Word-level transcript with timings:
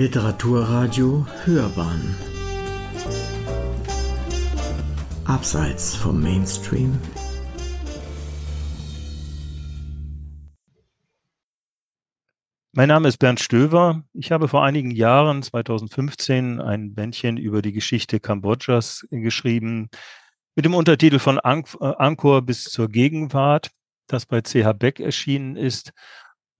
Literaturradio 0.00 1.26
Hörbahn 1.44 2.16
Abseits 5.26 5.94
vom 5.94 6.22
Mainstream 6.22 6.98
Mein 12.72 12.88
Name 12.88 13.08
ist 13.08 13.18
Bernd 13.18 13.40
Stöver. 13.40 14.02
Ich 14.14 14.32
habe 14.32 14.48
vor 14.48 14.64
einigen 14.64 14.90
Jahren, 14.90 15.42
2015, 15.42 16.62
ein 16.62 16.94
Bändchen 16.94 17.36
über 17.36 17.60
die 17.60 17.72
Geschichte 17.72 18.20
Kambodschas 18.20 19.06
geschrieben, 19.10 19.90
mit 20.56 20.64
dem 20.64 20.72
Untertitel 20.72 21.18
von 21.18 21.36
äh, 21.36 21.40
Angkor 21.42 22.40
bis 22.40 22.64
zur 22.64 22.88
Gegenwart, 22.88 23.70
das 24.06 24.24
bei 24.24 24.40
CH 24.40 24.72
Beck 24.78 24.98
erschienen 24.98 25.56
ist. 25.56 25.92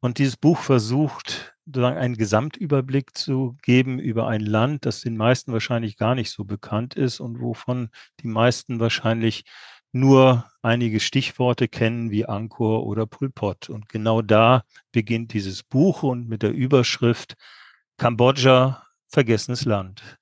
Und 0.02 0.18
dieses 0.18 0.36
Buch 0.36 0.58
versucht, 0.58 1.54
sozusagen 1.70 1.98
einen 1.98 2.16
Gesamtüberblick 2.16 3.16
zu 3.16 3.56
geben 3.62 3.98
über 3.98 4.26
ein 4.26 4.40
Land, 4.40 4.86
das 4.86 5.02
den 5.02 5.16
meisten 5.16 5.52
wahrscheinlich 5.52 5.96
gar 5.96 6.14
nicht 6.14 6.30
so 6.30 6.44
bekannt 6.44 6.94
ist 6.94 7.20
und 7.20 7.40
wovon 7.40 7.90
die 8.20 8.26
meisten 8.26 8.80
wahrscheinlich 8.80 9.44
nur 9.92 10.50
einige 10.62 11.00
Stichworte 11.00 11.68
kennen 11.68 12.10
wie 12.10 12.26
Angkor 12.26 12.86
oder 12.86 13.06
Pol 13.06 13.30
Pot. 13.30 13.70
Und 13.70 13.88
genau 13.88 14.20
da 14.22 14.64
beginnt 14.92 15.32
dieses 15.32 15.62
Buch 15.62 16.02
und 16.02 16.28
mit 16.28 16.42
der 16.42 16.52
Überschrift 16.52 17.34
Kambodscha, 17.96 18.84
vergessenes 19.08 19.64
Land. 19.64 20.18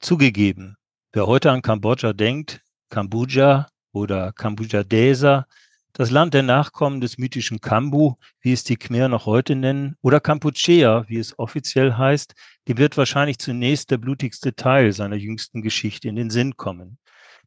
Zugegeben, 0.00 0.76
wer 1.12 1.26
heute 1.26 1.50
an 1.50 1.62
Kambodscha 1.62 2.12
denkt, 2.12 2.60
Kambodscha 2.90 3.68
oder 3.92 4.32
Kambodscha 4.32 4.82
Desa, 4.82 5.46
das 5.94 6.10
Land 6.10 6.32
der 6.32 6.42
Nachkommen 6.42 7.00
des 7.00 7.18
mythischen 7.18 7.60
Kambu, 7.60 8.14
wie 8.40 8.52
es 8.52 8.64
die 8.64 8.76
Khmer 8.76 9.08
noch 9.08 9.26
heute 9.26 9.54
nennen, 9.54 9.96
oder 10.00 10.20
Kampuchea, 10.20 11.04
wie 11.08 11.18
es 11.18 11.38
offiziell 11.38 11.94
heißt, 11.94 12.34
dem 12.68 12.78
wird 12.78 12.96
wahrscheinlich 12.96 13.38
zunächst 13.38 13.90
der 13.90 13.98
blutigste 13.98 14.54
Teil 14.54 14.92
seiner 14.92 15.16
jüngsten 15.16 15.60
Geschichte 15.60 16.08
in 16.08 16.16
den 16.16 16.30
Sinn 16.30 16.56
kommen. 16.56 16.98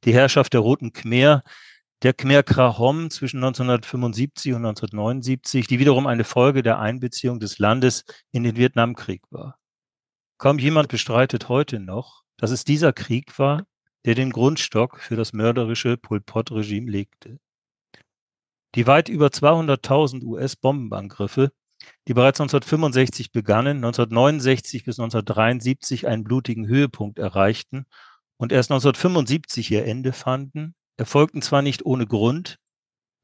Die 0.03 0.13
Herrschaft 0.13 0.53
der 0.53 0.61
Roten 0.61 0.93
Khmer, 0.93 1.43
der 2.03 2.13
Khmer 2.13 2.43
Krahom 2.43 3.09
zwischen 3.09 3.37
1975 3.37 4.53
und 4.53 4.65
1979, 4.65 5.65
die 5.65 5.79
wiederum 5.79 6.05
eine 6.05 6.23
Folge 6.23 6.61
der 6.61 6.79
Einbeziehung 6.79 7.39
des 7.39 7.57
Landes 7.57 8.03
in 8.31 8.43
den 8.43 8.57
Vietnamkrieg 8.57 9.23
war. 9.31 9.57
Kaum 10.37 10.59
jemand 10.59 10.89
bestreitet 10.89 11.49
heute 11.49 11.79
noch, 11.79 12.23
dass 12.37 12.51
es 12.51 12.63
dieser 12.63 12.93
Krieg 12.93 13.39
war, 13.39 13.65
der 14.05 14.13
den 14.13 14.31
Grundstock 14.31 14.99
für 14.99 15.15
das 15.15 15.33
mörderische 15.33 15.97
Pol 15.97 16.21
Pot-Regime 16.21 16.91
legte. 16.91 17.39
Die 18.75 18.87
weit 18.87 19.07
über 19.07 19.27
200.000 19.27 20.23
US-Bombenangriffe, 20.23 21.53
die 22.09 22.13
bereits 22.13 22.41
1965 22.41 23.31
begannen, 23.31 23.77
1969 23.77 24.83
bis 24.83 24.99
1973 24.99 26.07
einen 26.07 26.25
blutigen 26.25 26.67
Höhepunkt 26.67 27.17
erreichten 27.17 27.85
und 28.37 28.51
erst 28.51 28.71
1975 28.71 29.71
ihr 29.71 29.85
Ende 29.85 30.11
fanden, 30.11 30.75
erfolgten 30.97 31.41
zwar 31.41 31.61
nicht 31.61 31.85
ohne 31.85 32.05
Grund, 32.05 32.57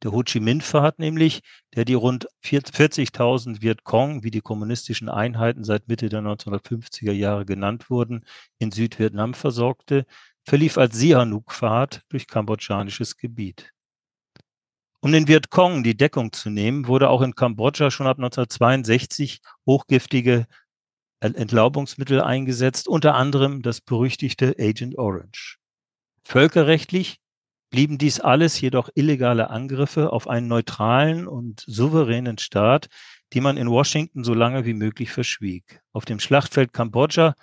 der 0.03 0.13
Ho 0.13 0.23
Chi 0.23 0.39
Minh-Pfad 0.39 0.99
nämlich, 0.99 1.41
der 1.75 1.83
die 1.83 1.93
rund 1.95 2.27
40.000 2.43 3.61
Vietcong, 3.61 4.23
wie 4.23 4.31
die 4.31 4.41
kommunistischen 4.41 5.09
Einheiten 5.09 5.65
seit 5.65 5.89
Mitte 5.89 6.08
der 6.08 6.21
1950er 6.21 7.11
Jahre 7.11 7.45
genannt 7.45 7.89
wurden, 7.89 8.25
in 8.58 8.71
Südvietnam 8.71 9.33
versorgte, 9.33 10.05
verlief 10.43 10.77
als 10.77 10.97
Sihanouk-Pfad 10.97 12.03
durch 12.09 12.27
kambodschanisches 12.27 13.17
Gebiet. 13.17 13.73
Um 15.03 15.11
den 15.11 15.27
Vietcong 15.27 15.83
die 15.83 15.97
Deckung 15.97 16.31
zu 16.31 16.52
nehmen, 16.52 16.85
wurde 16.85 17.09
auch 17.09 17.21
in 17.21 17.33
Kambodscha 17.33 17.89
schon 17.89 18.05
ab 18.05 18.17
1962 18.17 19.41
hochgiftige 19.66 20.45
Entlaubungsmittel 21.19 22.21
eingesetzt, 22.21 22.88
unter 22.88 23.16
anderem 23.16 23.63
das 23.63 23.81
berüchtigte 23.81 24.55
Agent 24.59 24.98
Orange. 24.99 25.58
Völkerrechtlich 26.23 27.20
blieben 27.71 27.98
dies 27.98 28.20
alles 28.20 28.61
jedoch 28.61 28.89
illegale 28.93 29.49
Angriffe 29.49 30.14
auf 30.14 30.27
einen 30.27 30.48
neutralen 30.48 31.27
und 31.27 31.64
souveränen 31.65 32.37
Staat, 32.37 32.87
die 33.33 33.42
man 33.42 33.58
in 33.58 33.70
Washington 33.70 34.23
so 34.23 34.36
lange 34.36 34.65
wie 34.65 34.73
möglich 34.76 35.11
verschwieg. 35.11 35.81
Auf 35.93 36.05
dem 36.05 36.20
Schlachtfeld 36.20 36.73
Kambodscha 36.73 37.33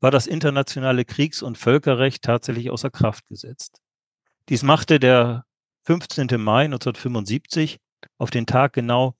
war 0.00 0.10
das 0.10 0.26
internationale 0.26 1.04
Kriegs- 1.04 1.42
und 1.42 1.58
Völkerrecht 1.58 2.24
tatsächlich 2.24 2.70
außer 2.70 2.90
Kraft 2.90 3.28
gesetzt. 3.28 3.80
Dies 4.48 4.62
machte 4.62 4.98
der 4.98 5.44
15. 5.86 6.28
Mai 6.38 6.64
1975, 6.64 7.78
auf 8.16 8.30
den 8.30 8.46
Tag 8.46 8.72
genau 8.72 9.16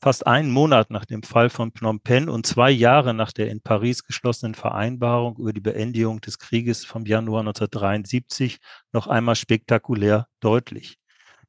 fast 0.00 0.26
einen 0.26 0.50
Monat 0.50 0.90
nach 0.90 1.06
dem 1.06 1.24
Fall 1.24 1.50
von 1.50 1.72
Phnom 1.72 2.00
Penh 2.00 2.28
und 2.28 2.46
zwei 2.46 2.70
Jahre 2.70 3.14
nach 3.14 3.32
der 3.32 3.50
in 3.50 3.60
Paris 3.60 4.04
geschlossenen 4.04 4.54
Vereinbarung 4.54 5.36
über 5.38 5.52
die 5.52 5.60
Beendigung 5.60 6.20
des 6.20 6.38
Krieges 6.38 6.84
vom 6.84 7.04
Januar 7.04 7.40
1973 7.40 8.58
noch 8.92 9.08
einmal 9.08 9.34
spektakulär 9.34 10.28
deutlich. 10.38 10.98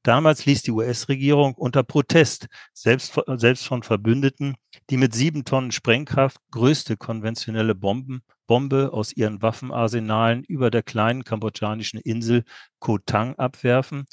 Damals 0.02 0.46
ließ 0.46 0.64
die 0.64 0.72
US-Regierung 0.72 1.56
unter 1.56 1.84
Protest, 1.84 2.48
selbst, 2.74 3.20
selbst 3.36 3.68
von 3.68 3.84
Verbündeten, 3.84 4.56
die 4.90 4.98
mit 4.98 5.14
sieben 5.14 5.46
Tonnen 5.46 5.72
Sprengkraft 5.72 6.38
größte 6.52 6.96
konventionelle 6.96 7.76
Bomben, 7.76 8.22
Bombe 8.48 8.94
aus 8.94 9.14
ihren 9.14 9.42
Waffenarsenalen 9.42 10.44
über 10.44 10.70
der 10.70 10.84
kleinen 10.84 11.24
kambodschanischen 11.24 12.00
Insel 12.00 12.44
Koh 12.80 13.00
Tang 13.00 13.36
abwerfen 13.36 14.06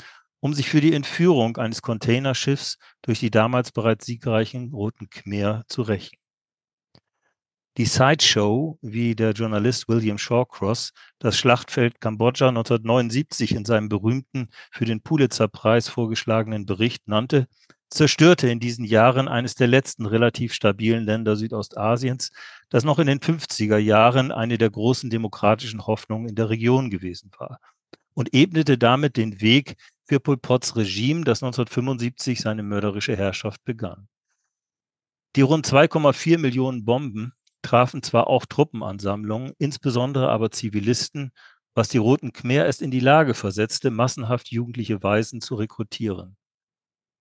um 0.42 0.54
sich 0.54 0.68
für 0.68 0.80
die 0.80 0.92
Entführung 0.92 1.56
eines 1.56 1.82
Containerschiffs 1.82 2.76
durch 3.00 3.20
die 3.20 3.30
damals 3.30 3.70
bereits 3.70 4.06
siegreichen 4.06 4.72
Roten 4.74 5.08
Khmer 5.08 5.62
zu 5.68 5.82
rächen. 5.82 6.18
Die 7.76 7.84
Sideshow, 7.84 8.76
wie 8.82 9.14
der 9.14 9.30
Journalist 9.32 9.88
William 9.88 10.18
Shawcross 10.18 10.92
das 11.20 11.38
Schlachtfeld 11.38 12.00
Kambodscha 12.00 12.48
1979 12.48 13.54
in 13.54 13.64
seinem 13.64 13.88
berühmten 13.88 14.48
für 14.72 14.84
den 14.84 15.00
Pulitzer-Preis 15.00 15.88
vorgeschlagenen 15.88 16.66
Bericht 16.66 17.06
nannte, 17.06 17.46
zerstörte 17.88 18.48
in 18.48 18.58
diesen 18.58 18.84
Jahren 18.84 19.28
eines 19.28 19.54
der 19.54 19.68
letzten 19.68 20.06
relativ 20.06 20.54
stabilen 20.54 21.04
Länder 21.04 21.36
Südostasiens, 21.36 22.32
das 22.68 22.82
noch 22.82 22.98
in 22.98 23.06
den 23.06 23.20
50er 23.20 23.78
Jahren 23.78 24.32
eine 24.32 24.58
der 24.58 24.70
großen 24.70 25.08
demokratischen 25.08 25.86
Hoffnungen 25.86 26.28
in 26.28 26.34
der 26.34 26.50
Region 26.50 26.90
gewesen 26.90 27.30
war 27.38 27.60
und 28.14 28.34
ebnete 28.34 28.78
damit 28.78 29.16
den 29.16 29.40
Weg 29.40 29.76
für 30.12 30.20
Pol 30.20 30.36
Pots 30.36 30.76
Regime, 30.76 31.24
das 31.24 31.42
1975 31.42 32.38
seine 32.38 32.62
mörderische 32.62 33.16
Herrschaft 33.16 33.64
begann. 33.64 34.08
Die 35.36 35.40
rund 35.40 35.66
2,4 35.66 36.36
Millionen 36.36 36.84
Bomben 36.84 37.32
trafen 37.62 38.02
zwar 38.02 38.26
auch 38.26 38.44
Truppenansammlungen, 38.44 39.54
insbesondere 39.56 40.28
aber 40.28 40.50
Zivilisten, 40.50 41.32
was 41.74 41.88
die 41.88 41.96
Roten 41.96 42.34
Khmer 42.34 42.66
erst 42.66 42.82
in 42.82 42.90
die 42.90 43.00
Lage 43.00 43.32
versetzte, 43.32 43.90
massenhaft 43.90 44.50
jugendliche 44.50 45.02
Waisen 45.02 45.40
zu 45.40 45.54
rekrutieren. 45.54 46.36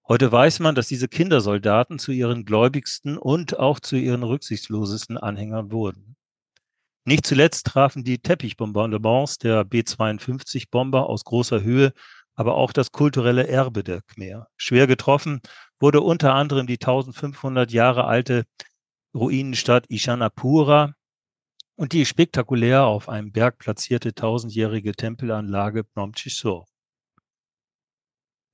Heute 0.06 0.30
weiß 0.30 0.60
man, 0.60 0.76
dass 0.76 0.90
diese 0.90 1.08
Kindersoldaten 1.08 1.98
zu 1.98 2.12
ihren 2.12 2.44
gläubigsten 2.44 3.18
und 3.18 3.58
auch 3.58 3.80
zu 3.80 3.96
ihren 3.96 4.24
rücksichtslosesten 4.24 5.18
Anhängern 5.18 5.72
wurden. 5.72 6.18
Nicht 7.06 7.26
zuletzt 7.26 7.68
trafen 7.68 8.04
die 8.04 8.20
Teppichbombardements 8.20 9.38
der 9.38 9.64
B-52-Bomber 9.64 11.10
aus 11.10 11.24
großer 11.24 11.64
Höhe 11.64 11.94
aber 12.42 12.56
auch 12.56 12.74
das 12.74 12.92
kulturelle 12.92 13.48
Erbe 13.48 13.84
der 13.84 14.02
Khmer. 14.02 14.48
Schwer 14.58 14.88
getroffen 14.88 15.42
wurde 15.80 16.02
unter 16.02 16.34
anderem 16.34 16.66
die 16.66 16.80
1500 16.82 17.72
Jahre 17.72 18.06
alte 18.06 18.46
Ruinenstadt 19.14 19.86
Ishanapura 19.90 20.96
und 21.76 21.94
die 21.94 22.04
spektakulär 22.04 22.86
auf 22.86 23.10
einem 23.10 23.32
Berg 23.32 23.60
platzierte 23.60 24.16
tausendjährige 24.16 24.94
Tempelanlage 24.94 25.84
Phnom 25.84 26.14
Chisor. 26.14 26.66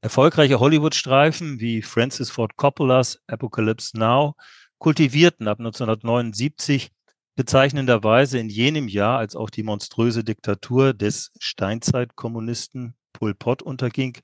Erfolgreiche 0.01 0.59
Hollywood-Streifen 0.59 1.61
wie 1.61 1.81
Francis 1.81 2.29
Ford 2.29 2.57
Coppolas 2.57 3.21
Apocalypse 3.25 3.97
Now 3.97 4.35
kultivierten 4.79 5.47
ab 5.47 5.59
1979 5.59 6.91
bezeichnenderweise 7.38 8.38
in 8.38 8.50
jenem 8.50 8.89
Jahr, 8.89 9.17
als 9.17 9.38
auch 9.38 9.50
die 9.50 9.63
monströse 9.63 10.25
Diktatur 10.25 10.94
des 10.94 11.31
Steinzeitkommunisten 11.39 12.97
Pol 13.17 13.33
Pot 13.33 13.63
unterging, 13.63 14.15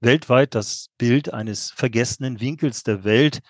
weltweit 0.00 0.54
das 0.54 0.88
Bild 0.96 1.34
eines 1.34 1.70
vergessenen 1.70 2.40
Winkels 2.40 2.82
der 2.82 3.04
Welt, 3.04 3.40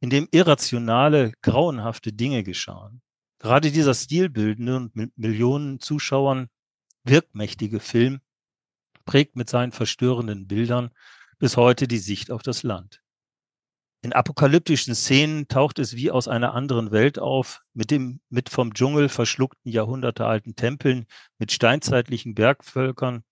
in 0.00 0.10
dem 0.10 0.28
irrationale, 0.30 1.32
grauenhafte 1.40 2.12
Dinge 2.12 2.42
geschahen. 2.42 3.00
Gerade 3.38 3.70
dieser 3.70 3.94
stilbildende 3.94 4.76
und 4.76 4.94
mit 4.94 5.16
Millionen 5.16 5.80
Zuschauern 5.80 6.48
wirkmächtige 7.02 7.80
Film 7.80 8.20
prägt 9.06 9.36
mit 9.36 9.48
seinen 9.48 9.72
verstörenden 9.72 10.46
Bildern 10.46 10.90
bis 11.38 11.56
heute 11.56 11.88
die 11.88 11.98
Sicht 11.98 12.30
auf 12.30 12.42
das 12.42 12.62
Land. 12.62 13.00
In 14.02 14.12
apokalyptischen 14.12 14.94
Szenen 14.94 15.48
taucht 15.48 15.78
es 15.78 15.96
wie 15.96 16.10
aus 16.10 16.28
einer 16.28 16.54
anderen 16.54 16.90
Welt 16.90 17.18
auf, 17.18 17.62
mit 17.72 17.90
dem 17.90 18.20
mit 18.28 18.50
vom 18.50 18.74
Dschungel 18.74 19.08
verschluckten 19.08 19.70
jahrhundertealten 19.70 20.56
Tempeln, 20.56 21.06
mit 21.38 21.52
steinzeitlichen 21.52 22.34
Bergvölkern, 22.34 23.24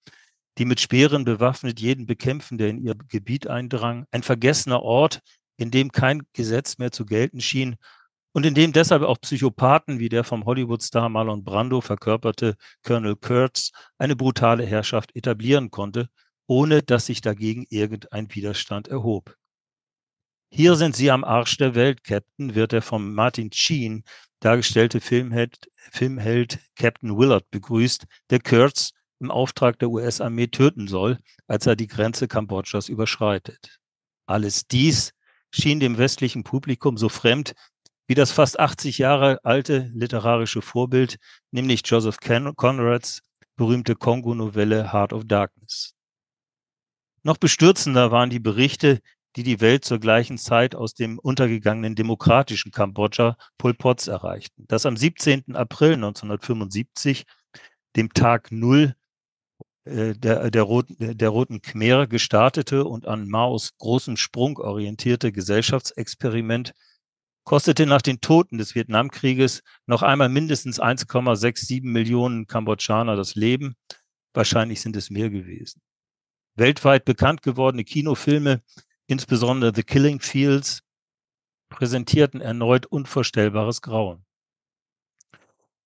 die 0.59 0.65
mit 0.65 0.81
Speeren 0.81 1.25
bewaffnet 1.25 1.81
jeden 1.81 2.07
bekämpfen, 2.07 2.59
der 2.59 2.69
in 2.69 2.85
ihr 2.85 2.95
Gebiet 3.09 3.47
eindrang. 3.47 4.05
Ein 4.11 4.23
vergessener 4.23 4.83
Ort, 4.83 5.21
in 5.57 5.71
dem 5.71 5.93
kein 5.93 6.23
Gesetz 6.33 6.79
mehr 6.79 6.91
zu 6.91 7.05
gelten 7.05 7.41
schien 7.41 7.77
und 8.33 8.47
in 8.47 8.55
dem 8.55 8.73
deshalb 8.73 9.03
auch 9.03 9.21
Psychopathen 9.21 9.99
wie 9.99 10.09
der 10.09 10.25
vom 10.25 10.45
Hollywood-Star 10.45 11.09
Marlon 11.09 11.45
Brando 11.45 11.81
verkörperte 11.81 12.57
Colonel 12.83 13.17
Kurtz 13.17 13.73
eine 13.99 14.17
brutale 14.17 14.65
Herrschaft 14.65 15.15
etablieren 15.17 15.71
konnte, 15.71 16.09
ohne 16.47 16.83
dass 16.83 17.07
sich 17.07 17.21
dagegen 17.21 17.67
irgendein 17.69 18.33
Widerstand 18.35 18.89
erhob. 18.89 19.35
Hier 20.53 20.75
sind 20.75 20.97
Sie 20.97 21.11
am 21.11 21.23
Arsch 21.23 21.57
der 21.59 21.75
Welt, 21.75 22.03
Captain, 22.03 22.55
wird 22.55 22.73
der 22.73 22.83
vom 22.83 23.15
Martin 23.15 23.53
Sheen 23.53 24.03
dargestellte 24.41 25.01
Filmheld, 25.01 25.71
Filmheld 25.77 26.59
Captain 26.75 27.17
Willard 27.17 27.49
begrüßt, 27.51 28.07
der 28.31 28.41
Kurtz 28.41 28.91
im 29.21 29.31
Auftrag 29.31 29.79
der 29.79 29.91
US-Armee 29.91 30.49
töten 30.49 30.89
soll, 30.89 31.19
als 31.47 31.67
er 31.67 31.77
die 31.77 31.87
Grenze 31.87 32.27
Kambodschas 32.27 32.89
überschreitet. 32.89 33.79
Alles 34.27 34.67
dies 34.67 35.13
schien 35.53 35.81
dem 35.81 35.99
westlichen 35.99 36.45
Publikum 36.45 36.97
so 36.97 37.09
fremd 37.09 37.55
wie 38.07 38.15
das 38.15 38.33
fast 38.33 38.59
80 38.59 38.99
Jahre 38.99 39.39
alte 39.45 39.89
literarische 39.95 40.63
Vorbild, 40.63 41.19
nämlich 41.53 41.83
Joseph 41.85 42.19
Conrads 42.19 43.23
berühmte 43.55 43.95
Kongo-Novelle 43.95 44.93
Heart 44.93 45.13
of 45.13 45.27
Darkness. 45.27 45.95
Noch 47.23 47.37
bestürzender 47.37 48.11
waren 48.11 48.31
die 48.31 48.41
Berichte, 48.41 49.01
die 49.37 49.43
die 49.43 49.61
Welt 49.61 49.85
zur 49.85 50.01
gleichen 50.01 50.39
Zeit 50.39 50.75
aus 50.75 50.95
dem 50.95 51.19
untergegangenen 51.19 51.95
demokratischen 51.95 52.73
Kambodscha 52.73 53.37
Pol 53.59 53.75
Pots 53.75 54.09
erreichten, 54.09 54.65
das 54.67 54.87
am 54.87 54.97
17. 54.97 55.55
April 55.55 55.93
1975, 55.93 57.27
dem 57.95 58.13
Tag 58.13 58.51
Null 58.51 58.97
der, 59.85 60.51
der, 60.51 60.63
Roten, 60.63 61.17
der 61.17 61.29
Roten 61.29 61.63
Khmer 61.63 62.07
gestartete 62.07 62.85
und 62.85 63.07
an 63.07 63.29
Maos 63.29 63.77
großen 63.79 64.17
Sprung 64.17 64.59
orientierte 64.59 65.33
Gesellschaftsexperiment 65.33 66.75
kostete 67.45 67.87
nach 67.87 68.03
den 68.03 68.21
Toten 68.21 68.59
des 68.59 68.75
Vietnamkrieges 68.75 69.63
noch 69.87 70.03
einmal 70.03 70.29
mindestens 70.29 70.81
1,67 70.81 71.83
Millionen 71.83 72.47
Kambodschaner 72.47 73.17
das 73.17 73.35
Leben. 73.35 73.75
Wahrscheinlich 74.35 74.81
sind 74.81 74.97
es 74.97 75.11
mehr 75.11 75.31
gewesen. 75.31 75.81
Weltweit 76.55 77.05
bekannt 77.05 77.43
gewordene 77.43 77.85
Kinofilme, 77.85 78.63
insbesondere 79.07 79.73
The 79.75 79.83
Killing 79.83 80.21
Fields, 80.21 80.83
präsentierten 81.71 82.41
erneut 82.41 82.87
unvorstellbares 82.87 83.81
Grauen. 83.81 84.25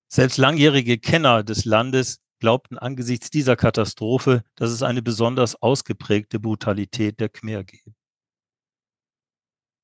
Selbst 0.07 0.37
langjährige 0.37 0.97
Kenner 0.97 1.43
des 1.43 1.65
Landes 1.65 2.21
glaubten 2.45 2.77
angesichts 2.77 3.31
dieser 3.31 3.55
Katastrophe, 3.55 4.43
dass 4.53 4.69
es 4.69 4.83
eine 4.83 5.01
besonders 5.01 5.59
ausgeprägte 5.63 6.39
Brutalität 6.39 7.19
der 7.19 7.27
Khmer 7.27 7.63
gebe. 7.63 7.95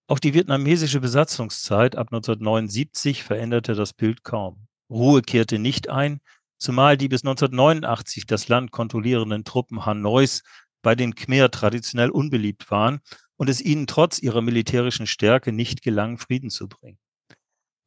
Auch 0.08 0.20
die 0.20 0.36
vietnamesische 0.36 1.00
Besatzungszeit 1.00 1.96
ab 1.96 2.10
1979 2.12 3.24
veränderte 3.24 3.74
das 3.74 3.94
Bild 3.94 4.24
kaum. 4.24 4.68
Ruhe 4.92 5.24
kehrte 5.24 5.58
nicht 5.58 5.90
ein, 5.90 6.22
zumal 6.60 6.98
die 6.98 7.08
bis 7.08 7.24
1989 7.24 8.28
das 8.28 8.48
Land 8.48 8.70
kontrollierenden 8.70 9.44
Truppen 9.44 9.88
Hanois 9.88 10.44
bei 10.84 10.94
den 10.94 11.16
Khmer 11.16 11.50
traditionell 11.50 12.12
unbeliebt 12.12 12.70
waren 12.70 13.00
und 13.38 13.50
es 13.50 13.60
ihnen 13.60 13.88
trotz 13.88 14.20
ihrer 14.20 14.44
militärischen 14.44 15.08
Stärke 15.08 15.52
nicht 15.52 15.82
gelang, 15.82 16.20
Frieden 16.20 16.52
zu 16.52 16.70
bringen. 16.70 17.00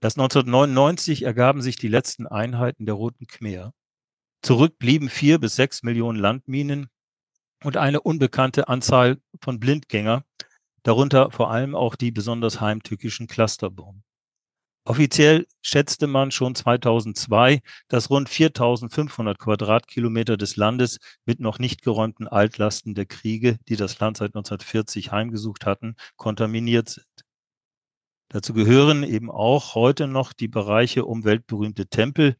Erst 0.03 0.19
1999 0.19 1.23
ergaben 1.23 1.62
sich 1.62 1.76
die 1.76 1.87
letzten 1.87 2.26
Einheiten 2.26 2.87
der 2.87 2.97
Roten 2.97 3.29
Khmer. 3.29 3.73
Zurück 4.44 4.79
blieben 4.79 5.08
vier 5.08 5.38
bis 5.38 5.56
sechs 5.56 5.82
Millionen 5.82 6.19
Landminen 6.19 6.88
und 7.62 7.79
eine 7.79 8.02
unbekannte 8.02 8.69
Anzahl 8.69 9.17
von 9.41 9.58
Blindgänger, 9.58 10.23
darunter 10.82 11.31
vor 11.31 11.50
allem 11.50 11.75
auch 11.75 11.96
die 11.96 12.11
besonders 12.11 12.61
heimtückischen 12.61 13.26
Clusterbomben. 13.26 14.05
Offiziell 14.85 15.46
schätzte 15.62 16.06
man 16.06 16.31
schon 16.31 16.55
2002, 16.55 17.62
dass 17.88 18.11
rund 18.11 18.29
4500 18.29 19.38
Quadratkilometer 19.38 20.37
des 20.37 20.56
Landes 20.56 20.99
mit 21.25 21.40
noch 21.40 21.58
nicht 21.58 21.81
geräumten 21.81 22.29
Altlasten 22.29 22.94
der 22.94 23.06
Kriege, 23.06 23.56
die 23.67 23.76
das 23.76 23.99
Land 23.99 24.19
seit 24.19 24.35
1940 24.35 25.11
heimgesucht 25.11 25.64
hatten, 25.64 25.97
kontaminiert 26.17 26.90
sind. 26.90 27.06
Dazu 28.29 28.52
gehören 28.52 29.05
eben 29.05 29.31
auch 29.31 29.75
heute 29.75 30.06
noch 30.06 30.35
die 30.35 30.49
Bereiche 30.49 31.06
um 31.06 31.25
weltberühmte 31.25 31.87
Tempel. 31.87 32.37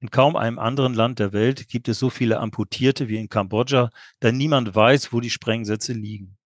In 0.00 0.10
kaum 0.10 0.36
einem 0.36 0.58
anderen 0.58 0.92
Land 0.92 1.18
der 1.18 1.32
Welt 1.32 1.68
gibt 1.68 1.88
es 1.88 1.98
so 1.98 2.10
viele 2.10 2.38
Amputierte 2.40 3.08
wie 3.08 3.16
in 3.16 3.28
Kambodscha, 3.28 3.90
da 4.20 4.30
niemand 4.30 4.74
weiß, 4.74 5.12
wo 5.12 5.20
die 5.20 5.30
Sprengsätze 5.30 5.94
liegen. 5.94 6.36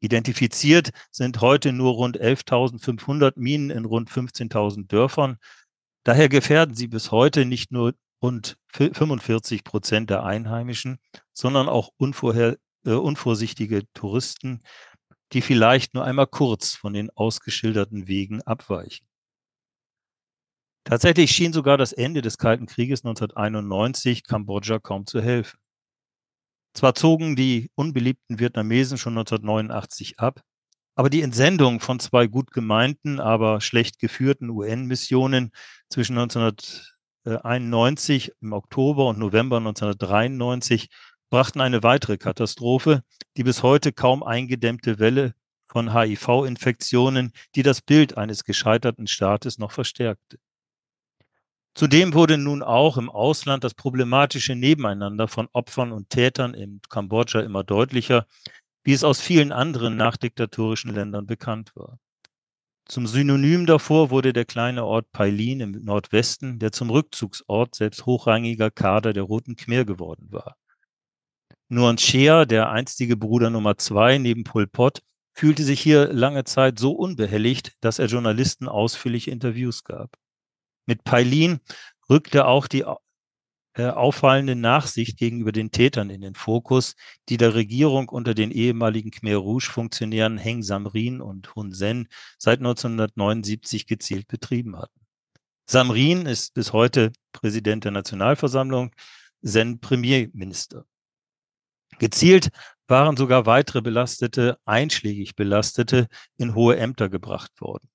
Identifiziert 0.00 0.90
sind 1.10 1.40
heute 1.40 1.72
nur 1.72 1.94
rund 1.94 2.20
11.500 2.20 3.32
Minen 3.36 3.70
in 3.70 3.84
rund 3.84 4.10
15.000 4.10 4.86
Dörfern. 4.86 5.38
Daher 6.04 6.28
gefährden 6.28 6.74
sie 6.76 6.88
bis 6.88 7.10
heute 7.10 7.46
nicht 7.46 7.72
nur 7.72 7.94
rund 8.22 8.56
45 8.72 9.64
Prozent 9.64 10.10
der 10.10 10.22
Einheimischen, 10.24 10.98
sondern 11.32 11.68
auch 11.68 11.90
unvorher, 11.96 12.58
äh, 12.84 12.92
unvorsichtige 12.92 13.90
Touristen, 13.94 14.60
die 15.32 15.40
vielleicht 15.40 15.94
nur 15.94 16.04
einmal 16.04 16.26
kurz 16.26 16.74
von 16.74 16.92
den 16.92 17.10
ausgeschilderten 17.10 18.06
Wegen 18.06 18.42
abweichen. 18.42 19.06
Tatsächlich 20.84 21.30
schien 21.30 21.54
sogar 21.54 21.78
das 21.78 21.94
Ende 21.94 22.20
des 22.20 22.36
Kalten 22.36 22.66
Krieges 22.66 23.04
1991 23.04 24.24
Kambodscha 24.24 24.78
kaum 24.78 25.06
zu 25.06 25.22
helfen. 25.22 25.58
Zwar 26.74 26.94
zogen 26.94 27.36
die 27.36 27.70
unbeliebten 27.74 28.38
Vietnamesen 28.38 28.98
schon 28.98 29.16
1989 29.16 30.18
ab, 30.18 30.42
aber 30.94 31.08
die 31.08 31.22
Entsendung 31.22 31.80
von 31.80 32.00
zwei 32.00 32.26
gut 32.26 32.50
gemeinten, 32.50 33.18
aber 33.18 33.62
schlecht 33.62 33.98
geführten 33.98 34.50
UN-Missionen 34.50 35.52
zwischen 35.88 36.18
1991 36.18 38.32
im 38.42 38.52
Oktober 38.52 39.08
und 39.08 39.18
November 39.18 39.56
1993 39.56 40.90
brachten 41.30 41.62
eine 41.62 41.82
weitere 41.82 42.18
Katastrophe, 42.18 43.02
die 43.38 43.44
bis 43.44 43.62
heute 43.62 43.92
kaum 43.92 44.22
eingedämmte 44.22 44.98
Welle 44.98 45.32
von 45.66 45.94
HIV-Infektionen, 45.94 47.32
die 47.54 47.62
das 47.62 47.80
Bild 47.80 48.18
eines 48.18 48.44
gescheiterten 48.44 49.06
Staates 49.06 49.56
noch 49.58 49.72
verstärkte. 49.72 50.38
Zudem 51.74 52.14
wurde 52.14 52.38
nun 52.38 52.62
auch 52.62 52.96
im 52.96 53.10
Ausland 53.10 53.64
das 53.64 53.74
problematische 53.74 54.54
Nebeneinander 54.54 55.26
von 55.26 55.48
Opfern 55.52 55.90
und 55.90 56.08
Tätern 56.08 56.54
in 56.54 56.80
Kambodscha 56.88 57.40
immer 57.40 57.64
deutlicher, 57.64 58.26
wie 58.84 58.92
es 58.92 59.02
aus 59.02 59.20
vielen 59.20 59.50
anderen 59.50 59.96
nachdiktatorischen 59.96 60.94
Ländern 60.94 61.26
bekannt 61.26 61.72
war. 61.74 61.98
Zum 62.86 63.06
Synonym 63.06 63.66
davor 63.66 64.10
wurde 64.10 64.32
der 64.32 64.44
kleine 64.44 64.84
Ort 64.84 65.10
Pailin 65.10 65.60
im 65.60 65.70
Nordwesten, 65.84 66.58
der 66.58 66.70
zum 66.70 66.90
Rückzugsort 66.90 67.74
selbst 67.74 68.04
hochrangiger 68.06 68.70
Kader 68.70 69.12
der 69.12 69.22
Roten 69.22 69.56
Khmer 69.56 69.84
geworden 69.84 70.28
war. 70.30 70.56
Nuan 71.68 71.98
Shea, 71.98 72.44
der 72.44 72.70
einstige 72.70 73.16
Bruder 73.16 73.50
Nummer 73.50 73.78
zwei 73.78 74.18
neben 74.18 74.44
Pol 74.44 74.66
Pot, 74.66 75.00
fühlte 75.32 75.64
sich 75.64 75.80
hier 75.80 76.12
lange 76.12 76.44
Zeit 76.44 76.78
so 76.78 76.92
unbehelligt, 76.92 77.72
dass 77.80 77.98
er 77.98 78.06
Journalisten 78.06 78.68
ausführliche 78.68 79.30
Interviews 79.30 79.82
gab. 79.82 80.16
Mit 80.86 81.04
Pailin 81.04 81.60
rückte 82.08 82.46
auch 82.46 82.66
die 82.66 82.84
äh, 83.76 83.86
auffallende 83.86 84.54
Nachsicht 84.54 85.18
gegenüber 85.18 85.50
den 85.50 85.72
Tätern 85.72 86.10
in 86.10 86.20
den 86.20 86.34
Fokus, 86.34 86.94
die 87.28 87.36
der 87.36 87.54
Regierung 87.54 88.08
unter 88.08 88.32
den 88.34 88.50
ehemaligen 88.50 89.10
Khmer 89.10 89.36
Rouge-Funktionären 89.36 90.38
Heng 90.38 90.62
Samrin 90.62 91.20
und 91.20 91.54
Hun 91.56 91.72
Sen 91.72 92.08
seit 92.38 92.60
1979 92.60 93.86
gezielt 93.86 94.28
betrieben 94.28 94.76
hatten. 94.76 95.00
Samrin 95.66 96.26
ist 96.26 96.54
bis 96.54 96.72
heute 96.72 97.10
Präsident 97.32 97.84
der 97.84 97.92
Nationalversammlung, 97.92 98.92
Sen 99.42 99.80
Premierminister. 99.80 100.84
Gezielt 101.98 102.50
waren 102.86 103.16
sogar 103.16 103.46
weitere 103.46 103.82
Belastete, 103.82 104.58
einschlägig 104.64 105.36
Belastete, 105.36 106.08
in 106.36 106.54
hohe 106.54 106.76
Ämter 106.76 107.08
gebracht 107.08 107.60
worden. 107.60 107.88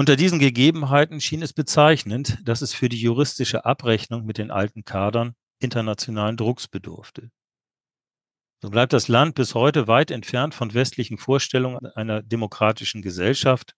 Unter 0.00 0.16
diesen 0.16 0.38
Gegebenheiten 0.38 1.20
schien 1.20 1.42
es 1.42 1.52
bezeichnend, 1.52 2.38
dass 2.42 2.62
es 2.62 2.72
für 2.72 2.88
die 2.88 2.98
juristische 2.98 3.66
Abrechnung 3.66 4.24
mit 4.24 4.38
den 4.38 4.50
alten 4.50 4.82
Kadern 4.82 5.34
internationalen 5.58 6.38
Drucks 6.38 6.68
bedurfte. 6.68 7.30
So 8.62 8.70
bleibt 8.70 8.94
das 8.94 9.08
Land 9.08 9.34
bis 9.34 9.54
heute 9.54 9.88
weit 9.88 10.10
entfernt 10.10 10.54
von 10.54 10.72
westlichen 10.72 11.18
Vorstellungen 11.18 11.84
einer 11.84 12.22
demokratischen 12.22 13.02
Gesellschaft. 13.02 13.74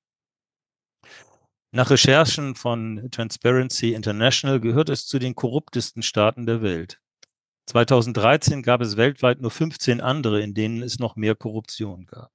Nach 1.73 1.91
Recherchen 1.91 2.55
von 2.55 3.09
Transparency 3.11 3.93
International 3.93 4.61
gehört 4.61 4.91
es 4.91 5.09
zu 5.09 5.19
den 5.19 5.35
korruptesten 5.35 6.05
Staaten 6.05 6.47
der 6.47 6.63
Welt. 6.63 7.01
2013 7.67 8.63
gab 8.63 8.81
es 8.81 8.97
weltweit 8.97 9.41
nur 9.41 9.51
15 9.51 10.01
andere, 10.01 10.41
in 10.41 10.55
denen 10.55 10.85
es 10.85 11.01
noch 11.01 11.17
mehr 11.17 11.35
Korruption 11.35 12.07
gab. 12.07 12.31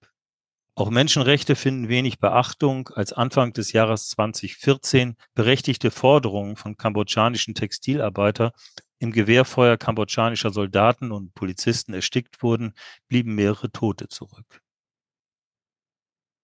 Auch 0.78 0.92
Menschenrechte 0.92 1.56
finden 1.56 1.90
wenig 1.90 2.20
Beachtung, 2.20 2.90
als 2.90 3.12
Anfang 3.12 3.52
des 3.52 3.72
Jahres 3.72 4.10
2014 4.10 5.16
berechtigte 5.34 5.90
Forderungen 5.90 6.56
von 6.56 6.78
kambodschanischen 6.78 7.56
Textilarbeiter 7.56 8.52
im 9.00 9.12
Gewehrfeuer 9.12 9.78
kambodschanischer 9.78 10.52
Soldaten 10.52 11.12
und 11.12 11.34
Polizisten 11.34 11.96
erstickt 11.96 12.44
wurden, 12.44 12.76
blieben 13.08 13.34
mehrere 13.34 13.72
Tote 13.72 14.08
zurück. 14.08 14.62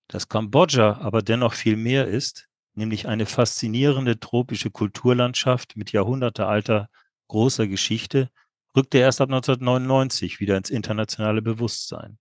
Dass 0.07 0.29
Kambodscha 0.29 0.93
aber 0.93 1.21
dennoch 1.21 1.53
viel 1.53 1.75
mehr 1.75 2.07
ist, 2.07 2.47
nämlich 2.73 3.07
eine 3.07 3.27
faszinierende 3.27 4.19
tropische 4.19 4.71
Kulturlandschaft 4.71 5.77
mit 5.77 5.91
jahrhundertealter 5.91 6.89
großer 7.27 7.67
Geschichte, 7.67 8.31
rückte 8.75 8.97
erst 8.97 9.21
ab 9.21 9.29
1999 9.29 10.39
wieder 10.39 10.57
ins 10.57 10.71
internationale 10.71 11.43
Bewusstsein. 11.43 12.17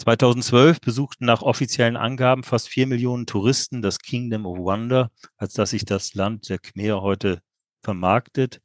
2012 0.00 0.80
besuchten 0.80 1.26
nach 1.26 1.42
offiziellen 1.42 1.98
Angaben 1.98 2.42
fast 2.42 2.70
vier 2.70 2.86
Millionen 2.86 3.26
Touristen 3.26 3.82
das 3.82 3.98
Kingdom 3.98 4.46
of 4.46 4.56
Wonder, 4.56 5.10
als 5.36 5.52
das 5.52 5.70
sich 5.70 5.84
das 5.84 6.14
Land 6.14 6.48
der 6.48 6.58
Khmer 6.58 7.02
heute 7.02 7.42
vermarktet. 7.82 8.62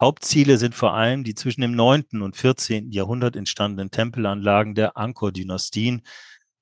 Hauptziele 0.00 0.56
sind 0.56 0.74
vor 0.74 0.94
allem 0.94 1.24
die 1.24 1.34
zwischen 1.34 1.60
dem 1.60 1.72
9. 1.72 2.22
und 2.22 2.38
14. 2.38 2.90
Jahrhundert 2.90 3.36
entstandenen 3.36 3.90
Tempelanlagen 3.90 4.74
der 4.74 4.96
Angkor-Dynastien, 4.96 6.00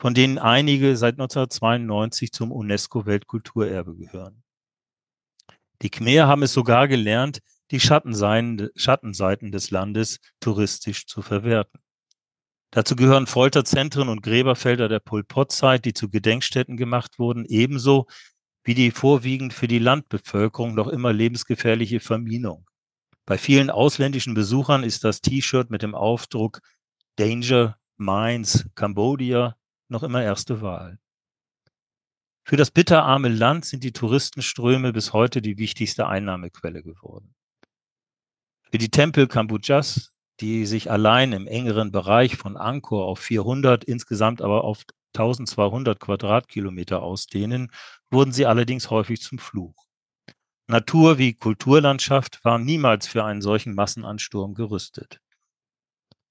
von 0.01 0.13
denen 0.13 0.39
einige 0.39 0.97
seit 0.97 1.15
1992 1.15 2.33
zum 2.33 2.51
UNESCO-Weltkulturerbe 2.51 3.95
gehören. 3.95 4.43
Die 5.83 5.91
Khmer 5.91 6.27
haben 6.27 6.43
es 6.43 6.53
sogar 6.53 6.89
gelernt, 6.89 7.43
die 7.71 7.79
Schattenseiten 7.79 9.53
des 9.53 9.71
Landes 9.71 10.19
touristisch 10.41 11.07
zu 11.07 11.23
verwerten. 11.23 11.79
Dazu 12.71 12.97
gehören 12.97 13.27
Folterzentren 13.27 14.09
und 14.09 14.23
Gräberfelder 14.23 14.89
der 14.89 15.01
Pol 15.01 15.25
Pot-Zeit, 15.25 15.85
die 15.85 15.95
zu 15.95 16.09
Gedenkstätten 16.09 16.77
gemacht 16.77 17.19
wurden, 17.19 17.45
ebenso 17.47 18.07
wie 18.65 18.75
die 18.75 18.91
vorwiegend 18.91 19.53
für 19.55 19.69
die 19.69 19.79
Landbevölkerung 19.79 20.75
noch 20.75 20.89
immer 20.89 21.13
lebensgefährliche 21.13 22.01
Verminung. 22.01 22.67
Bei 23.25 23.39
vielen 23.39 23.71
ausländischen 23.71 24.35
Besuchern 24.35 24.83
ist 24.83 25.05
das 25.05 25.21
T-Shirt 25.21 25.71
mit 25.71 25.83
dem 25.83 25.95
Aufdruck 25.95 26.61
Danger 27.17 27.79
Mines 27.97 28.69
Cambodia 28.75 29.57
noch 29.89 30.03
immer 30.03 30.23
erste 30.23 30.61
Wahl. 30.61 30.99
Für 32.45 32.57
das 32.57 32.71
bitterarme 32.71 33.29
Land 33.29 33.65
sind 33.65 33.83
die 33.83 33.93
Touristenströme 33.93 34.93
bis 34.93 35.13
heute 35.13 35.43
die 35.43 35.59
wichtigste 35.59 36.07
Einnahmequelle 36.07 36.83
geworden. 36.83 37.35
Für 38.71 38.79
die 38.79 38.91
Tempel 38.91 39.27
Kambodschas 39.27 40.13
die 40.41 40.67
sich 40.67 40.91
allein 40.91 41.33
im 41.33 41.47
engeren 41.47 41.93
Bereich 41.93 42.37
von 42.37 42.57
Angkor 42.57 43.07
auf 43.07 43.19
400, 43.21 43.85
insgesamt 43.85 44.43
aber 44.43 44.65
auf 44.65 44.85
1200 45.15 45.99
Quadratkilometer 45.99 47.03
ausdehnen, 47.03 47.71
wurden 48.11 48.33
sie 48.33 48.47
allerdings 48.47 48.91
häufig 48.91 49.21
zum 49.21 49.39
Fluch. 49.39 49.87
Natur 50.69 51.19
wie 51.19 51.35
Kulturlandschaft 51.35 52.45
waren 52.45 52.65
niemals 52.65 53.07
für 53.07 53.25
einen 53.25 53.41
solchen 53.41 53.75
Massenansturm 53.75 54.55
gerüstet. 54.55 55.21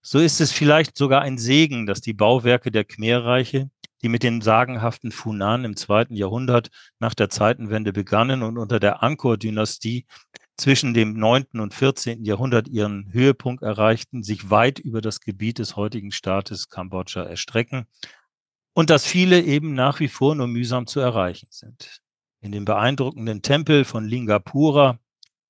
So 0.02 0.20
ist 0.20 0.40
es 0.40 0.52
vielleicht 0.52 0.98
sogar 0.98 1.22
ein 1.22 1.38
Segen, 1.38 1.86
dass 1.88 2.02
die 2.02 2.14
Bauwerke 2.14 2.70
der 2.70 2.84
Khmerreiche, 2.84 3.72
die 4.04 4.10
mit 4.10 4.22
den 4.22 4.42
sagenhaften 4.42 5.12
Funan 5.12 5.66
im 5.66 5.76
zweiten 5.76 6.16
Jahrhundert 6.16 6.70
nach 7.00 7.16
der 7.16 7.30
Zeitenwende 7.30 7.92
begannen 7.92 8.44
und 8.44 8.60
unter 8.60 8.80
der 8.80 9.02
Angkor-Dynastie 9.02 10.06
zwischen 10.58 10.94
dem 10.94 11.14
9. 11.14 11.60
und 11.60 11.74
14. 11.74 12.24
Jahrhundert 12.24 12.68
ihren 12.68 13.12
Höhepunkt 13.12 13.64
erreichten, 13.64 14.24
sich 14.24 14.50
weit 14.50 14.80
über 14.80 15.02
das 15.02 15.20
Gebiet 15.20 15.60
des 15.60 15.76
heutigen 15.76 16.12
Staates 16.12 16.70
Kambodscha 16.70 17.24
erstrecken 17.24 17.88
und 18.74 18.90
dass 18.90 19.06
viele 19.06 19.42
eben 19.42 19.74
nach 19.74 20.00
wie 20.00 20.08
vor 20.08 20.36
nur 20.36 20.48
mühsam 20.48 20.88
zu 20.88 21.00
erreichen 21.00 21.48
sind. 21.50 22.02
In 22.42 22.52
dem 22.52 22.66
beeindruckenden 22.66 23.42
Tempel 23.42 23.86
von 23.86 24.06
Lingapura, 24.06 25.00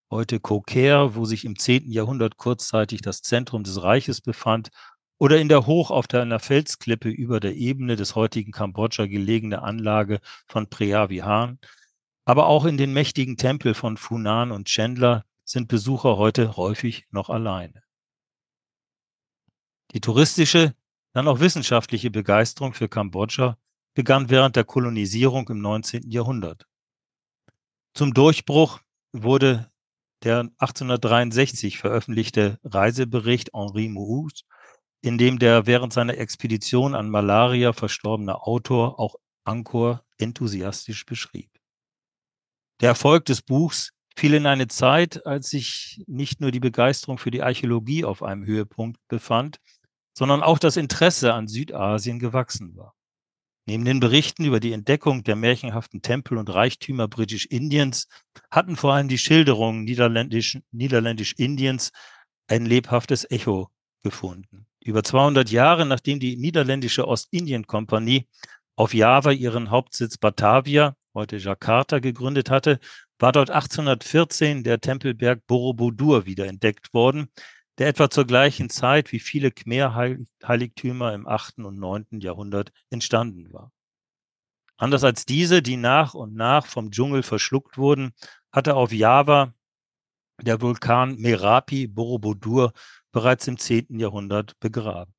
heute 0.10 0.40
Koker, 0.40 1.16
wo 1.16 1.26
sich 1.26 1.44
im 1.46 1.58
10. 1.58 1.92
Jahrhundert 1.92 2.38
kurzzeitig 2.38 3.02
das 3.02 3.22
Zentrum 3.22 3.64
des 3.64 3.82
Reiches 3.82 4.22
befand, 4.22 4.70
oder 5.18 5.40
in 5.40 5.50
der 5.50 5.66
hoch 5.66 5.92
auf 5.92 6.06
einer 6.14 6.40
Felsklippe 6.40 7.10
über 7.10 7.40
der 7.40 7.56
Ebene 7.56 7.96
des 7.96 8.16
heutigen 8.16 8.52
Kambodscha 8.52 9.06
gelegene 9.06 9.62
Anlage 9.62 10.20
von 10.48 10.68
Preavihan, 10.68 11.60
aber 12.26 12.48
auch 12.48 12.66
in 12.66 12.78
den 12.78 12.92
mächtigen 12.92 13.38
Tempel 13.38 13.74
von 13.74 13.98
Funan 13.98 14.52
und 14.52 14.68
Chandler 14.68 15.26
sind 15.44 15.68
Besucher 15.68 16.18
heute 16.18 16.58
häufig 16.58 17.06
noch 17.12 17.30
alleine. 17.30 17.84
Die 19.94 20.02
touristische, 20.02 20.76
dann 21.14 21.28
auch 21.28 21.40
wissenschaftliche 21.40 22.12
Begeisterung 22.12 22.74
für 22.74 22.90
Kambodscha 22.90 23.58
begann 23.94 24.30
während 24.30 24.56
der 24.56 24.66
Kolonisierung 24.66 25.48
im 25.50 25.62
19. 25.62 26.10
Jahrhundert. 26.10 26.68
Zum 27.94 28.14
Durchbruch 28.14 28.82
wurde 29.14 29.72
der 30.24 30.40
1863 30.40 31.78
veröffentlichte 31.78 32.60
Reisebericht 32.64 33.52
Henri 33.54 33.88
Mous, 33.88 34.44
in 35.02 35.18
dem 35.18 35.40
der 35.40 35.68
während 35.68 35.94
seiner 35.94 36.18
Expedition 36.18 36.96
an 36.96 37.10
Malaria 37.10 37.72
verstorbene 37.72 38.42
Autor 38.42 39.00
auch 39.00 39.16
Angkor 39.46 40.04
enthusiastisch 40.18 41.06
beschrieb. 41.06 41.55
Der 42.82 42.90
Erfolg 42.90 43.26
des 43.26 43.42
Buchs 43.42 43.92
fiel 44.18 44.34
in 44.34 44.46
eine 44.46 44.68
Zeit, 44.68 45.26
als 45.26 45.50
sich 45.50 46.04
nicht 46.08 46.42
nur 46.42 46.52
die 46.52 46.60
Begeisterung 46.60 47.18
für 47.18 47.32
die 47.32 47.44
Archäologie 47.44 48.06
auf 48.06 48.24
einem 48.24 48.46
Höhepunkt 48.46 49.00
befand, 49.08 49.60
sondern 50.18 50.44
auch 50.44 50.60
das 50.60 50.78
Interesse 50.78 51.34
an 51.34 51.48
Südasien 51.48 52.20
gewachsen 52.20 52.76
war. 52.76 52.94
Neben 53.68 53.84
den 53.84 54.00
Berichten 54.00 54.46
über 54.46 54.60
die 54.60 54.74
Entdeckung 54.74 55.24
der 55.24 55.36
märchenhaften 55.36 56.02
Tempel 56.02 56.38
und 56.38 56.54
Reichtümer 56.54 57.08
Britisch-Indiens 57.08 58.08
hatten 58.52 58.76
vor 58.76 58.94
allem 58.94 59.08
die 59.08 59.18
Schilderungen 59.18 59.84
Niederländisch-Indiens 59.84 60.64
Niederländisch 60.72 61.34
ein 62.48 62.66
lebhaftes 62.66 63.30
Echo 63.30 63.70
gefunden. 64.04 64.68
Über 64.82 65.04
200 65.04 65.50
Jahre 65.50 65.86
nachdem 65.86 66.20
die 66.20 66.38
niederländische 66.38 67.08
Ostindien-Kompanie 67.08 68.28
auf 68.76 68.94
Java 68.94 69.32
ihren 69.32 69.72
Hauptsitz 69.72 70.18
Batavia 70.18 70.96
heute 71.16 71.38
Jakarta, 71.38 72.00
gegründet 72.00 72.50
hatte, 72.50 72.80
war 73.18 73.32
dort 73.32 73.50
1814 73.50 74.64
der 74.64 74.82
Tempelberg 74.82 75.48
Borobudur 75.48 76.26
wiederentdeckt 76.26 76.94
worden, 76.94 77.30
der 77.78 77.88
etwa 77.88 78.10
zur 78.10 78.26
gleichen 78.26 78.70
Zeit 78.70 79.12
wie 79.12 79.20
viele 79.20 79.52
Khmer-Heiligtümer 79.52 81.14
im 81.14 81.28
8. 81.28 81.60
und 81.60 81.80
9. 81.80 82.20
Jahrhundert 82.20 82.72
entstanden 82.90 83.52
war. 83.52 83.72
Anders 84.78 85.04
als 85.04 85.26
diese, 85.26 85.62
die 85.62 85.78
nach 85.78 86.14
und 86.14 86.36
nach 86.36 86.66
vom 86.66 86.92
Dschungel 86.92 87.24
verschluckt 87.24 87.78
wurden, 87.78 88.14
hatte 88.52 88.76
auf 88.76 88.92
Java 88.92 89.54
der 90.42 90.62
Vulkan 90.62 91.16
Merapi 91.16 91.88
Borobudur 91.88 92.74
bereits 93.12 93.48
im 93.48 93.58
10. 93.58 94.00
Jahrhundert 94.00 94.60
begraben. 94.60 95.14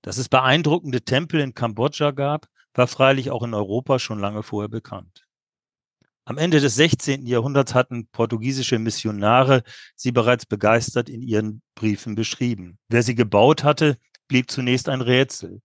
Dass 0.00 0.16
es 0.16 0.30
beeindruckende 0.30 1.02
Tempel 1.02 1.40
in 1.40 1.54
Kambodscha 1.54 2.12
gab, 2.12 2.48
war 2.78 2.86
freilich 2.86 3.30
auch 3.30 3.42
in 3.42 3.54
Europa 3.54 3.98
schon 3.98 4.20
lange 4.20 4.42
vorher 4.42 4.68
bekannt. 4.68 5.26
Am 6.24 6.38
Ende 6.38 6.60
des 6.60 6.74
16. 6.74 7.26
Jahrhunderts 7.26 7.74
hatten 7.74 8.06
portugiesische 8.08 8.78
Missionare 8.78 9.62
sie 9.96 10.12
bereits 10.12 10.46
begeistert 10.46 11.08
in 11.08 11.22
ihren 11.22 11.62
Briefen 11.74 12.14
beschrieben. 12.14 12.78
Wer 12.88 13.02
sie 13.02 13.14
gebaut 13.14 13.64
hatte, 13.64 13.96
blieb 14.28 14.50
zunächst 14.50 14.88
ein 14.88 15.00
Rätsel. 15.00 15.62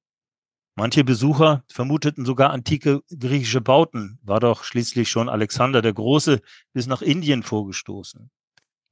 Manche 0.76 1.04
Besucher 1.04 1.64
vermuteten 1.68 2.26
sogar 2.26 2.50
antike 2.50 3.02
griechische 3.10 3.62
Bauten, 3.62 4.20
war 4.24 4.40
doch 4.40 4.64
schließlich 4.64 5.10
schon 5.10 5.30
Alexander 5.30 5.82
der 5.82 5.94
Große 5.94 6.42
bis 6.74 6.88
nach 6.88 7.02
Indien 7.02 7.44
vorgestoßen. 7.44 8.32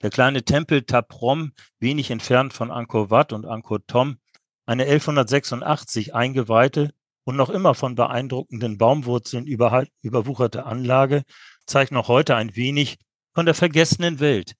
Der 0.03 0.09
kleine 0.09 0.43
Tempel 0.43 0.83
Taprom, 0.83 1.53
wenig 1.79 2.11
entfernt 2.11 2.53
von 2.53 2.69
Angkor 2.69 3.09
Wat 3.09 3.33
und 3.33 3.45
Angkor 3.45 3.85
Thom, 3.87 4.17
eine 4.65 4.83
1186 4.83 6.13
eingeweihte 6.13 6.93
und 7.23 7.35
noch 7.35 7.49
immer 7.49 7.75
von 7.75 7.95
beeindruckenden 7.95 8.77
Baumwurzeln 8.77 9.45
überwucherte 9.45 10.65
Anlage 10.65 11.23
zeigt 11.65 11.91
noch 11.91 12.07
heute 12.07 12.35
ein 12.35 12.55
wenig 12.55 12.97
von 13.33 13.45
der 13.45 13.55
vergessenen 13.55 14.19
Welt, 14.19 14.55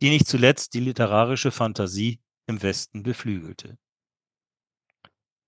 die 0.00 0.10
nicht 0.10 0.26
zuletzt 0.26 0.74
die 0.74 0.80
literarische 0.80 1.50
Fantasie 1.50 2.20
im 2.46 2.62
Westen 2.62 3.02
beflügelte. 3.02 3.78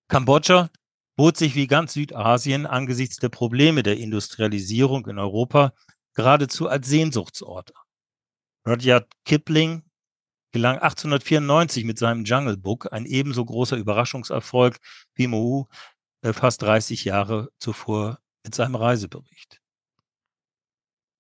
Kambodscha 0.09 0.71
bot 1.17 1.37
sich 1.37 1.55
wie 1.55 1.67
ganz 1.67 1.95
Südasien 1.95 2.67
angesichts 2.67 3.17
der 3.17 3.29
Probleme 3.29 3.83
der 3.83 3.97
Industrialisierung 3.97 5.07
in 5.07 5.19
Europa 5.19 5.73
geradezu 6.15 6.69
als 6.69 6.89
Sehnsuchtsort 6.89 7.73
Rudyard 8.67 9.09
Kipling 9.25 9.85
gelang 10.53 10.79
1894 10.79 11.85
mit 11.85 11.99
seinem 11.99 12.25
Jungle 12.25 12.57
Book 12.57 12.93
ein 12.93 13.07
ebenso 13.07 13.45
großer 13.45 13.77
Überraschungserfolg 13.77 14.79
wie 15.15 15.25
äh, 15.25 15.65
fast 16.23 16.63
30 16.63 17.05
Jahre 17.05 17.51
zuvor 17.59 18.19
mit 18.45 18.55
seinem 18.55 18.75
Reisebericht. 18.75 19.61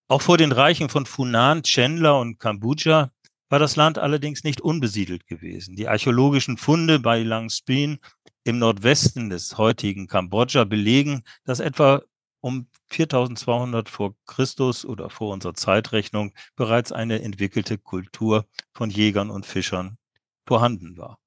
Auch 0.09 0.23
vor 0.23 0.39
den 0.39 0.53
Reichen 0.53 0.89
von 0.89 1.05
Funan, 1.05 1.63
Chenla 1.63 2.13
und 2.13 2.39
Kambodscha 2.39 3.11
war 3.49 3.59
das 3.59 3.77
Land 3.77 3.99
allerdings 3.99 4.45
nicht 4.45 4.61
unbesiedelt 4.61 5.27
gewesen. 5.27 5.77
Die 5.77 5.89
archäologischen 5.89 6.57
Funde 6.57 6.99
bei 7.01 7.23
Langspin 7.23 7.99
im 8.45 8.59
Nordwesten 8.59 9.31
des 9.31 9.59
heutigen 9.59 10.07
Kambodscha 10.07 10.65
belegen, 10.65 11.23
dass 11.45 11.61
etwa 11.61 12.03
um 12.41 12.69
4200 12.91 13.89
vor 13.89 14.15
Christus 14.27 14.85
oder 14.85 15.11
vor 15.11 15.33
unserer 15.33 15.55
Zeitrechnung 15.55 16.33
bereits 16.55 16.93
eine 16.93 17.23
entwickelte 17.23 17.77
Kultur 17.77 18.47
von 18.73 18.91
Jägern 18.91 19.31
und 19.31 19.47
Fischern 19.47 19.99
vorhanden 20.47 20.97
war. 20.97 21.19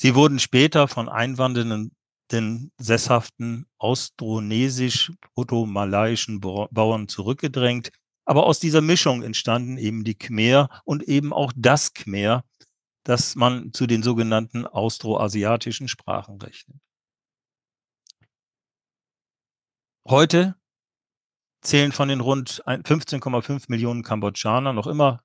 Sie 0.00 0.14
wurden 0.14 0.38
später 0.38 0.86
von 0.86 1.08
einwandernden 1.08 1.90
den 2.30 2.70
sesshaften 2.78 3.66
austronesisch-proto-malaiischen 3.78 6.40
Bauern 6.40 7.08
zurückgedrängt. 7.08 7.90
Aber 8.24 8.46
aus 8.46 8.60
dieser 8.60 8.80
Mischung 8.80 9.24
entstanden 9.24 9.76
eben 9.76 10.04
die 10.04 10.14
Khmer 10.14 10.68
und 10.84 11.02
eben 11.02 11.32
auch 11.32 11.52
das 11.56 11.94
Khmer, 11.94 12.44
das 13.02 13.34
man 13.34 13.72
zu 13.72 13.88
den 13.88 14.04
sogenannten 14.04 14.68
austroasiatischen 14.68 15.88
Sprachen 15.88 16.40
rechnet. 16.40 16.80
Heute 20.06 20.54
zählen 21.60 21.90
von 21.90 22.08
den 22.08 22.20
rund 22.20 22.62
15,5 22.66 23.64
Millionen 23.66 24.04
Kambodschanern 24.04 24.76
noch 24.76 24.86
immer 24.86 25.24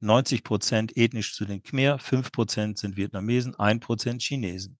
90 0.00 0.44
Prozent 0.44 0.96
ethnisch 0.96 1.34
zu 1.34 1.44
den 1.44 1.62
Khmer, 1.62 1.98
5 1.98 2.32
Prozent 2.32 2.78
sind 2.78 2.96
Vietnamesen, 2.96 3.54
1 3.58 3.80
Prozent 3.80 4.22
Chinesen. 4.22 4.78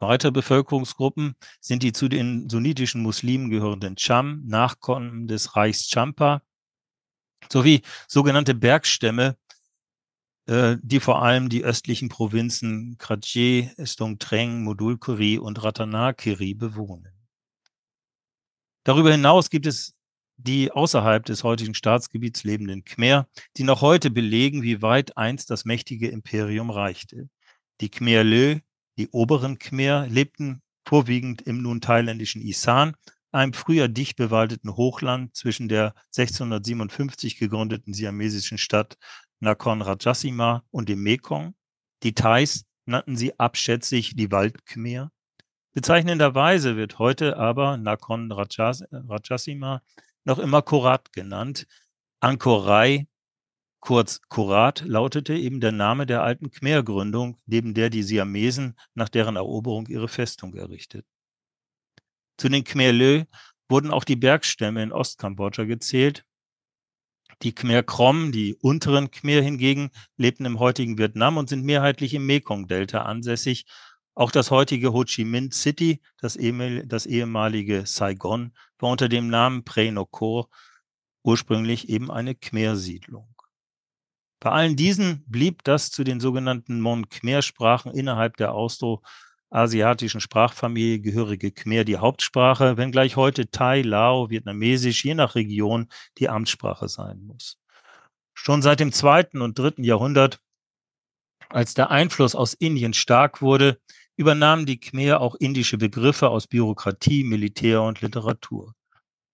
Weitere 0.00 0.32
Bevölkerungsgruppen 0.32 1.34
sind 1.60 1.82
die 1.82 1.92
zu 1.92 2.08
den 2.08 2.48
sunnitischen 2.48 3.02
Muslimen 3.02 3.50
gehörenden 3.50 3.96
Cham, 3.96 4.42
Nachkommen 4.46 5.28
des 5.28 5.56
Reichs 5.56 5.88
Champa, 5.88 6.42
sowie 7.52 7.82
sogenannte 8.08 8.54
Bergstämme, 8.54 9.36
äh, 10.46 10.76
die 10.82 11.00
vor 11.00 11.22
allem 11.22 11.48
die 11.48 11.64
östlichen 11.64 12.08
Provinzen 12.08 12.96
Kratje, 12.98 13.74
Stongtreng, 13.84 14.64
Modulkuri 14.64 15.38
und 15.38 15.62
Ratanakiri 15.62 16.54
bewohnen. 16.54 17.12
Darüber 18.84 19.12
hinaus 19.12 19.50
gibt 19.50 19.66
es 19.66 19.94
die 20.42 20.72
außerhalb 20.72 21.24
des 21.24 21.44
heutigen 21.44 21.74
Staatsgebiets 21.74 22.44
lebenden 22.44 22.84
Khmer, 22.84 23.28
die 23.56 23.64
noch 23.64 23.80
heute 23.80 24.10
belegen, 24.10 24.62
wie 24.62 24.82
weit 24.82 25.16
einst 25.16 25.50
das 25.50 25.64
mächtige 25.64 26.08
Imperium 26.08 26.70
reichte. 26.70 27.28
Die 27.80 27.90
Khmer 27.90 28.24
Lö 28.24 28.60
die 29.00 29.08
oberen 29.12 29.58
Khmer 29.58 30.06
lebten 30.08 30.60
vorwiegend 30.86 31.40
im 31.40 31.62
nun 31.62 31.80
thailändischen 31.80 32.42
Isan, 32.42 32.94
einem 33.32 33.54
früher 33.54 33.88
dicht 33.88 34.16
bewaldeten 34.16 34.76
Hochland 34.76 35.34
zwischen 35.34 35.70
der 35.70 35.94
1657 36.16 37.38
gegründeten 37.38 37.94
siamesischen 37.94 38.58
Stadt 38.58 38.98
Nakhon 39.38 39.80
Ratchasima 39.80 40.64
und 40.70 40.90
dem 40.90 41.02
Mekong. 41.02 41.54
Die 42.02 42.12
Thais 42.12 42.66
nannten 42.84 43.16
sie 43.16 43.38
abschätzig 43.38 44.16
die 44.16 44.30
Waldkhmer. 44.30 45.10
Bezeichnenderweise 45.72 46.76
wird 46.76 46.98
heute 46.98 47.38
aber 47.38 47.78
Nakhon 47.78 48.30
Ratchasima 48.32 49.80
noch 50.30 50.38
immer 50.38 50.62
Korat 50.62 51.12
genannt. 51.12 51.66
Angkorai 52.20 53.06
Kurz 53.80 54.20
Kurat 54.28 54.82
lautete 54.82 55.34
eben 55.34 55.60
der 55.60 55.72
Name 55.72 56.04
der 56.04 56.22
alten 56.22 56.50
Khmer-Gründung, 56.50 57.38
neben 57.46 57.72
der 57.72 57.88
die 57.88 58.02
Siamesen 58.02 58.78
nach 58.94 59.08
deren 59.08 59.36
Eroberung 59.36 59.86
ihre 59.86 60.06
Festung 60.06 60.54
errichteten. 60.54 61.08
Zu 62.36 62.50
den 62.50 62.62
Khmer 62.62 62.92
Lö 62.92 63.24
wurden 63.70 63.90
auch 63.90 64.04
die 64.04 64.16
Bergstämme 64.16 64.82
in 64.82 64.92
Ostkambodscha 64.92 65.64
gezählt. 65.64 66.26
Die 67.42 67.54
Khmer 67.54 67.82
Krom, 67.82 68.32
die 68.32 68.54
unteren 68.54 69.10
Khmer 69.10 69.40
hingegen, 69.40 69.90
lebten 70.18 70.44
im 70.44 70.58
heutigen 70.58 70.98
Vietnam 70.98 71.38
und 71.38 71.48
sind 71.48 71.64
mehrheitlich 71.64 72.12
im 72.12 72.26
Mekong-Delta 72.26 73.02
ansässig. 73.02 73.64
Auch 74.14 74.30
das 74.30 74.50
heutige 74.50 74.92
Ho 74.92 75.04
Chi 75.04 75.24
Minh 75.24 75.52
City, 75.52 76.02
das, 76.18 76.36
ehemalige 76.36 77.86
Saigon, 77.86 78.52
war 78.82 78.90
unter 78.90 79.08
dem 79.08 79.28
Namen 79.28 79.64
Pre 79.64 79.90
Nokor 79.92 80.48
ursprünglich 81.22 81.88
eben 81.88 82.10
eine 82.10 82.34
Khmer-Siedlung. 82.34 83.28
Bei 84.40 84.50
allen 84.50 84.76
diesen 84.76 85.22
blieb 85.26 85.64
das 85.64 85.90
zu 85.90 86.02
den 86.02 86.18
sogenannten 86.18 86.80
Mon-Khmer-Sprachen 86.80 87.92
innerhalb 87.92 88.38
der 88.38 88.52
austroasiatischen 88.52 90.22
Sprachfamilie 90.22 91.00
gehörige 91.00 91.52
Khmer 91.52 91.84
die 91.84 91.98
Hauptsprache, 91.98 92.78
wenngleich 92.78 93.16
heute 93.16 93.50
Thai, 93.50 93.82
Lao, 93.82 94.30
Vietnamesisch 94.30 95.04
je 95.04 95.14
nach 95.14 95.34
Region 95.34 95.88
die 96.16 96.30
Amtssprache 96.30 96.88
sein 96.88 97.20
muss. 97.20 97.58
Schon 98.32 98.62
seit 98.62 98.80
dem 98.80 98.92
zweiten 98.92 99.42
und 99.42 99.58
dritten 99.58 99.84
Jahrhundert, 99.84 100.40
als 101.50 101.74
der 101.74 101.90
Einfluss 101.90 102.34
aus 102.34 102.54
Indien 102.54 102.94
stark 102.94 103.42
wurde, 103.42 103.78
übernahmen 104.20 104.66
die 104.66 104.78
Khmer 104.78 105.22
auch 105.22 105.34
indische 105.36 105.78
Begriffe 105.78 106.28
aus 106.28 106.46
Bürokratie, 106.46 107.24
Militär 107.24 107.80
und 107.80 108.02
Literatur. 108.02 108.74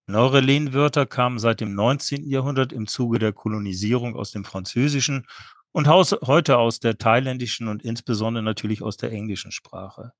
Neurelin-Wörter 0.06 1.06
kamen 1.06 1.40
seit 1.40 1.60
dem 1.60 1.74
19. 1.74 2.30
Jahrhundert 2.30 2.72
im 2.72 2.86
Zuge 2.86 3.18
der 3.18 3.32
Kolonisierung 3.32 4.14
aus 4.14 4.30
dem 4.30 4.44
Französischen 4.44 5.26
und 5.72 5.88
heute 5.88 6.58
aus 6.58 6.78
der 6.78 6.98
thailändischen 6.98 7.66
und 7.66 7.82
insbesondere 7.82 8.44
natürlich 8.44 8.80
aus 8.80 8.96
der 8.96 9.10
englischen 9.10 9.50
Sprache. 9.50 10.12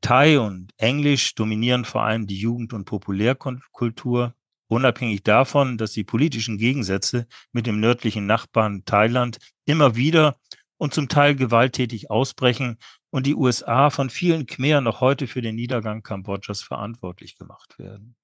Thai 0.00 0.40
und 0.40 0.72
Englisch 0.78 1.34
dominieren 1.34 1.84
vor 1.84 2.04
allem 2.04 2.26
die 2.26 2.38
Jugend- 2.38 2.72
und 2.72 2.86
Populärkultur, 2.86 4.34
unabhängig 4.68 5.24
davon, 5.24 5.76
dass 5.76 5.92
die 5.92 6.04
politischen 6.04 6.56
Gegensätze 6.56 7.26
mit 7.52 7.66
dem 7.66 7.80
nördlichen 7.80 8.24
Nachbarn 8.24 8.86
Thailand 8.86 9.36
immer 9.66 9.94
wieder 9.94 10.38
und 10.76 10.94
zum 10.94 11.08
Teil 11.08 11.34
gewalttätig 11.34 12.10
ausbrechen 12.10 12.78
und 13.10 13.26
die 13.26 13.34
USA 13.34 13.90
von 13.90 14.10
vielen 14.10 14.46
Khmer 14.46 14.80
noch 14.80 15.00
heute 15.00 15.26
für 15.26 15.40
den 15.40 15.54
Niedergang 15.54 16.02
Kambodschas 16.02 16.62
verantwortlich 16.62 17.36
gemacht 17.36 17.78
werden. 17.78 18.16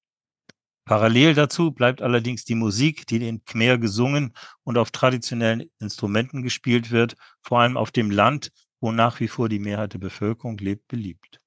Parallel 0.85 1.35
dazu 1.35 1.71
bleibt 1.71 2.01
allerdings 2.01 2.43
die 2.43 2.55
Musik, 2.55 3.07
die 3.07 3.25
in 3.27 3.45
Khmer 3.45 3.77
gesungen 3.77 4.33
und 4.63 4.77
auf 4.77 4.91
traditionellen 4.91 5.69
Instrumenten 5.79 6.41
gespielt 6.41 6.91
wird, 6.91 7.15
vor 7.41 7.59
allem 7.61 7.77
auf 7.77 7.91
dem 7.91 8.11
Land, 8.11 8.51
wo 8.81 8.91
nach 8.91 9.19
wie 9.19 9.27
vor 9.27 9.47
die 9.47 9.59
Mehrheit 9.59 9.93
der 9.93 9.99
Bevölkerung 9.99 10.57
lebt, 10.57 10.87
beliebt. 10.87 11.39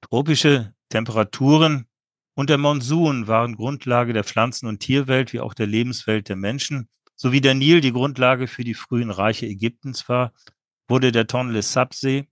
Tropische 0.00 0.74
Temperaturen 0.88 1.86
und 2.34 2.48
der 2.48 2.58
Monsun 2.58 3.26
waren 3.26 3.56
Grundlage 3.56 4.12
der 4.12 4.24
Pflanzen- 4.24 4.68
und 4.68 4.78
Tierwelt 4.78 5.32
wie 5.32 5.40
auch 5.40 5.54
der 5.54 5.66
Lebenswelt 5.66 6.28
der 6.28 6.36
Menschen. 6.36 6.88
Sowie 7.20 7.40
der 7.40 7.54
Nil 7.54 7.80
die 7.80 7.92
Grundlage 7.92 8.46
für 8.46 8.62
die 8.62 8.74
frühen 8.74 9.10
Reiche 9.10 9.46
Ägyptens 9.46 10.08
war, 10.08 10.32
wurde 10.86 11.10
der 11.10 11.26
Tonle 11.26 11.62
Sap 11.62 11.92
See 11.92 12.28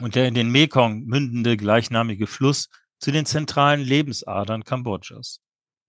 und 0.00 0.16
der 0.16 0.26
in 0.26 0.34
den 0.34 0.50
Mekong 0.50 1.04
mündende 1.04 1.56
gleichnamige 1.56 2.26
Fluss 2.26 2.68
zu 2.98 3.12
den 3.12 3.24
zentralen 3.24 3.80
Lebensadern 3.80 4.64
Kambodschas. 4.64 5.40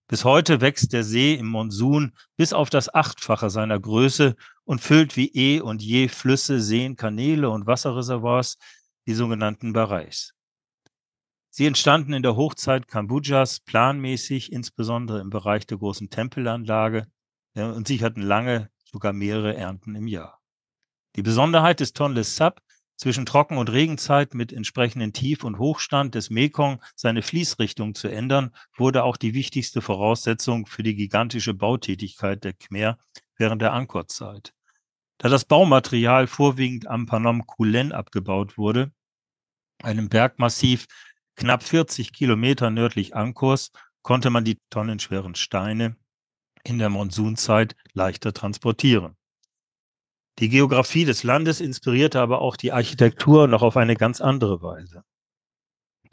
Bis 0.07 0.23
heute 0.23 0.61
wächst 0.61 0.93
der 0.93 1.03
See 1.03 1.33
im 1.33 1.47
Monsun 1.47 2.15
bis 2.37 2.53
auf 2.53 2.69
das 2.69 2.93
Achtfache 2.93 3.49
seiner 3.49 3.79
Größe 3.79 4.35
und 4.65 4.81
füllt 4.81 5.17
wie 5.17 5.31
eh 5.33 5.61
und 5.61 5.81
je 5.81 6.07
Flüsse, 6.07 6.61
Seen, 6.61 6.95
Kanäle 6.95 7.49
und 7.49 7.65
Wasserreservoirs, 7.65 8.59
die 9.07 9.15
sogenannten 9.15 9.73
Barais. 9.73 10.35
Sie 11.49 11.65
entstanden 11.65 12.13
in 12.13 12.21
der 12.21 12.35
Hochzeit 12.35 12.87
Kambodschas 12.87 13.61
planmäßig, 13.61 14.51
insbesondere 14.51 15.21
im 15.21 15.31
Bereich 15.31 15.65
der 15.65 15.79
großen 15.79 16.11
Tempelanlage, 16.11 17.07
und 17.55 17.87
sicherten 17.87 18.21
lange 18.21 18.69
sogar 18.83 19.13
mehrere 19.13 19.55
Ernten 19.55 19.95
im 19.95 20.07
Jahr. 20.07 20.41
Die 21.15 21.21
Besonderheit 21.21 21.79
des 21.79 21.93
Tonle 21.93 22.23
Sap 22.23 22.61
zwischen 22.97 23.25
Trocken- 23.25 23.57
und 23.57 23.71
Regenzeit 23.71 24.33
mit 24.33 24.53
entsprechenden 24.53 25.13
Tief- 25.13 25.43
und 25.43 25.59
Hochstand 25.59 26.15
des 26.15 26.29
Mekong 26.29 26.81
seine 26.95 27.21
Fließrichtung 27.21 27.93
zu 27.93 28.07
ändern, 28.07 28.55
wurde 28.75 29.03
auch 29.03 29.17
die 29.17 29.33
wichtigste 29.33 29.81
Voraussetzung 29.81 30.65
für 30.65 30.83
die 30.83 30.95
gigantische 30.95 31.53
Bautätigkeit 31.53 32.43
der 32.43 32.53
Khmer 32.53 32.97
während 33.37 33.61
der 33.61 33.73
Angkorzeit. 33.73 34.53
Da 35.17 35.29
das 35.29 35.45
Baumaterial 35.45 36.27
vorwiegend 36.27 36.87
am 36.87 37.05
Panom 37.05 37.45
Kulen 37.45 37.91
abgebaut 37.91 38.57
wurde, 38.57 38.91
einem 39.81 40.09
Bergmassiv 40.09 40.87
knapp 41.35 41.63
40 41.63 42.13
Kilometer 42.13 42.69
nördlich 42.69 43.15
Angkors, 43.15 43.71
konnte 44.01 44.29
man 44.29 44.45
die 44.45 44.59
tonnenschweren 44.69 45.35
Steine 45.35 45.97
in 46.65 46.80
der 46.80 46.89
Monsunzeit 46.89 47.75
leichter 47.93 48.34
transportieren. 48.34 49.15
Die 50.39 50.49
Geografie 50.49 51.06
des 51.06 51.23
Landes 51.23 51.62
inspirierte 51.62 52.19
aber 52.19 52.41
auch 52.41 52.58
die 52.58 52.73
Architektur 52.73 53.47
noch 53.47 53.62
auf 53.62 53.78
eine 53.78 53.95
ganz 53.95 54.19
andere 54.19 54.62
Weise. 54.62 55.04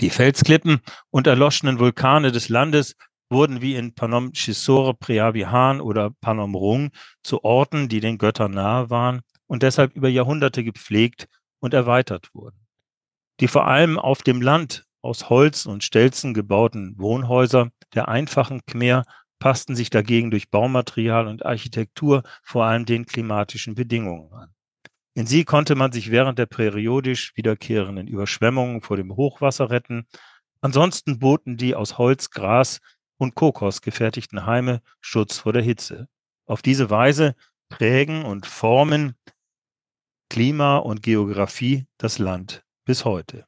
Die 0.00 0.10
Felsklippen 0.10 0.80
und 1.10 1.26
erloschenen 1.26 1.78
Vulkane 1.78 2.30
des 2.32 2.48
Landes 2.48 2.96
wurden 3.30 3.60
wie 3.62 3.74
in 3.74 3.94
Panom 3.94 4.32
Chisor 4.32 4.98
Preavihan 4.98 5.80
oder 5.80 6.10
Panom 6.10 6.54
Rung 6.54 6.90
zu 7.22 7.42
Orten, 7.44 7.88
die 7.88 8.00
den 8.00 8.18
Göttern 8.18 8.52
nahe 8.52 8.90
waren 8.90 9.22
und 9.46 9.62
deshalb 9.62 9.94
über 9.96 10.08
Jahrhunderte 10.08 10.62
gepflegt 10.62 11.28
und 11.60 11.74
erweitert 11.74 12.28
wurden. 12.34 12.66
Die 13.40 13.48
vor 13.48 13.66
allem 13.66 13.98
auf 13.98 14.22
dem 14.22 14.40
Land 14.40 14.84
aus 15.00 15.28
Holz 15.28 15.66
und 15.66 15.82
Stelzen 15.82 16.32
gebauten 16.32 16.94
Wohnhäuser 16.98 17.70
der 17.94 18.08
einfachen 18.08 18.64
Khmer 18.66 19.04
passten 19.42 19.74
sich 19.74 19.90
dagegen 19.90 20.30
durch 20.30 20.50
Baumaterial 20.50 21.26
und 21.26 21.44
Architektur 21.44 22.22
vor 22.44 22.64
allem 22.64 22.86
den 22.86 23.06
klimatischen 23.06 23.74
Bedingungen 23.74 24.32
an. 24.32 24.54
In 25.14 25.26
sie 25.26 25.44
konnte 25.44 25.74
man 25.74 25.90
sich 25.90 26.12
während 26.12 26.38
der 26.38 26.46
periodisch 26.46 27.32
wiederkehrenden 27.34 28.06
Überschwemmungen 28.06 28.82
vor 28.82 28.96
dem 28.96 29.16
Hochwasser 29.16 29.68
retten. 29.68 30.06
Ansonsten 30.60 31.18
boten 31.18 31.56
die 31.56 31.74
aus 31.74 31.98
Holz, 31.98 32.30
Gras 32.30 32.78
und 33.16 33.34
Kokos 33.34 33.82
gefertigten 33.82 34.46
Heime 34.46 34.80
Schutz 35.00 35.38
vor 35.38 35.52
der 35.52 35.62
Hitze. 35.62 36.06
Auf 36.46 36.62
diese 36.62 36.88
Weise 36.88 37.34
prägen 37.68 38.24
und 38.24 38.46
formen 38.46 39.16
Klima 40.30 40.76
und 40.76 41.02
Geografie 41.02 41.88
das 41.98 42.20
Land 42.20 42.62
bis 42.84 43.04
heute. 43.04 43.44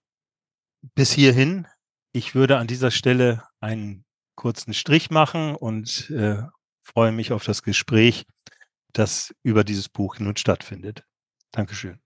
bis 0.97 1.13
hierhin. 1.13 1.69
Ich 2.11 2.35
würde 2.35 2.59
an 2.59 2.67
dieser 2.67 2.91
Stelle 2.91 3.45
einen 3.61 4.05
kurzen 4.35 4.75
Strich 4.75 5.11
machen 5.11 5.55
und 5.55 6.11
äh, 6.11 6.43
freue 6.83 7.13
mich 7.13 7.33
auf 7.33 7.45
das 7.45 7.63
Gespräch, 7.63 8.27
das 8.93 9.35
über 9.43 9.65
dieses 9.65 9.89
Buch 9.89 10.19
nun 10.19 10.37
stattfindet. 10.37 11.05
Dankeschön. 11.51 12.01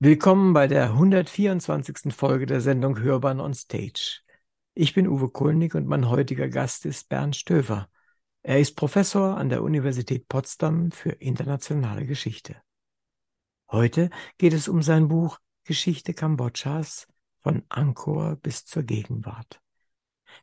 Willkommen 0.00 0.52
bei 0.52 0.66
der 0.66 0.90
124. 0.90 2.12
Folge 2.14 2.46
der 2.46 2.60
Sendung 2.60 2.98
Hörbahn 2.98 3.40
on 3.40 3.54
Stage. 3.54 4.20
Ich 4.74 4.92
bin 4.92 5.06
Uwe 5.06 5.28
Kulnig 5.28 5.74
und 5.74 5.86
mein 5.86 6.08
heutiger 6.08 6.48
Gast 6.48 6.84
ist 6.84 7.08
Bernd 7.08 7.36
Stöver. 7.36 7.88
Er 8.42 8.58
ist 8.58 8.76
Professor 8.76 9.36
an 9.36 9.48
der 9.48 9.62
Universität 9.62 10.28
Potsdam 10.28 10.90
für 10.90 11.10
internationale 11.12 12.06
Geschichte. 12.06 12.56
Heute 13.70 14.10
geht 14.36 14.52
es 14.52 14.68
um 14.68 14.82
sein 14.82 15.08
Buch 15.08 15.38
Geschichte 15.64 16.12
Kambodschas 16.12 17.06
von 17.42 17.62
Angkor 17.68 18.36
bis 18.36 18.64
zur 18.66 18.82
Gegenwart. 18.82 19.63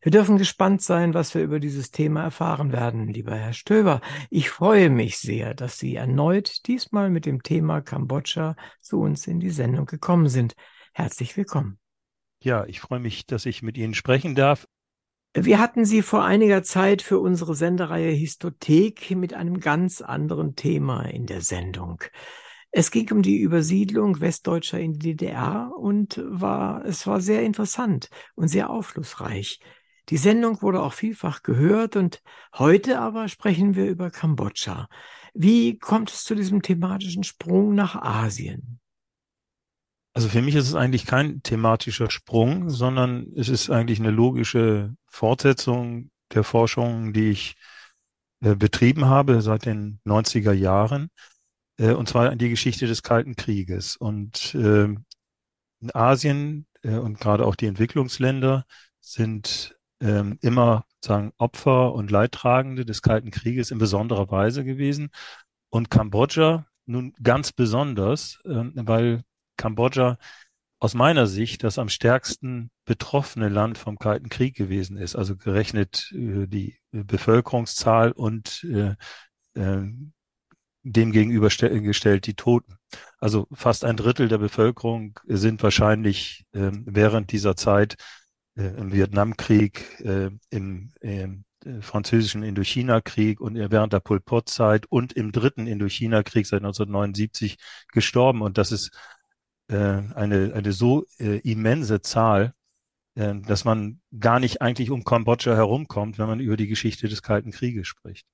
Wir 0.01 0.11
dürfen 0.11 0.37
gespannt 0.37 0.81
sein, 0.81 1.13
was 1.13 1.35
wir 1.35 1.43
über 1.43 1.59
dieses 1.59 1.91
Thema 1.91 2.23
erfahren 2.23 2.71
werden, 2.71 3.07
lieber 3.07 3.35
Herr 3.35 3.53
Stöber. 3.53 4.01
Ich 4.29 4.49
freue 4.49 4.89
mich 4.89 5.17
sehr, 5.17 5.53
dass 5.53 5.77
Sie 5.77 5.95
erneut 5.95 6.67
diesmal 6.67 7.09
mit 7.09 7.25
dem 7.25 7.43
Thema 7.43 7.81
Kambodscha 7.81 8.55
zu 8.79 9.01
uns 9.01 9.27
in 9.27 9.39
die 9.39 9.49
Sendung 9.49 9.85
gekommen 9.85 10.29
sind. 10.29 10.55
Herzlich 10.93 11.35
willkommen. 11.37 11.77
Ja, 12.43 12.65
ich 12.65 12.79
freue 12.79 12.99
mich, 12.99 13.25
dass 13.25 13.45
ich 13.45 13.61
mit 13.61 13.77
Ihnen 13.77 13.93
sprechen 13.93 14.35
darf. 14.35 14.67
Wir 15.33 15.59
hatten 15.59 15.85
Sie 15.85 16.01
vor 16.01 16.25
einiger 16.25 16.63
Zeit 16.63 17.01
für 17.01 17.19
unsere 17.19 17.55
Sendereihe 17.55 18.11
Histothek 18.11 19.11
mit 19.11 19.33
einem 19.33 19.59
ganz 19.59 20.01
anderen 20.01 20.55
Thema 20.55 21.03
in 21.03 21.25
der 21.25 21.41
Sendung. 21.41 22.03
Es 22.71 22.89
ging 22.89 23.11
um 23.11 23.21
die 23.21 23.37
Übersiedlung 23.37 24.21
Westdeutscher 24.21 24.79
in 24.79 24.93
die 24.93 25.15
DDR 25.15 25.71
und 25.77 26.21
war, 26.25 26.85
es 26.85 27.05
war 27.05 27.19
sehr 27.19 27.43
interessant 27.43 28.09
und 28.35 28.47
sehr 28.47 28.69
aufschlussreich. 28.69 29.59
Die 30.09 30.17
Sendung 30.17 30.61
wurde 30.61 30.81
auch 30.81 30.93
vielfach 30.93 31.43
gehört 31.43 31.95
und 31.95 32.21
heute 32.57 32.99
aber 32.99 33.27
sprechen 33.27 33.75
wir 33.75 33.85
über 33.85 34.09
Kambodscha. 34.09 34.89
Wie 35.33 35.77
kommt 35.77 36.11
es 36.11 36.23
zu 36.23 36.35
diesem 36.35 36.61
thematischen 36.61 37.23
Sprung 37.23 37.75
nach 37.75 37.95
Asien? 37.95 38.79
Also 40.13 40.27
für 40.27 40.41
mich 40.41 40.55
ist 40.55 40.67
es 40.67 40.75
eigentlich 40.75 41.05
kein 41.05 41.41
thematischer 41.41 42.11
Sprung, 42.11 42.69
sondern 42.69 43.31
es 43.35 43.47
ist 43.47 43.69
eigentlich 43.69 43.99
eine 43.99 44.11
logische 44.11 44.93
Fortsetzung 45.07 46.11
der 46.33 46.43
Forschung, 46.43 47.13
die 47.13 47.29
ich 47.29 47.55
äh, 48.41 48.55
betrieben 48.55 49.05
habe 49.05 49.41
seit 49.41 49.65
den 49.65 50.01
90er 50.05 50.51
Jahren. 50.51 51.09
Äh, 51.77 51.93
und 51.93 52.09
zwar 52.09 52.35
die 52.35 52.49
Geschichte 52.49 52.87
des 52.87 53.03
Kalten 53.03 53.35
Krieges. 53.35 53.95
Und 53.95 54.53
äh, 54.55 54.83
in 54.85 55.95
Asien 55.95 56.67
äh, 56.81 56.95
und 56.95 57.19
gerade 57.19 57.45
auch 57.45 57.55
die 57.55 57.67
Entwicklungsländer 57.67 58.65
sind 58.99 59.77
ähm, 60.01 60.37
immer 60.41 60.85
sagen 61.03 61.31
Opfer 61.37 61.93
und 61.93 62.11
Leidtragende 62.11 62.85
des 62.85 63.01
Kalten 63.01 63.31
Krieges 63.31 63.71
in 63.71 63.77
besonderer 63.77 64.29
Weise 64.29 64.63
gewesen. 64.65 65.09
Und 65.69 65.89
Kambodscha 65.89 66.65
nun 66.85 67.13
ganz 67.23 67.51
besonders, 67.51 68.39
äh, 68.45 68.63
weil 68.75 69.23
Kambodscha 69.57 70.17
aus 70.79 70.95
meiner 70.95 71.27
Sicht 71.27 71.63
das 71.63 71.77
am 71.77 71.89
stärksten 71.89 72.71
betroffene 72.85 73.49
Land 73.49 73.77
vom 73.77 73.97
Kalten 73.99 74.29
Krieg 74.29 74.55
gewesen 74.55 74.97
ist. 74.97 75.15
Also 75.15 75.37
gerechnet 75.37 76.11
äh, 76.13 76.47
die 76.47 76.77
Bevölkerungszahl 76.91 78.11
und 78.11 78.65
äh, 78.65 78.95
äh, 79.53 79.87
dem 80.83 81.11
gegenübergestellt 81.11 82.25
die 82.25 82.33
Toten. 82.33 82.77
Also 83.19 83.47
fast 83.53 83.85
ein 83.85 83.97
Drittel 83.97 84.27
der 84.27 84.39
Bevölkerung 84.39 85.19
sind 85.27 85.61
wahrscheinlich 85.61 86.45
äh, 86.53 86.71
während 86.73 87.31
dieser 87.31 87.55
Zeit 87.55 87.93
äh, 87.93 88.20
im 88.55 88.91
Vietnamkrieg, 88.91 89.99
äh, 90.01 90.29
im, 90.49 90.91
im 91.01 91.45
äh, 91.65 91.81
französischen 91.81 92.43
Indochina-Krieg 92.43 93.39
und 93.39 93.55
während 93.55 93.93
der 93.93 93.99
Pol 93.99 94.19
Pot-Zeit 94.19 94.85
und 94.87 95.13
im 95.13 95.31
dritten 95.31 95.67
Indochina-Krieg 95.67 96.45
seit 96.47 96.61
1979 96.61 97.57
gestorben. 97.91 98.41
Und 98.41 98.57
das 98.57 98.71
ist 98.71 98.91
äh, 99.67 99.75
eine, 99.75 100.53
eine 100.53 100.73
so 100.73 101.05
äh, 101.19 101.37
immense 101.39 102.01
Zahl, 102.01 102.53
äh, 103.15 103.35
dass 103.35 103.63
man 103.63 104.01
gar 104.19 104.39
nicht 104.39 104.61
eigentlich 104.61 104.91
um 104.91 105.03
Kambodscha 105.03 105.55
herumkommt, 105.55 106.17
wenn 106.17 106.27
man 106.27 106.39
über 106.39 106.57
die 106.57 106.67
Geschichte 106.67 107.07
des 107.07 107.21
Kalten 107.21 107.51
Krieges 107.51 107.87
spricht. 107.87 108.25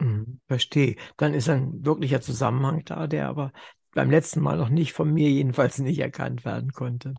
Mhm, 0.00 0.40
verstehe. 0.48 0.96
Dann 1.16 1.34
ist 1.34 1.48
ein 1.48 1.84
wirklicher 1.84 2.20
Zusammenhang 2.20 2.84
da, 2.84 3.06
der 3.06 3.28
aber 3.28 3.52
beim 3.92 4.10
letzten 4.10 4.40
Mal 4.40 4.56
noch 4.56 4.70
nicht 4.70 4.92
von 4.92 5.12
mir 5.12 5.28
jedenfalls 5.30 5.78
nicht 5.78 5.98
erkannt 5.98 6.44
werden 6.44 6.72
konnte. 6.72 7.14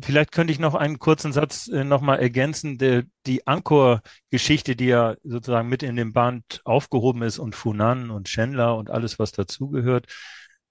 Vielleicht 0.00 0.32
könnte 0.32 0.52
ich 0.52 0.58
noch 0.58 0.74
einen 0.74 0.98
kurzen 0.98 1.32
Satz 1.32 1.68
äh, 1.68 1.84
nochmal 1.84 2.18
ergänzen. 2.20 2.78
Der, 2.78 3.04
die 3.26 3.46
Angkor-Geschichte, 3.46 4.74
die 4.74 4.86
ja 4.86 5.16
sozusagen 5.22 5.68
mit 5.68 5.82
in 5.82 5.96
dem 5.96 6.12
Band 6.12 6.62
aufgehoben 6.64 7.22
ist 7.22 7.38
und 7.38 7.54
Funan 7.54 8.10
und 8.10 8.28
Chenla 8.28 8.70
und 8.72 8.90
alles, 8.90 9.18
was 9.18 9.32
dazugehört, 9.32 10.06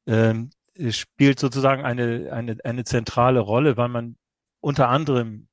ähm, 0.08 0.50
spielt 0.90 1.40
sozusagen 1.40 1.84
eine, 1.84 2.32
eine, 2.32 2.58
eine 2.64 2.84
zentrale 2.84 3.42
Rolle, 3.42 3.78
weil 3.78 3.90
man 3.90 4.18
unter 4.60 4.90
anderem 4.90 5.48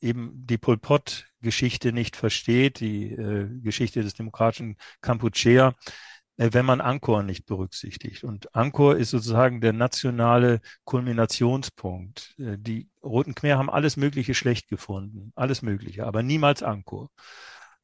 eben 0.00 0.32
die 0.46 0.58
Pol 0.58 0.76
Pot-Geschichte 0.78 1.92
nicht 1.92 2.16
versteht, 2.16 2.80
die 2.80 3.12
äh, 3.12 3.48
Geschichte 3.60 4.02
des 4.02 4.14
demokratischen 4.14 4.76
Kampuchea, 5.00 5.74
wenn 6.36 6.66
man 6.66 6.80
Angkor 6.80 7.22
nicht 7.22 7.46
berücksichtigt. 7.46 8.24
Und 8.24 8.54
Angkor 8.54 8.96
ist 8.96 9.10
sozusagen 9.10 9.60
der 9.60 9.72
nationale 9.72 10.60
Kulminationspunkt. 10.84 12.34
Äh, 12.38 12.58
die 12.58 12.88
Roten 13.02 13.34
Khmer 13.34 13.58
haben 13.58 13.70
alles 13.70 13.96
Mögliche 13.96 14.34
schlecht 14.34 14.68
gefunden, 14.68 15.32
alles 15.34 15.62
Mögliche, 15.62 16.06
aber 16.06 16.22
niemals 16.22 16.62
Angkor. 16.62 17.08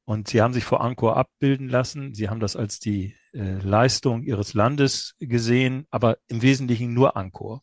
Und 0.04 0.28
sie 0.28 0.42
haben 0.42 0.52
sich 0.52 0.64
vor 0.64 0.80
Angkor 0.80 1.16
abbilden 1.16 1.68
lassen. 1.68 2.14
Sie 2.14 2.28
haben 2.28 2.40
das 2.40 2.56
als 2.56 2.80
die 2.80 3.16
äh, 3.32 3.58
Leistung 3.58 4.22
ihres 4.22 4.52
Landes 4.52 5.14
gesehen, 5.20 5.86
aber 5.90 6.18
im 6.26 6.42
Wesentlichen 6.42 6.92
nur 6.92 7.16
Angkor. 7.16 7.62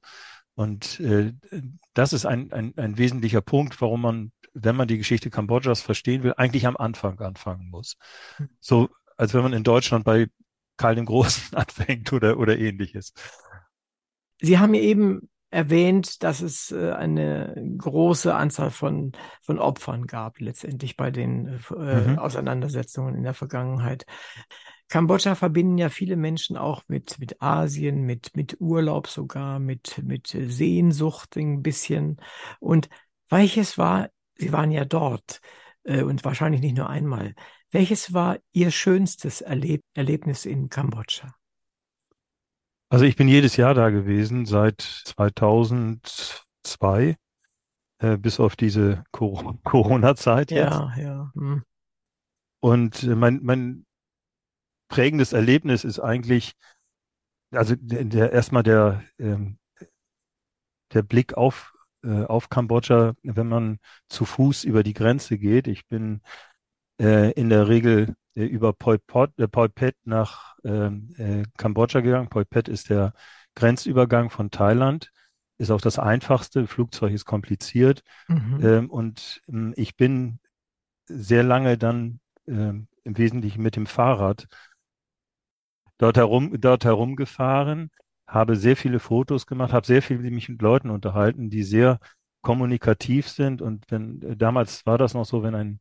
Und 0.55 0.99
äh, 1.01 1.33
das 1.93 2.13
ist 2.13 2.25
ein, 2.25 2.51
ein, 2.51 2.73
ein 2.77 2.97
wesentlicher 2.97 3.41
Punkt, 3.41 3.79
warum 3.81 4.01
man 4.01 4.31
wenn 4.53 4.75
man 4.75 4.87
die 4.87 4.97
Geschichte 4.97 5.29
Kambodschas 5.29 5.81
verstehen 5.81 6.23
will, 6.23 6.33
eigentlich 6.35 6.65
am 6.67 6.77
Anfang 6.77 7.19
anfangen 7.19 7.69
muss. 7.69 7.97
Hm. 8.37 8.49
So, 8.59 8.89
als 9.17 9.33
wenn 9.33 9.43
man 9.43 9.53
in 9.53 9.63
Deutschland 9.63 10.05
bei 10.05 10.27
Karl 10.79 10.95
dem 10.95 11.05
Großen 11.05 11.53
anfängt 11.55 12.11
oder, 12.13 12.39
oder 12.39 12.57
ähnliches. 12.57 13.13
Sie 14.41 14.57
haben 14.57 14.73
eben 14.73 15.29
erwähnt, 15.51 16.23
dass 16.23 16.41
es 16.41 16.71
äh, 16.71 16.91
eine 16.91 17.55
große 17.77 18.33
Anzahl 18.33 18.71
von, 18.71 19.11
von 19.41 19.59
Opfern 19.59 20.07
gab, 20.07 20.39
letztendlich 20.39 20.95
bei 20.95 21.11
den 21.11 21.59
äh, 21.75 22.01
mhm. 22.01 22.19
Auseinandersetzungen 22.19 23.15
in 23.15 23.23
der 23.23 23.33
Vergangenheit. 23.33 24.05
Kambodscha 24.87 25.35
verbinden 25.35 25.77
ja 25.77 25.89
viele 25.89 26.15
Menschen 26.15 26.57
auch 26.57 26.83
mit, 26.87 27.19
mit 27.19 27.41
Asien, 27.41 28.03
mit, 28.03 28.35
mit 28.35 28.57
Urlaub 28.59 29.07
sogar, 29.07 29.59
mit, 29.59 30.01
mit 30.03 30.27
Sehnsucht 30.27 31.35
ein 31.35 31.61
bisschen. 31.61 32.17
Und 32.59 32.89
welches 33.29 33.77
war 33.77 34.09
Sie 34.39 34.53
waren 34.53 34.71
ja 34.71 34.85
dort 34.85 35.41
äh, 35.83 36.01
und 36.01 36.23
wahrscheinlich 36.23 36.61
nicht 36.61 36.77
nur 36.77 36.89
einmal. 36.89 37.35
Welches 37.71 38.13
war 38.13 38.37
Ihr 38.51 38.71
schönstes 38.71 39.41
Erleb 39.41 39.81
Erlebnis 39.93 40.45
in 40.45 40.69
Kambodscha? 40.69 41.35
Also 42.89 43.05
ich 43.05 43.15
bin 43.15 43.27
jedes 43.27 43.57
Jahr 43.57 43.75
da 43.75 43.91
gewesen, 43.91 44.47
seit 44.47 44.81
2002, 44.81 47.15
äh, 47.99 48.17
bis 48.17 48.39
auf 48.39 48.55
diese 48.55 49.03
Corona-Zeit 49.11 50.49
jetzt. 50.49 50.71
Ja, 50.71 50.97
ja. 50.97 51.31
Hm. 51.35 51.61
Und 52.59 53.03
äh, 53.03 53.13
mein, 53.13 53.41
mein 53.43 53.85
prägendes 54.87 55.33
Erlebnis 55.33 55.83
ist 55.83 55.99
eigentlich, 55.99 56.53
also 57.51 57.75
der, 57.77 58.05
der 58.05 58.31
erstmal 58.31 58.63
der, 58.63 59.03
ähm, 59.19 59.59
der 60.93 61.03
Blick 61.03 61.35
auf 61.35 61.75
äh, 62.01 62.23
auf 62.23 62.49
Kambodscha, 62.49 63.13
wenn 63.23 63.47
man 63.47 63.79
zu 64.07 64.25
Fuß 64.25 64.63
über 64.63 64.83
die 64.83 64.93
Grenze 64.93 65.37
geht. 65.37 65.67
Ich 65.67 65.87
bin 65.87 66.21
äh, 66.99 67.31
in 67.31 67.49
der 67.49 67.67
Regel 67.67 68.15
äh, 68.35 68.43
über 68.43 68.73
Pol 68.73 68.99
Pot, 68.99 69.31
äh, 69.37 69.47
Pol 69.47 69.69
Pot 69.69 69.95
nach 70.03 70.55
ähm, 70.63 71.13
äh, 71.17 71.43
Kambodscha 71.57 72.01
gegangen. 72.01 72.29
Pol 72.29 72.45
Pot 72.45 72.67
ist 72.67 72.89
der 72.89 73.13
Grenzübergang 73.55 74.29
von 74.29 74.51
Thailand, 74.51 75.11
ist 75.57 75.71
auch 75.71 75.81
das 75.81 75.99
einfachste. 75.99 76.67
Flugzeug 76.67 77.13
ist 77.13 77.25
kompliziert. 77.25 78.03
Mhm. 78.27 78.59
Ähm, 78.61 78.89
und 78.89 79.41
ähm, 79.49 79.73
ich 79.75 79.95
bin 79.95 80.39
sehr 81.05 81.43
lange 81.43 81.77
dann 81.77 82.19
ähm, 82.47 82.87
im 83.03 83.17
Wesentlichen 83.17 83.61
mit 83.61 83.75
dem 83.75 83.85
Fahrrad 83.85 84.47
dort 85.97 86.17
herum, 86.17 86.59
dort 86.59 86.85
herumgefahren 86.85 87.91
habe 88.29 88.55
sehr 88.55 88.77
viele 88.77 88.99
Fotos 88.99 89.47
gemacht, 89.47 89.73
habe 89.73 89.87
sehr 89.87 90.01
viel 90.01 90.19
mich 90.19 90.49
mit 90.49 90.61
Leuten 90.61 90.91
unterhalten, 90.91 91.49
die 91.49 91.63
sehr 91.63 91.99
kommunikativ 92.41 93.27
sind. 93.27 93.61
Und 93.61 93.85
wenn 93.89 94.37
damals 94.37 94.85
war 94.85 94.97
das 94.97 95.13
noch 95.13 95.25
so, 95.25 95.43
wenn 95.43 95.55
ein 95.55 95.79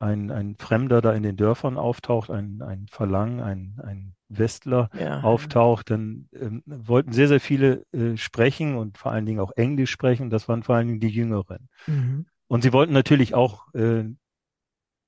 ein, 0.00 0.30
ein 0.30 0.56
Fremder 0.56 1.00
da 1.00 1.12
in 1.12 1.22
den 1.22 1.36
Dörfern 1.36 1.76
auftaucht, 1.76 2.30
ein, 2.30 2.62
ein 2.62 2.86
Verlangen, 2.90 3.40
ein, 3.40 3.80
ein 3.82 4.14
Westler 4.28 4.90
Ja. 4.92 5.22
auftaucht, 5.22 5.90
dann 5.90 6.28
ähm, 6.32 6.62
wollten 6.66 7.12
sehr, 7.12 7.28
sehr 7.28 7.40
viele 7.40 7.84
äh, 7.92 8.16
sprechen 8.16 8.76
und 8.76 8.98
vor 8.98 9.12
allen 9.12 9.26
Dingen 9.26 9.40
auch 9.40 9.52
Englisch 9.56 9.90
sprechen. 9.90 10.30
Das 10.30 10.48
waren 10.48 10.62
vor 10.62 10.76
allen 10.76 10.88
Dingen 10.88 11.00
die 11.00 11.08
Jüngeren. 11.08 11.68
Mhm. 11.88 12.26
Und 12.48 12.62
sie 12.62 12.72
wollten 12.72 12.92
natürlich 12.92 13.34
auch, 13.34 13.72
äh, 13.74 14.04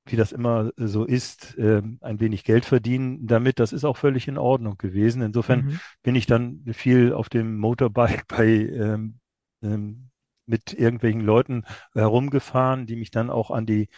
wie 0.07 0.16
das 0.16 0.33
immer 0.33 0.72
so 0.76 1.05
ist, 1.05 1.57
äh, 1.59 1.83
ein 2.00 2.20
wenig 2.20 2.42
Geld 2.44 2.64
verdienen 2.64 3.26
damit. 3.26 3.61
Das 3.61 3.72
ist 3.72 3.85
auch 3.85 3.96
völlig 3.96 4.26
in 4.29 4.38
Ordnung 4.38 4.76
gewesen. 4.79 5.22
Insofern 5.22 5.64
Mhm. 5.64 5.81
bin 6.03 6.14
ich 6.16 6.26
dann 6.26 6.64
viel 6.72 7.12
auf 7.12 7.29
dem 7.29 7.59
Motorbike 7.59 8.26
bei 8.26 8.46
ähm, 8.46 9.20
ähm, 9.62 10.11
mit 10.46 10.72
irgendwelchen 10.72 11.20
Leuten 11.20 11.64
herumgefahren, 11.94 12.87
die 12.87 12.96
mich 12.96 13.12
dann 13.12 13.31
auch 13.31 13.50
an 13.53 13.66
die 13.66 13.88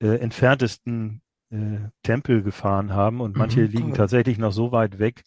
äh, 0.00 0.16
entferntesten 0.18 1.22
äh, 1.50 1.78
Tempel 2.02 2.42
gefahren 2.42 2.92
haben. 2.92 3.20
Und 3.20 3.36
manche 3.36 3.64
Mhm, 3.64 3.64
liegen 3.64 3.92
tatsächlich 3.92 4.38
noch 4.38 4.52
so 4.52 4.72
weit 4.72 4.98
weg, 4.98 5.22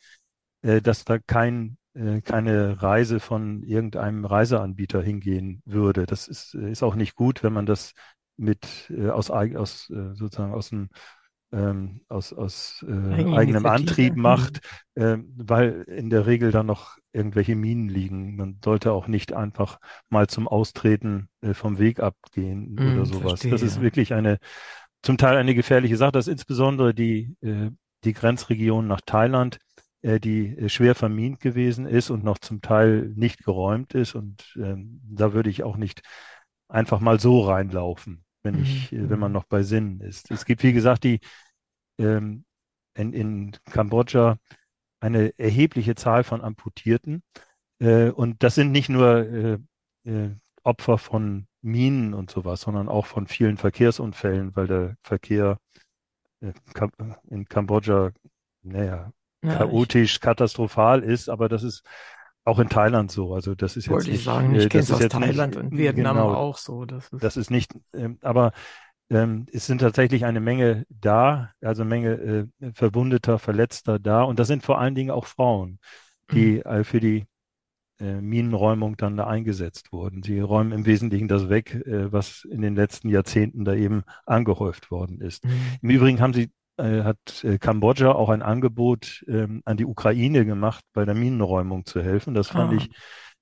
äh, 0.62 0.82
dass 0.82 1.06
da 1.06 1.20
kein, 1.20 1.78
äh, 1.94 2.22
keine 2.22 2.82
Reise 2.82 3.20
von 3.20 3.64
irgendeinem 3.64 4.26
Reiseanbieter 4.26 5.02
hingehen 5.02 5.62
würde. 5.66 6.06
Das 6.06 6.28
ist, 6.28 6.54
ist 6.56 6.84
auch 6.84 6.96
nicht 6.96 7.16
gut, 7.16 7.44
wenn 7.44 7.54
man 7.54 7.66
das 7.66 7.94
mit 8.38 8.92
äh, 8.92 9.10
aus, 9.10 9.30
aus 9.32 9.90
äh, 9.90 10.14
sozusagen 10.14 10.54
aus 10.54 10.70
dem 10.70 10.90
ähm, 11.52 12.02
aus, 12.10 12.34
aus 12.34 12.86
äh, 12.88 13.26
eigenem. 13.32 13.66
Antrieb 13.66 14.16
Mhm. 14.24 14.24
macht, 14.24 14.60
ähm, 14.96 15.34
weil 15.38 15.84
in 15.88 16.10
der 16.10 16.26
Regel 16.28 16.52
dann 16.52 16.66
noch 16.66 16.98
irgendwelche 17.14 17.56
Minen 17.56 17.90
liegen. 17.90 18.36
Man 18.36 18.60
sollte 18.64 18.92
auch 18.92 19.08
nicht 19.08 19.34
einfach 19.34 19.80
mal 20.10 20.28
zum 20.28 20.48
Austreten 20.48 21.30
äh, 21.42 21.54
vom 21.54 21.80
Weg 21.80 22.00
abgehen 22.00 22.80
Mhm, 22.80 22.84
oder 22.84 23.06
sowas. 23.06 23.48
verstehe, 23.48 23.48
Das 23.48 23.62
ist 23.62 23.80
ja. 23.80 23.82
wirklich 23.82 24.14
eine, 24.14 24.40
zum 25.04 25.18
Teil 25.18 25.38
eine 25.38 25.56
gefährliche 25.56 25.98
Sache. 25.98 26.12
Das 26.12 26.28
ist 26.28 26.32
insbesondere 26.34 26.94
die, 26.94 27.36
äh, 27.42 27.72
die 28.04 28.14
Grenzregion 28.14 28.88
nach 28.88 29.02
Thailand, 29.06 29.60
äh, 30.02 30.20
die 30.20 30.58
äh, 30.58 30.70
schwer 30.70 30.96
vermint 30.96 31.40
gewesen 31.40 31.86
ist 31.86 32.10
und 32.10 32.24
noch 32.24 32.38
zum 32.40 32.62
Teil 32.62 33.12
nicht 33.16 33.44
geräumt 33.44 33.94
ist. 33.94 34.16
Und 34.16 34.54
ähm, 34.58 35.02
da 35.10 35.34
würde 35.34 35.50
ich 35.50 35.64
auch 35.64 35.78
nicht 35.78 36.02
einfach 36.68 37.00
mal 37.00 37.20
so 37.20 37.42
reinlaufen, 37.42 38.24
wenn 38.44 38.56
Mhm, 38.56 38.60
ich, 38.60 38.92
äh, 38.94 39.10
wenn 39.10 39.20
man 39.20 39.32
mhm. 39.32 39.34
noch 39.34 39.46
bei 39.46 39.64
Sinnen 39.64 40.02
ist. 40.02 40.32
Es 40.32 40.46
gibt, 40.46 40.64
wie 40.64 40.74
gesagt, 40.74 41.04
die 41.04 41.20
ähm, 42.00 42.46
in, 42.96 43.14
in 43.14 43.52
Kambodscha 43.72 44.38
eine 45.02 45.38
erhebliche 45.40 45.96
Zahl 45.96 46.24
von 46.24 46.42
Amputierten. 46.42 47.24
Äh, 47.80 48.10
und 48.12 48.44
das 48.44 48.56
sind 48.56 48.72
nicht 48.72 48.90
nur 48.90 49.18
äh, 49.28 49.60
äh, 50.06 50.32
Opfer 50.64 50.98
von 50.98 51.48
Minen 51.62 52.14
und 52.14 52.32
sowas, 52.32 52.62
sondern 52.62 52.90
auch 52.90 53.06
von 53.08 53.28
vielen 53.28 53.58
Verkehrsunfällen, 53.58 54.56
weil 54.56 54.68
der 54.68 54.98
Verkehr 55.04 55.60
äh, 56.42 56.54
Kam 56.74 56.92
in 57.30 57.46
Kambodscha, 57.48 58.12
naja, 58.64 59.12
Ja, 59.42 59.66
ich 59.72 59.88
chaotisch, 59.88 60.20
katastrophal 60.20 61.04
ist, 61.04 61.30
aber 61.30 61.50
das 61.50 61.64
ist 61.64 61.84
auch 62.48 62.60
in 62.60 62.70
Thailand 62.70 63.12
so. 63.12 63.34
Also 63.34 63.56
das 63.56 63.76
ist 63.76 63.86
jetzt 63.86 63.94
wollte 63.94 64.12
ich 64.12 64.24
sagen, 64.24 64.56
äh, 64.56 64.64
ich 64.64 64.70
kenne 64.70 64.82
das 64.82 64.90
es 64.90 64.96
aus 64.96 65.02
jetzt 65.02 65.14
nicht, 65.16 65.26
Thailand 65.26 65.56
und 65.58 65.78
Vietnam 65.78 66.16
genau, 66.16 66.34
auch 66.34 66.58
so. 66.58 66.86
Das 66.86 67.10
ist, 67.10 67.24
das 67.24 67.38
ist 67.38 67.52
nicht, 67.52 67.74
ähm, 67.94 68.18
aber 68.22 68.54
ähm, 69.10 69.46
es 69.52 69.66
sind 69.66 69.80
tatsächlich 69.80 70.26
eine 70.26 70.40
Menge 70.40 70.86
da, 70.90 71.52
also 71.62 71.82
eine 71.82 71.90
Menge 71.90 72.50
äh, 72.62 72.72
Verwundeter, 72.74 73.38
Verletzter 73.38 74.00
da. 74.00 74.24
Und 74.24 74.40
das 74.40 74.48
sind 74.48 74.64
vor 74.64 74.80
allen 74.80 74.96
Dingen 74.96 75.12
auch 75.12 75.26
Frauen, 75.26 75.80
die 76.32 76.60
äh, 76.60 76.84
für 76.84 77.00
die 77.00 77.26
äh, 78.00 78.22
Minenräumung 78.22 78.96
dann 78.96 79.18
da 79.18 79.28
eingesetzt 79.28 79.92
wurden. 79.92 80.24
Sie 80.24 80.40
räumen 80.40 80.72
im 80.72 80.86
Wesentlichen 80.86 81.28
das 81.28 81.50
weg, 81.50 81.74
äh, 81.86 82.12
was 82.12 82.46
in 82.50 82.62
den 82.62 82.76
letzten 82.76 83.10
Jahrzehnten 83.10 83.66
da 83.66 83.74
eben 83.74 84.04
angehäuft 84.26 84.90
worden 84.92 85.20
ist. 85.20 85.44
Mhm. 85.46 85.52
Im 85.82 85.90
Übrigen 85.90 86.22
haben 86.22 86.34
sie, 86.34 86.50
äh, 86.78 87.04
hat 87.04 87.44
äh, 87.44 87.58
Kambodscha 87.58 88.12
auch 88.12 88.30
ein 88.30 88.42
Angebot 88.42 89.24
ähm, 89.28 89.62
an 89.66 89.78
die 89.78 89.86
Ukraine 89.86 90.46
gemacht, 90.46 90.84
bei 90.94 91.06
der 91.06 91.16
Minenräumung 91.16 91.86
zu 91.86 92.02
helfen. 92.02 92.34
Das 92.34 92.48
fand 92.50 92.74
Ah. 92.74 92.76
ich 92.76 92.90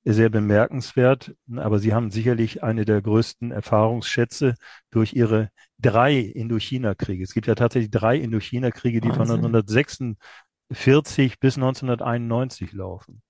sehr 0.08 0.30
bemerkenswert. 0.30 1.34
Aber 1.56 1.80
sie 1.80 1.94
haben 1.94 2.12
sicherlich 2.12 2.64
eine 2.64 2.86
der 2.86 3.02
größten 3.02 3.52
Erfahrungsschätze 3.52 4.54
durch 4.92 5.14
ihre 5.14 5.50
drei 5.80 6.18
Indochina-Kriege. 6.20 7.24
Es 7.24 7.34
gibt 7.34 7.48
ja 7.48 7.56
tatsächlich 7.56 7.92
drei 7.92 8.18
Indochina-Kriege, 8.18 9.02
die 9.02 9.10
von 9.10 9.28
Wahnsinn. 9.30 9.46
1946 9.46 11.40
bis 11.40 11.56
1991 11.58 12.72
laufen. 12.74 13.22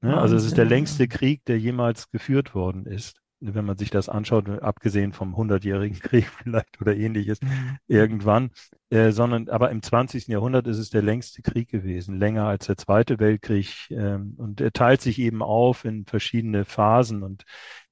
Ne? 0.00 0.16
Also 0.16 0.36
es 0.36 0.44
ist 0.44 0.56
der 0.56 0.64
längste. 0.66 1.08
Krieg, 1.08 1.44
der 1.46 1.58
jemals 1.58 2.10
geführt 2.10 2.54
worden 2.54 2.86
ist. 2.86 3.20
Wenn 3.40 3.64
man 3.64 3.78
sich 3.78 3.90
das 3.90 4.08
anschaut, 4.08 4.48
abgesehen 4.48 5.12
vom 5.12 5.36
Hundertjährigen 5.36 5.98
Krieg 6.00 6.26
vielleicht 6.28 6.80
oder 6.80 6.96
ähnliches 6.96 7.40
Mhm. 7.40 7.78
irgendwann, 7.86 8.50
äh, 8.90 9.12
sondern 9.12 9.48
aber 9.48 9.70
im 9.70 9.82
20. 9.82 10.32
Jahrhundert 10.32 10.66
ist 10.66 10.78
es 10.78 10.90
der 10.90 11.02
längste 11.02 11.42
Krieg 11.42 11.68
gewesen, 11.70 12.18
länger 12.18 12.46
als 12.46 12.66
der 12.66 12.76
Zweite 12.76 13.18
Weltkrieg. 13.20 13.90
Ähm, 13.90 14.34
und 14.38 14.60
er 14.60 14.72
teilt 14.72 15.00
sich 15.02 15.18
eben 15.18 15.42
auf 15.42 15.84
in 15.84 16.04
verschiedene 16.06 16.64
Phasen 16.64 17.22
und 17.22 17.44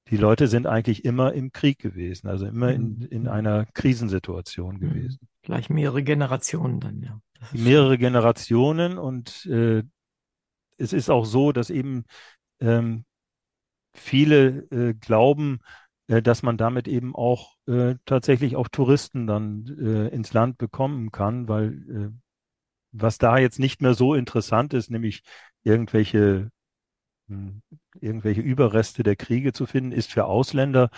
die 0.08 0.16
Leute 0.16 0.46
sind 0.46 0.66
eigentlich 0.66 1.04
immer 1.04 1.32
im 1.32 1.52
Krieg 1.52 1.78
gewesen, 1.78 2.28
also 2.28 2.46
immer 2.46 2.72
in, 2.72 3.02
in 3.10 3.22
Mhm. 3.22 3.28
einer 3.28 3.66
Krisensituation 3.74 4.76
Mhm. 4.76 4.80
gewesen. 4.80 5.28
Gleich 5.42 5.70
mehrere 5.70 6.02
Generationen 6.02 6.80
dann, 6.80 7.02
ja. 7.02 7.20
Mehrere 7.52 7.98
Generationen 7.98 8.98
und 8.98 9.46
äh, 9.46 9.82
es 10.78 10.92
ist 10.92 11.10
auch 11.10 11.24
so, 11.24 11.52
dass 11.52 11.70
eben 11.70 12.04
ähm, 12.60 13.04
viele 13.96 14.66
äh, 14.70 14.94
glauben, 14.94 15.60
äh, 16.08 16.22
dass 16.22 16.42
man 16.42 16.56
damit 16.56 16.88
eben 16.88 17.14
auch 17.14 17.56
äh, 17.66 17.96
tatsächlich 18.04 18.56
auch 18.56 18.68
Touristen 18.68 19.26
dann 19.26 19.66
äh, 19.80 20.08
ins 20.08 20.32
Land 20.32 20.58
bekommen 20.58 21.10
kann, 21.12 21.48
weil 21.48 21.72
äh, 21.90 22.10
was 22.92 23.18
da 23.18 23.38
jetzt 23.38 23.58
nicht 23.58 23.82
mehr 23.82 23.94
so 23.94 24.14
interessant 24.14 24.74
ist, 24.74 24.90
nämlich 24.90 25.22
irgendwelche 25.64 26.50
mh, 27.28 27.52
irgendwelche 28.00 28.40
Überreste 28.40 29.02
der 29.02 29.16
Kriege 29.16 29.52
zu 29.52 29.66
finden, 29.66 29.92
ist 29.92 30.12
für 30.12 30.26
Ausländer 30.26 30.90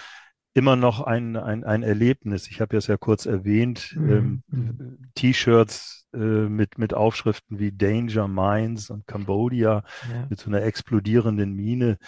immer 0.54 0.76
noch 0.76 1.00
ein, 1.00 1.36
ein, 1.36 1.64
ein 1.64 1.82
Erlebnis. 1.82 2.48
Ich 2.48 2.60
habe 2.60 2.76
es 2.76 2.86
ja 2.86 2.96
kurz 2.96 3.26
erwähnt, 3.26 3.96
Mhm, 3.96 4.42
ähm, 4.50 4.98
T-Shirts 5.14 6.06
äh, 6.14 6.18
mit, 6.18 6.78
mit 6.78 6.94
Aufschriften 6.94 7.58
wie 7.58 7.72
Danger 7.72 8.28
Mines 8.28 8.90
und 8.90 9.06
Cambodia 9.06 9.84
ja. 10.12 10.26
mit 10.28 10.40
so 10.40 10.50
einer 10.50 10.62
explodierenden 10.62 11.52
Mine. 11.54 11.98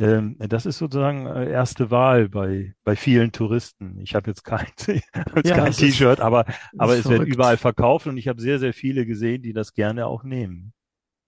Ähm, 0.00 0.36
das 0.38 0.64
ist 0.66 0.78
sozusagen 0.78 1.26
äh, 1.26 1.50
erste 1.50 1.90
Wahl 1.90 2.28
bei, 2.28 2.74
bei 2.84 2.94
vielen 2.96 3.32
Touristen. 3.32 3.98
Ich 4.00 4.14
habe 4.14 4.30
jetzt 4.30 4.44
kein, 4.44 4.66
Ja, 5.42 5.56
kein 5.56 5.72
ist- 5.72 5.78
T-Shirt, 5.78 6.20
aber, 6.20 6.44
aber 6.76 6.94
ist 6.94 7.00
es 7.00 7.08
wird 7.08 7.24
verrückt. 7.24 7.32
überall 7.32 7.56
verkauft 7.56 8.06
und 8.06 8.16
ich 8.16 8.28
habe 8.28 8.40
sehr, 8.40 8.58
sehr 8.60 8.72
viele 8.74 9.06
gesehen, 9.06 9.42
die 9.42 9.52
das 9.52 9.74
gerne 9.74 10.06
auch 10.06 10.22
nehmen. 10.22 10.72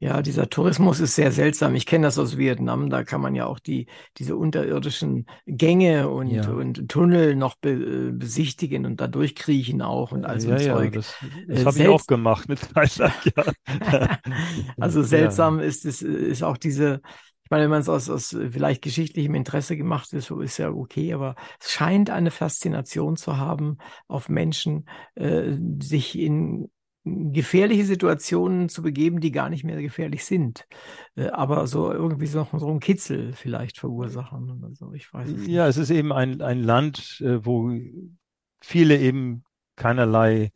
Ja, 0.02 0.22
dieser 0.22 0.48
Tourismus 0.48 0.98
ist 1.00 1.14
sehr 1.14 1.30
seltsam. 1.30 1.74
Ich 1.74 1.84
kenne 1.84 2.06
das 2.06 2.18
aus 2.18 2.38
Vietnam. 2.38 2.88
Da 2.88 3.04
kann 3.04 3.20
man 3.20 3.34
ja 3.34 3.44
auch 3.44 3.58
die, 3.58 3.86
diese 4.16 4.34
unterirdischen 4.34 5.26
Gänge 5.46 6.08
und, 6.08 6.30
Ja. 6.30 6.48
und 6.48 6.88
Tunnel 6.88 7.36
noch 7.36 7.56
be, 7.56 7.70
äh, 8.08 8.10
besichtigen 8.12 8.86
und 8.86 8.98
da 9.02 9.08
durchkriechen 9.08 9.82
auch 9.82 10.12
und 10.12 10.24
all 10.24 10.40
so 10.40 10.48
ja, 10.48 10.56
ein 10.56 10.58
ja, 10.58 10.72
Zeug. 10.74 10.92
das, 10.92 11.18
Äh, 11.46 11.64
das 11.64 11.66
habe 11.66 11.78
ich 11.78 11.86
auch 11.88 12.06
gemacht 12.06 12.48
mit 12.48 12.58
Zeit 12.74 12.96
lang, 12.96 13.12
ja. 13.36 13.52
Also 14.78 15.02
seltsam 15.02 15.60
ist 15.60 15.84
es, 15.84 16.02
ist 16.02 16.42
auch 16.42 16.56
diese, 16.56 17.00
meine, 17.50 17.64
wenn 17.64 17.70
man 17.70 17.80
es 17.80 17.88
aus, 17.88 18.08
aus 18.10 18.36
vielleicht 18.50 18.82
geschichtlichem 18.82 19.34
Interesse 19.34 19.76
gemacht 19.76 20.12
ist, 20.12 20.26
so 20.26 20.40
ist 20.40 20.58
ja 20.58 20.70
okay, 20.70 21.12
aber 21.14 21.34
es 21.60 21.72
scheint 21.72 22.10
eine 22.10 22.30
Faszination 22.30 23.16
zu 23.16 23.36
haben 23.36 23.78
auf 24.08 24.28
Menschen, 24.28 24.88
äh, 25.14 25.56
sich 25.80 26.18
in 26.18 26.70
gefährliche 27.04 27.84
Situationen 27.84 28.68
zu 28.68 28.82
begeben, 28.82 29.20
die 29.20 29.32
gar 29.32 29.48
nicht 29.48 29.64
mehr 29.64 29.80
gefährlich 29.80 30.24
sind, 30.24 30.66
äh, 31.16 31.28
aber 31.28 31.66
so 31.66 31.90
irgendwie 31.92 32.26
so, 32.26 32.46
so 32.56 32.68
einen 32.68 32.80
Kitzel 32.80 33.32
vielleicht 33.32 33.78
verursachen 33.78 34.50
oder 34.50 34.74
so. 34.74 34.92
Ich 34.92 35.12
weiß 35.12 35.32
es 35.32 35.46
Ja, 35.46 35.66
nicht. 35.66 35.68
es 35.68 35.76
ist 35.76 35.90
eben 35.90 36.12
ein, 36.12 36.40
ein 36.42 36.62
Land, 36.62 37.20
äh, 37.20 37.44
wo 37.44 37.70
viele 38.60 38.98
eben 38.98 39.44
keinerlei 39.76 40.52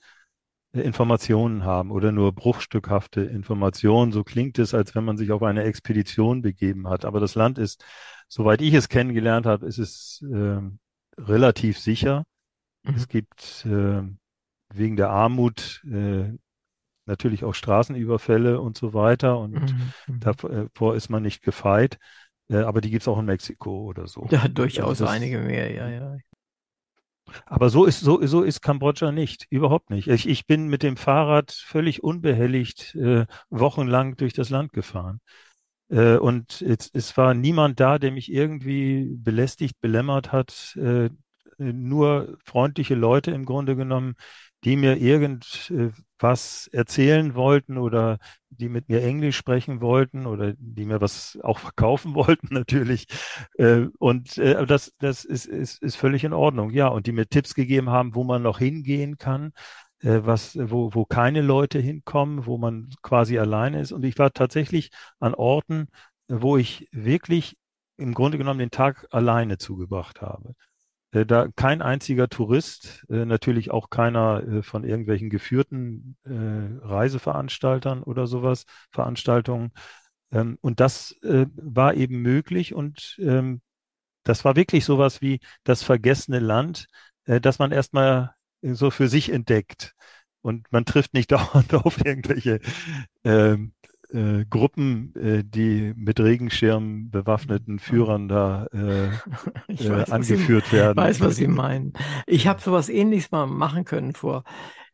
Informationen 0.83 1.65
haben 1.65 1.91
oder 1.91 2.13
nur 2.13 2.33
bruchstückhafte 2.33 3.23
Informationen. 3.23 4.13
So 4.13 4.25
klingt 4.25 4.59
es, 4.59 4.75
als 4.75 4.95
wenn 4.95 5.05
man 5.05 5.17
sich 5.17 5.31
auf 5.33 5.43
eine 5.43 5.63
Expedition 5.65 6.43
begeben 6.43 6.89
hat. 6.89 7.05
Aber 7.05 7.21
das 7.21 7.35
Land 7.35 7.59
ist, 7.59 7.85
soweit 8.29 8.61
ich 8.61 8.75
es 8.75 8.89
kennengelernt 8.89 9.47
habe, 9.47 9.67
ist 9.67 9.79
es 9.79 10.25
ähm, 10.33 10.79
relativ 11.19 11.79
sicher. 11.79 12.25
Mhm. 12.83 12.95
Es 12.95 13.09
gibt 13.09 13.67
äh, 13.67 14.03
wegen 14.73 14.97
der 14.97 15.11
Armut 15.11 15.83
äh, 15.91 16.33
natürlich 17.07 17.45
auch 17.45 17.55
Straßenüberfälle 17.55 18.61
und 18.61 18.77
so 18.77 18.95
weiter. 18.95 19.39
Und 19.39 19.53
Mhm, 19.55 19.93
mhm. 20.09 20.21
davor 20.21 20.97
ist 20.97 21.09
man 21.09 21.23
nicht 21.23 21.43
gefeit. 21.43 21.99
Äh, 22.49 22.59
aber 22.59 22.81
die 22.81 22.91
gibt 22.91 23.03
es 23.03 23.09
auch 23.09 23.19
in 23.19 23.27
Mexiko 23.27 23.85
oder 23.85 24.07
so. 24.07 24.27
Ja, 24.31 24.49
durchaus 24.49 24.89
Also 24.89 25.05
das- 25.05 25.15
einige 25.15 25.39
mehr, 25.39 25.73
ja, 25.73 25.89
ja. 25.89 26.17
Aber 27.47 27.71
so 27.71 27.85
ist, 27.85 28.01
so, 28.01 28.25
so 28.27 28.43
ist 28.43 28.61
Kambodscha 28.61 29.13
nicht. 29.13 29.47
Überhaupt 29.51 29.91
nicht. 29.91 30.09
Ich, 30.09 30.29
ich 30.29 30.47
bin 30.47 30.69
mit 30.69 30.83
dem 30.83 30.97
Fahrrad 30.97 31.53
völlig 31.53 32.03
unbehelligt 32.03 32.95
äh, 32.95 33.27
wochenlang 33.51 34.17
durch 34.17 34.33
das 34.35 34.51
Land 34.51 34.73
gefahren. 34.73 35.21
Äh, 35.89 36.17
und 36.17 36.63
es, 36.63 36.91
es 36.93 37.17
war 37.17 37.35
niemand 37.35 37.81
da, 37.81 37.99
der 37.99 38.13
mich 38.13 38.33
irgendwie 38.33 39.17
belästigt, 39.17 39.81
belämmert 39.81 40.33
hat. 40.33 40.77
Äh, 40.77 41.11
nur 41.59 42.37
freundliche 42.45 42.97
Leute 42.97 43.31
im 43.31 43.45
Grunde 43.45 43.77
genommen, 43.77 44.15
die 44.65 44.77
mir 44.77 44.97
irgendwas 44.97 46.69
erzählen 46.73 47.35
wollten 47.35 47.77
oder 47.79 48.19
die 48.49 48.69
mit 48.69 48.89
mir 48.89 49.03
Englisch 49.03 49.37
sprechen 49.37 49.81
wollten 49.81 50.27
oder 50.27 50.55
die 50.57 50.85
mir 50.87 51.01
was 51.01 51.39
auch 51.43 51.59
verkaufen 51.59 52.15
wollten 52.15 52.49
natürlich. 52.55 53.07
Äh, 53.59 53.87
und 53.99 54.39
äh, 54.39 54.65
das, 54.67 54.93
das 54.99 55.25
ist, 55.25 55.47
ist, 55.47 55.83
ist 55.83 55.97
völlig 55.97 56.25
in 56.25 56.33
Ordnung. 56.33 56.71
Ja, 56.71 56.89
und 56.89 57.07
die 57.07 57.13
mir 57.13 57.27
Tipps 57.27 57.55
gegeben 57.55 57.91
haben, 57.91 58.15
wo 58.15 58.25
man 58.25 58.43
noch 58.43 58.59
hingehen 58.59 59.19
kann, 59.19 59.53
äh, 60.01 60.21
was, 60.23 60.57
wo, 60.59 60.95
wo 60.95 61.05
keine 61.05 61.43
Leute 61.43 61.79
hinkommen, 61.79 62.47
wo 62.47 62.59
man 62.59 62.91
quasi 63.03 63.39
alleine 63.39 63.81
ist. 63.81 63.93
Und 63.93 64.05
ich 64.05 64.19
war 64.19 64.33
tatsächlich 64.33 64.91
an 65.21 65.35
Orten, 65.35 65.89
wo 66.29 66.57
ich 66.57 66.89
wirklich 66.93 67.57
im 67.97 68.15
Grunde 68.15 68.39
genommen 68.39 68.59
den 68.59 68.71
Tag 68.71 69.07
alleine 69.11 69.59
zugebracht 69.59 70.21
habe. 70.21 70.55
Äh, 71.15 71.25
da 71.25 71.49
kein 71.55 71.81
einziger 71.81 72.29
Tourist, 72.29 73.07
äh, 73.09 73.25
natürlich 73.25 73.71
auch 73.71 73.89
keiner 73.89 74.43
äh, 74.43 74.63
von 74.63 74.85
irgendwelchen 74.85 75.31
geführten 75.31 76.17
Reiseveranstaltern 76.27 78.03
oder 78.03 78.27
sowas, 78.27 78.67
Veranstaltungen. 78.91 79.73
Ähm, 80.33 80.59
und 80.61 80.81
das 80.81 81.17
war 81.23 81.95
eben 81.95 82.21
möglich 82.23 82.75
und 82.75 83.17
ähm, 83.21 83.61
das 84.25 84.45
war 84.45 84.57
wirklich 84.57 84.85
sowas 84.85 85.21
wie 85.21 85.41
das 85.65 85.83
vergessene 85.83 86.39
Land, 86.39 86.87
das 87.27 87.59
man 87.59 87.73
erstmal 87.73 88.35
so 88.63 88.91
für 88.91 89.09
sich 89.09 89.31
entdeckt. 89.31 89.95
Und 90.41 90.71
man 90.73 90.87
trifft 90.87 91.13
nicht 91.15 91.31
dauernd 91.33 91.75
auf 91.75 92.05
irgendwelche 92.05 92.61
ähm, 93.25 93.75
äh, 94.13 94.45
Gruppen, 94.49 95.15
äh, 95.17 95.45
die 95.45 95.93
mit 95.97 96.21
Regenschirmen 96.21 97.11
bewaffneten 97.11 97.79
Führern 97.79 98.29
da 98.29 98.67
äh, 98.73 99.09
weiß, 99.89 100.11
angeführt 100.11 100.67
Sie, 100.67 100.77
werden. 100.77 100.99
Ich 100.99 101.05
weiß, 101.05 101.21
was 101.21 101.37
Sie 101.37 101.49
meinen. 101.49 101.93
Ich 102.27 102.47
habe 102.47 102.61
sowas 102.61 102.89
ähnliches 102.89 103.31
mal 103.31 103.47
machen 103.47 103.85
können 103.85 104.15
vor 104.15 104.45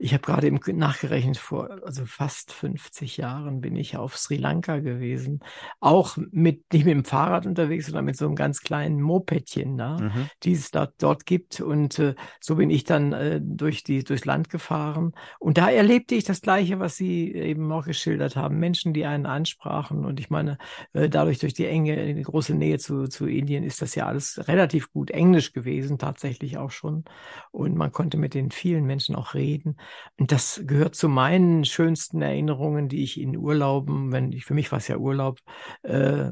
ich 0.03 0.15
habe 0.15 0.23
gerade 0.23 0.47
eben 0.47 0.59
nachgerechnet, 0.79 1.37
vor 1.37 1.69
also 1.85 2.07
fast 2.07 2.53
50 2.53 3.19
Jahren 3.19 3.61
bin 3.61 3.77
ich 3.77 3.99
auf 3.99 4.17
Sri 4.17 4.37
Lanka 4.37 4.79
gewesen. 4.79 5.41
Auch 5.79 6.17
mit, 6.17 6.73
nicht 6.73 6.87
mit 6.87 6.95
dem 6.95 7.05
Fahrrad 7.05 7.45
unterwegs, 7.45 7.85
sondern 7.85 8.07
mit 8.07 8.17
so 8.17 8.25
einem 8.25 8.35
ganz 8.35 8.63
kleinen 8.63 9.03
Mopedchen 9.03 9.77
da, 9.77 9.99
mhm. 9.99 10.31
die 10.43 10.53
es 10.53 10.71
dort, 10.71 10.95
dort 11.03 11.27
gibt. 11.27 11.61
Und 11.61 11.99
äh, 11.99 12.15
so 12.41 12.57
bin 12.57 12.71
ich 12.71 12.85
dann 12.85 13.13
äh, 13.13 13.43
durch 13.43 13.85
die, 13.85 14.03
durchs 14.03 14.25
Land 14.25 14.49
gefahren. 14.49 15.13
Und 15.39 15.59
da 15.59 15.69
erlebte 15.69 16.15
ich 16.15 16.25
das 16.25 16.41
Gleiche, 16.41 16.81
was 16.81 16.97
Sie 16.97 17.35
eben 17.35 17.71
auch 17.71 17.85
geschildert 17.85 18.37
haben. 18.37 18.59
Menschen, 18.59 18.95
die 18.95 19.05
einen 19.05 19.27
ansprachen. 19.27 20.07
Und 20.07 20.19
ich 20.19 20.31
meine, 20.31 20.57
äh, 20.95 21.11
dadurch 21.11 21.41
durch 21.41 21.53
die 21.53 21.67
enge, 21.67 22.15
die 22.15 22.23
große 22.23 22.55
Nähe 22.55 22.79
zu, 22.79 23.07
zu 23.07 23.27
Indien 23.27 23.65
ist 23.65 23.83
das 23.83 23.95
ja 23.95 24.07
alles 24.07 24.49
relativ 24.49 24.91
gut 24.93 25.11
Englisch 25.11 25.53
gewesen, 25.53 25.99
tatsächlich 25.99 26.57
auch 26.57 26.71
schon. 26.71 27.05
Und 27.51 27.77
man 27.77 27.93
konnte 27.93 28.17
mit 28.17 28.33
den 28.33 28.51
vielen 28.51 28.87
Menschen 28.87 29.15
auch 29.15 29.35
reden. 29.35 29.77
Und 30.19 30.33
das 30.33 30.63
gehört 30.67 30.95
zu 30.95 31.09
meinen 31.09 31.65
schönsten 31.65 32.21
Erinnerungen, 32.21 32.89
die 32.89 33.03
ich 33.03 33.19
in 33.19 33.37
Urlauben, 33.37 34.13
wenn 34.13 34.33
ich, 34.33 34.45
für 34.45 34.55
mich 34.55 34.71
war 34.71 34.79
es 34.79 34.89
ja 34.89 34.99
Urlaub, 34.99 35.39
äh, 35.83 36.31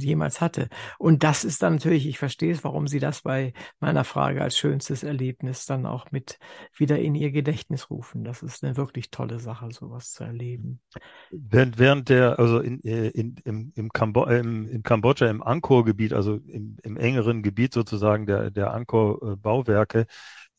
jemals 0.00 0.40
hatte. 0.40 0.68
Und 0.98 1.24
das 1.24 1.44
ist 1.44 1.62
dann 1.62 1.74
natürlich, 1.74 2.06
ich 2.06 2.18
verstehe 2.18 2.52
es, 2.52 2.62
warum 2.62 2.86
Sie 2.86 3.00
das 3.00 3.22
bei 3.22 3.52
meiner 3.80 4.04
Frage 4.04 4.40
als 4.40 4.56
schönstes 4.56 5.02
Erlebnis 5.02 5.66
dann 5.66 5.84
auch 5.84 6.12
mit 6.12 6.38
wieder 6.76 6.98
in 7.00 7.14
Ihr 7.14 7.32
Gedächtnis 7.32 7.90
rufen. 7.90 8.22
Das 8.22 8.42
ist 8.42 8.62
eine 8.62 8.76
wirklich 8.76 9.10
tolle 9.10 9.40
Sache, 9.40 9.68
sowas 9.72 10.12
zu 10.12 10.24
erleben. 10.24 10.80
Während, 11.30 11.78
während 11.78 12.08
der, 12.08 12.38
also 12.38 12.60
in, 12.60 12.82
äh, 12.84 13.08
in, 13.08 13.36
im, 13.44 13.72
im, 13.74 13.88
Kambo 13.92 14.26
im, 14.26 14.68
in 14.68 14.82
Kambodscha, 14.82 15.26
im 15.26 15.42
Angkor-Gebiet, 15.42 16.12
also 16.12 16.34
im, 16.34 16.76
im 16.82 16.96
engeren 16.96 17.42
Gebiet 17.42 17.74
sozusagen 17.74 18.26
der, 18.26 18.50
der 18.50 18.72
Angkor-Bauwerke, 18.72 20.06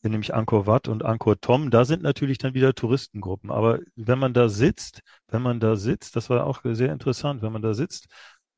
nämlich 0.02 0.34
Angkor 0.34 0.66
Wat 0.66 0.88
und 0.88 1.04
Angkor 1.04 1.40
Thom, 1.40 1.70
da 1.70 1.84
sind 1.84 2.02
natürlich 2.02 2.38
dann 2.38 2.54
wieder 2.54 2.74
Touristengruppen. 2.74 3.50
Aber 3.50 3.80
wenn 3.96 4.18
man 4.18 4.32
da 4.34 4.48
sitzt, 4.48 5.02
wenn 5.28 5.42
man 5.42 5.60
da 5.60 5.76
sitzt, 5.76 6.16
das 6.16 6.30
war 6.30 6.46
auch 6.46 6.60
sehr 6.64 6.92
interessant, 6.92 7.42
wenn 7.42 7.52
man 7.52 7.62
da 7.62 7.74
sitzt 7.74 8.06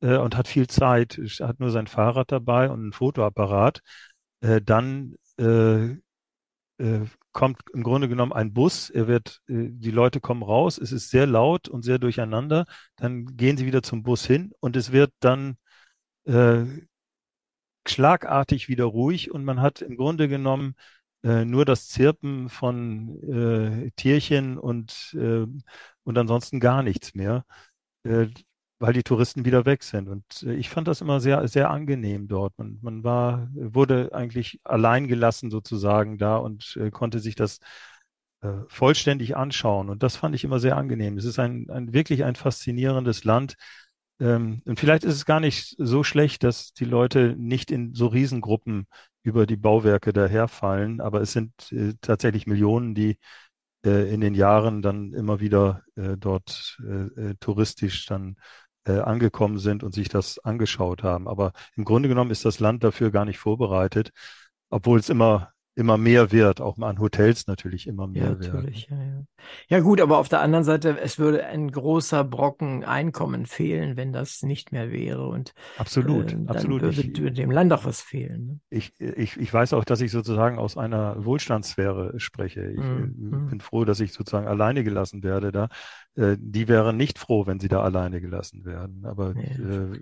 äh, 0.00 0.16
und 0.16 0.36
hat 0.36 0.48
viel 0.48 0.68
Zeit, 0.68 1.20
hat 1.40 1.60
nur 1.60 1.70
sein 1.70 1.86
Fahrrad 1.86 2.30
dabei 2.32 2.70
und 2.70 2.80
einen 2.80 2.92
Fotoapparat, 2.92 3.80
äh, 4.40 4.60
dann 4.60 5.16
äh, 5.38 5.96
äh, 6.78 7.06
kommt 7.32 7.60
im 7.72 7.82
Grunde 7.82 8.08
genommen 8.08 8.32
ein 8.32 8.52
Bus, 8.52 8.90
er 8.90 9.06
wird, 9.08 9.40
äh, 9.48 9.68
die 9.70 9.90
Leute 9.90 10.20
kommen 10.20 10.42
raus, 10.42 10.78
es 10.78 10.92
ist 10.92 11.10
sehr 11.10 11.26
laut 11.26 11.68
und 11.68 11.82
sehr 11.82 11.98
durcheinander, 11.98 12.66
dann 12.96 13.36
gehen 13.36 13.56
sie 13.56 13.66
wieder 13.66 13.82
zum 13.82 14.02
Bus 14.02 14.26
hin 14.26 14.52
und 14.60 14.76
es 14.76 14.92
wird 14.92 15.12
dann 15.20 15.56
äh, 16.24 16.64
schlagartig 17.86 18.68
wieder 18.68 18.84
ruhig 18.84 19.30
und 19.32 19.44
man 19.44 19.60
hat 19.60 19.82
im 19.82 19.96
Grunde 19.96 20.28
genommen 20.28 20.74
äh, 21.22 21.44
nur 21.44 21.64
das 21.64 21.88
Zirpen 21.88 22.48
von 22.48 23.22
äh, 23.22 23.90
Tierchen 23.96 24.58
und, 24.58 25.14
äh, 25.18 25.46
und 26.04 26.18
ansonsten 26.18 26.60
gar 26.60 26.82
nichts 26.82 27.14
mehr, 27.14 27.44
äh, 28.04 28.26
weil 28.78 28.92
die 28.92 29.04
Touristen 29.04 29.44
wieder 29.44 29.64
weg 29.64 29.84
sind. 29.84 30.08
Und 30.08 30.24
äh, 30.42 30.54
ich 30.54 30.68
fand 30.68 30.88
das 30.88 31.00
immer 31.00 31.20
sehr, 31.20 31.46
sehr 31.48 31.70
angenehm 31.70 32.26
dort. 32.28 32.58
Man, 32.58 32.78
man 32.82 33.04
war, 33.04 33.48
wurde 33.54 34.10
eigentlich 34.12 34.60
allein 34.64 35.06
gelassen 35.08 35.50
sozusagen 35.50 36.18
da 36.18 36.36
und 36.36 36.78
konnte 36.92 37.18
sich 37.18 37.34
das 37.34 37.58
vollständig 38.66 39.36
anschauen. 39.36 39.88
Und 39.88 40.02
das 40.02 40.16
fand 40.16 40.34
ich 40.34 40.42
immer 40.42 40.58
sehr 40.58 40.76
angenehm. 40.76 41.16
Es 41.16 41.24
ist 41.24 41.38
ein, 41.38 41.70
ein 41.70 41.92
wirklich 41.92 42.24
ein 42.24 42.34
faszinierendes 42.34 43.22
Land. 43.22 43.54
Ähm, 44.18 44.62
und 44.64 44.80
vielleicht 44.80 45.04
ist 45.04 45.14
es 45.14 45.24
gar 45.26 45.38
nicht 45.38 45.76
so 45.78 46.02
schlecht, 46.02 46.42
dass 46.42 46.72
die 46.72 46.84
Leute 46.84 47.36
nicht 47.38 47.70
in 47.70 47.94
so 47.94 48.08
Riesengruppen 48.08 48.88
über 49.22 49.46
die 49.46 49.56
Bauwerke 49.56 50.12
daherfallen, 50.12 51.00
aber 51.00 51.20
es 51.20 51.32
sind 51.32 51.52
äh, 51.72 51.94
tatsächlich 52.00 52.46
Millionen, 52.46 52.94
die 52.94 53.18
äh, 53.84 54.12
in 54.12 54.20
den 54.20 54.34
Jahren 54.34 54.82
dann 54.82 55.12
immer 55.12 55.40
wieder 55.40 55.82
äh, 55.96 56.16
dort 56.16 56.78
äh, 56.84 57.30
äh, 57.30 57.34
touristisch 57.40 58.06
dann 58.06 58.36
äh, 58.84 58.98
angekommen 59.00 59.58
sind 59.58 59.82
und 59.84 59.94
sich 59.94 60.08
das 60.08 60.38
angeschaut 60.40 61.02
haben. 61.02 61.28
Aber 61.28 61.52
im 61.76 61.84
Grunde 61.84 62.08
genommen 62.08 62.30
ist 62.30 62.44
das 62.44 62.60
Land 62.60 62.84
dafür 62.84 63.10
gar 63.10 63.24
nicht 63.24 63.38
vorbereitet, 63.38 64.10
obwohl 64.70 64.98
es 64.98 65.08
immer 65.08 65.52
immer 65.74 65.96
mehr 65.96 66.32
wird, 66.32 66.60
auch 66.60 66.78
an 66.78 66.98
Hotels 66.98 67.46
natürlich 67.46 67.86
immer 67.86 68.06
mehr 68.06 68.24
ja, 68.24 68.30
natürlich, 68.30 68.90
werden. 68.90 69.26
Ja, 69.68 69.76
ja. 69.76 69.78
ja 69.78 69.80
gut, 69.80 70.00
aber 70.00 70.18
auf 70.18 70.28
der 70.28 70.40
anderen 70.40 70.64
Seite, 70.64 70.98
es 71.00 71.18
würde 71.18 71.46
ein 71.46 71.70
großer 71.70 72.24
Brocken 72.24 72.84
Einkommen 72.84 73.46
fehlen, 73.46 73.96
wenn 73.96 74.12
das 74.12 74.42
nicht 74.42 74.72
mehr 74.72 74.90
wäre. 74.92 75.26
Und 75.26 75.54
absolut, 75.78 76.32
äh, 76.32 76.36
dann 76.36 76.48
absolut. 76.48 76.82
würde 76.82 77.00
ich, 77.00 77.34
dem 77.34 77.50
Land 77.50 77.72
auch 77.72 77.86
was 77.86 78.02
fehlen. 78.02 78.46
Ne? 78.46 78.60
Ich, 78.68 78.92
ich, 79.00 79.38
ich 79.38 79.52
weiß 79.52 79.72
auch, 79.72 79.84
dass 79.84 80.02
ich 80.02 80.10
sozusagen 80.10 80.58
aus 80.58 80.76
einer 80.76 81.24
Wohlstandssphäre 81.24 82.20
spreche. 82.20 82.70
Ich 82.70 82.80
mhm. 82.80 83.48
bin 83.48 83.60
froh, 83.60 83.84
dass 83.84 84.00
ich 84.00 84.12
sozusagen 84.12 84.46
alleine 84.46 84.84
gelassen 84.84 85.22
werde 85.22 85.52
da. 85.52 85.68
Äh, 86.16 86.36
die 86.38 86.68
wären 86.68 86.98
nicht 86.98 87.18
froh, 87.18 87.46
wenn 87.46 87.60
sie 87.60 87.68
da 87.68 87.82
alleine 87.82 88.20
gelassen 88.20 88.66
werden. 88.66 89.06
Aber 89.06 89.34
äh, 89.36 90.00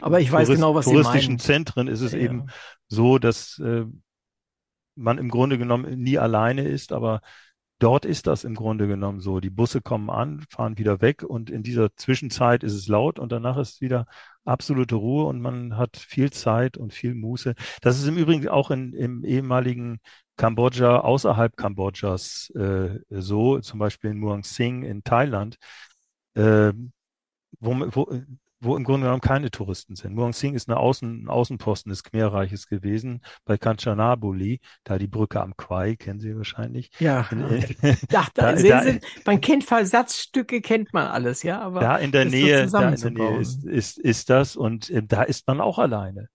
aber 0.00 0.20
ich 0.20 0.32
weiß 0.32 0.46
Tourist, 0.46 0.62
genau, 0.62 0.74
was 0.74 0.86
touristischen 0.86 1.38
Zentren 1.38 1.86
ist 1.86 2.00
es 2.00 2.12
ja. 2.12 2.18
eben 2.18 2.46
so, 2.88 3.18
dass 3.18 3.58
äh, 3.58 3.84
man 4.96 5.18
im 5.18 5.28
Grunde 5.28 5.58
genommen 5.58 5.98
nie 5.98 6.18
alleine 6.18 6.62
ist, 6.62 6.92
aber 6.92 7.20
dort 7.78 8.04
ist 8.04 8.26
das 8.26 8.44
im 8.44 8.54
Grunde 8.54 8.86
genommen 8.86 9.20
so. 9.20 9.40
Die 9.40 9.50
Busse 9.50 9.80
kommen 9.82 10.10
an, 10.10 10.44
fahren 10.50 10.78
wieder 10.78 11.00
weg 11.00 11.22
und 11.22 11.50
in 11.50 11.62
dieser 11.62 11.94
Zwischenzeit 11.96 12.64
ist 12.64 12.72
es 12.72 12.88
laut 12.88 13.18
und 13.18 13.32
danach 13.32 13.58
ist 13.58 13.80
wieder 13.80 14.06
absolute 14.44 14.94
Ruhe 14.94 15.26
und 15.26 15.40
man 15.40 15.76
hat 15.76 15.96
viel 15.96 16.30
Zeit 16.32 16.76
und 16.76 16.92
viel 16.94 17.14
Muße. 17.14 17.54
Das 17.82 17.98
ist 17.98 18.06
im 18.06 18.16
Übrigen 18.16 18.48
auch 18.48 18.70
in, 18.70 18.92
im 18.94 19.24
ehemaligen 19.24 20.00
Kambodscha, 20.36 21.00
außerhalb 21.00 21.56
Kambodschas 21.56 22.50
äh, 22.56 23.00
so, 23.10 23.58
zum 23.60 23.78
Beispiel 23.78 24.10
in 24.10 24.18
Muang 24.18 24.44
Sing 24.44 24.82
in 24.82 25.02
Thailand, 25.02 25.56
äh, 26.34 26.72
wo, 27.60 27.72
wo 27.94 28.10
wo 28.66 28.76
im 28.76 28.84
Grunde 28.84 29.06
genommen 29.06 29.20
keine 29.20 29.50
Touristen 29.50 29.96
sind. 29.96 30.14
Muang 30.14 30.32
Sing 30.32 30.54
ist 30.54 30.68
eine 30.68 30.78
Außen, 30.78 31.24
ein 31.24 31.28
Außenposten 31.28 31.90
des 31.90 32.02
Khmerreiches 32.02 32.66
gewesen, 32.68 33.22
bei 33.44 33.56
Kanchanaburi, 33.56 34.60
da 34.84 34.98
die 34.98 35.06
Brücke 35.06 35.40
am 35.40 35.56
Quai, 35.56 35.96
kennen 35.96 36.20
Sie 36.20 36.36
wahrscheinlich. 36.36 36.90
Ja. 36.98 37.26
Äh, 37.46 37.96
da, 38.08 38.26
da, 38.34 38.56
sehen 38.56 38.70
da, 38.70 38.82
Sie, 38.82 39.00
man 39.24 39.40
kennt 39.40 39.64
Versatzstücke, 39.64 40.60
kennt 40.60 40.92
man 40.92 41.06
alles, 41.06 41.42
ja, 41.42 41.60
aber 41.60 41.80
da 41.80 41.96
in 41.96 42.10
der 42.10 42.24
Nähe, 42.24 42.68
so 42.68 42.78
da 42.78 42.88
in 42.88 43.00
der 43.00 43.10
Nähe 43.10 43.38
ist, 43.38 43.64
ist, 43.64 43.98
ist 43.98 44.30
das 44.30 44.56
und 44.56 44.90
äh, 44.90 45.02
da 45.02 45.22
ist 45.22 45.46
man 45.46 45.60
auch 45.60 45.78
alleine. 45.78 46.28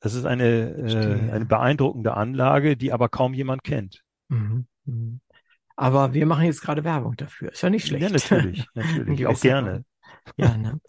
Das 0.00 0.14
ist 0.14 0.24
eine, 0.24 0.44
äh, 0.44 1.32
eine 1.32 1.44
beeindruckende 1.44 2.14
Anlage, 2.14 2.76
die 2.76 2.92
aber 2.92 3.08
kaum 3.08 3.34
jemand 3.34 3.64
kennt. 3.64 4.02
Mhm. 4.28 4.66
Mhm. 4.84 5.20
Aber 5.76 6.14
wir 6.14 6.26
machen 6.26 6.44
jetzt 6.44 6.60
gerade 6.60 6.84
Werbung 6.84 7.16
dafür. 7.16 7.52
Ist 7.52 7.62
ja 7.62 7.70
nicht 7.70 7.86
schlecht. 7.86 8.02
Ja, 8.02 8.10
natürlich, 8.10 8.66
natürlich. 8.74 9.26
auch 9.26 9.40
gerne. 9.40 9.84
Ja, 10.36 10.56
ne? 10.56 10.80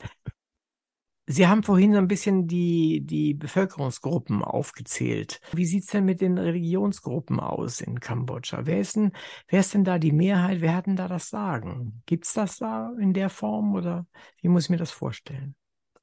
Sie 1.28 1.48
haben 1.48 1.64
vorhin 1.64 1.96
ein 1.96 2.08
bisschen 2.08 2.48
die, 2.48 3.02
die 3.04 3.34
Bevölkerungsgruppen 3.34 4.44
aufgezählt. 4.44 5.42
Wie 5.54 5.66
sieht's 5.66 5.88
denn 5.88 6.06
mit 6.06 6.22
den 6.22 6.38
Religionsgruppen 6.38 7.40
aus 7.40 7.82
in 7.82 8.00
Kambodscha? 8.00 8.66
Wer 8.66 8.80
ist 8.80 8.96
denn, 8.96 9.12
wer 9.48 9.62
ist 9.62 9.74
denn 9.74 9.84
da 9.84 9.98
die 9.98 10.12
Mehrheit? 10.12 10.62
Wer 10.62 10.76
hat 10.76 10.86
denn 10.86 10.96
da 10.96 11.08
das 11.08 11.30
Sagen? 11.30 12.04
Gibt's 12.06 12.34
das 12.34 12.58
da 12.58 12.92
in 13.00 13.14
der 13.14 13.30
Form 13.30 13.74
oder 13.74 14.06
wie 14.42 14.50
muss 14.50 14.66
ich 14.66 14.70
mir 14.70 14.78
das 14.78 14.92
vorstellen? 14.92 15.56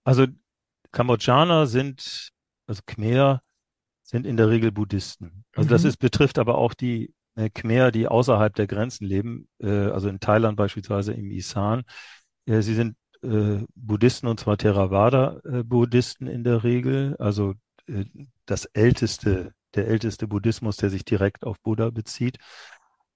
Also 0.05 0.27
Kambodschaner 0.93 1.67
sind, 1.67 2.31
also 2.67 2.83
Khmer, 2.87 3.43
sind 4.05 4.27
in 4.27 4.37
der 4.37 4.51
Regel 4.51 4.73
Buddhisten. 4.73 5.45
Also 5.55 5.71
das 5.71 5.85
Mhm. 5.85 5.89
ist, 5.89 5.99
betrifft 5.99 6.39
aber 6.39 6.59
auch 6.59 6.75
die 6.75 7.15
äh, 7.37 7.51
Khmer, 7.51 7.93
die 7.93 8.09
außerhalb 8.09 8.55
der 8.55 8.67
Grenzen 8.67 9.07
leben, 9.07 9.49
äh, 9.61 9.69
also 9.71 10.09
in 10.09 10.21
Thailand 10.21 10.57
beispielsweise 10.57 11.13
im 11.15 11.31
Isan. 11.31 11.85
Äh, 12.47 12.63
sie 12.63 12.75
sind 12.75 12.97
äh, 13.23 13.65
Buddhisten 13.75 14.27
und 14.27 14.41
zwar 14.41 14.57
Theravada-Buddhisten 14.57 16.27
in 16.27 16.45
der 16.45 16.65
Regel, 16.65 17.17
also 17.19 17.55
äh, 17.87 18.05
das 18.47 18.67
älteste, 18.67 19.53
der 19.75 19.89
älteste 19.89 20.27
Buddhismus, 20.29 20.77
der 20.77 20.91
sich 20.91 21.05
direkt 21.05 21.45
auf 21.45 21.61
Buddha 21.61 21.91
bezieht, 21.91 22.39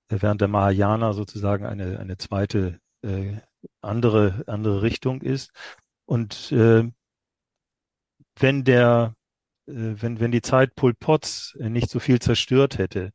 äh, 0.08 0.18
während 0.20 0.40
der 0.40 0.48
Mahayana 0.48 1.12
sozusagen 1.12 1.66
eine, 1.66 1.98
eine 1.98 2.16
zweite 2.16 2.80
äh, 3.02 3.36
andere, 3.80 4.44
andere 4.46 4.82
Richtung 4.82 5.22
ist. 5.22 5.50
Und 6.06 6.52
äh, 6.52 6.88
wenn 8.38 8.64
der, 8.64 9.14
äh, 9.66 9.72
wenn, 9.72 10.20
wenn 10.20 10.30
die 10.32 10.42
Zeit 10.42 10.74
Pol 10.76 10.94
Pots 10.94 11.56
äh, 11.58 11.68
nicht 11.68 11.90
so 11.90 11.98
viel 11.98 12.20
zerstört 12.20 12.78
hätte 12.78 13.10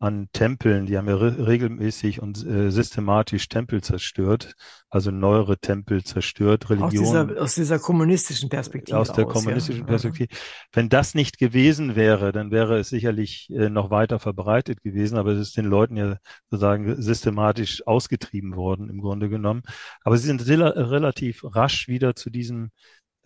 an 0.00 0.28
Tempeln, 0.32 0.86
die 0.86 0.98
haben 0.98 1.08
ja 1.08 1.16
re 1.16 1.46
regelmäßig 1.46 2.20
und 2.20 2.44
äh, 2.44 2.70
systematisch 2.70 3.48
Tempel 3.48 3.80
zerstört, 3.80 4.54
also 4.90 5.10
neuere 5.10 5.56
Tempel 5.58 6.04
zerstört, 6.04 6.64
Aus 6.64 6.70
Religionen 6.70 7.28
dieser, 7.28 7.42
aus 7.42 7.54
dieser 7.54 7.78
kommunistischen 7.78 8.48
Perspektive 8.48 8.98
aus 8.98 9.12
der 9.12 9.26
aus, 9.26 9.32
kommunistischen 9.32 9.82
ja. 9.82 9.86
Perspektive. 9.86 10.28
Wenn 10.72 10.88
das 10.88 11.14
nicht 11.14 11.38
gewesen 11.38 11.96
wäre, 11.96 12.32
dann 12.32 12.50
wäre 12.50 12.78
es 12.78 12.88
sicherlich 12.90 13.48
äh, 13.50 13.70
noch 13.70 13.90
weiter 13.90 14.18
verbreitet 14.18 14.82
gewesen, 14.82 15.16
aber 15.16 15.32
es 15.32 15.38
ist 15.38 15.56
den 15.56 15.66
Leuten 15.66 15.96
ja 15.96 16.18
sozusagen 16.50 17.00
systematisch 17.00 17.86
ausgetrieben 17.86 18.56
worden, 18.56 18.90
im 18.90 19.00
Grunde 19.00 19.28
genommen. 19.28 19.62
Aber 20.02 20.18
sie 20.18 20.26
sind 20.26 20.42
rela- 20.42 20.90
relativ 20.90 21.44
rasch 21.44 21.88
wieder 21.88 22.14
zu 22.14 22.30
diesem 22.30 22.70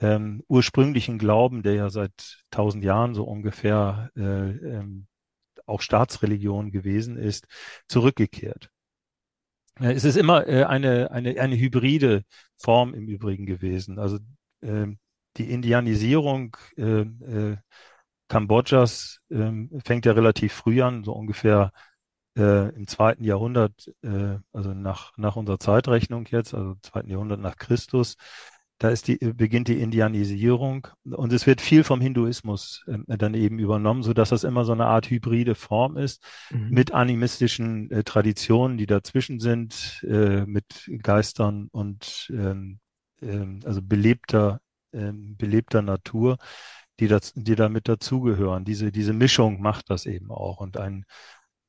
ähm, 0.01 0.45
ursprünglichen 0.47 1.19
Glauben, 1.19 1.63
der 1.63 1.75
ja 1.75 1.91
seit 1.91 2.45
tausend 2.51 2.85
Jahren 2.85 3.15
so 3.15 3.25
ungefähr 3.25 4.11
äh, 4.17 4.21
ähm, 4.21 5.07
auch 5.69 5.81
Staatsreligion 5.81 6.71
gewesen 6.71 7.17
ist, 7.17 7.47
zurückgekehrt. 7.89 8.71
Es 9.81 10.05
ist 10.05 10.17
immer 10.17 10.47
äh, 10.49 10.65
eine, 10.65 11.11
eine, 11.11 11.41
eine 11.41 11.57
hybride 11.57 12.25
Form 12.57 12.95
im 12.95 13.09
Übrigen 13.09 13.47
gewesen. 13.47 13.99
Also 13.99 14.19
ähm, 14.63 14.99
die 15.37 15.51
Indianisierung 15.51 16.57
äh, 16.77 17.03
äh, 17.03 17.57
Kambodschas 18.29 19.21
ähm, 19.31 19.71
fängt 19.85 20.05
ja 20.05 20.13
relativ 20.13 20.53
früh 20.53 20.83
an, 20.83 21.05
so 21.05 21.13
ungefähr 21.13 21.73
äh, 22.37 22.75
im 22.75 22.87
zweiten 22.87 23.25
Jahrhundert, 23.25 23.91
also 24.53 24.75
nach, 24.75 25.13
nach 25.17 25.37
unserer 25.37 25.59
Zeitrechnung 25.59 26.27
jetzt, 26.31 26.55
also 26.55 26.77
zweiten 26.83 27.09
Jahrhundert 27.09 27.41
nach 27.41 27.57
Christus. 27.57 28.17
Da 28.79 28.91
ist 28.91 29.09
die, 29.09 29.17
beginnt 29.19 29.69
die 29.69 29.81
Indianisierung 29.81 30.87
und 31.05 31.33
es 31.33 31.47
wird 31.47 31.61
viel 31.61 31.83
vom 31.83 32.01
Hinduismus 32.01 32.85
äh, 32.87 33.19
dann 33.19 33.35
eben 33.35 33.59
übernommen, 33.59 34.03
so 34.05 34.13
dass 34.13 34.29
das 34.31 34.45
immer 34.45 34.65
so 34.65 34.73
eine 34.73 34.87
Art 34.87 35.11
hybride 35.11 35.55
Form 35.55 35.97
ist 35.97 36.23
Mhm. 36.51 36.71
mit 36.71 36.93
animistischen 36.95 37.91
äh, 37.91 38.05
Traditionen, 38.05 38.79
die 38.79 38.87
dazwischen 38.87 39.41
sind, 39.41 40.05
äh, 40.09 40.47
mit 40.47 40.89
Geistern 41.03 41.69
und 41.73 42.31
ähm, 42.33 42.79
ähm, 43.21 43.61
also 43.65 43.83
belebter, 43.83 44.61
ähm, 44.93 45.37
belebter 45.37 45.83
Natur, 45.83 46.39
die, 47.01 47.09
das, 47.09 47.33
die 47.35 47.55
damit 47.55 47.89
dazugehören. 47.89 48.65
Diese, 48.65 48.93
diese 48.93 49.13
Mischung 49.13 49.61
macht 49.61 49.91
das 49.91 50.07
eben 50.07 50.31
auch. 50.31 50.59
Und 50.61 50.77
ein 50.79 51.05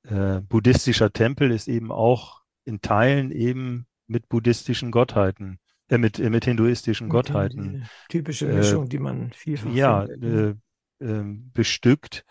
äh, 0.04 0.42
buddhistischer 0.42 1.12
Tempel 1.12 1.52
ist 1.52 1.68
eben 1.68 1.92
auch 1.92 2.42
in 2.66 2.82
Teilen 2.82 3.32
eben 3.32 3.88
mit 4.08 4.30
buddhistischen 4.30 4.92
Gottheiten, 4.92 5.60
äh, 5.90 5.98
mit, 5.98 6.20
äh, 6.20 6.30
mit 6.30 6.46
hinduistischen 6.46 7.08
Mit 7.08 7.14
den- 7.14 7.18
Gottheiten 7.18 7.72
diese 7.74 7.90
typische 8.10 8.50
äh, 8.50 8.56
Mischung, 8.56 8.90
die 8.90 9.00
man 9.00 9.32
vielfach 9.34 9.72
ja, 9.74 10.06
findet. 10.06 10.22
ne? 10.22 10.58
äh, 11.02 11.06
ähm, 11.06 11.52
bestückt. 11.54 12.26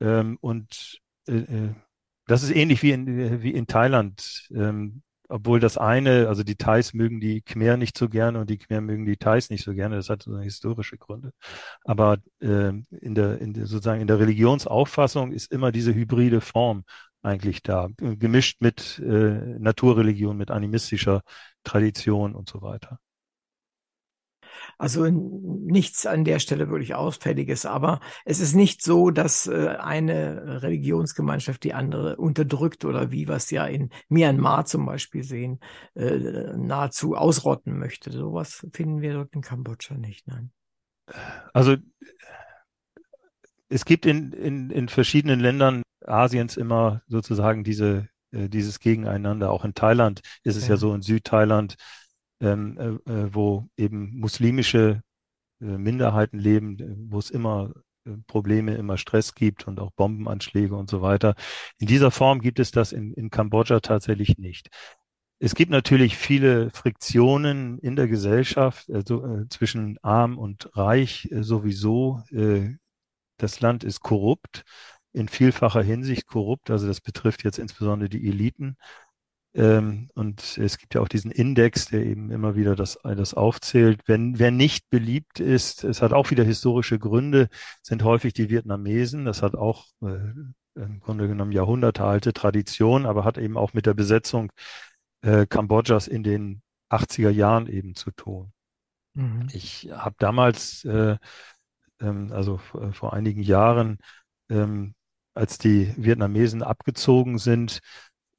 Ähm, 0.00 0.38
und 0.40 1.00
äh, 1.28 1.36
äh, 1.36 1.74
das 2.26 2.42
ist 2.42 2.54
ähnlich 2.54 2.82
wie 2.82 2.92
in, 2.92 3.18
äh, 3.18 3.42
wie 3.42 3.52
in 3.52 3.66
Thailand. 3.66 4.48
Ähm, 4.54 5.02
obwohl 5.30 5.60
das 5.60 5.76
eine, 5.76 6.28
also 6.28 6.42
die 6.42 6.56
Thais 6.56 6.94
mögen 6.94 7.20
die 7.20 7.42
Khmer 7.42 7.76
nicht 7.76 7.98
so 7.98 8.08
gerne 8.08 8.40
und 8.40 8.48
die 8.48 8.56
Khmer 8.56 8.80
mögen 8.80 9.04
die 9.04 9.18
Thais 9.18 9.50
nicht 9.50 9.62
so 9.62 9.74
gerne. 9.74 9.96
Das 9.96 10.08
hat 10.08 10.22
so 10.22 10.38
historische 10.38 10.96
Gründe. 10.96 11.32
Aber 11.84 12.16
ähm, 12.40 12.86
in 12.90 13.14
der, 13.14 13.38
in 13.40 13.52
der, 13.52 13.66
sozusagen 13.66 14.00
in 14.00 14.06
der 14.06 14.18
Religionsauffassung 14.20 15.32
ist 15.32 15.52
immer 15.52 15.70
diese 15.70 15.94
hybride 15.94 16.40
Form 16.40 16.84
eigentlich 17.22 17.62
da, 17.62 17.88
äh, 18.00 18.16
gemischt 18.16 18.62
mit 18.62 18.98
äh, 19.00 19.58
Naturreligion, 19.58 20.36
mit 20.36 20.50
animistischer 20.50 21.20
Tradition 21.64 22.34
und 22.34 22.48
so 22.48 22.62
weiter. 22.62 23.00
Also 24.76 25.06
nichts 25.08 26.06
an 26.06 26.24
der 26.24 26.38
Stelle 26.38 26.68
wirklich 26.68 26.94
Ausfälliges, 26.94 27.66
aber 27.66 28.00
es 28.24 28.40
ist 28.40 28.54
nicht 28.54 28.82
so, 28.82 29.10
dass 29.10 29.46
äh, 29.46 29.76
eine 29.78 30.62
Religionsgemeinschaft 30.62 31.64
die 31.64 31.74
andere 31.74 32.16
unterdrückt 32.16 32.84
oder 32.84 33.10
wie 33.10 33.28
wir 33.28 33.36
es 33.36 33.50
ja 33.50 33.66
in 33.66 33.90
Myanmar 34.08 34.64
zum 34.66 34.86
Beispiel 34.86 35.22
sehen, 35.22 35.60
äh, 35.94 36.56
nahezu 36.56 37.14
ausrotten 37.14 37.78
möchte. 37.78 38.10
Sowas 38.10 38.66
finden 38.72 39.00
wir 39.00 39.14
dort 39.14 39.34
in 39.34 39.42
Kambodscha 39.42 39.94
nicht, 39.94 40.26
nein. 40.26 40.50
Also 41.52 41.76
es 43.68 43.84
gibt 43.84 44.06
in, 44.06 44.32
in, 44.32 44.70
in 44.70 44.88
verschiedenen 44.88 45.40
Ländern 45.40 45.82
Asiens 46.04 46.56
immer 46.56 47.02
sozusagen 47.08 47.64
diese, 47.64 48.08
dieses 48.32 48.80
Gegeneinander. 48.80 49.50
Auch 49.50 49.64
in 49.64 49.74
Thailand 49.74 50.20
ist 50.42 50.56
es 50.56 50.68
ja, 50.68 50.74
Ja. 50.74 50.76
so, 50.76 50.94
in 50.94 51.02
Südthailand, 51.02 51.76
ähm, 52.40 53.00
äh, 53.06 53.10
äh, 53.12 53.34
wo 53.34 53.68
eben 53.76 54.18
muslimische 54.18 55.02
äh, 55.60 55.64
Minderheiten 55.64 56.38
leben, 56.38 56.78
äh, 56.78 57.12
wo 57.12 57.18
es 57.18 57.30
immer 57.30 57.72
äh, 58.06 58.12
Probleme, 58.26 58.74
immer 58.74 58.96
Stress 58.98 59.34
gibt 59.34 59.66
und 59.66 59.80
auch 59.80 59.90
Bombenanschläge 59.92 60.74
und 60.76 60.88
so 60.90 61.02
weiter. 61.02 61.34
In 61.78 61.86
dieser 61.88 62.10
Form 62.10 62.40
gibt 62.40 62.58
es 62.60 62.70
das 62.70 62.92
in, 62.92 63.12
in 63.14 63.30
Kambodscha 63.30 63.80
tatsächlich 63.80 64.38
nicht. 64.38 64.68
Es 65.40 65.54
gibt 65.54 65.70
natürlich 65.70 66.16
viele 66.16 66.70
Friktionen 66.70 67.78
in 67.78 67.94
der 67.94 68.08
Gesellschaft, 68.08 68.90
also 68.90 69.24
äh, 69.24 69.48
zwischen 69.48 69.98
arm 70.02 70.36
und 70.36 70.68
reich 70.76 71.28
äh, 71.30 71.42
sowieso. 71.42 72.22
Äh, 72.32 72.76
das 73.36 73.60
Land 73.60 73.84
ist 73.84 74.00
korrupt, 74.00 74.64
in 75.12 75.28
vielfacher 75.28 75.82
Hinsicht 75.82 76.26
korrupt. 76.26 76.70
Also 76.70 76.86
das 76.86 77.00
betrifft 77.00 77.44
jetzt 77.44 77.58
insbesondere 77.58 78.08
die 78.08 78.28
Eliten. 78.28 78.76
Ähm, 79.54 80.08
und 80.14 80.58
es 80.58 80.78
gibt 80.78 80.94
ja 80.94 81.00
auch 81.00 81.08
diesen 81.08 81.30
Index, 81.30 81.86
der 81.86 82.04
eben 82.04 82.30
immer 82.30 82.54
wieder 82.54 82.76
das, 82.76 82.98
das 83.02 83.34
aufzählt. 83.34 84.02
Wenn, 84.06 84.38
wer 84.38 84.50
nicht 84.50 84.88
beliebt 84.90 85.40
ist, 85.40 85.84
es 85.84 86.02
hat 86.02 86.12
auch 86.12 86.30
wieder 86.30 86.44
historische 86.44 86.98
Gründe, 86.98 87.48
sind 87.82 88.04
häufig 88.04 88.34
die 88.34 88.50
Vietnamesen. 88.50 89.24
Das 89.24 89.42
hat 89.42 89.54
auch 89.54 89.86
äh, 90.02 90.18
im 90.74 91.00
Grunde 91.00 91.28
genommen 91.28 91.52
jahrhundertealte 91.52 92.32
Tradition, 92.32 93.06
aber 93.06 93.24
hat 93.24 93.38
eben 93.38 93.56
auch 93.56 93.72
mit 93.72 93.86
der 93.86 93.94
Besetzung 93.94 94.52
äh, 95.22 95.46
Kambodschas 95.46 96.08
in 96.08 96.22
den 96.22 96.62
80er 96.90 97.30
Jahren 97.30 97.66
eben 97.66 97.94
zu 97.94 98.10
tun. 98.12 98.52
Mhm. 99.14 99.48
Ich 99.52 99.90
habe 99.90 100.14
damals, 100.18 100.84
äh, 100.84 101.16
ähm, 102.00 102.32
also 102.32 102.58
vor, 102.58 102.92
vor 102.92 103.12
einigen 103.12 103.42
Jahren, 103.42 103.98
ähm, 104.50 104.94
als 105.38 105.58
die 105.58 105.92
Vietnamesen 105.96 106.62
abgezogen 106.62 107.38
sind, 107.38 107.80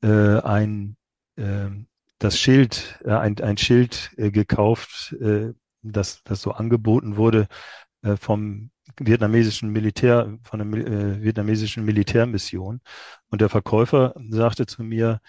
äh, 0.01 0.39
ein 0.41 0.97
ähm, 1.37 1.87
das 2.19 2.37
Schild, 2.37 2.99
äh, 3.05 3.11
ein, 3.11 3.39
ein 3.39 3.57
Schild 3.57 4.11
äh, 4.17 4.29
gekauft, 4.29 5.13
äh, 5.21 5.53
das, 5.81 6.21
das 6.23 6.41
so 6.41 6.51
angeboten 6.51 7.15
wurde 7.15 7.47
äh, 8.01 8.17
vom 8.17 8.71
vietnamesischen 8.99 9.69
Militär, 9.69 10.37
von 10.43 10.59
der 10.59 10.85
äh, 10.85 11.21
vietnamesischen 11.23 11.85
Militärmission. 11.85 12.81
Und 13.29 13.41
der 13.41 13.49
Verkäufer 13.49 14.13
sagte 14.29 14.65
zu 14.65 14.83
mir, 14.83 15.21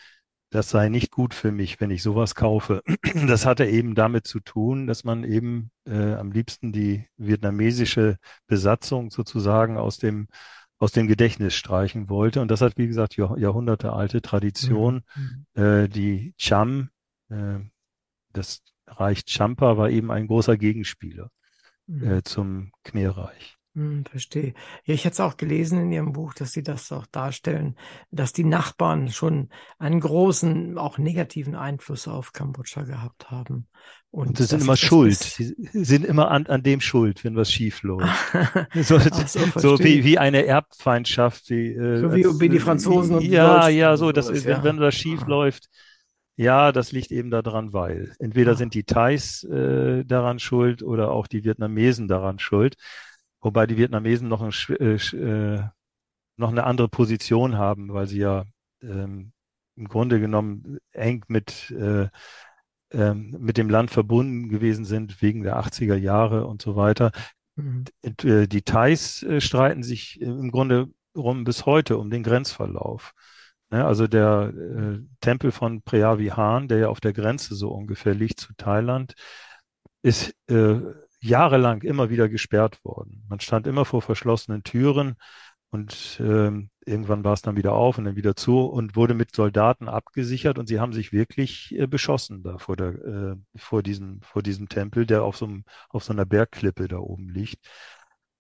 das 0.51 0.69
sei 0.71 0.89
nicht 0.89 1.13
gut 1.13 1.33
für 1.33 1.53
mich, 1.53 1.81
wenn 1.81 1.93
ich 1.93 2.03
sowas 2.03 2.35
kaufe. 2.35 2.83
Das 3.29 3.47
hatte 3.47 3.67
eben 3.67 3.95
damit 3.95 4.27
zu 4.27 4.41
tun, 4.41 4.89
dass 4.89 5.05
man 5.05 5.23
eben 5.23 5.71
äh, 5.87 6.15
am 6.15 6.33
liebsten 6.33 6.73
die 6.73 7.07
vietnamesische 7.17 8.17
Besatzung 8.49 9.11
sozusagen 9.13 9.77
aus 9.77 9.99
dem 9.99 10.27
aus 10.81 10.93
dem 10.93 11.07
Gedächtnis 11.07 11.55
streichen 11.55 12.09
wollte. 12.09 12.41
Und 12.41 12.51
das 12.51 12.63
hat, 12.63 12.77
wie 12.77 12.89
gesagt, 12.89 13.17
Jahr, 13.17 13.39
Jahrhunderte 13.39 13.93
Tradition. 14.23 15.05
Mhm. 15.15 15.63
Äh, 15.63 15.89
die 15.89 16.35
Cham, 16.39 16.89
äh, 17.29 17.61
das 18.33 18.63
Reich 18.87 19.25
Champa 19.27 19.77
war 19.77 19.91
eben 19.91 20.11
ein 20.11 20.27
großer 20.27 20.57
Gegenspieler 20.57 21.31
Mhm. 21.87 22.05
äh, 22.05 22.23
zum 22.23 22.73
Khmerreich. 22.85 23.60
Hm, 23.77 24.05
verstehe. 24.05 24.55
Ja, 24.85 24.95
ich 24.95 25.05
hatte 25.05 25.13
es 25.15 25.21
auch 25.21 25.37
gelesen 25.37 25.81
in 25.81 25.93
Ihrem 25.93 26.13
Buch, 26.13 26.35
dass 26.35 26.51
Sie 26.53 26.65
das 26.65 26.91
auch 26.91 27.07
darstellen, 27.07 27.77
dass 28.11 28.33
die 28.33 28.43
Nachbarn 28.43 29.11
schon 29.11 29.49
einen 29.79 30.01
großen, 30.01 30.77
auch 30.77 30.99
negativen 30.99 31.55
Einfluss 31.55 32.09
auf 32.09 32.33
Kambodscha 32.33 32.83
gehabt 32.83 33.31
haben. 33.31 33.69
Und 34.11 34.39
sie 34.39 34.45
sind 34.45 34.63
immer 34.63 34.77
schuld. 34.77 35.19
Sie 35.21 35.55
sind 35.73 36.05
immer 36.05 36.33
an, 36.33 36.47
an 36.47 36.65
dem 36.65 36.81
schuld, 36.81 37.23
wenn 37.23 37.37
was 37.37 37.53
schief 37.53 37.85
läuft. 37.85 38.09
So, 38.75 38.99
so, 38.99 39.47
so 39.55 39.79
wie, 39.79 40.03
wie 40.03 40.19
eine 40.19 40.45
Erbfeindschaft. 40.47 41.49
Die, 41.49 41.69
äh, 41.73 42.01
So 42.01 42.13
wie- 42.13 42.27
als, 42.27 42.41
wie 42.41 42.49
die 42.49 42.57
äh, 42.57 42.61
Franzosen 42.61 43.15
und 43.15 43.23
die 43.23 43.29
Ja, 43.29 43.61
Deutschen 43.61 43.79
ja, 43.79 43.91
und 43.93 43.97
so, 43.99 44.11
das 44.11 44.27
sowas, 44.27 44.39
ist, 44.41 44.47
wenn, 44.47 44.57
ja. 44.57 44.65
wenn 44.65 44.77
das 44.79 44.97
schief 44.97 45.21
Ah. 45.23 45.29
läuft. 45.29 45.69
Ja, 46.37 46.73
das 46.73 46.91
liegt 46.91 47.13
eben 47.13 47.31
daran, 47.31 47.73
weil 47.73 48.15
entweder 48.19 48.53
Ah. 48.53 48.55
sind 48.57 48.75
die 48.75 48.83
Thais 48.85 49.45
äh, 49.45 50.05
daran 50.05 50.41
schuld 50.41 50.83
oder 50.83 51.13
auch 51.13 51.29
die 51.29 51.45
Vietnamesen 51.45 52.09
daran 52.09 52.41
schuld. 52.41 52.75
Wobei 53.41 53.67
die 53.67 53.77
Vietnamesen 53.77 54.29
noch, 54.29 54.43
ein, 54.43 54.53
äh, 54.77 54.95
äh, 54.95 55.63
noch 56.37 56.51
eine 56.51 56.65
andere 56.65 56.89
Position 56.89 57.57
haben, 57.57 57.93
weil 57.93 58.07
sie 58.07 58.19
ja 58.19 58.45
ähm, 58.83 59.33
im 59.77 59.89
Grunde 59.89 60.21
genommen 60.21 60.79
eng 60.93 61.25
mit, 61.29 61.71
äh, 61.71 62.09
äh, 62.91 63.15
mit 63.15 63.57
dem 63.57 63.71
Land 63.71 63.91
verbunden 63.91 64.49
gewesen 64.49 64.85
sind 64.85 65.23
wegen 65.23 65.43
der 65.43 65.59
80er 65.59 65.97
Jahre 65.97 66.47
und 66.47 66.63
so 66.63 66.77
weiter. 66.77 67.13
Mhm. 67.57 67.85
Äh, 68.03 68.47
die 68.47 68.63
Thais 68.63 69.23
äh, 69.23 69.41
streiten 69.41 69.83
sich 69.83 70.21
im 70.21 70.51
Grunde 70.51 70.89
rum 71.17 71.45
bis 71.45 71.67
heute 71.67 71.99
um 71.99 72.11
den 72.11 72.23
Grenzverlauf. 72.23 73.15
Ne, 73.71 73.85
also 73.85 74.09
der 74.09 74.53
Tempel 75.21 75.53
von 75.53 75.83
Preavihan, 75.83 76.67
der 76.67 76.79
ja 76.79 76.89
auf 76.89 77.01
der 77.01 77.13
Grenze 77.13 77.55
so 77.55 77.71
ungefähr 77.71 78.15
liegt 78.15 78.41
zu 78.41 78.53
Thailand, 78.57 79.15
ist 80.03 80.35
äh, 80.49 80.81
jahrelang 81.21 81.83
immer 81.83 82.11
wieder 82.11 82.29
gesperrt 82.29 82.85
worden. 82.85 83.25
Man 83.29 83.41
stand 83.41 83.67
immer 83.67 83.85
vor 83.85 84.03
verschlossenen 84.03 84.63
Türen 84.63 85.17
und 85.71 86.21
ähm, 86.21 86.71
irgendwann 86.85 87.23
war 87.25 87.35
es 87.35 87.43
dann 87.43 87.57
wieder 87.57 87.75
auf 87.75 87.97
und 87.99 88.05
dann 88.05 88.17
wieder 88.17 88.35
zu 88.35 88.61
und 88.61 88.97
wurde 88.97 89.15
mit 89.15 89.35
Soldaten 89.35 89.89
abgesichert 89.89 90.59
und 90.59 90.67
sie 90.67 90.81
haben 90.81 90.93
sich 90.93 91.13
wirklich 91.13 91.73
äh, 91.79 91.87
beschossen 91.87 92.43
da 92.43 92.59
vor 92.59 92.77
der 92.77 92.89
äh, 93.05 93.37
vor 93.57 93.83
diesem 93.83 94.21
vor 94.23 94.43
diesem 94.43 94.69
Tempel, 94.69 95.07
der 95.07 95.23
auf 95.23 95.37
so 95.37 95.47
einem 95.47 95.65
auf 95.89 96.03
so 96.05 96.13
einer 96.13 96.27
Bergklippe 96.27 96.89
da 96.89 96.99
oben 96.99 97.29
liegt. 97.29 97.59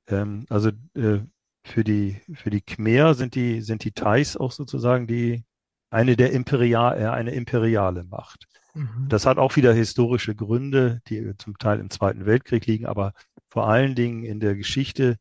Ähm, 0.09 0.47
also 0.49 0.71
äh, 0.95 1.21
für 1.65 1.85
die 1.85 2.21
für 2.35 2.51
die 2.51 2.63
Khmer 2.63 3.15
sind 3.15 3.35
die 3.35 3.61
sind 3.63 3.85
die 3.85 3.93
Thais 3.93 4.37
auch 4.37 4.53
sozusagen 4.53 5.07
die 5.07 5.45
eine 5.91 6.17
der 6.17 6.33
imperial 6.33 7.01
äh, 7.01 7.07
eine 7.09 7.33
imperiale 7.33 8.05
Macht. 8.05 8.47
Mhm. 8.75 9.07
Das 9.09 9.27
hat 9.27 9.39
auch 9.39 9.57
wieder 9.57 9.73
historische 9.73 10.35
Gründe, 10.35 11.01
die 11.09 11.37
zum 11.37 11.59
Teil 11.59 11.81
im 11.81 11.91
Zweiten 11.91 12.27
Weltkrieg 12.27 12.67
liegen, 12.67 12.87
aber 12.87 13.13
vor 13.49 13.69
allen 13.69 13.95
Dingen 13.95 14.25
in 14.25 14.41
der 14.41 14.55
Geschichte 14.55 15.17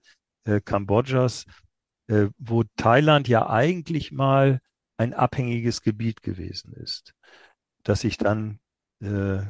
äh, 0.46 0.62
Kambodschas 0.62 1.46
äh, 2.10 2.30
wo 2.38 2.64
Thailand 2.76 3.28
ja 3.28 3.48
eigentlich 3.50 4.12
mal 4.12 4.60
ein 4.98 5.14
abhängiges 5.14 5.82
Gebiet 5.82 6.24
gewesen 6.24 6.74
ist, 6.74 7.14
das 7.84 8.02
sich 8.02 8.18
dann 8.18 8.60
äh, 9.02 9.42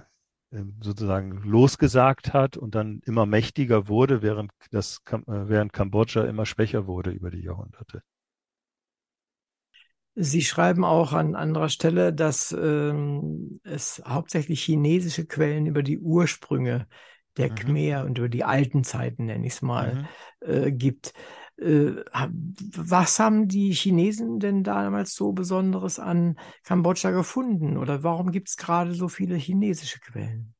ähm, 0.52 0.78
sozusagen 0.82 1.41
losgesagt 1.43 2.34
hat 2.34 2.58
und 2.58 2.76
dann 2.76 3.02
immer 3.06 3.26
mächtiger 3.26 3.88
wurde, 3.88 4.22
während, 4.22 4.52
das, 4.72 5.02
äh, 5.10 5.18
während 5.26 5.74
Kambodscha 5.74 6.26
immer 6.26 6.45
schwächer 6.45 6.86
wurde 6.86 7.12
über 7.12 7.32
die 7.32 7.41
Jahrhunderte. 7.41 8.04
Sie 10.16 10.41
schreiben 10.41 10.84
auch 10.84 11.14
an 11.14 11.36
anderer 11.36 11.70
Stelle, 11.70 12.14
dass 12.14 12.51
ähm, 12.51 13.62
es 13.64 14.01
hauptsächlich 14.05 14.62
chinesische 14.64 15.26
Quellen 15.26 15.66
über 15.66 15.84
die 15.84 15.99
Ursprünge 15.99 16.88
der 17.38 17.51
mhm. 17.51 17.55
Khmer 17.55 18.05
und 18.05 18.18
über 18.18 18.30
die 18.30 18.43
alten 18.43 18.84
Zeiten, 18.84 19.26
nenne 19.26 19.45
ich 19.45 19.53
es 19.53 19.62
mal, 19.62 20.07
mhm. 20.45 20.53
äh, 20.53 20.72
gibt. 20.72 21.14
Äh, 21.57 22.03
was 22.76 23.20
haben 23.20 23.47
die 23.47 23.72
Chinesen 23.72 24.39
denn 24.39 24.64
damals 24.64 25.14
so 25.14 25.32
Besonderes 25.32 25.99
an 25.99 26.38
Kambodscha 26.64 27.12
gefunden? 27.12 27.78
Oder 27.78 28.03
warum 28.03 28.32
gibt 28.32 28.49
es 28.49 28.57
gerade 28.57 28.93
so 28.93 29.07
viele 29.07 29.36
chinesische 29.36 29.99
Quellen? 29.99 30.53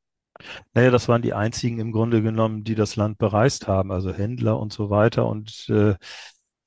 Naja, 0.74 0.90
das 0.90 1.08
waren 1.08 1.22
die 1.22 1.34
einzigen 1.34 1.80
im 1.80 1.92
Grunde 1.92 2.22
genommen, 2.22 2.64
die 2.64 2.76
das 2.76 2.96
Land 2.96 3.18
bereist 3.18 3.68
haben, 3.68 3.92
also 3.92 4.14
Händler 4.14 4.60
und 4.60 4.72
so 4.72 4.90
weiter. 4.90 5.28
Und 5.28 5.68
äh, 5.70 5.96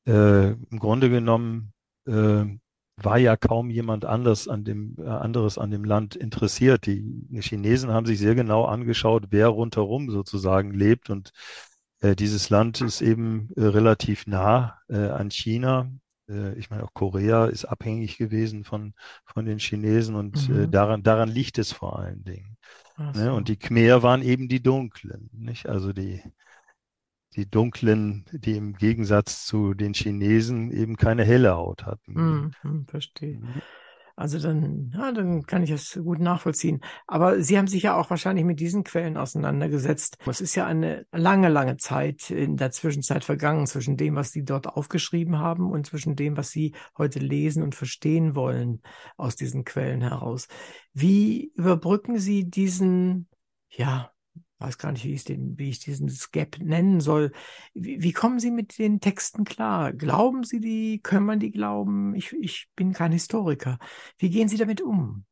äh, 0.06 0.52
im 0.52 0.78
Grunde 0.78 1.08
genommen 1.08 1.72
äh, 2.06 2.44
war 3.04 3.18
ja 3.18 3.36
kaum 3.36 3.70
jemand 3.70 4.04
anders 4.04 4.48
an 4.48 4.64
dem, 4.64 4.96
äh, 4.98 5.08
anderes 5.08 5.58
an 5.58 5.70
dem 5.70 5.84
Land 5.84 6.16
interessiert. 6.16 6.86
Die 6.86 7.04
Chinesen 7.40 7.90
haben 7.90 8.06
sich 8.06 8.18
sehr 8.18 8.34
genau 8.34 8.64
angeschaut, 8.64 9.26
wer 9.30 9.48
rundherum 9.48 10.10
sozusagen 10.10 10.72
lebt 10.72 11.10
und 11.10 11.32
äh, 12.02 12.16
dieses 12.16 12.50
Land 12.50 12.80
ist 12.80 13.00
eben 13.00 13.48
äh, 13.56 13.62
relativ 13.62 14.26
nah 14.26 14.78
äh, 14.88 15.08
an 15.08 15.30
China. 15.30 15.90
Äh, 16.28 16.58
ich 16.58 16.68
meine, 16.68 16.84
auch 16.84 16.92
Korea 16.94 17.46
ist 17.46 17.64
abhängig 17.64 18.18
gewesen 18.18 18.64
von, 18.64 18.94
von 19.24 19.46
den 19.46 19.58
Chinesen 19.58 20.16
und 20.16 20.48
mhm. 20.48 20.70
daran, 20.70 21.02
daran 21.02 21.28
liegt 21.28 21.58
es 21.58 21.72
vor 21.72 21.98
allen 21.98 22.24
Dingen. 22.24 22.56
Ne? 22.98 23.12
So. 23.14 23.32
Und 23.32 23.48
die 23.48 23.56
Khmer 23.56 24.02
waren 24.02 24.22
eben 24.22 24.48
die 24.48 24.62
Dunklen, 24.62 25.30
nicht? 25.32 25.68
Also 25.68 25.92
die, 25.92 26.22
die 27.36 27.48
Dunklen, 27.48 28.24
die 28.32 28.56
im 28.56 28.74
Gegensatz 28.74 29.44
zu 29.46 29.74
den 29.74 29.94
Chinesen 29.94 30.70
eben 30.70 30.96
keine 30.96 31.24
helle 31.24 31.56
Haut 31.56 31.84
hatten. 31.84 32.52
Mhm, 32.62 32.86
verstehe. 32.86 33.38
Mhm. 33.38 33.62
Also 34.14 34.38
dann, 34.38 34.92
ja, 34.94 35.10
dann 35.10 35.42
kann 35.44 35.62
ich 35.62 35.70
das 35.70 35.98
gut 36.02 36.20
nachvollziehen. 36.20 36.80
Aber 37.06 37.42
Sie 37.42 37.56
haben 37.56 37.66
sich 37.66 37.84
ja 37.84 37.96
auch 37.96 38.10
wahrscheinlich 38.10 38.44
mit 38.44 38.60
diesen 38.60 38.84
Quellen 38.84 39.16
auseinandergesetzt. 39.16 40.18
Es 40.26 40.40
ist 40.40 40.54
ja 40.54 40.66
eine 40.66 41.06
lange, 41.12 41.48
lange 41.48 41.78
Zeit 41.78 42.30
in 42.30 42.56
der 42.56 42.70
Zwischenzeit 42.72 43.24
vergangen 43.24 43.66
zwischen 43.66 43.96
dem, 43.96 44.14
was 44.14 44.30
Sie 44.30 44.44
dort 44.44 44.66
aufgeschrieben 44.66 45.38
haben 45.38 45.70
und 45.70 45.86
zwischen 45.86 46.14
dem, 46.14 46.36
was 46.36 46.50
Sie 46.50 46.74
heute 46.98 47.20
lesen 47.20 47.62
und 47.62 47.74
verstehen 47.74 48.36
wollen 48.36 48.82
aus 49.16 49.34
diesen 49.34 49.64
Quellen 49.64 50.02
heraus. 50.02 50.46
Wie 50.92 51.50
überbrücken 51.54 52.18
Sie 52.18 52.48
diesen, 52.48 53.28
ja, 53.70 54.12
weiß 54.62 54.78
gar 54.78 54.92
nicht, 54.92 55.04
wie 55.04 55.14
ich, 55.14 55.24
den, 55.24 55.58
wie 55.58 55.70
ich 55.70 55.80
diesen 55.80 56.10
Gap 56.30 56.58
nennen 56.60 57.00
soll. 57.00 57.32
Wie, 57.74 58.02
wie, 58.02 58.12
kommen 58.12 58.38
Sie 58.38 58.50
mit 58.50 58.78
den 58.78 59.00
Texten 59.00 59.44
klar? 59.44 59.92
Glauben 59.92 60.44
Sie 60.44 60.60
die? 60.60 61.00
Können 61.02 61.26
man 61.26 61.40
die 61.40 61.50
glauben? 61.50 62.14
Ich, 62.14 62.32
ich 62.32 62.68
bin 62.76 62.92
kein 62.92 63.12
Historiker. 63.12 63.78
Wie 64.18 64.30
gehen 64.30 64.48
Sie 64.48 64.56
damit 64.56 64.80
um? 64.80 65.24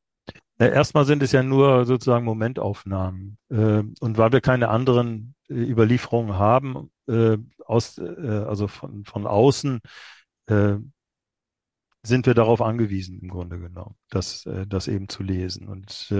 Ja, 0.58 0.66
erstmal 0.66 1.06
sind 1.06 1.22
es 1.22 1.32
ja 1.32 1.42
nur 1.42 1.86
sozusagen 1.86 2.24
Momentaufnahmen. 2.24 3.38
Äh, 3.48 3.82
und 4.00 4.18
weil 4.18 4.32
wir 4.32 4.40
keine 4.40 4.68
anderen 4.68 5.34
äh, 5.48 5.54
Überlieferungen 5.54 6.34
haben, 6.34 6.90
äh, 7.08 7.38
aus, 7.64 7.98
äh, 7.98 8.44
also 8.46 8.68
von, 8.68 9.04
von 9.04 9.26
außen, 9.26 9.80
sind 12.02 12.26
wir 12.26 12.34
darauf 12.34 12.60
angewiesen, 12.60 13.20
im 13.20 13.28
Grunde 13.28 13.60
genommen, 13.60 13.94
das, 14.08 14.48
das 14.66 14.88
eben 14.88 15.08
zu 15.08 15.22
lesen. 15.22 15.68
Und 15.68 16.12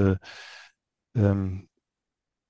ähm, 1.17 1.69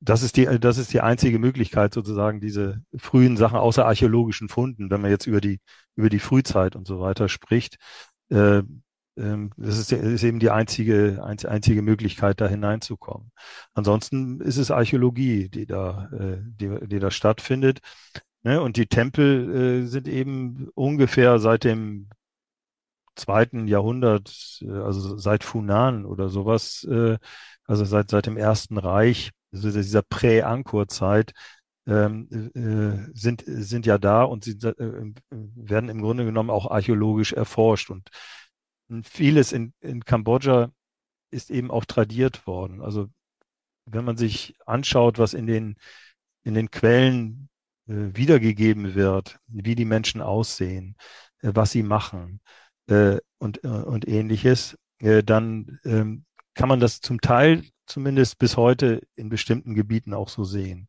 das 0.00 0.22
ist 0.22 0.36
die, 0.36 0.46
das 0.58 0.78
ist 0.78 0.92
die 0.92 1.00
einzige 1.00 1.38
Möglichkeit, 1.38 1.94
sozusagen 1.94 2.40
diese 2.40 2.82
frühen 2.96 3.36
Sachen 3.36 3.58
außer 3.58 3.86
archäologischen 3.86 4.48
Funden, 4.48 4.90
wenn 4.90 5.00
man 5.00 5.10
jetzt 5.10 5.26
über 5.26 5.40
die, 5.40 5.60
über 5.94 6.08
die 6.08 6.18
Frühzeit 6.18 6.74
und 6.74 6.86
so 6.86 7.00
weiter 7.00 7.28
spricht. 7.28 7.76
Äh, 8.30 8.62
ähm, 9.16 9.50
das 9.56 9.78
ist, 9.78 9.92
ist, 9.92 10.22
eben 10.22 10.38
die 10.40 10.50
einzige, 10.50 11.22
einzige 11.22 11.82
Möglichkeit, 11.82 12.40
da 12.40 12.48
hineinzukommen. 12.48 13.30
Ansonsten 13.74 14.40
ist 14.40 14.56
es 14.56 14.70
Archäologie, 14.70 15.48
die 15.48 15.66
da, 15.66 16.08
äh, 16.12 16.38
die, 16.42 16.86
die 16.86 16.98
da 16.98 17.10
stattfindet. 17.10 17.80
Ne? 18.42 18.60
Und 18.62 18.76
die 18.76 18.86
Tempel 18.86 19.82
äh, 19.84 19.86
sind 19.86 20.08
eben 20.08 20.68
ungefähr 20.74 21.38
seit 21.38 21.64
dem 21.64 22.08
zweiten 23.16 23.68
Jahrhundert, 23.68 24.60
äh, 24.62 24.70
also 24.70 25.18
seit 25.18 25.44
Funan 25.44 26.06
oder 26.06 26.28
sowas, 26.30 26.84
äh, 26.84 27.18
also 27.64 27.84
seit, 27.84 28.10
seit 28.10 28.26
dem 28.26 28.36
Ersten 28.36 28.78
Reich, 28.78 29.32
also 29.52 29.70
dieser 29.70 30.02
Prä-Angkor-Zeit, 30.02 31.32
ähm, 31.86 32.28
äh, 32.54 33.10
sind, 33.18 33.42
sind 33.46 33.86
ja 33.86 33.98
da 33.98 34.22
und 34.22 34.44
sie 34.44 34.52
äh, 34.52 35.12
werden 35.30 35.90
im 35.90 36.02
Grunde 36.02 36.24
genommen 36.24 36.50
auch 36.50 36.70
archäologisch 36.70 37.32
erforscht. 37.32 37.90
Und 37.90 38.10
vieles 39.02 39.52
in, 39.52 39.72
in 39.80 40.04
Kambodscha 40.04 40.70
ist 41.30 41.50
eben 41.50 41.70
auch 41.70 41.84
tradiert 41.84 42.46
worden. 42.46 42.80
Also 42.80 43.08
wenn 43.86 44.04
man 44.04 44.16
sich 44.16 44.56
anschaut, 44.66 45.18
was 45.18 45.34
in 45.34 45.46
den, 45.46 45.76
in 46.42 46.54
den 46.54 46.70
Quellen 46.70 47.48
äh, 47.88 47.94
wiedergegeben 48.14 48.94
wird, 48.94 49.38
wie 49.46 49.74
die 49.74 49.84
Menschen 49.84 50.20
aussehen, 50.20 50.96
äh, 51.42 51.52
was 51.54 51.72
sie 51.72 51.82
machen 51.82 52.40
äh, 52.88 53.18
und, 53.38 53.64
äh, 53.64 53.68
und 53.68 54.06
ähnliches, 54.06 54.78
äh, 54.98 55.22
dann 55.22 55.80
ähm, 55.84 56.24
kann 56.54 56.68
man 56.68 56.80
das 56.80 57.00
zum 57.00 57.20
Teil 57.20 57.64
zumindest 57.90 58.38
bis 58.38 58.56
heute 58.56 59.02
in 59.16 59.28
bestimmten 59.28 59.74
Gebieten 59.74 60.14
auch 60.14 60.28
so 60.28 60.44
sehen. 60.44 60.88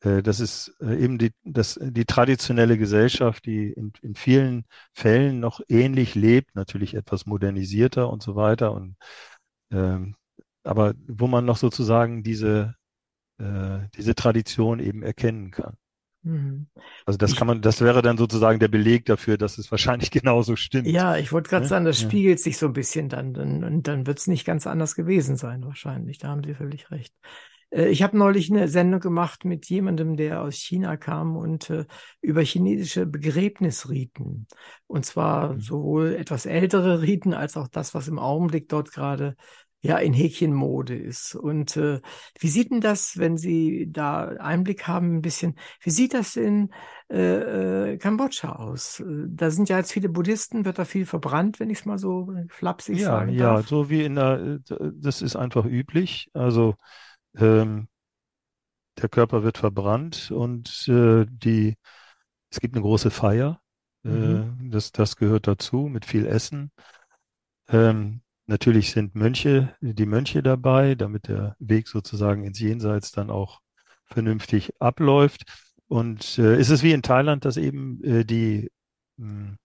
Äh, 0.00 0.22
das 0.22 0.40
ist 0.40 0.74
äh, 0.80 0.96
eben 0.96 1.18
die, 1.18 1.32
das, 1.44 1.78
die 1.82 2.04
traditionelle 2.04 2.78
Gesellschaft, 2.78 3.46
die 3.46 3.72
in, 3.72 3.92
in 4.02 4.14
vielen 4.14 4.64
Fällen 4.94 5.40
noch 5.40 5.60
ähnlich 5.68 6.14
lebt, 6.14 6.54
natürlich 6.54 6.94
etwas 6.94 7.26
modernisierter 7.26 8.10
und 8.10 8.22
so 8.22 8.36
weiter. 8.36 8.72
Und, 8.72 8.96
ähm, 9.72 10.16
aber 10.64 10.94
wo 11.08 11.26
man 11.26 11.44
noch 11.44 11.56
sozusagen 11.58 12.22
diese, 12.22 12.74
äh, 13.38 13.80
diese 13.96 14.14
Tradition 14.14 14.80
eben 14.80 15.02
erkennen 15.02 15.50
kann. 15.50 15.76
Mhm. 16.26 16.66
Also 17.04 17.18
das 17.18 17.36
kann 17.36 17.46
man, 17.46 17.62
das 17.62 17.80
wäre 17.80 18.02
dann 18.02 18.18
sozusagen 18.18 18.58
der 18.58 18.66
Beleg 18.66 19.04
dafür, 19.04 19.38
dass 19.38 19.58
es 19.58 19.70
wahrscheinlich 19.70 20.10
genauso 20.10 20.56
stimmt. 20.56 20.88
Ja, 20.88 21.16
ich 21.16 21.32
wollte 21.32 21.48
gerade 21.48 21.64
ja? 21.64 21.68
sagen, 21.68 21.84
das 21.84 22.02
ja. 22.02 22.08
spiegelt 22.08 22.40
sich 22.40 22.58
so 22.58 22.66
ein 22.66 22.72
bisschen 22.72 23.08
dann, 23.08 23.32
dann 23.32 23.62
und 23.62 23.86
dann 23.86 24.08
wird 24.08 24.18
es 24.18 24.26
nicht 24.26 24.44
ganz 24.44 24.66
anders 24.66 24.96
gewesen 24.96 25.36
sein 25.36 25.64
wahrscheinlich. 25.64 26.18
Da 26.18 26.28
haben 26.28 26.42
Sie 26.42 26.54
völlig 26.54 26.90
recht. 26.90 27.14
Äh, 27.70 27.90
ich 27.90 28.02
habe 28.02 28.18
neulich 28.18 28.50
eine 28.50 28.66
Sendung 28.66 28.98
gemacht 28.98 29.44
mit 29.44 29.66
jemandem, 29.66 30.16
der 30.16 30.42
aus 30.42 30.56
China 30.56 30.96
kam 30.96 31.36
und 31.36 31.70
äh, 31.70 31.84
über 32.20 32.42
chinesische 32.42 33.06
Begräbnisriten. 33.06 34.48
Und 34.88 35.06
zwar 35.06 35.54
mhm. 35.54 35.60
sowohl 35.60 36.14
etwas 36.14 36.44
ältere 36.44 37.02
Riten 37.02 37.34
als 37.34 37.56
auch 37.56 37.68
das, 37.68 37.94
was 37.94 38.08
im 38.08 38.18
Augenblick 38.18 38.68
dort 38.68 38.90
gerade 38.90 39.36
ja 39.86 39.98
in 39.98 40.12
Häkchenmode 40.12 40.96
ist. 40.96 41.34
Und 41.34 41.76
äh, 41.76 42.00
wie 42.40 42.48
sieht 42.48 42.70
denn 42.70 42.80
das, 42.80 43.18
wenn 43.18 43.36
Sie 43.38 43.88
da 43.90 44.26
Einblick 44.38 44.86
haben, 44.86 45.16
ein 45.18 45.22
bisschen, 45.22 45.56
wie 45.82 45.90
sieht 45.90 46.14
das 46.14 46.36
in 46.36 46.70
äh, 47.10 47.92
äh, 47.94 47.98
Kambodscha 47.98 48.52
aus? 48.56 49.02
Da 49.28 49.50
sind 49.50 49.68
ja 49.68 49.78
jetzt 49.78 49.92
viele 49.92 50.08
Buddhisten, 50.08 50.64
wird 50.64 50.78
da 50.78 50.84
viel 50.84 51.06
verbrannt, 51.06 51.60
wenn 51.60 51.70
ich 51.70 51.80
es 51.80 51.84
mal 51.86 51.98
so 51.98 52.32
flapsig 52.48 53.00
Ja, 53.00 53.02
sagen 53.02 53.36
ja, 53.36 53.36
darf? 53.36 53.62
so 53.62 53.90
wie 53.90 54.04
in 54.04 54.14
der, 54.14 54.60
das 54.94 55.20
ist 55.22 55.36
einfach 55.36 55.64
üblich. 55.64 56.30
Also 56.34 56.76
ähm, 57.36 57.88
der 59.00 59.08
Körper 59.08 59.42
wird 59.42 59.58
verbrannt 59.58 60.30
und 60.30 60.88
äh, 60.88 61.26
die, 61.28 61.76
es 62.50 62.60
gibt 62.60 62.74
eine 62.74 62.82
große 62.82 63.10
Feier. 63.10 63.60
Äh, 64.04 64.08
Mhm. 64.08 64.46
das, 64.70 64.92
das 64.92 65.16
gehört 65.16 65.46
dazu 65.46 65.88
mit 65.88 66.04
viel 66.06 66.26
Essen. 66.26 66.72
Ähm, 67.68 68.22
natürlich 68.46 68.90
sind 68.92 69.14
Mönche, 69.14 69.74
die 69.80 70.06
Mönche 70.06 70.42
dabei, 70.42 70.94
damit 70.94 71.28
der 71.28 71.56
Weg 71.58 71.88
sozusagen 71.88 72.44
ins 72.44 72.60
Jenseits 72.60 73.12
dann 73.12 73.30
auch 73.30 73.60
vernünftig 74.06 74.72
abläuft. 74.80 75.44
Und 75.88 76.38
äh, 76.38 76.58
ist 76.58 76.70
es 76.70 76.82
wie 76.82 76.92
in 76.92 77.02
Thailand, 77.02 77.44
dass 77.44 77.56
eben 77.56 78.02
äh, 78.04 78.24
die, 78.24 78.70
mh, 79.16 79.56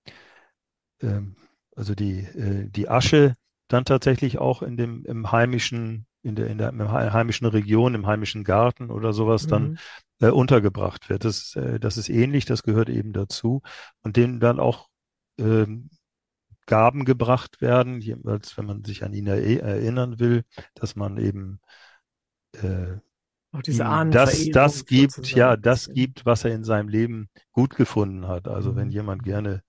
ähm, 1.02 1.36
also 1.76 1.96
die, 1.96 2.20
äh, 2.20 2.70
die 2.70 2.90
Asche 2.90 3.36
dann 3.68 3.86
tatsächlich 3.86 4.38
auch 4.40 4.62
in 4.62 4.78
dem, 4.78 5.06
im 5.06 5.32
heimischen, 5.32 6.06
in 6.24 6.36
der, 6.36 6.48
in 6.48 6.58
der 6.58 6.70
im 6.70 6.92
heimischen 6.92 7.48
Region, 7.48 7.96
im 7.96 8.06
heimischen 8.06 8.44
Garten 8.44 8.92
oder 8.92 9.14
sowas 9.14 9.48
dann 9.48 9.72
Mhm. 9.72 9.78
äh, 10.20 10.30
untergebracht 10.30 11.10
wird. 11.10 11.26
Das, 11.26 11.56
äh, 11.56 11.80
das 11.80 11.98
ist 11.98 12.10
ähnlich, 12.10 12.46
das 12.46 12.64
gehört 12.64 12.90
eben 12.90 13.14
dazu. 13.14 13.62
Und 14.02 14.18
denen 14.18 14.40
dann 14.40 14.60
auch 14.60 14.88
ähm, 15.40 15.90
Gaben 16.68 17.06
gebracht 17.06 17.62
werden, 17.62 18.02
jeweils 18.02 18.58
wenn 18.58 18.66
man 18.66 18.84
sich 18.84 19.04
an 19.04 19.14
ihn 19.14 19.28
er 19.28 19.38
erinnern 19.62 20.20
will, 20.20 20.44
dass 20.76 20.96
man 20.96 21.18
eben 21.18 21.60
äh, 22.54 22.98
Auch 23.54 23.62
diese 23.62 23.84
ihm 23.84 24.10
das, 24.10 24.50
das 24.50 24.86
gibt, 24.86 25.14
sozusagen 25.16 25.36
ja, 25.36 25.58
das 25.58 25.92
gibt, 25.92 26.26
was 26.26 26.46
er 26.46 26.54
in 26.54 26.64
seinem 26.64 26.90
Leben 26.90 27.30
gut 27.52 27.76
gefunden 27.76 28.28
hat. 28.28 28.48
Also 28.48 28.76
wenn 28.76 28.90
Mhm. 28.90 28.92
jemand 28.92 29.24
gerne 29.24 29.64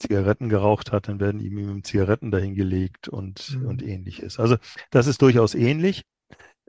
Zigaretten 0.00 0.48
geraucht 0.48 0.92
hat, 0.92 1.08
dann 1.08 1.20
werden 1.20 1.40
ihm 1.40 1.58
ihm 1.58 1.84
Zigaretten 1.84 2.30
dahingelegt 2.30 3.08
und, 3.08 3.58
und 3.62 3.82
Mhm. 3.82 3.84
ähnliches. 3.84 4.38
Also 4.40 4.56
das 4.90 5.06
ist 5.06 5.22
durchaus 5.22 5.54
ähnlich. 5.54 6.04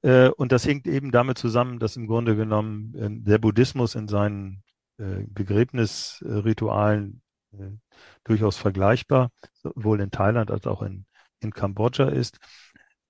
Äh, 0.04 0.30
und 0.30 0.52
das 0.52 0.66
hängt 0.68 0.88
eben 0.88 1.12
damit 1.12 1.38
zusammen, 1.38 1.80
dass 1.80 1.96
im 1.98 2.08
Grunde 2.08 2.36
genommen 2.36 2.94
äh, 2.96 3.10
der 3.12 3.38
Buddhismus 3.40 3.96
in 3.96 4.08
seinen 4.08 4.64
äh, 4.98 5.26
Begräbnisritualen 5.30 7.22
durchaus 8.24 8.58
vergleichbar, 8.58 9.30
sowohl 9.54 10.02
in 10.02 10.12
Thailand 10.12 10.52
als 10.52 10.68
auch 10.68 10.82
in, 10.82 11.06
in 11.42 11.52
Kambodscha 11.52 12.10
ist. 12.10 12.40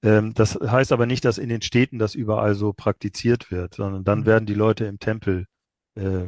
Ähm, 0.03 0.33
das 0.33 0.55
heißt 0.55 0.91
aber 0.91 1.05
nicht, 1.05 1.25
dass 1.25 1.37
in 1.37 1.49
den 1.49 1.61
Städten 1.61 1.99
das 1.99 2.15
überall 2.15 2.55
so 2.55 2.73
praktiziert 2.73 3.51
wird, 3.51 3.75
sondern 3.75 4.03
dann 4.03 4.21
Mhm. 4.21 4.25
werden 4.25 4.45
die 4.45 4.53
Leute 4.53 4.85
im 4.85 4.99
Tempel 4.99 5.45
äh, 5.95 6.27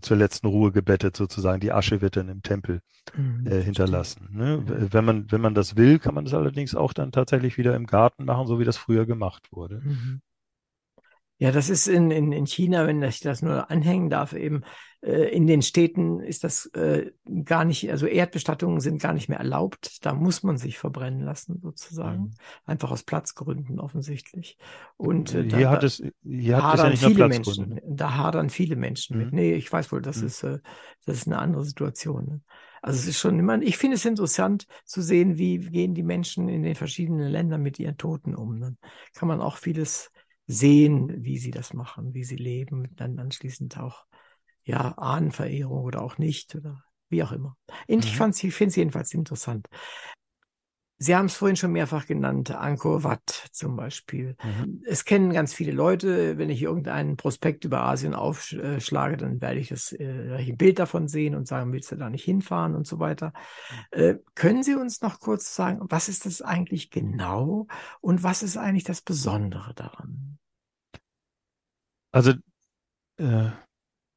zur 0.00 0.16
letzten 0.16 0.48
Ruhe 0.48 0.72
gebettet 0.72 1.16
sozusagen. 1.16 1.60
Die 1.60 1.72
Asche 1.72 2.00
wird 2.00 2.16
dann 2.16 2.28
im 2.28 2.42
Tempel 2.42 2.80
Mhm. 3.16 3.46
äh, 3.50 3.60
hinterlassen. 3.62 4.28
Ne? 4.32 4.62
Ja. 4.66 4.92
Wenn 4.92 5.04
man, 5.04 5.30
wenn 5.30 5.40
man 5.40 5.54
das 5.54 5.76
will, 5.76 5.98
kann 5.98 6.14
man 6.14 6.24
das 6.24 6.34
allerdings 6.34 6.74
auch 6.74 6.92
dann 6.92 7.12
tatsächlich 7.12 7.58
wieder 7.58 7.76
im 7.76 7.86
Garten 7.86 8.24
machen, 8.24 8.46
so 8.46 8.58
wie 8.58 8.64
das 8.64 8.76
früher 8.76 9.06
gemacht 9.06 9.48
wurde. 9.52 9.80
Mhm. 9.84 10.20
Ja, 11.38 11.52
das 11.52 11.70
ist 11.70 11.86
in, 11.86 12.10
in, 12.10 12.32
in 12.32 12.46
China, 12.46 12.86
wenn 12.86 13.02
ich 13.02 13.20
das 13.20 13.42
nur 13.42 13.70
anhängen 13.70 14.10
darf, 14.10 14.32
eben 14.32 14.62
äh, 15.02 15.28
in 15.28 15.46
den 15.46 15.62
Städten 15.62 16.18
ist 16.18 16.42
das 16.42 16.66
äh, 16.74 17.12
gar 17.44 17.64
nicht, 17.64 17.90
also 17.90 18.06
Erdbestattungen 18.06 18.80
sind 18.80 19.00
gar 19.00 19.12
nicht 19.12 19.28
mehr 19.28 19.38
erlaubt. 19.38 20.04
Da 20.04 20.14
muss 20.14 20.42
man 20.42 20.58
sich 20.58 20.78
verbrennen 20.78 21.20
lassen, 21.20 21.60
sozusagen. 21.62 22.22
Mhm. 22.22 22.30
Einfach 22.66 22.90
aus 22.90 23.04
Platzgründen 23.04 23.78
offensichtlich. 23.78 24.58
Und 24.96 25.34
äh, 25.34 25.46
da, 25.46 25.56
Hier 25.56 25.70
hat 25.70 25.84
es, 25.84 26.02
hier 26.24 26.56
hat 26.56 26.74
es 26.74 26.82
ja 26.82 26.88
hadern 26.88 26.90
nicht 26.90 27.04
viele. 27.04 27.28
Menschen, 27.28 27.80
da 27.86 28.16
hadern 28.16 28.50
viele 28.50 28.74
Menschen 28.76 29.18
mit. 29.18 29.30
Mhm. 29.30 29.36
Nee, 29.36 29.54
ich 29.54 29.72
weiß 29.72 29.92
wohl, 29.92 30.02
das 30.02 30.20
Mhm. 30.20 30.26
ist, 30.26 30.42
äh, 30.42 30.58
das 31.06 31.18
ist 31.18 31.26
eine 31.28 31.38
andere 31.38 31.64
Situation. 31.64 32.24
Ne? 32.26 32.40
Also 32.82 32.98
es 32.98 33.06
ist 33.06 33.18
schon 33.18 33.38
immer, 33.38 33.60
ich 33.62 33.76
finde 33.76 33.96
es 33.96 34.04
interessant 34.04 34.66
zu 34.84 35.02
sehen, 35.02 35.38
wie 35.38 35.58
gehen 35.58 35.94
die 35.94 36.02
Menschen 36.02 36.48
in 36.48 36.62
den 36.62 36.74
verschiedenen 36.74 37.28
Ländern 37.28 37.62
mit 37.62 37.78
ihren 37.78 37.96
Toten 37.96 38.34
um. 38.34 38.60
Dann 38.60 38.78
kann 39.14 39.28
man 39.28 39.40
auch 39.40 39.56
vieles 39.56 40.10
sehen, 40.48 41.24
wie 41.24 41.38
sie 41.38 41.52
das 41.52 41.74
machen, 41.74 42.14
wie 42.14 42.24
sie 42.24 42.36
leben, 42.36 42.88
dann 42.96 43.20
anschließend 43.20 43.78
auch, 43.78 44.06
ja, 44.64 44.98
Ahnenverehrung 44.98 45.84
oder 45.84 46.02
auch 46.02 46.18
nicht 46.18 46.54
oder 46.56 46.84
wie 47.10 47.22
auch 47.24 47.32
immer. 47.32 47.56
Ich 47.88 48.06
Mhm. 48.06 48.16
fand's, 48.16 48.44
ich 48.44 48.54
finde 48.54 48.70
es 48.70 48.76
jedenfalls 48.76 49.14
interessant. 49.14 49.68
Sie 51.00 51.14
haben 51.14 51.26
es 51.26 51.36
vorhin 51.36 51.54
schon 51.56 51.70
mehrfach 51.70 52.06
genannt, 52.06 52.50
Angkor 52.50 53.04
Wat 53.04 53.48
zum 53.52 53.76
Beispiel. 53.76 54.34
Mhm. 54.42 54.82
Es 54.84 55.04
kennen 55.04 55.32
ganz 55.32 55.54
viele 55.54 55.70
Leute. 55.70 56.38
Wenn 56.38 56.50
ich 56.50 56.60
irgendeinen 56.60 57.16
Prospekt 57.16 57.64
über 57.64 57.82
Asien 57.82 58.14
aufschlage, 58.14 59.16
dann 59.16 59.40
werde 59.40 59.60
ich 59.60 59.68
das, 59.68 59.92
äh, 59.92 60.40
ich 60.42 60.48
ein 60.50 60.56
Bild 60.56 60.80
davon 60.80 61.06
sehen 61.06 61.36
und 61.36 61.46
sagen, 61.46 61.72
willst 61.72 61.92
du 61.92 61.96
da 61.96 62.10
nicht 62.10 62.24
hinfahren 62.24 62.74
und 62.74 62.84
so 62.84 62.98
weiter. 62.98 63.32
Äh, 63.92 64.16
können 64.34 64.64
Sie 64.64 64.74
uns 64.74 65.00
noch 65.00 65.20
kurz 65.20 65.54
sagen, 65.54 65.78
was 65.82 66.08
ist 66.08 66.26
das 66.26 66.42
eigentlich 66.42 66.90
genau 66.90 67.68
und 68.00 68.24
was 68.24 68.42
ist 68.42 68.56
eigentlich 68.56 68.84
das 68.84 69.00
Besondere 69.00 69.74
daran? 69.74 70.38
Also 72.10 72.32
äh, 73.18 73.50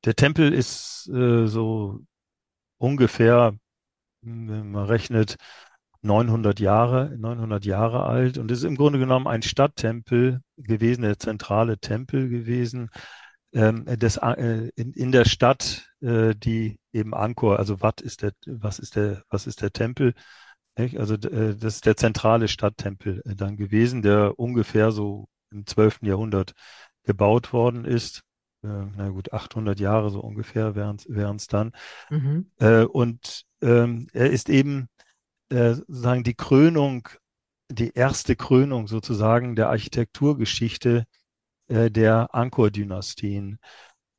der 0.04 0.16
Tempel 0.16 0.52
ist 0.52 1.08
äh, 1.14 1.46
so 1.46 2.00
ungefähr, 2.80 3.56
wenn 4.24 4.72
man 4.72 4.86
rechnet, 4.86 5.36
900 6.02 6.60
Jahre, 6.60 7.16
900 7.18 7.66
Jahre 7.66 8.06
alt 8.06 8.38
und 8.38 8.52
ist 8.52 8.64
im 8.64 8.76
Grunde 8.76 9.00
genommen 9.00 9.28
ein 9.28 9.42
Stadttempel 9.44 10.42
gewesen, 10.58 11.04
der 11.04 11.20
zentrale 11.20 11.78
Tempel 11.78 12.30
gewesen, 12.30 12.90
ähm, 13.54 13.86
des, 13.86 14.18
äh, 14.18 14.70
in, 14.76 14.94
in 14.94 15.12
der 15.12 15.26
Stadt, 15.26 15.90
äh, 16.02 16.34
die 16.36 16.80
eben 16.94 17.14
Angkor, 17.14 17.60
also 17.60 17.82
Wat 17.82 18.02
ist 18.02 18.24
der, 18.24 18.32
was 18.48 18.80
ist 18.80 18.96
der, 18.96 19.24
was 19.30 19.46
ist 19.48 19.62
der 19.62 19.72
Tempel? 19.72 20.14
Nicht? 20.78 21.00
Also 21.00 21.16
äh, 21.16 21.56
das 21.56 21.76
ist 21.76 21.86
der 21.86 21.98
zentrale 21.98 22.48
Stadttempel 22.48 23.22
äh, 23.26 23.36
dann 23.36 23.58
gewesen, 23.58 24.02
der 24.02 24.40
ungefähr 24.40 24.92
so 24.92 25.28
im 25.52 25.66
12. 25.66 26.00
Jahrhundert 26.04 26.54
gebaut 27.04 27.54
worden 27.54 27.86
ist. 27.86 28.22
Äh, 28.64 28.68
na 28.96 29.10
gut, 29.10 29.34
800 29.34 29.80
Jahre 29.80 30.10
so 30.12 30.22
ungefähr 30.22 30.76
wären 30.76 31.36
es 31.36 31.48
dann. 31.48 31.74
Mhm. 32.10 32.52
Äh, 32.60 32.84
und 32.84 33.44
ähm, 33.62 34.08
er 34.14 34.32
ist 34.32 34.50
eben 34.50 34.88
äh, 35.52 35.76
sozusagen 35.76 36.24
die 36.24 36.34
Krönung, 36.34 37.08
die 37.70 37.94
erste 37.94 38.36
Krönung 38.36 38.88
sozusagen 38.88 39.56
der 39.56 39.70
Architekturgeschichte 39.70 41.06
äh, 41.68 41.92
der 41.92 42.34
Angkor-Dynastien. 42.34 43.60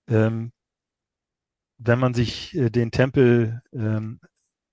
Ähm, 0.09 0.53
wenn 1.79 1.99
man 1.99 2.15
sich 2.15 2.55
äh, 2.55 2.71
den 2.71 2.91
Tempel 2.91 3.63
ähm, 3.73 4.21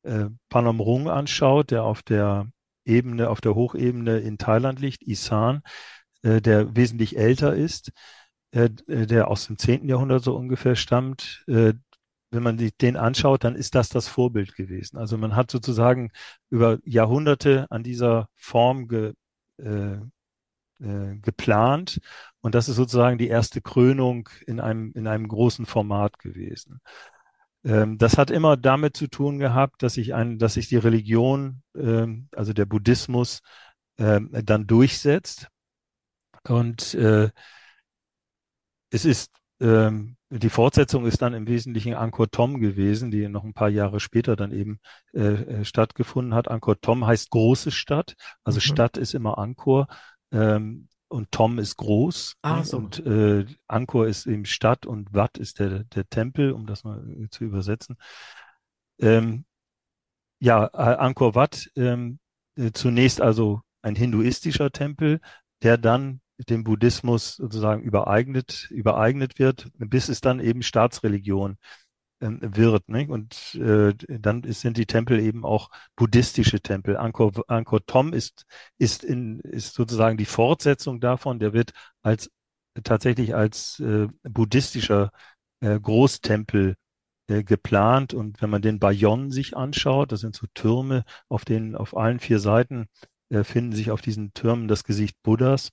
äh, 0.04 0.26
Panom 0.50 0.80
Rung 0.80 1.10
anschaut, 1.10 1.72
der 1.72 1.84
auf 1.84 2.04
der 2.04 2.48
Ebene, 2.86 3.30
auf 3.30 3.42
der 3.42 3.56
Hochebene 3.56 4.20
in 4.20 4.38
Thailand 4.38 4.80
liegt, 4.80 5.04
Isan, 5.04 5.62
äh, 6.24 6.42
der 6.42 6.76
wesentlich 6.76 7.18
älter 7.18 7.56
ist, 7.56 7.92
der 8.52 9.28
aus 9.28 9.46
dem 9.46 9.60
10. 9.60 9.88
Jahrhundert 9.88 10.24
so 10.24 10.36
ungefähr 10.36 10.76
stammt, 10.76 11.46
wenn 12.32 12.44
man 12.44 12.58
sich 12.58 12.76
den 12.78 12.98
anschaut, 12.98 13.44
dann 13.44 13.56
ist 13.56 13.76
das 13.76 13.90
das 13.90 14.08
Vorbild 14.08 14.56
gewesen. 14.56 14.98
Also 14.98 15.18
man 15.18 15.36
hat 15.36 15.52
sozusagen 15.52 16.12
über 16.50 16.80
Jahrhunderte 16.84 17.68
an 17.70 17.84
dieser 17.84 18.30
Form 18.36 18.88
ge, 18.88 19.14
äh, 19.58 19.98
äh, 20.82 21.18
geplant 21.22 22.00
und 22.42 22.56
das 22.56 22.70
ist 22.70 22.76
sozusagen 22.78 23.18
die 23.18 23.28
erste 23.28 23.62
Krönung 23.62 24.30
in 24.48 24.60
einem, 24.60 24.92
in 24.96 25.08
einem 25.08 25.28
großen 25.28 25.66
Format 25.66 26.20
gewesen. 26.20 26.80
Ähm, 27.64 27.98
das 27.98 28.18
hat 28.18 28.32
immer 28.32 28.58
damit 28.58 28.96
zu 28.96 29.08
tun 29.08 29.40
gehabt, 29.40 29.84
dass 29.84 29.96
sich 29.96 30.14
ein, 30.14 30.40
dass 30.40 30.54
sich 30.54 30.70
die 30.70 30.78
Religion, 30.78 31.64
ähm, 31.76 32.30
also 32.36 32.54
der 32.54 32.66
Buddhismus, 32.66 33.42
ähm, 33.98 34.30
dann 34.32 34.68
durchsetzt 34.68 35.50
und 36.48 36.94
äh, 36.94 37.30
es 38.92 39.06
ist 39.06 39.32
ähm, 39.60 40.16
die 40.30 40.50
Fortsetzung 40.50 41.06
ist 41.06 41.22
dann 41.22 41.34
im 41.34 41.48
Wesentlichen 41.48 41.96
Angkor 41.96 42.30
Thom 42.30 42.60
gewesen, 42.60 43.10
die 43.12 43.28
noch 43.28 43.44
ein 43.44 43.54
paar 43.54 43.70
Jahre 43.70 44.00
später 44.00 44.36
dann 44.36 44.52
eben 44.52 44.80
äh, 45.14 45.64
stattgefunden 45.66 46.34
hat. 46.36 46.50
Angkor 46.50 46.80
Thom 46.80 47.06
heißt 47.06 47.32
große 47.32 47.72
Stadt, 47.72 48.16
also 48.44 48.60
Mhm. 48.60 48.64
Stadt 48.64 48.98
ist 48.98 49.16
immer 49.16 49.38
Angkor 49.40 49.88
ähm, 50.32 50.88
und 51.08 51.32
Thom 51.32 51.58
ist 51.58 51.78
groß 51.78 52.36
Ah, 52.44 52.58
ne? 52.58 52.64
so. 52.64 52.78
und 52.78 53.00
äh, 53.06 53.46
Angkor 53.68 54.08
ist 54.08 54.28
eben 54.28 54.46
Stadt 54.46 54.86
und 54.86 55.14
Wat 55.14 55.38
ist 55.40 55.60
der 55.60 55.84
der 55.86 56.08
Tempel, 56.08 56.52
um 56.52 56.68
das 56.68 56.84
mal 56.84 57.04
äh, 57.20 57.30
zu 57.30 57.44
übersetzen. 57.46 57.98
Ähm, 59.00 59.46
ja, 60.40 60.66
äh, 60.74 60.98
Angkor 60.98 61.36
Wat 61.36 61.70
ähm, 61.76 62.20
äh, 62.56 62.72
zunächst 62.72 63.22
also 63.22 63.62
ein 63.82 63.96
hinduistischer 63.96 64.72
Tempel, 64.72 65.22
der 65.64 65.78
dann 65.78 66.22
dem 66.48 66.64
Buddhismus 66.64 67.36
sozusagen 67.36 67.82
übereignet, 67.82 68.68
übereignet 68.72 69.40
wird, 69.40 69.68
bis 69.78 70.10
es 70.10 70.22
dann 70.22 70.40
eben 70.40 70.62
Staatsreligion 70.64 71.58
ähm, 72.22 72.40
wird. 72.42 72.90
Nicht? 72.90 73.10
Und 73.10 73.56
äh, 73.56 73.94
dann 74.08 74.44
ist, 74.44 74.62
sind 74.62 74.78
die 74.78 74.86
Tempel 74.86 75.20
eben 75.20 75.44
auch 75.46 75.70
buddhistische 75.96 76.62
Tempel. 76.62 76.98
Angkor, 76.98 77.32
Angkor 77.48 77.86
Thom 77.86 78.14
ist, 78.14 78.46
ist, 78.78 79.04
in, 79.04 79.40
ist 79.42 79.74
sozusagen 79.74 80.18
die 80.18 80.26
Fortsetzung 80.26 81.00
davon. 81.00 81.40
Der 81.40 81.54
wird 81.54 81.72
als 82.02 82.32
tatsächlich 82.84 83.36
als 83.36 83.80
äh, 83.80 84.08
buddhistischer 84.24 85.12
äh, 85.62 85.80
Großtempel 85.80 86.76
äh, 87.28 87.44
geplant. 87.44 88.14
Und 88.14 88.42
wenn 88.42 88.50
man 88.50 88.62
den 88.62 88.80
Bayon 88.80 89.32
sich 89.32 89.58
anschaut, 89.58 90.12
das 90.12 90.22
sind 90.22 90.36
so 90.36 90.48
Türme, 90.54 91.04
auf 91.28 91.46
denen 91.46 91.76
auf 91.76 91.96
allen 91.98 92.20
vier 92.20 92.40
Seiten 92.40 92.88
äh, 93.30 93.44
finden 93.44 93.74
sich 93.74 93.92
auf 93.92 94.02
diesen 94.02 94.34
Türmen 94.34 94.68
das 94.68 94.84
Gesicht 94.84 95.16
Buddhas, 95.24 95.70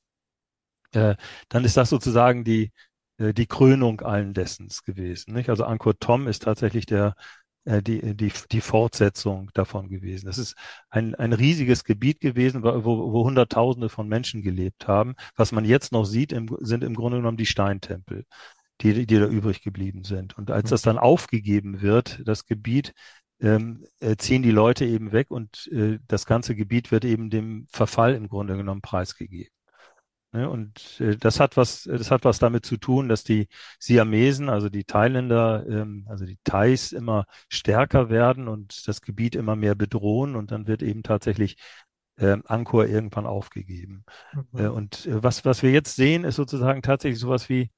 äh, 0.96 1.16
dann 1.48 1.64
ist 1.64 1.76
das 1.76 1.90
sozusagen 1.90 2.44
die, 2.44 2.72
äh, 3.18 3.32
die 3.34 3.46
Krönung 3.46 4.00
allen 4.00 4.34
Dessens 4.34 4.82
gewesen. 4.82 5.34
Nicht? 5.34 5.50
Also 5.50 5.64
Angkor 5.64 5.98
Thom 5.98 6.26
ist 6.26 6.42
tatsächlich 6.42 6.86
der, 6.86 7.14
äh, 7.64 7.82
die, 7.82 8.16
die, 8.16 8.32
die 8.50 8.60
Fortsetzung 8.60 9.50
davon 9.54 9.88
gewesen. 9.88 10.26
Das 10.26 10.38
ist 10.38 10.56
ein, 10.88 11.14
ein 11.14 11.32
riesiges 11.32 11.84
Gebiet 11.84 12.20
gewesen, 12.20 12.62
wo, 12.62 12.84
wo 12.84 13.24
Hunderttausende 13.24 13.88
von 13.88 14.08
Menschen 14.08 14.42
gelebt 14.42 14.88
haben. 14.88 15.14
Was 15.36 15.52
man 15.52 15.64
jetzt 15.64 15.92
noch 15.92 16.04
sieht, 16.04 16.32
im, 16.32 16.48
sind 16.60 16.84
im 16.84 16.94
Grunde 16.94 17.18
genommen 17.18 17.36
die 17.36 17.46
Steintempel, 17.46 18.24
die, 18.80 19.06
die 19.06 19.18
da 19.18 19.26
übrig 19.26 19.62
geblieben 19.62 20.04
sind. 20.04 20.36
Und 20.38 20.50
als 20.50 20.70
das 20.70 20.82
dann 20.82 20.98
aufgegeben 20.98 21.82
wird, 21.82 22.22
das 22.24 22.46
Gebiet, 22.46 22.94
ähm, 23.40 23.84
äh, 24.00 24.16
ziehen 24.16 24.42
die 24.42 24.50
Leute 24.50 24.86
eben 24.86 25.12
weg 25.12 25.30
und 25.30 25.68
äh, 25.72 25.98
das 26.08 26.24
ganze 26.26 26.54
Gebiet 26.54 26.90
wird 26.90 27.04
eben 27.04 27.30
dem 27.30 27.66
Verfall 27.70 28.14
im 28.14 28.28
Grunde 28.28 28.56
genommen 28.56 28.80
preisgegeben. 28.80 29.50
Ne? 30.36 30.50
Und 30.50 31.00
äh, 31.00 31.16
das 31.16 31.40
hat 31.40 31.56
was, 31.56 31.84
das 31.84 32.10
hat 32.10 32.24
was 32.26 32.38
damit 32.38 32.66
zu 32.66 32.76
tun, 32.76 33.08
dass 33.08 33.24
die 33.24 33.48
Siamesen, 33.78 34.50
also 34.50 34.68
die 34.68 34.84
Thailänder, 34.84 35.64
ähm, 35.66 36.04
also 36.08 36.26
die 36.26 36.38
Thais 36.44 36.92
immer 36.92 37.24
stärker 37.48 38.10
werden 38.10 38.46
und 38.46 38.86
das 38.86 39.00
Gebiet 39.00 39.34
immer 39.34 39.56
mehr 39.56 39.74
bedrohen 39.74 40.36
und 40.36 40.50
dann 40.50 40.66
wird 40.66 40.82
eben 40.82 41.02
tatsächlich 41.02 41.56
äh, 42.18 42.36
Angkor 42.44 42.86
irgendwann 42.86 43.24
aufgegeben. 43.24 44.04
Mhm. 44.52 44.60
Äh, 44.60 44.68
und 44.68 45.06
äh, 45.06 45.22
was, 45.22 45.46
was 45.46 45.62
wir 45.62 45.70
jetzt 45.70 45.96
sehen, 45.96 46.24
ist 46.24 46.36
sozusagen 46.36 46.82
tatsächlich 46.82 47.20
sowas 47.20 47.48
wie 47.48 47.70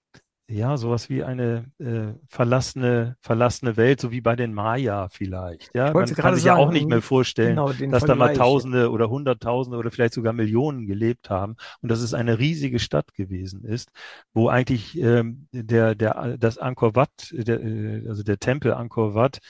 ja, 0.51 0.79
sowas 0.79 1.11
wie 1.11 1.23
eine 1.23 1.67
äh, 1.79 2.15
verlassene, 2.27 3.17
verlassene 3.21 3.77
Welt, 3.77 4.01
so 4.01 4.11
wie 4.11 4.23
bei 4.23 4.35
den 4.35 4.55
Maya 4.55 5.09
vielleicht. 5.11 5.71
Ja, 5.75 5.93
man 5.93 6.07
kann 6.07 6.35
sich 6.35 6.45
sagen, 6.45 6.59
ja 6.59 6.67
auch 6.67 6.73
nicht 6.73 6.89
mehr 6.89 7.03
vorstellen, 7.03 7.57
genau, 7.57 7.73
dass 7.91 8.05
da 8.05 8.15
mal 8.15 8.33
Tausende 8.35 8.91
oder 8.91 9.11
Hunderttausende 9.11 9.77
oder 9.77 9.91
vielleicht 9.91 10.15
sogar 10.15 10.33
Millionen 10.33 10.87
gelebt 10.87 11.29
haben 11.29 11.57
und 11.83 11.91
dass 11.91 12.01
es 12.01 12.15
eine 12.15 12.39
riesige 12.39 12.79
Stadt 12.79 13.13
gewesen 13.13 13.63
ist, 13.65 13.91
wo 14.33 14.49
eigentlich 14.49 14.99
ähm, 14.99 15.49
der, 15.53 15.95
der, 15.95 16.39
das 16.39 16.57
Angkor 16.57 16.95
Wat, 16.95 17.31
der, 17.31 17.63
äh, 17.63 18.09
also 18.09 18.23
der 18.23 18.39
Tempel 18.39 18.73
Angkor 18.73 19.15
Wat, 19.15 19.41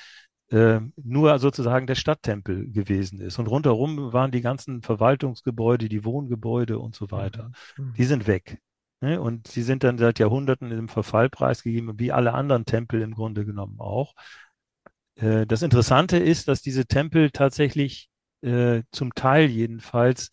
äh, 0.50 0.80
nur 0.96 1.38
sozusagen 1.38 1.86
der 1.86 1.94
Stadttempel 1.94 2.70
gewesen 2.72 3.20
ist. 3.20 3.38
Und 3.38 3.46
rundherum 3.46 4.12
waren 4.12 4.32
die 4.32 4.40
ganzen 4.40 4.82
Verwaltungsgebäude, 4.82 5.88
die 5.88 6.04
Wohngebäude 6.04 6.78
und 6.78 6.96
so 6.96 7.10
weiter. 7.10 7.52
Mhm. 7.76 7.92
Die 7.96 8.04
sind 8.04 8.26
weg. 8.26 8.58
Ne? 9.00 9.20
Und 9.20 9.48
sie 9.48 9.62
sind 9.62 9.84
dann 9.84 9.98
seit 9.98 10.18
Jahrhunderten 10.18 10.70
im 10.70 10.88
Verfall 10.88 11.28
preisgegeben, 11.30 11.98
wie 11.98 12.12
alle 12.12 12.34
anderen 12.34 12.64
Tempel 12.64 13.02
im 13.02 13.14
Grunde 13.14 13.44
genommen 13.44 13.78
auch. 13.80 14.14
Äh, 15.16 15.46
das 15.46 15.62
Interessante 15.62 16.18
ist, 16.18 16.48
dass 16.48 16.62
diese 16.62 16.86
Tempel 16.86 17.30
tatsächlich 17.30 18.08
äh, 18.42 18.82
zum 18.92 19.14
Teil 19.14 19.48
jedenfalls 19.48 20.30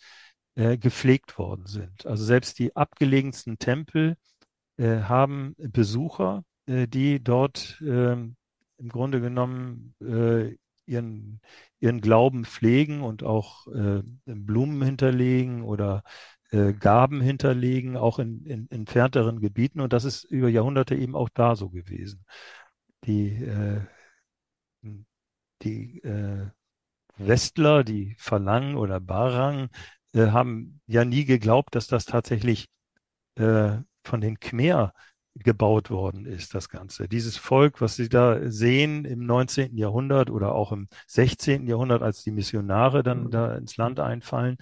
äh, 0.56 0.78
gepflegt 0.78 1.38
worden 1.38 1.66
sind. 1.66 2.06
Also 2.06 2.24
selbst 2.24 2.60
die 2.60 2.76
abgelegensten 2.76 3.60
Tempel 3.60 4.16
äh, 4.78 5.02
haben 5.02 5.54
Besucher, 5.58 6.46
äh, 6.66 6.88
die 6.88 7.22
dort 7.22 7.82
ähm, 7.86 8.38
im 8.78 8.90
Grunde 8.90 9.22
genommen 9.22 9.96
ihren, 10.86 11.40
ihren 11.80 12.02
Glauben 12.02 12.44
pflegen 12.44 13.02
und 13.02 13.24
auch 13.24 13.68
Blumen 14.26 14.82
hinterlegen 14.82 15.64
oder 15.64 16.04
äh, 16.56 16.74
Gaben 16.74 17.22
hinterlegen, 17.22 17.98
auch 17.98 18.18
in, 18.20 18.46
in, 18.46 18.72
entfernteren 18.72 19.42
Gebieten. 19.42 19.82
Und 19.82 19.94
das 19.94 20.06
ist 20.06 20.24
über 20.24 20.48
Jahrhunderte 20.48 20.96
eben 20.96 21.16
auch 21.16 21.30
da 21.30 21.56
so 21.56 21.70
gewesen. 21.70 22.26
Die, 23.04 23.44
äh, 23.44 23.82
die 25.62 26.00
äh, 26.04 26.48
Westler, 27.18 27.84
die 27.84 28.16
Falang 28.18 28.76
oder 28.76 29.00
Barang, 29.00 29.70
äh, 30.14 30.28
haben 30.28 30.82
ja 30.88 31.04
nie 31.04 31.26
geglaubt, 31.26 31.76
dass 31.76 31.88
das 31.88 32.06
tatsächlich 32.06 32.68
äh, 33.36 33.78
von 34.04 34.22
den 34.22 34.40
Khmer 34.40 34.94
gebaut 35.36 35.90
worden 35.90 36.26
ist, 36.26 36.56
das 36.56 36.70
Ganze. 36.70 37.10
Dieses 37.10 37.36
Volk, 37.36 37.82
was 37.82 37.98
Sie 37.98 38.08
da 38.08 38.50
sehen 38.50 39.04
im 39.04 39.26
19. 39.26 39.76
Jahrhundert 39.76 40.30
oder 40.30 40.56
auch 40.56 40.72
im 40.72 40.88
16. 41.08 41.68
Jahrhundert, 41.68 42.02
als 42.02 42.24
die 42.24 42.32
Missionare 42.32 43.04
dann 43.04 43.26
mhm. 43.26 43.32
da 43.32 43.56
ins 43.56 43.76
Land 43.76 44.00
einfallen, 44.00 44.58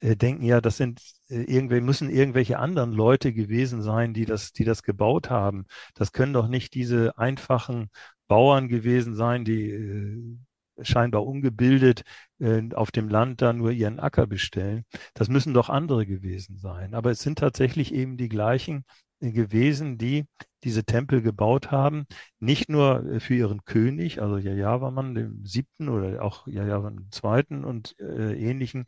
äh, 0.00 0.16
denken 0.16 0.44
ja, 0.44 0.60
das 0.60 0.76
sind 0.76 1.00
äh, 1.28 1.42
irgendwelche, 1.42 1.84
müssen 1.84 2.10
irgendwelche 2.10 2.58
anderen 2.58 2.92
Leute 2.92 3.32
gewesen 3.32 3.82
sein, 3.82 4.14
die 4.14 4.24
das, 4.26 4.52
die 4.52 4.64
das 4.64 4.82
gebaut 4.82 5.30
haben. 5.30 5.66
Das 5.94 6.12
können 6.12 6.32
doch 6.32 6.48
nicht 6.48 6.74
diese 6.74 7.16
einfachen 7.18 7.90
Bauern 8.28 8.68
gewesen 8.68 9.14
sein, 9.14 9.44
die 9.44 9.70
äh, 9.70 10.38
scheinbar 10.82 11.26
ungebildet 11.26 12.02
äh, 12.38 12.62
auf 12.74 12.90
dem 12.90 13.08
Land 13.08 13.42
da 13.42 13.52
nur 13.52 13.70
ihren 13.70 14.00
Acker 14.00 14.26
bestellen. 14.26 14.84
Das 15.14 15.28
müssen 15.28 15.54
doch 15.54 15.68
andere 15.68 16.06
gewesen 16.06 16.58
sein. 16.58 16.94
Aber 16.94 17.10
es 17.10 17.20
sind 17.20 17.38
tatsächlich 17.38 17.92
eben 17.92 18.16
die 18.16 18.28
gleichen 18.28 18.84
äh, 19.20 19.32
gewesen, 19.32 19.98
die 19.98 20.26
diese 20.64 20.84
Tempel 20.84 21.22
gebaut 21.22 21.70
haben, 21.70 22.06
nicht 22.38 22.68
nur 22.68 23.04
äh, 23.04 23.20
für 23.20 23.34
ihren 23.34 23.64
König, 23.64 24.20
also 24.20 24.36
Jajawaman, 24.38 25.14
dem 25.14 25.44
siebten 25.44 25.88
oder 25.88 26.22
auch 26.22 26.46
Jajawan 26.46 26.96
dem 26.96 27.12
zweiten 27.12 27.64
und 27.64 27.98
äh, 27.98 28.34
ähnlichen, 28.34 28.86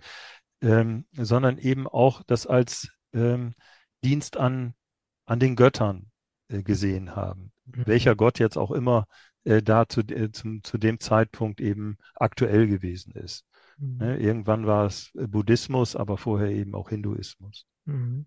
ähm, 0.63 1.05
sondern 1.13 1.59
eben 1.59 1.87
auch 1.87 2.23
das 2.23 2.47
als 2.47 2.89
ähm, 3.13 3.55
Dienst 4.05 4.37
an, 4.37 4.75
an 5.27 5.41
den 5.41 5.57
Göttern 5.57 6.11
äh, 6.49 6.63
gesehen 6.63 7.15
haben. 7.15 7.53
Mhm. 7.67 7.87
Welcher 7.87 8.17
Gott 8.17 8.39
jetzt 8.39 8.57
auch 8.57 8.71
immer 8.71 9.07
äh, 9.45 9.63
da 9.63 9.89
zu, 9.89 10.01
äh, 10.01 10.31
zum, 10.31 10.63
zu 10.63 10.79
dem 10.79 11.01
Zeitpunkt 11.01 11.61
eben 11.61 11.99
aktuell 12.15 12.67
gewesen 12.67 13.13
ist. 13.13 13.45
Mhm. 13.79 13.97
Ne? 13.99 14.19
Irgendwann 14.19 14.67
war 14.67 14.87
es 14.87 15.11
äh, 15.15 15.27
Buddhismus, 15.27 15.97
aber 15.97 16.17
vorher 16.17 16.51
eben 16.51 16.75
auch 16.75 16.89
Hinduismus. 16.89 17.67
Mhm. 17.85 18.27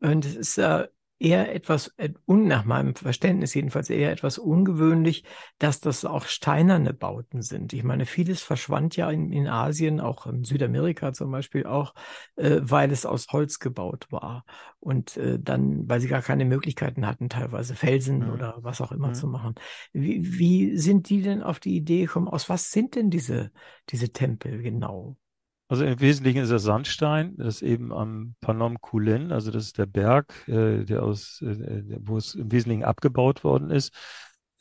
Und 0.00 0.24
es 0.24 0.36
ist 0.36 0.56
ja 0.56 0.86
eher 1.18 1.54
etwas, 1.54 1.88
äh, 1.96 2.10
nach 2.26 2.64
meinem 2.64 2.94
Verständnis 2.94 3.54
jedenfalls 3.54 3.90
eher 3.90 4.12
etwas 4.12 4.38
ungewöhnlich, 4.38 5.24
dass 5.58 5.80
das 5.80 6.04
auch 6.04 6.26
steinerne 6.26 6.94
Bauten 6.94 7.42
sind. 7.42 7.72
Ich 7.72 7.82
meine, 7.82 8.06
vieles 8.06 8.42
verschwand 8.42 8.96
ja 8.96 9.10
in, 9.10 9.32
in 9.32 9.48
Asien, 9.48 10.00
auch 10.00 10.26
in 10.26 10.44
Südamerika 10.44 11.12
zum 11.12 11.30
Beispiel 11.30 11.66
auch, 11.66 11.94
äh, 12.36 12.60
weil 12.62 12.92
es 12.92 13.04
aus 13.06 13.26
Holz 13.30 13.58
gebaut 13.58 14.06
war. 14.10 14.44
Und 14.80 15.16
äh, 15.16 15.38
dann, 15.40 15.88
weil 15.88 16.00
sie 16.00 16.08
gar 16.08 16.22
keine 16.22 16.44
Möglichkeiten 16.44 17.06
hatten, 17.06 17.28
teilweise 17.28 17.74
Felsen 17.74 18.26
mhm. 18.26 18.32
oder 18.32 18.58
was 18.60 18.80
auch 18.80 18.92
immer 18.92 19.08
mhm. 19.08 19.14
zu 19.14 19.26
machen. 19.26 19.54
Wie, 19.92 20.38
wie 20.38 20.76
sind 20.76 21.08
die 21.08 21.22
denn 21.22 21.42
auf 21.42 21.58
die 21.58 21.76
Idee 21.76 22.02
gekommen? 22.02 22.28
Aus 22.28 22.48
was 22.48 22.70
sind 22.70 22.94
denn 22.94 23.10
diese, 23.10 23.50
diese 23.90 24.12
Tempel 24.12 24.62
genau? 24.62 25.16
Also 25.68 25.84
im 25.84 26.00
Wesentlichen 26.00 26.42
ist 26.42 26.50
das 26.50 26.62
Sandstein, 26.62 27.36
das 27.36 27.56
ist 27.56 27.62
eben 27.62 27.92
am 27.92 28.34
Panom 28.40 28.80
Kulin, 28.80 29.32
also 29.32 29.50
das 29.50 29.66
ist 29.66 29.78
der 29.78 29.86
Berg, 29.86 30.32
äh, 30.48 30.84
der 30.84 31.02
aus, 31.02 31.42
äh, 31.42 31.82
wo 32.00 32.16
es 32.16 32.34
im 32.34 32.50
Wesentlichen 32.50 32.84
abgebaut 32.84 33.44
worden 33.44 33.70
ist, 33.70 33.92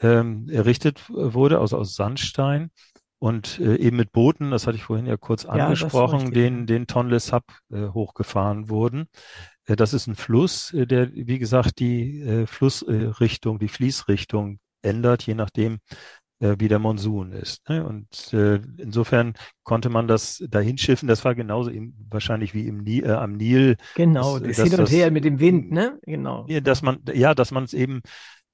ähm, 0.02 0.50
errichtet 0.50 1.10
wurde, 1.10 1.60
also 1.60 1.78
aus 1.78 1.96
Sandstein 1.96 2.72
und 3.20 3.60
äh, 3.60 3.78
eben 3.78 3.98
mit 3.98 4.12
Booten, 4.12 4.52
das 4.52 4.68
hatte 4.68 4.78
ich 4.78 4.84
vorhin 4.84 5.06
ja 5.06 5.18
kurz 5.18 5.46
angesprochen, 5.46 6.26
ja, 6.26 6.32
den, 6.32 6.68
den 6.68 6.88
Tonle 6.88 7.20
Sap 7.20 7.46
äh, 7.72 7.88
hochgefahren 7.88 8.70
wurden. 8.70 9.08
Äh, 9.66 9.76
das 9.76 9.94
ist 9.94 10.08
ein 10.08 10.16
Fluss, 10.16 10.74
äh, 10.74 10.86
der, 10.86 11.14
wie 11.14 11.40
gesagt, 11.40 11.80
die 11.80 12.22
äh, 12.22 12.46
Flussrichtung, 12.46 13.60
die 13.60 13.70
Fließrichtung 13.70 14.60
ändert, 14.84 15.24
je 15.24 15.34
nachdem, 15.34 15.76
äh, 15.76 15.78
wie 16.40 16.68
der 16.68 16.80
Monsun 16.80 17.32
ist. 17.32 17.68
Ne? 17.68 17.86
Und 17.86 18.34
äh, 18.34 18.62
insofern 18.78 19.34
konnte 19.64 19.90
man 19.90 20.08
das 20.08 20.44
dahin 20.50 20.78
schiffen. 20.78 21.08
Das 21.08 21.26
war 21.26 21.34
genauso 21.34 21.70
im, 21.72 21.96
wahrscheinlich 22.10 22.54
wie 22.54 22.68
im 22.68 22.84
Nil, 22.84 23.06
äh, 23.06 23.12
am 23.12 23.34
Nil. 23.34 23.78
Genau, 23.96 24.38
das, 24.38 24.58
das 24.58 24.70
hin 24.70 24.80
und 24.80 24.90
her 24.92 25.12
mit 25.12 25.26
dem 25.26 25.40
Wind, 25.40 25.72
ne? 25.72 25.98
Genau. 26.04 26.46
Ja, 26.48 26.62
dass 26.62 26.82
man, 26.82 27.00
ja, 27.14 27.34
dass 27.34 27.52
man 27.52 27.64
es 27.64 27.74
eben, 27.74 28.02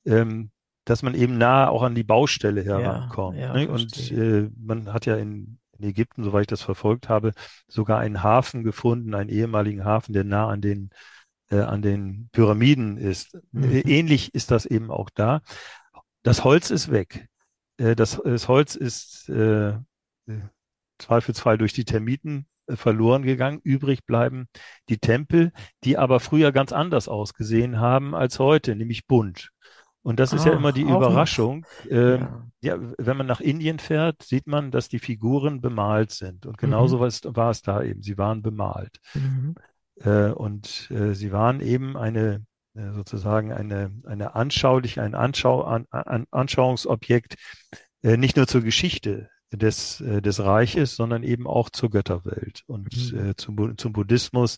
ähm, 0.06 0.52
dass 0.86 1.04
man 1.04 1.14
eben 1.14 1.38
nah 1.38 1.68
auch 1.68 1.84
an 1.84 1.96
die 1.96 2.04
Baustelle 2.04 2.64
herankommt. 2.64 3.38
Ja, 3.38 3.48
ja, 3.48 3.66
ne? 3.66 3.70
Und 3.70 4.12
äh, 4.12 4.50
man 4.58 4.94
hat 4.94 5.06
ja 5.06 5.18
in, 5.18 5.60
in 5.78 5.90
Ägypten, 5.90 6.24
soweit 6.24 6.42
ich 6.44 6.48
das 6.48 6.62
verfolgt 6.62 7.10
habe, 7.10 7.34
sogar 7.68 8.00
einen 8.00 8.24
Hafen 8.24 8.64
gefunden, 8.64 9.14
einen 9.14 9.30
ehemaligen 9.30 9.84
Hafen, 9.84 10.14
der 10.14 10.24
nah 10.24 10.48
an 10.48 10.62
den 10.62 10.90
äh, 11.50 11.60
an 11.60 11.82
den 11.82 12.30
Pyramiden 12.32 12.98
ist. 12.98 13.38
Mhm. 13.52 13.82
Ähnlich 13.86 14.34
ist 14.34 14.52
das 14.52 14.66
eben 14.66 14.90
auch 14.90 15.10
da. 15.14 15.42
Das 16.24 16.44
Holz 16.44 16.72
ist 16.72 16.90
weg. 16.90 17.28
Äh, 17.78 17.96
das, 17.96 18.22
das, 18.24 18.48
Holz 18.48 18.76
ist 18.76 19.30
äh, 19.30 19.70
äh, 19.70 19.80
zweifelsfrei 21.00 21.58
durch 21.58 21.74
die 21.74 21.86
Termiten 21.86 22.48
äh, 22.68 22.76
verloren 22.76 23.24
gegangen. 23.24 23.60
Übrig 23.64 24.06
bleiben 24.06 24.48
die 24.90 24.98
Tempel, 24.98 25.52
die 25.84 25.98
aber 25.98 26.20
früher 26.20 26.52
ganz 26.52 26.72
anders 26.72 27.08
ausgesehen 27.08 27.80
haben 27.80 28.16
als 28.16 28.40
heute, 28.40 28.76
nämlich 28.76 29.08
bunt. 29.08 29.50
Und 30.02 30.20
das 30.20 30.34
ist 30.34 30.46
ja 30.46 30.52
Ah, 30.52 30.56
immer 30.58 30.74
die. 30.74 30.82
Überraschung. 30.82 31.66
Ähm, 31.90 32.20
Ja. 32.22 32.48
ja, 32.62 32.78
wenn 32.98 33.18
man 33.18 33.26
nach 33.28 33.40
Indien 33.40 33.80
fährt, 33.80 34.22
sieht 34.24 34.48
man, 34.48 34.70
dass 34.72 34.90
die 34.90 35.00
Figuren 35.00 35.62
bemalt 35.62 36.12
sind. 36.12 36.46
Und 36.46 36.58
genauso 36.58 36.98
Mhm. 36.98 37.00
war 37.00 37.08
es, 37.08 37.22
war 37.24 37.52
es 37.52 37.62
da 37.62 37.82
eben. 37.84 38.02
Sie 38.04 38.18
waren 38.18 38.42
bemalt. 38.42 39.00
Mhm. 39.14 39.56
Äh, 40.02 40.32
und 40.32 40.90
äh, 40.92 41.14
sie 41.14 41.32
waren 41.32 41.60
eben 41.62 41.96
eine, 41.98 42.36
äh, 42.36 42.40
sozusagen 42.74 43.52
eine, 43.52 43.92
eine 44.06 44.36
anschauliche, 44.36 45.02
ein 45.02 45.16
Anschau, 45.16 45.62
an, 45.62 45.86
an, 45.92 46.26
Anschauungsobjekt, 46.32 47.36
äh, 48.02 48.18
nicht 48.18 48.36
nur 48.36 48.48
zur 48.48 48.62
Geschichte 48.62 49.30
des, 49.52 50.02
äh, 50.02 50.22
des 50.22 50.40
Reiches, 50.40 50.96
sondern 50.96 51.24
eben 51.24 51.48
auch 51.48 51.70
zur 51.70 51.90
Götterwelt 51.90 52.64
und 52.68 53.14
Mhm. 53.14 53.30
äh, 53.30 53.36
zum, 53.36 53.78
zum 53.78 53.94
Buddhismus, 53.94 54.58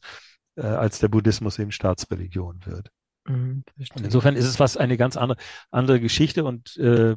äh, 0.56 0.62
als 0.62 1.00
der 1.00 1.10
Buddhismus 1.10 1.60
eben 1.60 1.72
Staatsreligion 1.72 2.66
wird. 2.66 2.90
Mhm. 3.28 3.64
Insofern 3.96 4.36
ist 4.36 4.46
es 4.46 4.60
was 4.60 4.78
eine 4.78 4.98
ganz 4.98 5.18
andere, 5.18 5.38
andere 5.72 6.00
Geschichte. 6.00 6.46
Und 6.46 6.78
äh, 6.78 7.16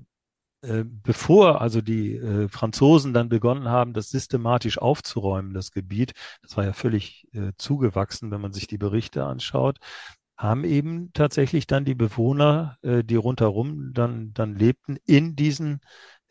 äh, 0.62 0.84
bevor 0.84 1.60
also 1.60 1.80
die 1.80 2.16
äh, 2.16 2.48
Franzosen 2.48 3.12
dann 3.14 3.28
begonnen 3.28 3.68
haben, 3.68 3.92
das 3.92 4.10
systematisch 4.10 4.78
aufzuräumen, 4.78 5.54
das 5.54 5.70
Gebiet, 5.70 6.12
das 6.42 6.56
war 6.56 6.64
ja 6.64 6.72
völlig 6.72 7.28
äh, 7.32 7.52
zugewachsen, 7.58 8.30
wenn 8.32 8.40
man 8.40 8.52
sich 8.52 8.66
die 8.66 8.78
Berichte 8.78 9.24
anschaut, 9.24 9.78
haben 10.38 10.64
eben 10.64 11.12
tatsächlich 11.14 11.66
dann 11.66 11.84
die 11.84 11.96
Bewohner, 11.96 12.78
äh, 12.82 13.04
die 13.04 13.16
rundherum 13.16 13.92
dann, 13.92 14.32
dann 14.34 14.54
lebten, 14.56 14.96
in 15.04 15.36
diesen, 15.36 15.80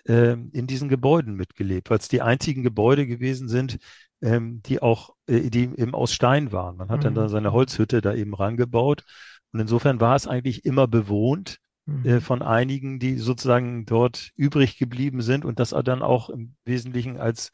äh, 0.07 0.33
in 0.33 0.67
diesen 0.67 0.89
Gebäuden 0.89 1.35
mitgelebt, 1.35 1.89
weil 1.89 1.99
es 1.99 2.07
die 2.07 2.21
einzigen 2.21 2.63
Gebäude 2.63 3.07
gewesen 3.07 3.49
sind, 3.49 3.77
ähm, 4.21 4.61
die 4.63 4.81
auch, 4.81 5.15
äh, 5.27 5.49
die 5.49 5.63
eben 5.77 5.93
aus 5.95 6.13
Stein 6.13 6.51
waren. 6.51 6.77
Man 6.77 6.89
hat 6.89 7.03
dann 7.05 7.15
da 7.15 7.27
Mhm. 7.27 7.29
seine 7.29 7.51
Holzhütte 7.51 8.01
da 8.01 8.13
eben 8.13 8.33
rangebaut. 8.33 9.03
Und 9.51 9.59
insofern 9.59 9.99
war 9.99 10.15
es 10.15 10.27
eigentlich 10.27 10.65
immer 10.65 10.87
bewohnt 10.87 11.57
äh, 12.03 12.19
Mhm. 12.19 12.21
von 12.21 12.41
einigen, 12.41 12.99
die 12.99 13.17
sozusagen 13.17 13.85
dort 13.85 14.31
übrig 14.35 14.77
geblieben 14.77 15.21
sind 15.21 15.45
und 15.45 15.59
das 15.59 15.69
dann 15.83 16.01
auch 16.01 16.29
im 16.29 16.55
Wesentlichen 16.65 17.17
als, 17.17 17.51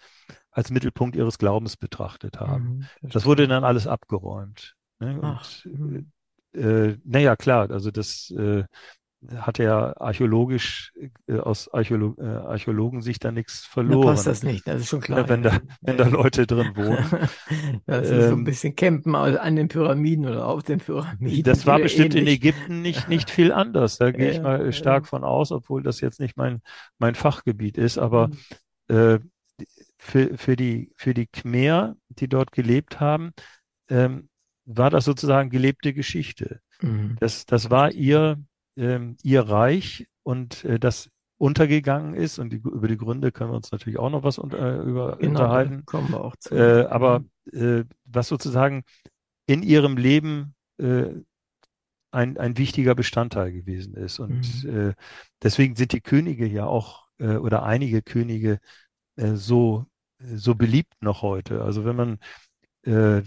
als 0.52 0.70
Mittelpunkt 0.72 1.16
ihres 1.16 1.38
Glaubens 1.38 1.78
betrachtet 1.78 2.40
haben. 2.40 2.76
Mhm. 2.76 2.90
Das 3.12 3.26
wurde 3.26 3.44
Verstehe. 3.44 3.48
dann 3.48 3.64
alles 3.64 3.88
abgeräumt. 3.88 4.76
Ne? 5.00 5.20
Ach, 5.22 5.46
Und 5.66 5.66
mhm. 5.72 6.12
Äh, 6.54 6.98
naja, 7.06 7.36
klar, 7.36 7.72
also 7.72 7.92
das 7.92 8.32
äh, 8.32 8.64
hat 9.38 9.60
ja 9.60 9.96
archäologisch 10.00 10.94
äh, 11.28 11.40
aus 11.40 11.74
Archäolo 11.74 12.16
äh, 12.20 12.26
Archäologensicht 12.26 13.24
da 13.26 13.32
nichts 13.32 13.66
Da 13.86 13.98
passt 13.98 14.26
verloren. 14.26 14.28
das 14.28 14.44
nicht, 14.44 14.68
das 14.68 14.82
ist 14.82 14.90
schon 14.90 15.02
Ja, 15.08 15.28
klar. 15.28 15.30
wenn 15.30 15.44
Ja, 15.44 15.44
da, 15.44 15.60
ja, 15.82 15.98
wenn 15.98 15.98
da. 15.98 16.12
Leute 16.12 16.48
drin 16.48 16.76
wohnen. 16.76 17.06
Das 17.86 18.10
ist 18.12 18.28
so 18.28 18.36
ein 18.36 18.44
Ähm, 18.44 18.46
bisschen 18.46 18.76
Campen 18.76 19.16
an 19.16 19.56
den 19.56 19.68
Pyramiden 19.68 20.26
oder 20.28 20.48
auf 20.48 20.64
den 20.64 20.80
Pyramiden 20.80 21.56
Das 21.56 21.66
war 21.66 21.80
bestimmt 21.80 22.16
in 22.16 22.28
ähnlich. 22.28 22.28
Ägypten 22.28 22.82
nicht, 22.82 23.08
nicht 23.08 23.30
viel 23.30 23.52
anders. 23.52 23.98
Da 23.98 24.12
gehe 24.12 24.30
ich 24.30 24.42
mal 24.42 24.72
ja. 24.72 24.72
stark 24.74 25.08
von 25.08 25.24
aus, 25.24 25.52
obwohl 25.52 25.84
das 25.84 26.02
jetzt 26.02 26.20
nicht 26.20 26.38
mein, 26.38 26.62
mein 27.00 27.16
Fachgebiet 27.16 27.78
ist. 27.78 27.98
Aber 27.98 28.30
Mhm. 28.30 28.44
äh, 28.90 29.20
für, 29.98 30.38
für 30.38 30.56
die, 30.58 30.92
für 30.98 31.14
die 31.14 31.28
Khmer, 31.28 31.96
die 32.10 32.28
dort 32.30 32.52
gelebt 32.54 33.00
haben, 33.00 33.34
ähm, 33.90 34.30
war 34.66 34.90
das 34.90 35.06
sozusagen 35.06 35.50
gelebte 35.50 35.94
Geschichte. 35.94 36.60
Mhm. 36.82 37.18
Das, 37.20 37.46
das 37.46 37.70
war 37.70 37.92
ihr, 37.92 38.38
ähm, 38.78 39.18
ihr 39.24 39.42
Reich 39.42 40.08
und 40.24 40.64
äh, 40.66 40.80
das 40.80 41.10
untergegangen 41.38 42.14
ist. 42.16 42.40
Und 42.40 42.52
die, 42.52 42.58
über 42.58 42.88
die 42.88 42.98
Gründe 42.98 43.32
können 43.32 43.52
wir 43.52 43.56
uns 43.58 43.72
natürlich 43.72 44.00
auch 44.00 44.10
noch 44.10 44.24
was 44.24 44.38
unter, 44.38 44.60
äh, 44.60 44.84
über, 44.84 45.18
Genau, 45.18 45.40
unterhalten. 45.40 45.86
kommen 45.86 46.12
wir 46.12 46.24
auch 46.24 46.36
zu. 46.38 46.56
Äh, 46.56 46.86
aber 46.86 47.20
Mhm. 47.20 47.80
äh, 47.80 47.84
was 48.06 48.28
sozusagen 48.28 48.84
in 49.48 49.64
ihrem 49.64 49.98
Leben 49.98 50.56
äh, 50.78 51.06
ein, 52.12 52.38
ein 52.38 52.58
wichtiger 52.58 52.96
Bestandteil 52.96 53.52
gewesen 53.52 53.96
ist. 53.96 54.20
Und 54.20 54.64
Mhm. 54.66 54.90
äh, 54.90 54.94
deswegen 55.42 55.76
sind 55.76 55.94
die 55.94 56.02
Könige 56.02 56.46
ja 56.48 56.66
auch 56.66 57.08
äh, 57.20 57.36
oder 57.38 57.64
einige 57.64 58.02
Könige 58.02 58.60
äh, 59.16 59.34
so, 59.36 59.86
so 60.20 60.56
beliebt 60.56 60.94
noch 61.02 61.22
heute. 61.22 61.64
Also 61.64 61.86
wenn 61.86 61.96
man 61.96 62.20
äh, 62.84 63.24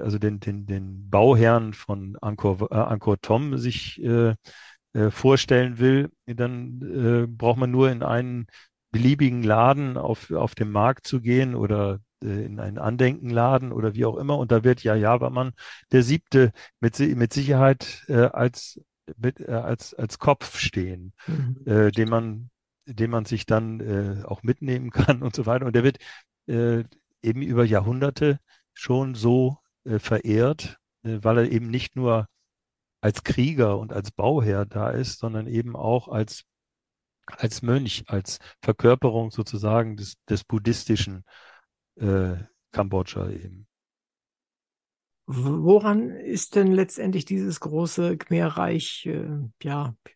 also 0.00 0.18
den, 0.18 0.40
den, 0.40 0.66
den 0.66 1.08
Bauherrn 1.10 1.72
von 1.72 2.16
Angkor, 2.20 2.70
äh, 2.70 2.74
Angkor 2.74 3.20
Thom 3.20 3.58
sich 3.58 4.02
äh, 4.02 4.34
äh, 4.94 5.10
vorstellen 5.10 5.78
will, 5.78 6.10
dann 6.26 6.82
äh, 6.82 7.26
braucht 7.26 7.58
man 7.58 7.70
nur 7.70 7.90
in 7.90 8.02
einen 8.02 8.46
beliebigen 8.90 9.42
Laden 9.42 9.96
auf, 9.96 10.30
auf 10.30 10.54
dem 10.54 10.72
Markt 10.72 11.06
zu 11.06 11.20
gehen 11.20 11.54
oder 11.54 12.00
äh, 12.22 12.44
in 12.46 12.58
einen 12.60 12.78
Andenkenladen 12.78 13.72
oder 13.72 13.94
wie 13.94 14.04
auch 14.04 14.16
immer. 14.16 14.38
Und 14.38 14.50
da 14.52 14.64
wird 14.64 14.82
ja 14.82 14.94
Jabermann 14.94 15.52
der 15.92 16.02
Siebte 16.02 16.52
mit, 16.80 16.98
mit 16.98 17.32
Sicherheit 17.32 18.04
äh, 18.08 18.24
als, 18.26 18.80
mit, 19.16 19.40
äh, 19.40 19.52
als, 19.52 19.94
als 19.94 20.18
Kopf 20.18 20.58
stehen, 20.58 21.12
Mhm. 21.26 21.56
äh, 21.66 21.90
den 21.90 22.08
man, 22.08 22.50
den 22.86 23.10
man 23.10 23.24
sich 23.24 23.46
dann 23.46 23.80
äh, 23.80 24.24
auch 24.24 24.42
mitnehmen 24.42 24.90
kann 24.90 25.22
und 25.22 25.34
so 25.36 25.46
weiter. 25.46 25.66
Und 25.66 25.74
der 25.76 25.84
wird 25.84 25.98
äh, 26.46 26.84
eben 27.22 27.42
über 27.42 27.64
Jahrhunderte 27.64 28.38
schon 28.74 29.14
so 29.14 29.58
äh, 29.64 29.67
verehrt, 29.98 30.78
äh, 31.02 31.18
weil 31.22 31.38
er 31.38 31.50
eben 31.50 31.68
nicht 31.68 31.96
nur 31.96 32.26
als 33.00 33.22
Krieger 33.22 33.78
und 33.78 33.92
als 33.92 34.10
Bauherr 34.10 34.66
da 34.66 34.90
ist, 34.90 35.18
sondern 35.18 35.46
eben 35.46 35.76
auch 35.76 36.08
als, 36.08 36.44
als 37.26 37.62
Mönch, 37.62 38.04
als 38.08 38.38
Verkörperung 38.62 39.30
sozusagen 39.30 39.96
des, 39.96 40.16
des 40.28 40.44
buddhistischen 40.44 41.24
äh, 41.96 42.36
Kambodscha 42.72 43.30
eben. 43.30 43.66
Woran 45.26 46.08
ist 46.10 46.56
denn 46.56 46.72
letztendlich 46.72 47.26
dieses 47.26 47.60
große 47.60 48.16
Khmerreich 48.16 49.06
äh, 49.06 49.28
ja, 49.62 49.94
äh, 50.04 50.10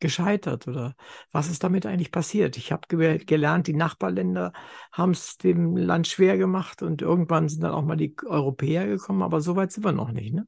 gescheitert 0.00 0.66
oder 0.66 0.94
was 1.30 1.48
ist 1.48 1.62
damit 1.62 1.86
eigentlich 1.86 2.10
passiert? 2.10 2.56
Ich 2.56 2.72
habe 2.72 2.88
ge 2.88 3.18
gelernt, 3.18 3.68
die 3.68 3.74
Nachbarländer 3.74 4.52
haben 4.92 5.12
es 5.12 5.36
dem 5.36 5.76
Land 5.76 6.08
schwer 6.08 6.36
gemacht 6.36 6.82
und 6.82 7.00
irgendwann 7.00 7.48
sind 7.48 7.62
dann 7.62 7.72
auch 7.72 7.84
mal 7.84 7.96
die 7.96 8.16
Europäer 8.24 8.86
gekommen, 8.86 9.22
aber 9.22 9.40
so 9.40 9.54
weit 9.54 9.70
sind 9.70 9.84
wir 9.84 9.92
noch 9.92 10.10
nicht, 10.10 10.34
ne? 10.34 10.46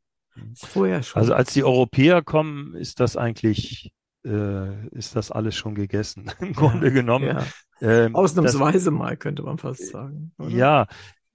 Ist 0.53 0.66
vorher 0.66 1.03
schon. 1.03 1.20
Also 1.20 1.34
als 1.34 1.53
die 1.53 1.64
Europäer 1.64 2.22
kommen, 2.22 2.74
ist 2.74 3.01
das 3.01 3.16
eigentlich, 3.16 3.92
äh, 4.24 4.88
ist 4.88 5.16
das 5.16 5.30
alles 5.30 5.57
schon 5.57 5.74
gegessen, 5.74 6.30
im 6.40 6.53
Grunde 6.53 6.88
ja, 6.88 6.92
genommen. 6.92 7.26
ja. 7.26 7.44
Ähm, 7.80 8.12
das, 8.12 8.22
Ausnahmsweise 8.22 8.90
mal, 8.90 9.16
könnte 9.16 9.42
man 9.42 9.59
fast 9.59 9.88
sagen, 9.88 10.32
oder? 10.38 10.49
ja, 10.49 10.86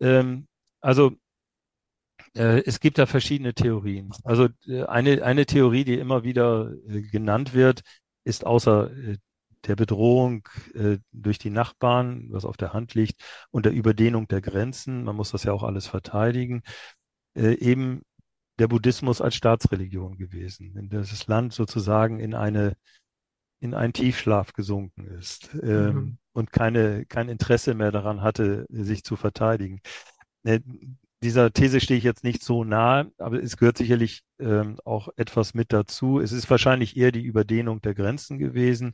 ähm, 0.01 0.47
also 0.81 1.11
äh, 1.11 1.15
es 2.65 2.79
gibt 2.79 2.97
da 2.97 3.05
verschiedene 3.05 3.53
Theorien. 3.53 4.11
Also 4.23 4.49
äh, 4.67 4.83
eine, 4.85 5.23
eine 5.23 5.45
Theorie, 5.45 5.83
die 5.85 5.99
immer 5.99 6.23
wieder 6.23 6.71
äh, 6.87 7.01
genannt 7.01 7.53
wird, 7.53 7.81
ist 8.23 8.45
außer 8.45 8.91
äh, 8.91 9.17
der 9.65 9.75
Bedrohung 9.75 10.47
äh, 10.73 10.97
durch 11.11 11.37
die 11.39 11.49
Nachbarn, 11.49 12.27
was 12.31 12.45
auf 12.45 12.57
der 12.57 12.73
Hand 12.73 12.95
liegt, 12.95 13.21
und 13.51 13.65
der 13.65 13.73
Überdehnung 13.73 14.27
der 14.27 14.41
Grenzen, 14.41 15.03
man 15.03 15.15
muss 15.15 15.31
das 15.31 15.43
ja 15.43 15.53
auch 15.53 15.63
alles 15.63 15.87
verteidigen, 15.87 16.63
äh, 17.35 17.53
eben 17.59 18.01
der 18.59 18.67
Buddhismus 18.67 19.21
als 19.21 19.35
Staatsreligion 19.35 20.17
gewesen, 20.17 20.89
das 20.91 21.27
Land 21.27 21.53
sozusagen 21.53 22.19
in 22.19 22.35
eine 22.35 22.75
in 23.59 23.73
einen 23.73 23.93
Tiefschlaf 23.93 24.53
gesunken 24.53 25.07
ist 25.07 25.49
ähm, 25.63 25.95
Mhm. 25.95 26.17
und 26.33 26.51
keine 26.51 27.05
kein 27.05 27.29
Interesse 27.29 27.73
mehr 27.73 27.91
daran 27.91 28.21
hatte, 28.21 28.65
sich 28.69 29.03
zu 29.03 29.15
verteidigen. 29.15 29.81
Äh, 31.23 31.29
dieser 31.29 31.51
These 31.53 31.79
stehe 31.79 31.97
ich 31.97 32.03
jetzt 32.03 32.23
nicht 32.23 32.43
so 32.43 32.63
nahe, 32.63 33.11
aber 33.17 33.41
es 33.41 33.57
gehört 33.57 33.77
sicherlich 33.77 34.23
ähm, 34.39 34.77
auch 34.85 35.09
etwas 35.17 35.53
mit 35.53 35.73
dazu. 35.73 36.19
Es 36.19 36.31
ist 36.31 36.49
wahrscheinlich 36.49 36.97
eher 36.97 37.11
die 37.11 37.23
Überdehnung 37.23 37.81
der 37.81 37.93
Grenzen 37.95 38.39
gewesen 38.39 38.93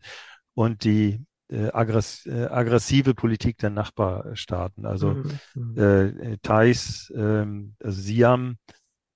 und 0.54 0.84
die 0.84 1.26
äh, 1.50 1.70
aggress 1.72 2.26
äh, 2.26 2.46
aggressive 2.46 3.14
Politik 3.16 3.58
der 3.58 3.72
Nachbarstaaten. 3.72 4.86
Also 4.86 5.16
Mhm. 5.16 5.40
Mhm. 5.56 5.80
äh, 5.82 6.38
Thais, 6.42 7.12
ähm, 7.16 7.76
also 7.84 8.02
Siam, 8.02 8.58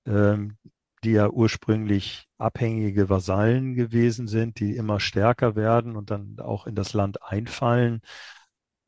ähm, 0.06 0.56
die 1.04 1.12
ja 1.12 1.28
ursprünglich 1.28 2.26
abhängige 2.38 3.08
Vasallen 3.08 3.74
gewesen 3.74 4.26
sind, 4.26 4.58
die 4.58 4.76
immer 4.76 5.00
stärker 5.00 5.54
werden 5.54 5.96
und 5.96 6.10
dann 6.10 6.38
auch 6.40 6.66
in 6.66 6.74
das 6.74 6.94
Land 6.94 7.22
einfallen 7.22 8.00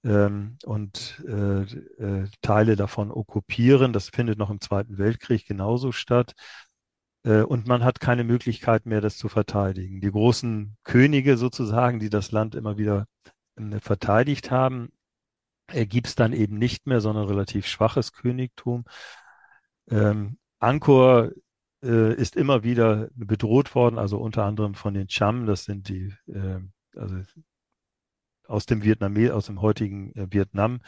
ähm, 0.07 0.57
und 0.65 1.23
äh, 1.27 1.63
äh, 1.63 2.29
Teile 2.41 2.77
davon 2.77 3.11
okkupieren. 3.11 3.93
Das 3.93 4.09
findet 4.11 4.39
noch 4.39 4.51
im 4.51 4.61
Zweiten 4.61 4.99
Weltkrieg 4.99 5.47
genauso 5.47 5.93
statt. 5.93 6.35
Äh, 7.25 7.43
und 7.43 7.67
man 7.67 7.85
hat 7.85 8.01
keine 8.01 8.25
Möglichkeit 8.25 8.87
mehr, 8.87 9.01
das 9.01 9.19
zu 9.19 9.29
verteidigen. 9.29 10.01
Die 10.01 10.11
großen 10.11 10.77
Könige 10.85 11.37
sozusagen, 11.37 11.99
die 11.99 12.11
das 12.11 12.31
Land 12.31 12.55
immer 12.55 12.79
wieder 12.79 13.07
äh, 13.57 13.81
verteidigt 13.81 14.51
haben, 14.51 14.93
äh, 15.69 15.87
gibt 15.87 16.07
es 16.07 16.15
dann 16.15 16.33
eben 16.33 16.59
nicht 16.59 16.87
mehr, 16.87 17.01
sondern 17.01 17.27
relativ 17.27 17.67
schwaches 17.67 18.13
Königtum. 18.13 18.85
Ähm, 19.91 20.39
Angkor 20.61 21.33
äh, 21.83 22.15
ist 22.15 22.37
immer 22.37 22.63
wieder 22.63 23.09
bedroht 23.15 23.75
worden, 23.75 23.99
also 23.99 24.19
unter 24.19 24.45
anderem 24.45 24.75
von 24.75 24.95
den 24.95 25.09
Cham, 25.09 25.47
das 25.47 25.65
sind 25.65 25.89
die, 25.89 26.13
äh, 26.29 26.61
also 26.97 27.17
aus 28.49 28.67
dem 28.67 28.83
Vietnam, 28.83 29.17
aus 29.31 29.47
dem 29.47 29.61
heutigen 29.61 30.13
äh, 30.15 30.27
Vietnam, 30.31 30.81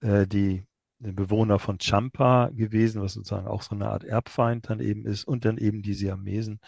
äh, 0.00 0.26
die 0.26 0.64
Bewohner 1.00 1.58
von 1.58 1.78
Champa 1.80 2.50
gewesen, 2.52 3.00
was 3.02 3.12
sozusagen 3.14 3.46
auch 3.46 3.62
so 3.62 3.74
eine 3.74 3.88
Art 3.88 4.04
Erbfeind 4.04 4.68
dann 4.68 4.80
eben 4.80 5.06
ist, 5.06 5.24
und 5.24 5.44
dann 5.44 5.58
eben 5.58 5.82
die 5.82 5.94
Siamesen. 5.94 6.60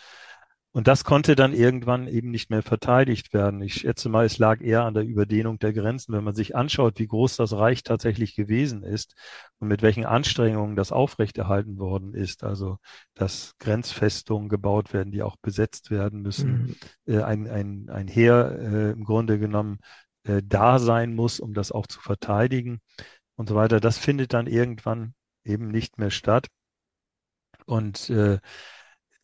und 0.72 0.86
das 0.86 1.02
konnte 1.02 1.34
dann 1.34 1.52
irgendwann 1.52 2.06
eben 2.06 2.30
nicht 2.30 2.48
mehr 2.48 2.62
verteidigt 2.62 3.32
werden. 3.34 3.60
Ich 3.60 3.74
schätze 3.74 4.08
mal, 4.08 4.24
es 4.24 4.38
lag 4.38 4.60
eher 4.60 4.84
an 4.84 4.94
der 4.94 5.04
Überdehnung 5.04 5.58
der 5.58 5.72
Grenzen. 5.72 6.12
Wenn 6.12 6.22
man 6.22 6.36
sich 6.36 6.54
anschaut, 6.54 7.00
wie 7.00 7.08
groß 7.08 7.36
das 7.36 7.52
Reich 7.52 7.82
tatsächlich 7.82 8.36
gewesen 8.36 8.84
ist 8.84 9.16
und 9.58 9.66
mit 9.66 9.82
welchen 9.82 10.06
Anstrengungen 10.06 10.76
das 10.76 10.92
aufrechterhalten 10.92 11.78
worden 11.78 12.14
ist, 12.14 12.44
also 12.44 12.78
dass 13.14 13.54
Grenzfestungen 13.58 14.48
gebaut 14.48 14.92
werden, 14.92 15.10
die 15.10 15.22
auch 15.24 15.36
besetzt 15.42 15.90
werden 15.90 16.22
müssen, 16.22 16.76
mhm. 17.06 17.14
äh, 17.14 17.22
ein, 17.22 17.48
ein, 17.48 17.88
ein 17.90 18.06
Heer 18.06 18.56
äh, 18.60 18.90
im 18.92 19.02
Grunde 19.02 19.40
genommen 19.40 19.80
äh, 20.24 20.42
da 20.44 20.78
sein 20.78 21.14
muss, 21.14 21.40
um 21.40 21.54
das 21.54 21.72
auch 21.72 21.86
zu 21.86 22.00
verteidigen 22.00 22.80
und 23.36 23.48
so 23.48 23.54
weiter, 23.54 23.80
das 23.80 23.98
findet 23.98 24.32
dann 24.32 24.46
irgendwann 24.46 25.14
eben 25.44 25.68
nicht 25.68 25.98
mehr 25.98 26.10
statt. 26.10 26.48
Und 27.66 28.10
äh, 28.10 28.38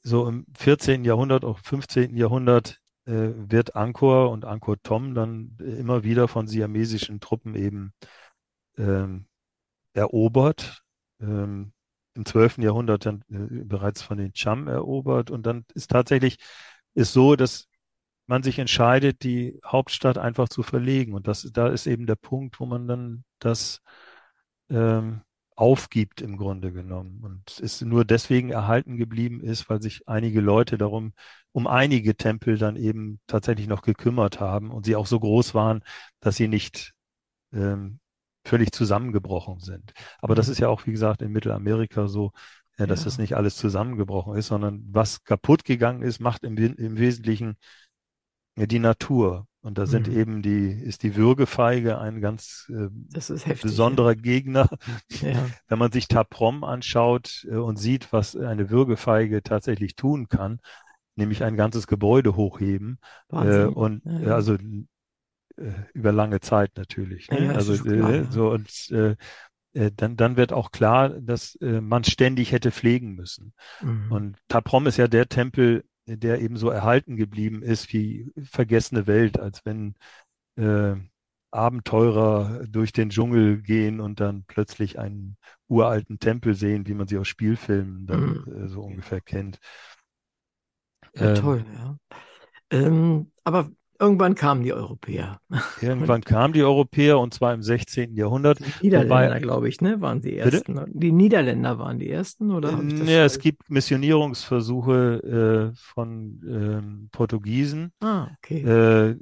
so 0.03 0.29
im 0.29 0.47
14. 0.57 1.05
Jahrhundert, 1.05 1.45
auch 1.45 1.59
15. 1.59 2.17
Jahrhundert 2.17 2.81
äh, 3.07 3.33
wird 3.35 3.77
Angkor 3.77 4.31
und 4.31 4.45
Angkor 4.45 4.77
Thom 4.83 5.15
dann 5.15 5.57
immer 5.59 6.05
wieder 6.05 6.29
von 6.29 6.47
siamesischen 6.47 7.21
Truppen 7.21 7.55
eben 7.55 7.93
ähm, 8.79 9.27
erobert. 9.95 10.83
Ähm, 11.21 11.73
Im 12.15 12.25
12. 12.25 12.59
Jahrhundert 12.59 13.07
dann 13.07 13.23
äh, 13.31 13.65
bereits 13.65 14.03
von 14.03 14.19
den 14.19 14.33
Cham 14.33 14.69
erobert. 14.69 15.31
Und 15.31 15.45
dann 15.47 15.65
ist 15.75 15.91
tatsächlich 15.91 16.39
ist 16.95 17.13
so, 17.13 17.37
dass 17.37 17.69
man 18.27 18.43
sich 18.43 18.59
entscheidet, 18.59 19.23
die 19.23 19.61
Hauptstadt 19.65 20.19
einfach 20.19 20.49
zu 20.49 20.63
verlegen. 20.63 21.15
Und 21.15 21.29
das, 21.29 21.43
da 21.53 21.69
ist 21.69 21.87
eben 21.87 22.07
der 22.07 22.17
Punkt, 22.17 22.61
wo 22.61 22.67
man 22.67 22.89
dann 22.89 23.25
das 23.39 23.83
ähm, 24.71 25.23
aufgibt 25.57 26.21
im 26.21 26.37
Grunde 26.37 26.71
genommen 26.71 27.21
und 27.25 27.59
es 27.61 27.81
nur 27.81 28.05
deswegen 28.05 28.51
erhalten 28.51 28.99
geblieben 28.99 29.41
ist, 29.41 29.71
weil 29.71 29.81
sich 29.81 30.07
einige 30.07 30.41
Leute 30.41 30.77
darum, 30.77 31.15
um 31.53 31.67
einige 31.67 32.15
Tempel 32.15 32.59
dann 32.59 32.77
eben 32.77 33.21
tatsächlich 33.27 33.67
noch 33.67 33.81
gekümmert 33.81 34.39
haben 34.39 34.71
und 34.71 34.85
sie 34.85 34.97
auch 34.97 35.07
so 35.07 35.19
groß 35.19 35.55
waren, 35.55 35.83
dass 36.21 36.37
sie 36.37 36.49
nicht 36.49 36.93
ähm, 37.55 38.01
völlig 38.45 38.73
zusammengebrochen 38.73 39.61
sind. 39.61 39.93
Aber 40.19 40.35
das 40.35 40.49
mhm. 40.49 40.53
ist 40.53 40.59
ja 40.59 40.69
auch, 40.69 40.87
wie 40.87 40.93
gesagt, 40.93 41.23
in 41.23 41.33
Mittelamerika 41.33 42.07
so, 42.07 42.33
ja, 42.79 42.87
dass 42.87 43.01
ja. 43.01 43.05
das 43.07 43.19
nicht 43.19 43.35
alles 43.35 43.57
zusammengebrochen 43.57 44.37
ist, 44.37 44.49
sondern 44.49 44.85
was 44.91 45.25
kaputt 45.25 45.65
gegangen 45.65 46.03
ist, 46.03 46.21
macht 46.21 46.45
im, 46.45 46.59
im 46.59 46.99
Wesentlichen 46.99 47.57
die 48.57 48.79
Natur. 48.79 49.47
Und 49.61 49.79
da 49.79 49.87
sind 49.87 50.07
mhm. 50.09 50.17
eben 50.17 50.43
die, 50.43 50.71
ist 50.71 51.03
die 51.03 51.17
Würgefeige 51.17 51.99
ein 51.99 52.21
ganz 52.21 52.71
äh, 52.71 52.89
heftig, 53.13 53.63
besonderer 53.63 54.15
ja. 54.15 54.21
Gegner. 54.21 54.69
Ja. 55.21 55.35
Wenn 55.69 55.79
man 55.79 55.91
sich 55.91 56.09
Taprom 56.09 56.63
anschaut 56.63 57.47
äh, 57.51 57.57
und 57.57 57.77
sieht, 57.77 58.13
was 58.13 58.37
eine 58.37 58.71
Würgefeige 58.71 59.43
tatsächlich 59.43 59.97
tun 59.97 60.29
kann, 60.29 60.61
nämlich 61.17 61.43
ein 61.43 61.57
ganzes 61.57 61.89
Gebäude 61.89 62.37
hochheben. 62.37 62.99
Äh, 63.33 63.65
und 63.65 64.03
ja, 64.05 64.37
also 64.37 64.55
äh, 64.55 65.73
über 65.95 66.13
lange 66.13 66.41
Zeit 66.41 66.77
natürlich. 66.77 67.29
Ne? 67.31 67.53
also 67.55 67.77
klar, 67.83 68.13
äh, 68.13 68.25
so 68.31 68.51
und 68.51 68.71
äh, 68.93 69.17
äh, 69.77 69.91
dann, 69.95 70.17
dann 70.17 70.37
wird 70.37 70.53
auch 70.53 70.71
klar, 70.71 71.11
dass 71.11 71.55
äh, 71.57 71.81
man 71.81 72.03
ständig 72.05 72.53
hätte 72.53 72.71
pflegen 72.71 73.15
müssen. 73.15 73.53
Mhm. 73.83 74.13
Und 74.13 74.37
Taprom 74.49 74.87
ist 74.87 74.97
ja 74.97 75.07
der 75.07 75.29
Tempel, 75.29 75.85
der 76.07 76.41
eben 76.41 76.57
so 76.57 76.71
erhalten 76.71 77.17
geblieben 77.17 77.63
ist 77.63 77.93
wie 77.93 78.33
vergessene 78.43 79.07
Welt, 79.07 79.39
als 79.39 79.65
wenn 79.65 79.95
äh, 80.57 80.95
Abenteurer 81.51 82.67
durch 82.69 82.93
den 82.93 83.11
Dschungel 83.11 83.63
gehen 83.63 84.01
und 84.01 84.21
dann 84.21 84.45
plötzlich 84.47 84.99
einen 84.99 85.37
uralten 85.69 86.19
Tempel 86.19 86.55
sehen, 86.55 86.87
wie 86.87 86.95
man 86.95 87.09
sie 87.09 87.19
aus 87.19 87.29
Spielfilmen 87.29 88.07
dann 88.07 88.45
mhm. 88.45 88.65
äh, 88.65 88.69
so 88.69 88.83
ungefähr 88.83 89.21
kennt. 89.21 89.59
Ja, 91.15 91.31
ähm, 91.31 91.35
toll, 91.35 91.65
ja. 91.75 91.97
Ähm, 92.71 93.33
aber 93.45 93.71
Irgendwann 93.99 94.35
kamen 94.35 94.63
die 94.63 94.73
Europäer. 94.73 95.41
Irgendwann 95.81 96.23
kamen 96.23 96.53
die 96.53 96.63
Europäer 96.63 97.19
und 97.19 97.35
zwar 97.35 97.55
im 97.55 97.63
16. 97.63 98.15
Jahrhundert. 98.15 98.61
Die 98.61 98.85
Niederländer, 98.85 99.41
glaube 99.41 99.69
ich, 99.69 99.81
ne, 99.81 100.01
waren 100.01 100.21
die 100.21 100.37
ersten. 100.37 100.75
Bitte? 100.75 100.91
Die 100.93 101.13
Niederländer 101.13 101.79
waren 101.79 101.99
die 101.99 102.11
ersten, 102.11 102.51
oder? 102.51 102.83
Ja, 102.83 103.25
es 103.25 103.39
gibt 103.39 103.71
Missionierungsversuche 103.71 105.73
äh, 105.73 105.77
von 105.77 106.41
ähm, 106.47 107.09
Portugiesen. 107.13 107.93
Ah, 108.01 108.29
okay. 108.39 108.63
Äh, 108.63 109.17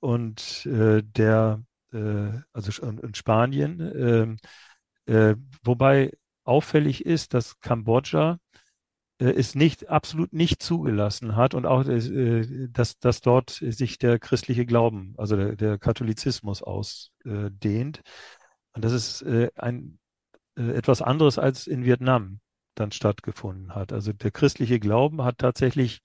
und 0.00 0.66
äh, 0.66 1.02
der, 1.02 1.62
äh, 1.92 2.30
also 2.52 2.86
in 2.86 3.14
Spanien, 3.14 3.92
ähm, 3.94 4.36
äh, 5.06 5.36
wobei 5.62 6.12
auffällig 6.44 7.04
ist, 7.04 7.34
dass 7.34 7.60
Kambodscha 7.60 8.38
es 9.20 9.54
nicht 9.54 9.90
absolut 9.90 10.32
nicht 10.32 10.62
zugelassen 10.62 11.36
hat 11.36 11.54
und 11.54 11.66
auch, 11.66 11.86
äh, 11.86 12.68
dass, 12.70 12.98
dass 12.98 13.20
dort 13.20 13.50
sich 13.50 13.98
der 13.98 14.18
christliche 14.18 14.66
Glauben, 14.66 15.14
also 15.18 15.36
der, 15.36 15.56
der 15.56 15.78
Katholizismus 15.78 16.62
ausdehnt. 16.62 18.00
Und 18.72 18.84
das 18.84 18.92
ist 18.92 19.22
äh, 19.22 19.50
ein 19.56 19.98
etwas 20.56 21.00
anderes 21.00 21.38
als 21.38 21.66
in 21.66 21.84
Vietnam 21.84 22.40
dann 22.74 22.92
stattgefunden 22.92 23.74
hat. 23.74 23.92
Also 23.92 24.12
der 24.12 24.30
christliche 24.30 24.80
Glauben 24.80 25.22
hat 25.22 25.38
tatsächlich 25.38 26.00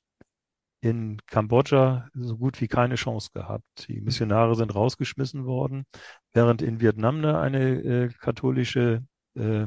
in 0.81 1.17
Kambodscha 1.25 2.09
so 2.13 2.37
gut 2.37 2.61
wie 2.61 2.67
keine 2.67 2.95
Chance 2.95 3.29
gehabt. 3.33 3.87
Die 3.87 4.01
Missionare 4.01 4.55
sind 4.55 4.75
rausgeschmissen 4.75 5.45
worden, 5.45 5.85
während 6.33 6.61
in 6.61 6.79
Vietnam 6.79 7.25
eine 7.25 7.81
äh, 7.81 8.09
katholische 8.09 9.03
äh, 9.35 9.65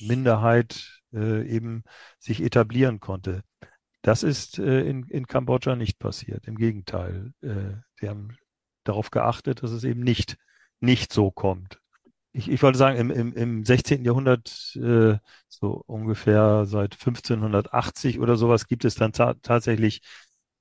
Minderheit 0.00 1.02
äh, 1.14 1.46
eben 1.46 1.84
sich 2.18 2.42
etablieren 2.42 3.00
konnte. 3.00 3.42
Das 4.02 4.22
ist 4.22 4.58
äh, 4.58 4.82
in, 4.82 5.04
in 5.04 5.26
Kambodscha 5.26 5.76
nicht 5.76 5.98
passiert. 5.98 6.46
Im 6.46 6.56
Gegenteil, 6.56 7.32
äh, 7.40 7.74
sie 7.98 8.08
haben 8.08 8.36
darauf 8.84 9.10
geachtet, 9.10 9.62
dass 9.62 9.70
es 9.70 9.84
eben 9.84 10.00
nicht, 10.00 10.36
nicht 10.80 11.12
so 11.12 11.30
kommt. 11.30 11.80
Ich, 12.32 12.50
ich 12.50 12.62
wollte 12.62 12.78
sagen, 12.78 12.98
im, 12.98 13.10
im, 13.10 13.32
im 13.32 13.64
16. 13.64 14.04
Jahrhundert, 14.04 14.76
äh, 14.76 15.16
so 15.48 15.82
ungefähr 15.86 16.66
seit 16.66 16.94
1580 16.94 18.18
oder 18.18 18.36
sowas, 18.36 18.66
gibt 18.66 18.84
es 18.84 18.94
dann 18.96 19.12
ta 19.12 19.34
tatsächlich 19.40 20.02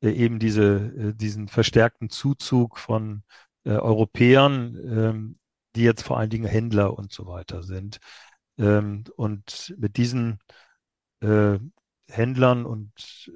äh, 0.01 0.11
eben 0.11 0.39
diese, 0.39 0.93
äh, 0.97 1.13
diesen 1.13 1.47
verstärkten 1.47 2.09
Zuzug 2.09 2.77
von 2.77 3.23
äh, 3.65 3.71
Europäern, 3.71 4.77
ähm, 4.85 5.39
die 5.75 5.83
jetzt 5.83 6.03
vor 6.03 6.19
allen 6.19 6.29
Dingen 6.29 6.45
Händler 6.45 6.97
und 6.97 7.11
so 7.11 7.25
weiter 7.25 7.63
sind. 7.63 7.99
Ähm, 8.57 9.03
und 9.15 9.73
mit 9.77 9.97
diesen 9.97 10.39
äh, 11.21 11.57
Händlern 12.09 12.65
und 12.65 12.91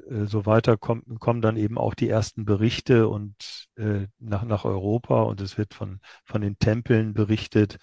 äh, 0.10 0.26
so 0.26 0.46
weiter 0.46 0.78
kommt, 0.78 1.20
kommen 1.20 1.42
dann 1.42 1.58
eben 1.58 1.78
auch 1.78 1.94
die 1.94 2.10
ersten 2.10 2.46
Berichte 2.46 3.08
und 3.08 3.68
äh, 3.76 4.08
nach, 4.20 4.44
nach 4.44 4.66
Europa 4.66 5.22
und 5.24 5.42
es 5.42 5.58
wird 5.58 5.74
von, 5.74 6.00
von 6.26 6.42
den 6.42 6.60
Tempeln 6.60 7.14
berichtet. 7.14 7.78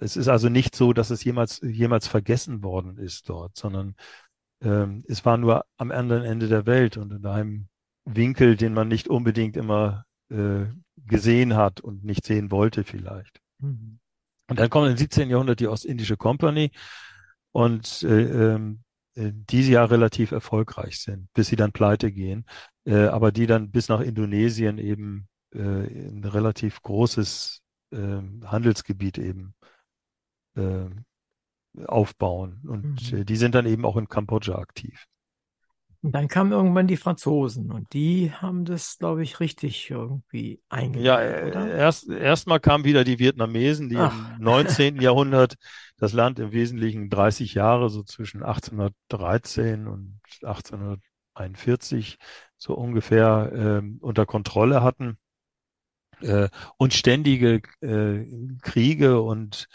Es 0.00 0.16
ist 0.16 0.28
also 0.28 0.48
nicht 0.48 0.74
so, 0.74 0.92
dass 0.92 1.10
es 1.10 1.22
jemals, 1.24 1.60
jemals 1.62 2.08
vergessen 2.08 2.62
worden 2.62 2.98
ist 2.98 3.28
dort, 3.28 3.56
sondern 3.56 3.94
ähm, 4.60 5.04
es 5.08 5.24
war 5.24 5.36
nur 5.36 5.64
am 5.76 5.92
anderen 5.92 6.24
Ende 6.24 6.48
der 6.48 6.66
Welt 6.66 6.96
und 6.96 7.12
in 7.12 7.26
einem 7.26 7.68
Winkel, 8.04 8.56
den 8.56 8.74
man 8.74 8.88
nicht 8.88 9.08
unbedingt 9.08 9.56
immer 9.56 10.04
äh, 10.28 10.64
gesehen 10.96 11.54
hat 11.54 11.80
und 11.80 12.04
nicht 12.04 12.24
sehen 12.24 12.50
wollte 12.50 12.84
vielleicht. 12.84 13.40
Mhm. 13.58 14.00
Und 14.48 14.58
dann 14.58 14.70
kommt 14.70 14.90
im 14.90 14.96
17. 14.96 15.30
Jahrhundert 15.30 15.60
die 15.60 15.68
Ostindische 15.68 16.16
Company 16.16 16.70
und 17.52 18.02
äh, 18.02 18.54
ähm, 18.54 18.80
äh, 19.14 19.32
die 19.32 19.68
ja 19.68 19.84
relativ 19.84 20.30
erfolgreich 20.30 21.00
sind, 21.00 21.32
bis 21.32 21.48
sie 21.48 21.56
dann 21.56 21.72
pleite 21.72 22.12
gehen, 22.12 22.46
äh, 22.84 23.06
aber 23.06 23.32
die 23.32 23.46
dann 23.46 23.70
bis 23.70 23.88
nach 23.88 24.00
Indonesien 24.00 24.78
eben 24.78 25.28
äh, 25.54 25.58
ein 25.58 26.24
relativ 26.24 26.82
großes 26.82 27.62
äh, 27.92 28.20
Handelsgebiet 28.44 29.18
eben 29.18 29.54
äh, 30.56 30.86
aufbauen. 31.86 32.62
Und 32.66 33.12
mhm. 33.12 33.18
Äh, 33.18 33.24
die 33.24 33.36
sind 33.36 33.54
dann 33.54 33.66
eben 33.66 33.84
auch 33.84 33.96
in 33.96 34.08
Kambodscha 34.08 34.56
aktiv. 34.56 35.06
Und 36.06 36.12
dann 36.12 36.28
kamen 36.28 36.52
irgendwann 36.52 36.86
die 36.86 36.96
Franzosen 36.96 37.72
und 37.72 37.92
die 37.92 38.30
haben 38.30 38.64
das, 38.64 38.96
glaube 38.96 39.24
ich, 39.24 39.40
richtig 39.40 39.90
irgendwie 39.90 40.62
eingegangen. 40.68 41.04
Ja, 41.04 41.18
äh, 41.20 41.76
erst 41.76 42.08
erstmal 42.08 42.60
kamen 42.60 42.84
wieder 42.84 43.02
die 43.02 43.18
Vietnamesen, 43.18 43.88
die 43.88 43.96
Ach. 43.96 44.14
im 44.38 44.44
19. 44.44 45.00
Jahrhundert 45.00 45.56
das 45.96 46.12
Land 46.12 46.38
im 46.38 46.52
Wesentlichen 46.52 47.10
30 47.10 47.54
Jahre, 47.54 47.90
so 47.90 48.04
zwischen 48.04 48.44
1813 48.44 49.88
und 49.88 50.20
1841 50.44 52.18
so 52.56 52.74
ungefähr 52.74 53.82
äh, 53.82 53.88
unter 53.98 54.26
Kontrolle 54.26 54.84
hatten 54.84 55.18
äh, 56.20 56.48
und 56.76 56.94
ständige 56.94 57.62
äh, 57.80 58.24
Kriege 58.62 59.20
und 59.22 59.66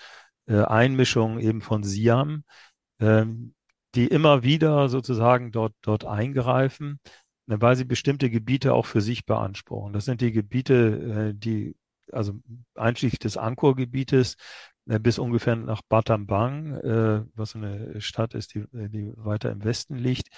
äh, 0.45 0.61
Einmischungen 0.61 1.41
eben 1.41 1.59
von 1.59 1.83
Siam. 1.83 2.45
Die 3.95 4.07
immer 4.07 4.43
wieder 4.43 4.87
sozusagen 4.89 5.51
dort, 5.51 5.73
dort 5.81 6.05
eingreifen, 6.05 6.99
weil 7.59 7.75
sie 7.75 7.85
bestimmte 7.85 8.29
Gebiete 8.29 8.73
auch 8.73 8.85
für 8.85 9.01
sich 9.01 9.25
beanspruchen. 9.25 9.93
Das 9.93 10.05
sind 10.05 10.21
die 10.21 10.31
Gebiete, 10.31 11.31
äh, 11.31 11.33
die, 11.35 11.75
also 12.11 12.33
einschließlich 12.75 13.19
des 13.19 13.37
Angkor-Gebietes 13.37 14.37
äh, 14.87 14.99
bis 14.99 15.19
ungefähr 15.19 15.55
nach 15.55 15.81
Battambang, 15.81 16.75
äh, 16.75 17.25
was 17.35 17.55
eine 17.55 17.99
Stadt 17.99 18.33
ist, 18.33 18.53
die, 18.53 18.65
die 18.71 19.11
weiter 19.17 19.51
im 19.51 19.63
Westen 19.63 19.95
liegt. 19.95 20.29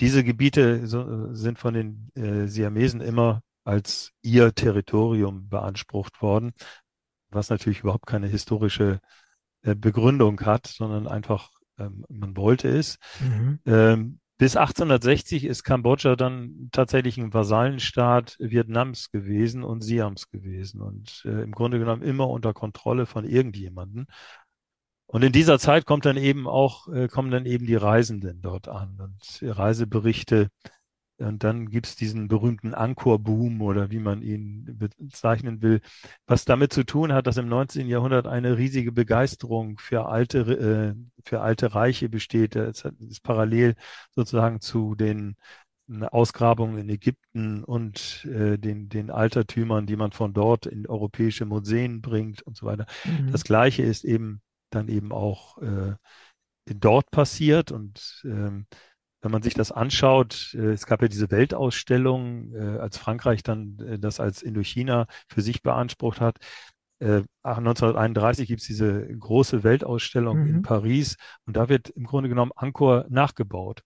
diese 0.00 0.24
Gebiete 0.24 0.86
sind 1.34 1.58
von 1.58 1.74
den 1.74 2.48
Siamesen 2.48 3.00
immer 3.00 3.42
als 3.64 4.12
ihr 4.22 4.54
Territorium 4.54 5.48
beansprucht 5.48 6.20
worden, 6.22 6.52
was 7.30 7.48
natürlich 7.50 7.80
überhaupt 7.80 8.06
keine 8.06 8.26
historische 8.28 9.00
Begründung 9.62 10.40
hat, 10.42 10.66
sondern 10.66 11.08
einfach 11.08 11.50
ähm, 11.78 12.04
man 12.08 12.36
wollte 12.36 12.68
es. 12.68 12.98
Mhm. 13.20 13.58
Ähm, 13.66 14.20
bis 14.38 14.54
1860 14.56 15.44
ist 15.44 15.64
Kambodscha 15.64 16.14
dann 16.14 16.68
tatsächlich 16.70 17.16
ein 17.16 17.32
Vasallenstaat 17.32 18.36
Vietnams 18.38 19.10
gewesen 19.10 19.62
und 19.64 19.82
Siams 19.82 20.28
gewesen 20.28 20.82
und 20.82 21.22
äh, 21.24 21.42
im 21.42 21.52
Grunde 21.52 21.78
genommen 21.78 22.02
immer 22.02 22.28
unter 22.28 22.52
Kontrolle 22.52 23.06
von 23.06 23.24
irgendjemanden. 23.24 24.06
Und 25.06 25.22
in 25.22 25.32
dieser 25.32 25.58
Zeit 25.58 25.86
kommt 25.86 26.04
dann 26.04 26.16
eben 26.16 26.46
auch, 26.46 26.88
äh, 26.88 27.08
kommen 27.08 27.30
dann 27.30 27.46
eben 27.46 27.64
die 27.64 27.76
Reisenden 27.76 28.42
dort 28.42 28.68
an 28.68 28.98
und 29.00 29.40
Reiseberichte. 29.40 30.48
Und 31.18 31.44
dann 31.44 31.70
gibt's 31.70 31.96
diesen 31.96 32.28
berühmten 32.28 32.74
Angkor-Boom 32.74 33.62
oder 33.62 33.90
wie 33.90 33.98
man 33.98 34.22
ihn 34.22 34.76
bezeichnen 34.98 35.62
will, 35.62 35.80
was 36.26 36.44
damit 36.44 36.72
zu 36.72 36.84
tun 36.84 37.12
hat, 37.12 37.26
dass 37.26 37.38
im 37.38 37.48
19. 37.48 37.88
Jahrhundert 37.88 38.26
eine 38.26 38.58
riesige 38.58 38.92
Begeisterung 38.92 39.78
für 39.78 40.06
alte, 40.06 40.38
äh, 40.40 40.94
für 41.24 41.40
alte 41.40 41.74
Reiche 41.74 42.08
besteht. 42.08 42.54
Es 42.56 42.84
ist 42.84 43.22
parallel 43.22 43.76
sozusagen 44.14 44.60
zu 44.60 44.94
den 44.94 45.36
Ausgrabungen 45.88 46.78
in 46.78 46.88
Ägypten 46.88 47.62
und 47.62 48.26
äh, 48.26 48.58
den, 48.58 48.88
den 48.88 49.10
Altertümern, 49.10 49.86
die 49.86 49.96
man 49.96 50.12
von 50.12 50.32
dort 50.32 50.66
in 50.66 50.86
europäische 50.86 51.46
Museen 51.46 52.02
bringt 52.02 52.42
und 52.42 52.56
so 52.56 52.66
weiter. 52.66 52.86
Mhm. 53.04 53.30
Das 53.30 53.44
Gleiche 53.44 53.84
ist 53.84 54.04
eben 54.04 54.40
dann 54.70 54.88
eben 54.88 55.12
auch 55.12 55.58
äh, 55.58 55.94
dort 56.66 57.10
passiert. 57.10 57.70
Und 57.70 58.22
ähm, 58.24 58.66
wenn 59.22 59.32
man 59.32 59.42
sich 59.42 59.54
das 59.54 59.72
anschaut, 59.72 60.54
äh, 60.54 60.72
es 60.72 60.86
gab 60.86 61.02
ja 61.02 61.08
diese 61.08 61.30
Weltausstellung, 61.30 62.54
äh, 62.54 62.78
als 62.78 62.98
Frankreich 62.98 63.42
dann 63.42 63.78
äh, 63.80 63.98
das 63.98 64.20
als 64.20 64.42
Indochina 64.42 65.06
für 65.28 65.42
sich 65.42 65.62
beansprucht 65.62 66.20
hat. 66.20 66.38
Äh, 66.98 67.22
1931 67.42 68.48
gibt 68.48 68.62
es 68.62 68.66
diese 68.66 69.06
große 69.06 69.64
Weltausstellung 69.64 70.40
mhm. 70.40 70.48
in 70.48 70.62
Paris 70.62 71.16
und 71.44 71.56
da 71.56 71.68
wird 71.68 71.90
im 71.90 72.04
Grunde 72.04 72.28
genommen 72.28 72.52
Angkor 72.56 73.04
nachgebaut. 73.08 73.82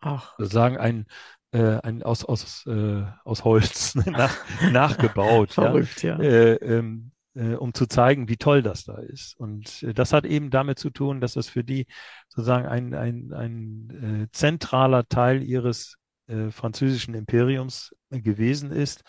Ach. 0.00 0.34
Sozusagen 0.38 0.76
ein, 0.76 1.06
äh, 1.52 1.78
ein 1.82 2.02
aus, 2.02 2.24
aus, 2.24 2.66
äh, 2.66 3.04
aus 3.24 3.44
Holz 3.44 3.94
nach, 4.06 4.36
nachgebaut. 4.72 5.52
Verrückt, 5.52 6.02
ja. 6.02 6.20
ja. 6.20 6.22
Äh, 6.22 6.54
ähm, 6.56 7.12
äh, 7.34 7.54
um 7.54 7.74
zu 7.74 7.86
zeigen, 7.86 8.28
wie 8.28 8.36
toll 8.36 8.62
das 8.62 8.84
da 8.84 8.98
ist. 8.98 9.38
Und 9.38 9.82
äh, 9.82 9.94
das 9.94 10.12
hat 10.12 10.24
eben 10.24 10.50
damit 10.50 10.78
zu 10.78 10.90
tun, 10.90 11.20
dass 11.20 11.34
das 11.34 11.48
für 11.48 11.64
die 11.64 11.86
sozusagen 12.28 12.66
ein, 12.66 12.94
ein, 12.94 13.32
ein 13.32 14.22
äh, 14.24 14.28
zentraler 14.32 15.06
Teil 15.08 15.42
ihres 15.42 15.96
äh, 16.26 16.50
französischen 16.50 17.14
Imperiums 17.14 17.94
gewesen 18.10 18.72
ist. 18.72 19.02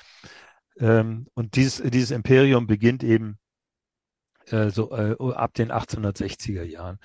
Ähm, 0.80 1.28
und 1.34 1.56
dieses, 1.56 1.90
dieses 1.90 2.12
Imperium 2.12 2.68
beginnt 2.68 3.04
eben 3.04 3.38
äh, 4.48 4.70
so 4.70 4.92
äh, 4.92 5.16
ab 5.34 5.54
den 5.54 5.72
1860er 5.72 6.64
Jahren. 6.64 7.00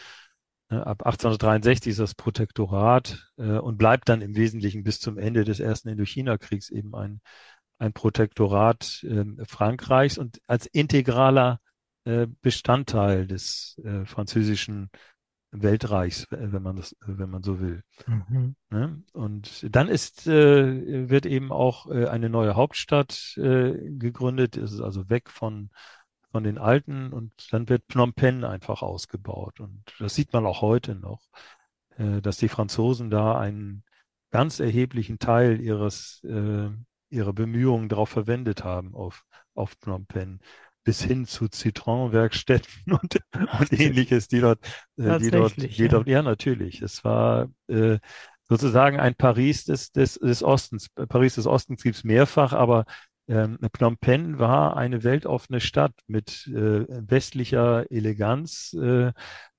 Ne, 0.68 0.86
ab 0.86 1.06
1863 1.06 1.92
ist 1.92 2.00
das 2.00 2.14
Protektorat 2.14 3.30
und 3.36 3.78
bleibt 3.78 4.08
dann 4.08 4.20
im 4.20 4.34
Wesentlichen 4.34 4.82
bis 4.82 4.98
zum 4.98 5.16
Ende 5.16 5.44
des 5.44 5.60
ersten 5.60 5.90
Indochina-Kriegs 5.90 6.70
eben 6.70 6.92
ein 6.96 7.20
ein 7.78 7.92
Protektorat 7.92 9.04
äh, 9.04 9.24
Frankreichs 9.44 10.18
und 10.18 10.40
als 10.46 10.66
integraler 10.66 11.60
äh, 12.04 12.26
Bestandteil 12.40 13.26
des 13.26 13.80
äh, 13.84 14.04
französischen 14.04 14.90
Weltreichs, 15.50 16.26
wenn 16.30 16.62
man 16.62 16.76
das, 16.76 16.94
wenn 17.00 17.30
man 17.30 17.42
so 17.42 17.60
will. 17.60 17.82
Mhm. 18.06 18.56
Ne? 18.70 19.02
Und 19.12 19.66
dann 19.74 19.88
ist, 19.88 20.26
äh, 20.26 21.08
wird 21.08 21.24
eben 21.24 21.52
auch 21.52 21.90
äh, 21.90 22.06
eine 22.08 22.28
neue 22.28 22.56
Hauptstadt 22.56 23.36
äh, 23.36 23.72
gegründet. 23.92 24.56
Es 24.56 24.72
ist 24.72 24.80
also 24.80 25.08
weg 25.08 25.30
von 25.30 25.70
von 26.36 26.44
den 26.44 26.58
alten 26.58 27.14
und 27.14 27.32
dann 27.50 27.68
wird 27.70 27.84
Phnom 27.88 28.12
Penh 28.12 28.44
einfach 28.44 28.82
ausgebaut 28.82 29.58
und 29.58 29.82
das 29.98 30.14
sieht 30.14 30.34
man 30.34 30.44
auch 30.44 30.60
heute 30.60 30.94
noch, 30.94 31.22
äh, 31.96 32.20
dass 32.20 32.36
die 32.36 32.50
Franzosen 32.50 33.08
da 33.08 33.38
einen 33.38 33.84
ganz 34.30 34.60
erheblichen 34.60 35.18
Teil 35.18 35.62
ihres 35.62 36.22
äh, 36.24 36.68
ihre 37.10 37.32
Bemühungen 37.32 37.88
darauf 37.88 38.08
verwendet 38.08 38.64
haben 38.64 38.94
auf, 38.94 39.24
auf 39.54 39.76
Phnom 39.80 40.06
Penh 40.06 40.40
bis 40.86 41.02
hin 41.02 41.26
zu 41.26 41.48
Zitronenwerkstätten 41.48 42.92
und, 42.92 43.18
und 43.60 43.72
ähnliches, 43.72 44.28
die 44.28 44.40
dort, 44.40 44.60
äh, 44.96 45.18
die 45.18 45.30
dort, 45.30 45.56
die 45.56 45.66
ja. 45.66 45.88
dort, 45.88 46.06
ja 46.06 46.22
natürlich. 46.22 46.80
Es 46.80 47.04
war 47.04 47.48
äh, 47.66 47.98
sozusagen 48.48 49.00
ein 49.00 49.16
Paris 49.16 49.64
des, 49.64 49.90
des, 49.90 50.14
des 50.14 50.42
Ostens. 50.44 50.88
Paris 51.08 51.34
des 51.34 51.46
Ostens 51.48 51.82
gibt's 51.82 52.04
mehrfach, 52.04 52.52
aber 52.52 52.84
ähm, 53.28 53.58
Phnom 53.72 53.98
Penh 53.98 54.38
war 54.38 54.76
eine 54.76 55.02
weltoffene 55.02 55.60
Stadt 55.60 55.94
mit 56.06 56.46
äh, 56.46 56.86
westlicher 56.88 57.90
Eleganz 57.90 58.72
äh, 58.74 59.12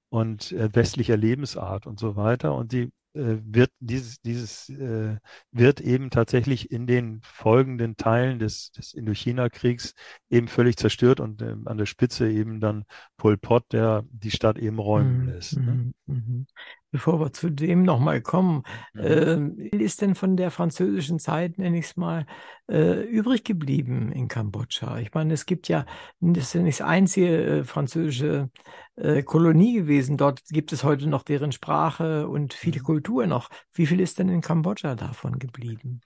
und 0.09 0.53
äh, 0.53 0.73
westlicher 0.73 1.17
Lebensart 1.17 1.87
und 1.87 1.99
so 1.99 2.15
weiter. 2.15 2.55
Und 2.55 2.71
die 2.71 2.89
wird 3.17 3.71
dieses, 3.79 4.21
dieses 4.21 4.69
äh, 4.69 5.17
wird 5.51 5.81
eben 5.81 6.09
tatsächlich 6.09 6.71
in 6.71 6.87
den 6.87 7.21
folgenden 7.23 7.97
Teilen 7.97 8.39
des, 8.39 8.71
des 8.71 8.93
Indochina-Kriegs 8.93 9.93
eben 10.29 10.47
völlig 10.47 10.77
zerstört 10.77 11.19
und 11.19 11.41
äh, 11.41 11.55
an 11.65 11.77
der 11.77 11.85
Spitze 11.85 12.29
eben 12.29 12.59
dann 12.59 12.85
Pol 13.17 13.37
Pot, 13.37 13.65
der 13.71 14.03
die 14.11 14.31
Stadt 14.31 14.57
eben 14.57 14.79
räumen 14.79 15.21
mhm. 15.21 15.29
lässt. 15.29 15.57
Ne? 15.57 15.71
Mhm. 15.71 15.93
mhm. 16.05 16.47
Bevor 16.89 17.19
wir 17.19 17.33
zu 17.33 17.49
dem 17.49 17.83
nochmal 17.83 18.21
kommen, 18.21 18.63
mhm. 18.93 19.59
äh, 19.59 19.77
ist 19.77 20.01
denn 20.01 20.15
von 20.15 20.37
der 20.37 20.51
französischen 20.51 21.19
Zeit, 21.19 21.57
nenne 21.57 21.77
ich 21.77 21.85
es 21.85 21.97
mal, 21.97 22.25
äh, 22.69 23.01
übrig 23.01 23.43
geblieben 23.43 24.11
in 24.13 24.29
Kambodscha? 24.29 24.97
Ich 24.99 25.13
meine, 25.13 25.33
es 25.33 25.45
gibt 25.45 25.67
ja, 25.67 25.85
das 26.21 26.45
ist 26.45 26.53
ja 26.53 26.61
nicht 26.61 26.79
das 26.79 26.87
einzige 26.87 27.43
äh, 27.45 27.63
französische 27.65 28.49
äh, 28.97 29.23
Kolonie 29.23 29.73
gewesen. 29.73 30.17
Dort 30.17 30.43
gibt 30.49 30.73
es 30.73 30.83
heute 30.83 31.07
noch 31.07 31.23
deren 31.23 31.51
Sprache 31.51 32.27
und 32.27 32.53
viele 32.53 32.79
mhm. 32.79 32.83
Kultur 32.83 33.27
noch. 33.27 33.49
Wie 33.73 33.85
viel 33.85 33.99
ist 33.99 34.19
denn 34.19 34.29
in 34.29 34.41
Kambodscha 34.41 34.95
davon 34.95 35.39
geblieben? 35.39 36.01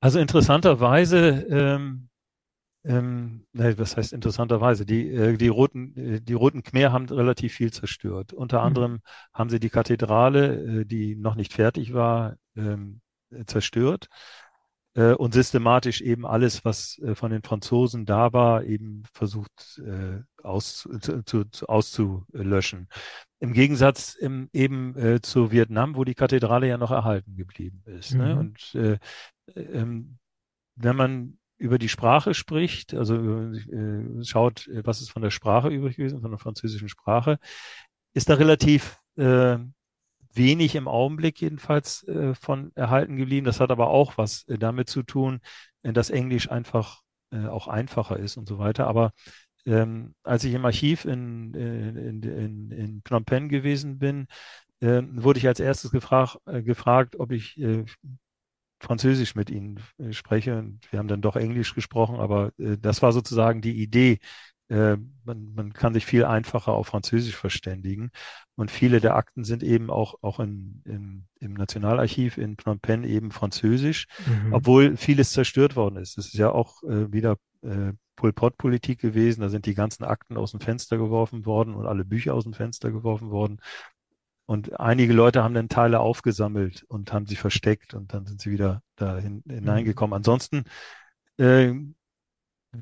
Also 0.00 0.18
interessanterweise 0.18 1.46
ähm, 1.48 2.08
ähm, 2.86 3.46
was 3.52 3.96
heißt 3.96 4.12
interessanterweise? 4.12 4.86
Die, 4.86 5.10
äh, 5.10 5.36
die 5.36 5.48
roten, 5.48 5.96
äh, 5.96 6.20
die 6.20 6.34
roten 6.34 6.62
Khmer 6.62 6.92
haben 6.92 7.06
relativ 7.06 7.54
viel 7.54 7.72
zerstört. 7.72 8.32
Unter 8.32 8.60
mhm. 8.60 8.66
anderem 8.66 9.00
haben 9.34 9.50
sie 9.50 9.58
die 9.58 9.70
Kathedrale, 9.70 10.82
äh, 10.82 10.84
die 10.84 11.16
noch 11.16 11.34
nicht 11.34 11.52
fertig 11.52 11.94
war, 11.94 12.36
ähm, 12.56 13.00
zerstört 13.46 14.08
äh, 14.96 15.12
und 15.12 15.34
systematisch 15.34 16.00
eben 16.00 16.26
alles, 16.26 16.64
was 16.64 16.98
äh, 17.00 17.14
von 17.14 17.30
den 17.30 17.42
Franzosen 17.42 18.06
da 18.06 18.32
war, 18.32 18.64
eben 18.64 19.02
versucht 19.12 19.80
äh, 19.84 20.22
aus, 20.42 20.88
zu, 21.00 21.22
zu, 21.22 21.68
auszulöschen. 21.68 22.88
Im 23.38 23.52
Gegensatz 23.52 24.14
im, 24.14 24.48
eben 24.52 24.96
äh, 24.96 25.20
zu 25.20 25.52
Vietnam, 25.52 25.96
wo 25.96 26.04
die 26.04 26.14
Kathedrale 26.14 26.66
ja 26.66 26.78
noch 26.78 26.90
erhalten 26.90 27.36
geblieben 27.36 27.82
ist. 27.84 28.14
Ne? 28.14 28.24
Mhm. 28.24 28.28
Ne? 28.28 28.38
Und 28.38 28.74
äh, 28.74 28.98
ähm, 29.54 30.18
wenn 30.76 30.96
man 30.96 31.38
über 31.58 31.78
die 31.78 31.88
Sprache 31.88 32.34
spricht, 32.34 32.94
also 32.94 33.16
äh, 33.16 34.24
schaut, 34.24 34.68
was 34.84 35.00
ist 35.00 35.10
von 35.10 35.22
der 35.22 35.30
Sprache 35.30 35.68
übrig 35.68 35.96
gewesen, 35.96 36.20
von 36.20 36.30
der 36.30 36.38
französischen 36.38 36.88
Sprache, 36.88 37.38
ist 38.14 38.30
da 38.30 38.34
relativ 38.34 38.98
äh, 39.16 39.58
wenig 40.36 40.74
im 40.74 40.88
Augenblick 40.88 41.40
jedenfalls 41.40 42.02
äh, 42.04 42.34
von 42.34 42.72
erhalten 42.74 43.16
geblieben. 43.16 43.46
Das 43.46 43.60
hat 43.60 43.70
aber 43.70 43.88
auch 43.88 44.18
was 44.18 44.44
äh, 44.48 44.58
damit 44.58 44.88
zu 44.88 45.02
tun, 45.02 45.40
äh, 45.82 45.92
dass 45.92 46.10
Englisch 46.10 46.50
einfach 46.50 47.02
äh, 47.30 47.46
auch 47.46 47.68
einfacher 47.68 48.18
ist 48.18 48.36
und 48.36 48.48
so 48.48 48.58
weiter. 48.58 48.86
Aber 48.86 49.12
ähm, 49.66 50.14
als 50.22 50.44
ich 50.44 50.54
im 50.54 50.64
Archiv 50.64 51.04
in, 51.04 51.52
in, 51.54 52.22
in, 52.22 52.70
in 52.70 53.02
Phnom 53.04 53.24
Penh 53.24 53.48
gewesen 53.48 53.98
bin, 53.98 54.26
äh, 54.80 55.02
wurde 55.10 55.38
ich 55.38 55.48
als 55.48 55.60
erstes 55.60 55.90
gefragt, 55.90 56.38
äh, 56.46 56.62
gefragt 56.62 57.16
ob 57.18 57.32
ich 57.32 57.58
äh, 57.60 57.84
Französisch 58.80 59.34
mit 59.34 59.50
ihnen 59.50 59.80
äh, 59.98 60.12
spreche. 60.12 60.58
Und 60.58 60.80
wir 60.92 60.98
haben 60.98 61.08
dann 61.08 61.22
doch 61.22 61.36
Englisch 61.36 61.74
gesprochen, 61.74 62.16
aber 62.16 62.52
äh, 62.58 62.76
das 62.78 63.02
war 63.02 63.12
sozusagen 63.12 63.60
die 63.62 63.82
Idee. 63.82 64.18
Äh, 64.68 64.96
man, 65.24 65.54
man 65.54 65.72
kann 65.72 65.94
sich 65.94 66.06
viel 66.06 66.24
einfacher 66.24 66.72
auf 66.72 66.88
Französisch 66.88 67.36
verständigen. 67.36 68.10
Und 68.56 68.70
viele 68.70 69.00
der 69.00 69.14
Akten 69.14 69.44
sind 69.44 69.62
eben 69.62 69.90
auch, 69.90 70.16
auch 70.22 70.40
in, 70.40 70.82
in, 70.84 71.26
im 71.40 71.54
Nationalarchiv 71.54 72.38
in 72.38 72.56
Phnom 72.56 72.80
Penh 72.80 73.04
eben 73.04 73.30
Französisch, 73.30 74.06
mhm. 74.26 74.52
obwohl 74.52 74.96
vieles 74.96 75.32
zerstört 75.32 75.76
worden 75.76 75.96
ist. 75.96 76.18
Es 76.18 76.26
ist 76.26 76.38
ja 76.38 76.50
auch 76.50 76.82
äh, 76.82 77.12
wieder 77.12 77.36
äh, 77.62 77.92
Pol 78.16 78.32
Pot-Politik 78.32 79.00
gewesen. 79.00 79.42
Da 79.42 79.48
sind 79.48 79.66
die 79.66 79.74
ganzen 79.74 80.04
Akten 80.04 80.36
aus 80.36 80.50
dem 80.50 80.60
Fenster 80.60 80.96
geworfen 80.96 81.46
worden 81.46 81.74
und 81.74 81.86
alle 81.86 82.04
Bücher 82.04 82.34
aus 82.34 82.44
dem 82.44 82.54
Fenster 82.54 82.90
geworfen 82.90 83.30
worden. 83.30 83.60
Und 84.46 84.78
einige 84.78 85.12
Leute 85.12 85.42
haben 85.42 85.54
dann 85.54 85.68
Teile 85.68 86.00
aufgesammelt 86.00 86.84
und 86.84 87.12
haben 87.12 87.26
sie 87.26 87.36
versteckt 87.36 87.94
und 87.94 88.14
dann 88.14 88.26
sind 88.26 88.40
sie 88.40 88.50
wieder 88.52 88.82
da 88.94 89.18
hin, 89.18 89.42
hineingekommen. 89.46 90.10
Mhm. 90.10 90.16
Ansonsten 90.16 90.64
äh, 91.38 91.72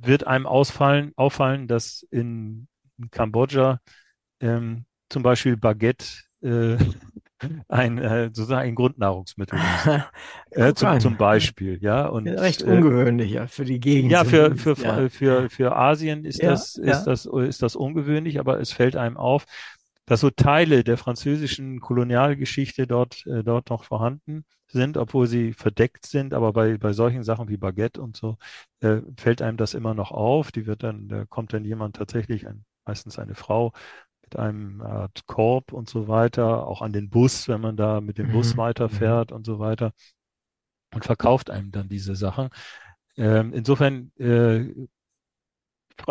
wird 0.03 0.27
einem 0.27 0.47
ausfallen, 0.47 1.13
auffallen, 1.17 1.69
dass 1.69 2.07
in, 2.11 2.69
Kambodscha 3.11 3.81
ähm, 4.41 4.85
zum 5.09 5.23
Beispiel 5.23 5.57
Baguette 5.57 6.07
äh, 6.43 6.77
ein 7.69 7.99
äh, 7.99 8.31
sozusagen 8.33 8.69
ein 8.69 8.75
Grundnahrungsmittel 8.75 9.59
ist. 9.59 10.01
äh, 10.51 10.75
zum, 10.75 11.01
zum 11.01 11.17
Beispiel, 11.17 11.79
ja. 11.83 12.07
Und, 12.07 12.27
ja, 12.27 12.35
recht 12.35 12.63
ungewöhnlich, 12.63 13.33
ja, 13.33 13.47
für 13.47 13.65
die 13.65 13.81
Gegend. 13.81 14.13
Ja, 14.13 14.25
für, 14.25 14.57
für, 14.57 14.77
ja. 14.77 15.09
für, 15.09 15.51
für 15.51 15.77
Asien 15.77 16.25
ist, 16.25 16.43
ja, 16.43 16.51
das, 16.51 16.77
ist, 16.77 17.05
Das, 17.05 17.27
ist 17.27 17.63
das 17.63 17.77
ungewöhnlich, 17.77 18.39
aber 18.39 18.61
es 18.61 18.73
fällt 18.73 18.97
einem 18.97 19.17
auf, 19.17 19.47
dass 20.07 20.21
so 20.21 20.31
Teile 20.31 20.85
der 20.85 20.99
französischen 20.99 21.81
Kolonialgeschichte 21.81 22.87
dort, 22.87 23.27
äh, 23.27 23.43
dort 23.43 23.71
noch 23.71 23.85
vorhanden 23.85 24.45
sind, 24.67 24.97
obwohl 24.97 25.27
sie 25.27 25.53
verdeckt 25.53 26.07
sind. 26.07 26.35
Aber 26.35 26.53
bei, 26.53 26.77
bei 26.79 26.93
solchen 26.93 27.23
Sachen 27.23 27.49
wie 27.49 27.57
Baguette 27.57 28.03
und 28.03 28.17
so 28.17 28.37
äh, 28.81 29.01
fällt 29.17 29.41
einem 29.43 29.57
das 29.57 29.75
immer 29.75 29.95
noch 29.95 30.11
auf. 30.11 30.53
Die 30.53 30.67
wird 30.67 30.83
dann, 30.83 31.09
da 31.09 31.25
kommt 31.25 31.53
dann 31.53 31.65
jemand 31.65 31.97
tatsächlich, 31.97 32.47
ein, 32.47 32.65
meistens 32.85 33.19
eine 33.19 33.35
Frau, 33.35 33.73
mit 34.23 34.37
einem 34.37 34.81
Art 34.81 35.27
Korb 35.27 35.73
und 35.73 35.89
so 35.89 36.09
weiter, 36.09 36.67
auch 36.67 36.83
an 36.83 36.93
den 36.93 37.11
Bus, 37.11 37.49
wenn 37.49 37.61
man 37.61 37.77
da 37.77 38.01
mit 38.01 38.19
dem 38.19 38.33
Bus 38.33 38.55
mhm. 38.55 38.59
weiterfährt 38.59 39.33
und 39.33 39.45
so 39.45 39.59
weiter 39.59 39.93
und 40.95 41.05
verkauft 41.05 41.51
einem 41.51 41.71
dann 41.71 41.89
diese 41.89 42.17
Sachen. 42.17 42.49
Ähm, 43.17 43.53
insofern 43.53 44.13
äh, 44.19 44.71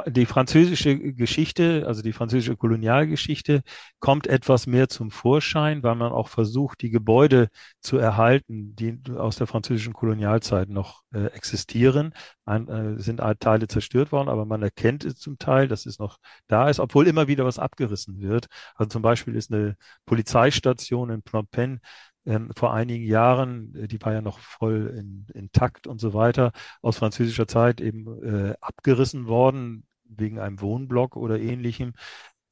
die 0.07 0.25
französische 0.25 0.97
Geschichte, 1.13 1.83
also 1.87 2.01
die 2.01 2.13
französische 2.13 2.55
Kolonialgeschichte, 2.55 3.61
kommt 3.99 4.27
etwas 4.27 4.65
mehr 4.65 4.89
zum 4.89 5.11
Vorschein, 5.11 5.83
weil 5.83 5.95
man 5.95 6.11
auch 6.11 6.29
versucht, 6.29 6.81
die 6.81 6.89
Gebäude 6.89 7.49
zu 7.81 7.97
erhalten, 7.97 8.75
die 8.75 8.99
aus 9.15 9.35
der 9.35 9.47
französischen 9.47 9.93
Kolonialzeit 9.93 10.69
noch 10.69 11.03
äh, 11.13 11.25
existieren. 11.27 12.13
Ein, 12.45 12.67
äh, 12.67 12.99
sind 12.99 13.21
Teile 13.39 13.67
zerstört 13.67 14.11
worden, 14.11 14.29
aber 14.29 14.45
man 14.45 14.61
erkennt 14.63 15.05
es 15.05 15.15
zum 15.15 15.37
Teil, 15.37 15.67
dass 15.67 15.85
es 15.85 15.99
noch 15.99 16.17
da 16.47 16.69
ist, 16.69 16.79
obwohl 16.79 17.07
immer 17.07 17.27
wieder 17.27 17.45
was 17.45 17.59
abgerissen 17.59 18.19
wird. 18.19 18.47
Also 18.75 18.89
zum 18.89 19.01
Beispiel 19.01 19.35
ist 19.35 19.51
eine 19.51 19.75
Polizeistation 20.05 21.09
in 21.09 21.21
Phnom 21.23 21.47
Penh 21.47 21.79
ähm, 22.25 22.51
vor 22.55 22.73
einigen 22.73 23.05
Jahren, 23.05 23.75
äh, 23.75 23.87
die 23.87 24.01
war 24.01 24.13
ja 24.13 24.21
noch 24.21 24.39
voll 24.39 24.93
in, 24.97 25.27
intakt 25.33 25.87
und 25.87 25.99
so 25.99 26.13
weiter, 26.13 26.51
aus 26.81 26.97
französischer 26.97 27.47
Zeit 27.47 27.81
eben 27.81 28.23
äh, 28.23 28.55
abgerissen 28.61 29.27
worden 29.27 29.85
wegen 30.05 30.39
einem 30.39 30.61
Wohnblock 30.61 31.15
oder 31.15 31.39
ähnlichem. 31.39 31.93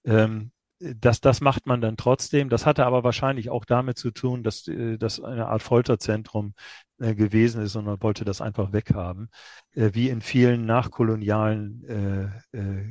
Ähm, 0.06 0.52
das, 0.80 1.22
das 1.22 1.42
macht 1.42 1.68
man 1.68 1.80
dann 1.80 1.96
trotzdem. 1.96 2.50
Das 2.50 2.66
hatte 2.66 2.86
aber 2.88 3.04
wahrscheinlich 3.04 3.52
auch 3.52 3.66
damit 3.66 4.00
zu 4.00 4.12
tun, 4.12 4.44
dass 4.44 4.68
äh, 4.68 4.98
das 4.98 5.20
eine 5.22 5.48
Art 5.48 5.62
Folterzentrum 5.62 6.56
äh, 7.00 7.14
gewesen 7.14 7.62
ist 7.62 7.76
und 7.76 7.86
man 7.86 8.02
wollte 8.02 8.26
das 8.26 8.42
einfach 8.42 8.74
weghaben. 8.74 9.30
Wie 9.74 10.10
in 10.10 10.20
vielen 10.20 10.66
nachkolonialen 10.66 12.44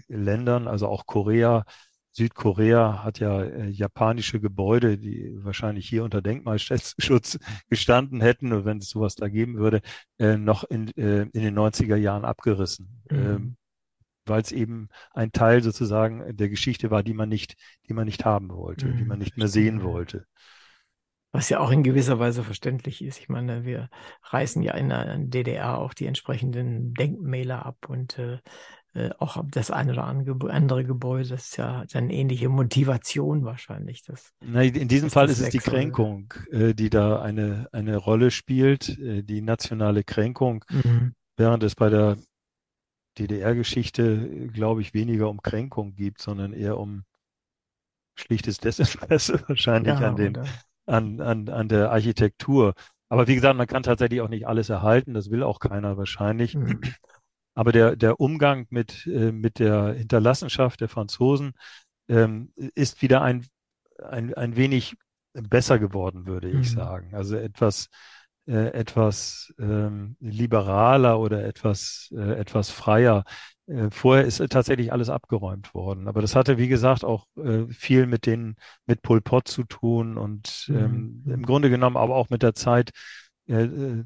Ländern, 0.08 0.66
also 0.66 0.88
auch 0.88 1.04
Korea, 1.04 1.64
Südkorea 2.12 3.04
hat 3.04 3.20
ja 3.20 3.42
äh, 3.42 3.68
japanische 3.68 4.40
Gebäude, 4.40 4.98
die 4.98 5.32
wahrscheinlich 5.44 5.88
hier 5.88 6.04
unter 6.04 6.22
Denkmalschutz 6.22 7.38
gestanden 7.68 8.20
hätten, 8.20 8.64
wenn 8.64 8.78
es 8.78 8.90
sowas 8.90 9.14
da 9.14 9.28
geben 9.28 9.56
würde, 9.56 9.80
äh, 10.18 10.36
noch 10.36 10.64
in, 10.64 10.88
äh, 10.96 11.22
in 11.22 11.42
den 11.42 11.56
90er 11.56 11.96
Jahren 11.96 12.24
abgerissen. 12.24 13.02
Mhm. 13.10 13.18
Ähm, 13.18 13.56
weil 14.26 14.42
es 14.42 14.52
eben 14.52 14.88
ein 15.12 15.32
Teil 15.32 15.62
sozusagen 15.62 16.36
der 16.36 16.48
Geschichte 16.48 16.90
war, 16.90 17.02
die 17.02 17.14
man 17.14 17.28
nicht, 17.28 17.56
die 17.88 17.94
man 17.94 18.06
nicht 18.06 18.24
haben 18.24 18.50
wollte, 18.50 18.86
mhm. 18.86 18.96
die 18.96 19.04
man 19.04 19.18
nicht 19.18 19.36
mehr 19.36 19.48
sehen 19.48 19.82
wollte. 19.82 20.26
Was 21.32 21.48
ja 21.48 21.60
auch 21.60 21.70
in 21.70 21.84
gewisser 21.84 22.18
Weise 22.18 22.42
verständlich 22.42 23.02
ist. 23.04 23.20
Ich 23.20 23.28
meine, 23.28 23.64
wir 23.64 23.88
reißen 24.24 24.62
ja 24.62 24.74
in 24.74 24.88
der 24.88 25.16
DDR 25.18 25.78
auch 25.78 25.94
die 25.94 26.06
entsprechenden 26.06 26.92
Denkmäler 26.94 27.64
ab 27.64 27.88
und 27.88 28.18
äh, 28.18 28.38
äh, 28.92 29.10
auch 29.18 29.44
das 29.48 29.70
eine 29.70 29.92
oder 29.92 30.04
andere 30.04 30.84
Gebäude, 30.84 31.28
das 31.28 31.48
ist 31.48 31.56
ja 31.56 31.84
eine 31.94 32.12
ähnliche 32.12 32.48
Motivation 32.48 33.44
wahrscheinlich. 33.44 34.02
Das, 34.04 34.32
Na, 34.44 34.62
in 34.62 34.88
diesem 34.88 35.10
Fall 35.10 35.28
ist 35.30 35.40
es 35.40 35.50
die 35.50 35.58
Kränkung, 35.58 36.34
äh, 36.50 36.74
die 36.74 36.90
da 36.90 37.22
eine, 37.22 37.68
eine 37.70 37.96
Rolle 37.96 38.32
spielt, 38.32 38.98
äh, 38.98 39.22
die 39.22 39.42
nationale 39.42 40.02
Kränkung, 40.02 40.64
mhm. 40.70 41.14
während 41.36 41.62
es 41.62 41.76
bei 41.76 41.88
der 41.88 42.16
DDR-Geschichte, 43.18 44.48
glaube 44.52 44.80
ich, 44.80 44.92
weniger 44.92 45.28
um 45.28 45.40
Kränkung 45.40 45.94
gibt, 45.94 46.20
sondern 46.20 46.52
eher 46.52 46.78
um 46.78 47.04
schlichtes 48.16 48.58
Desinteresse 48.58 49.42
wahrscheinlich 49.48 50.00
ja, 50.00 50.08
an, 50.08 50.16
dem, 50.16 50.32
an, 50.86 51.20
an, 51.20 51.48
an 51.48 51.68
der 51.68 51.92
Architektur. 51.92 52.74
Aber 53.08 53.28
wie 53.28 53.34
gesagt, 53.34 53.56
man 53.56 53.66
kann 53.66 53.82
tatsächlich 53.82 54.20
auch 54.20 54.28
nicht 54.28 54.46
alles 54.46 54.68
erhalten, 54.68 55.14
das 55.14 55.30
will 55.30 55.42
auch 55.42 55.58
keiner 55.60 55.96
wahrscheinlich. 55.96 56.54
Mhm. 56.54 56.80
Aber 57.60 57.72
der, 57.72 57.94
der 57.94 58.18
Umgang 58.18 58.66
mit, 58.70 59.06
äh, 59.06 59.32
mit 59.32 59.58
der 59.58 59.92
Hinterlassenschaft 59.92 60.80
der 60.80 60.88
Franzosen 60.88 61.52
ähm, 62.08 62.54
ist 62.56 63.02
wieder 63.02 63.20
ein, 63.20 63.44
ein, 64.02 64.32
ein 64.32 64.56
wenig 64.56 64.96
besser 65.34 65.78
geworden, 65.78 66.24
würde 66.24 66.48
ich 66.48 66.70
mhm. 66.70 66.76
sagen. 66.76 67.14
Also 67.14 67.36
etwas, 67.36 67.88
äh, 68.46 68.68
etwas 68.68 69.52
ähm, 69.58 70.16
liberaler 70.20 71.20
oder 71.20 71.44
etwas, 71.44 72.08
äh, 72.16 72.32
etwas 72.38 72.70
freier. 72.70 73.24
Äh, 73.66 73.90
vorher 73.90 74.24
ist 74.24 74.38
tatsächlich 74.48 74.90
alles 74.90 75.10
abgeräumt 75.10 75.74
worden. 75.74 76.08
Aber 76.08 76.22
das 76.22 76.34
hatte, 76.34 76.56
wie 76.56 76.68
gesagt, 76.68 77.04
auch 77.04 77.26
äh, 77.36 77.66
viel 77.66 78.06
mit 78.06 78.24
den, 78.24 78.56
mit 78.86 79.02
Pol 79.02 79.20
Pot 79.20 79.48
zu 79.48 79.64
tun 79.64 80.16
und 80.16 80.64
ähm, 80.70 81.24
mhm. 81.26 81.32
im 81.34 81.42
Grunde 81.44 81.68
genommen 81.68 81.98
aber 81.98 82.16
auch 82.16 82.30
mit 82.30 82.42
der 82.42 82.54
Zeit 82.54 82.88
äh 83.48 84.04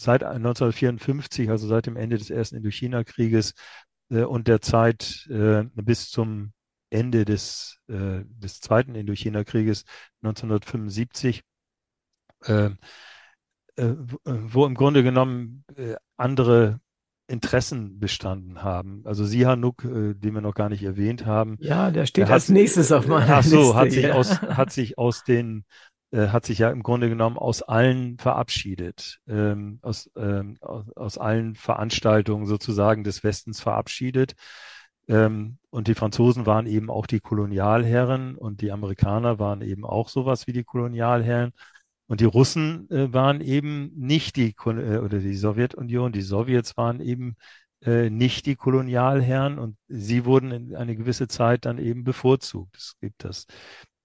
seit 0.00 0.24
1954, 0.24 1.50
also 1.50 1.68
seit 1.68 1.86
dem 1.86 1.96
Ende 1.96 2.16
des 2.16 2.30
ersten 2.30 2.56
Indochina-Krieges 2.56 3.54
äh, 4.10 4.22
und 4.22 4.48
der 4.48 4.60
Zeit 4.60 5.26
äh, 5.30 5.64
bis 5.74 6.10
zum 6.10 6.52
Ende 6.88 7.24
des, 7.24 7.78
äh, 7.88 8.22
des 8.24 8.60
zweiten 8.60 8.94
Indochina-Krieges 8.94 9.84
1975, 10.22 11.42
äh, 12.46 12.70
äh, 13.76 13.94
wo 14.24 14.64
im 14.64 14.74
Grunde 14.74 15.02
genommen 15.02 15.64
äh, 15.76 15.96
andere 16.16 16.80
Interessen 17.28 18.00
bestanden 18.00 18.62
haben. 18.62 19.02
Also 19.04 19.24
Sihanouk, 19.24 19.84
äh, 19.84 20.14
den 20.14 20.34
wir 20.34 20.40
noch 20.40 20.54
gar 20.54 20.70
nicht 20.70 20.82
erwähnt 20.82 21.26
haben. 21.26 21.56
Ja, 21.60 21.90
der 21.90 22.06
steht 22.06 22.26
der 22.26 22.34
als 22.34 22.48
hat, 22.48 22.54
nächstes 22.54 22.90
auf 22.90 23.06
meiner 23.06 23.36
Ach 23.36 23.44
so, 23.44 23.58
Liste. 23.58 23.74
Hat 23.76 23.90
sich, 23.92 24.02
ja. 24.04 24.14
aus, 24.14 24.42
hat 24.42 24.72
sich 24.72 24.98
aus 24.98 25.24
den 25.24 25.64
äh, 26.12 26.28
hat 26.28 26.46
sich 26.46 26.58
ja 26.58 26.70
im 26.70 26.82
Grunde 26.82 27.08
genommen 27.08 27.38
aus 27.38 27.62
allen 27.62 28.18
verabschiedet, 28.18 29.20
ähm, 29.28 29.78
aus, 29.82 30.10
ähm, 30.16 30.56
aus, 30.60 30.90
aus 30.96 31.18
allen 31.18 31.54
Veranstaltungen 31.54 32.46
sozusagen 32.46 33.04
des 33.04 33.22
Westens 33.24 33.60
verabschiedet. 33.60 34.34
Ähm, 35.08 35.58
und 35.70 35.88
die 35.88 35.94
Franzosen 35.94 36.46
waren 36.46 36.66
eben 36.66 36.90
auch 36.90 37.06
die 37.06 37.20
Kolonialherren 37.20 38.36
und 38.36 38.60
die 38.60 38.72
Amerikaner 38.72 39.38
waren 39.38 39.62
eben 39.62 39.84
auch 39.84 40.08
sowas 40.08 40.46
wie 40.46 40.52
die 40.52 40.64
Kolonialherren. 40.64 41.52
Und 42.06 42.20
die 42.20 42.24
Russen 42.24 42.90
äh, 42.90 43.12
waren 43.12 43.40
eben 43.40 43.92
nicht 43.96 44.36
die, 44.36 44.54
äh, 44.66 44.98
oder 44.98 45.20
die 45.20 45.36
Sowjetunion, 45.36 46.12
die 46.12 46.22
Sowjets 46.22 46.76
waren 46.76 47.00
eben 47.00 47.36
äh, 47.82 48.10
nicht 48.10 48.46
die 48.46 48.56
Kolonialherren 48.56 49.58
und 49.58 49.76
sie 49.88 50.24
wurden 50.24 50.50
in 50.50 50.76
eine 50.76 50.96
gewisse 50.96 51.28
Zeit 51.28 51.64
dann 51.66 51.78
eben 51.78 52.04
bevorzugt. 52.04 52.76
Es 52.76 52.96
gibt 53.00 53.24
das 53.24 53.46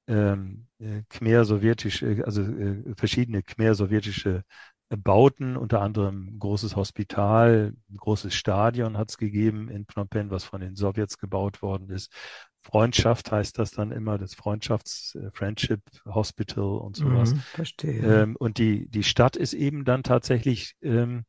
ähm, 0.08 0.68
äh, 0.80 1.02
khmer-sowjetische, 1.10 2.24
also 2.26 2.42
äh, 2.42 2.96
verschiedene 2.96 3.42
khmer-sowjetische 3.42 4.44
Bauten, 4.90 5.58
unter 5.58 5.82
anderem 5.82 6.28
ein 6.36 6.40
großes 6.40 6.76
Hospital, 6.76 7.74
ein 7.90 7.98
großes 7.98 8.36
Stadion 8.36 8.98
hat 8.98 9.10
es 9.10 9.18
gegeben 9.18 9.70
in 9.70 9.86
Phnom 9.86 10.08
Penh, 10.08 10.30
was 10.30 10.44
von 10.44 10.62
den 10.62 10.76
Sowjets 10.76 11.18
gebaut 11.18 11.62
worden 11.62 11.90
ist. 11.90 12.14
Freundschaft 12.62 13.32
heißt 13.32 13.58
das 13.58 13.72
dann 13.72 13.92
immer, 13.92 14.18
das 14.18 14.36
Freundschafts-, 14.36 15.18
äh, 15.20 15.32
Friendship 15.32 15.82
Hospital 16.06 16.78
und 16.78 16.96
sowas. 16.96 17.34
Mhm, 17.34 17.40
verstehe. 17.40 18.22
Ähm, 18.24 18.36
und 18.36 18.58
die, 18.58 18.88
die 18.90 19.04
Stadt 19.04 19.36
ist 19.36 19.54
eben 19.54 19.86
dann 19.86 20.04
tatsächlich 20.04 20.76
ähm, 20.82 21.26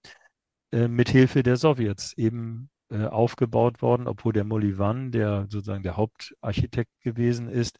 äh, 0.73 0.89
mit 0.89 1.09
Hilfe 1.09 1.43
der 1.43 1.57
Sowjets 1.57 2.13
eben 2.17 2.71
äh, 2.91 3.05
aufgebaut 3.05 3.83
worden, 3.83 4.07
obwohl 4.07 4.33
der 4.33 4.45
Molivan, 4.45 5.11
der 5.11 5.47
sozusagen 5.49 5.83
der 5.83 5.97
Hauptarchitekt 5.97 6.91
gewesen 7.01 7.49
ist, 7.49 7.79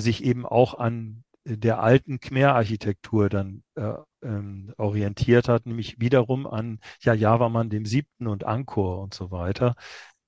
sich 0.00 0.24
eben 0.24 0.46
auch 0.46 0.74
an 0.74 1.24
der 1.44 1.82
alten 1.82 2.20
Khmer-Architektur 2.20 3.28
dann 3.28 3.62
äh, 3.74 3.94
ähm, 4.22 4.72
orientiert 4.76 5.48
hat, 5.48 5.66
nämlich 5.66 6.00
wiederum 6.00 6.46
an 6.46 6.78
ja, 7.00 7.14
Javaman 7.14 7.68
dem 7.68 7.84
Siebten 7.84 8.26
und 8.28 8.44
Angkor 8.44 9.00
und 9.00 9.14
so 9.14 9.30
weiter. 9.30 9.74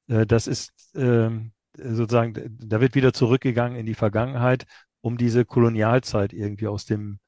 Äh, 0.09 0.27
das 0.27 0.47
ist 0.47 0.73
ähm, 0.95 1.53
sozusagen, 1.77 2.35
da 2.61 2.81
wird 2.81 2.95
wieder 2.95 3.12
zurückgegangen 3.12 3.78
in 3.78 3.86
die 3.86 3.95
Vergangenheit, 3.95 4.66
um 5.01 5.19
diese 5.19 5.45
Kolonialzeit 5.45 6.32
irgendwie 6.32 6.69
aus 6.69 6.85
dem 6.85 7.19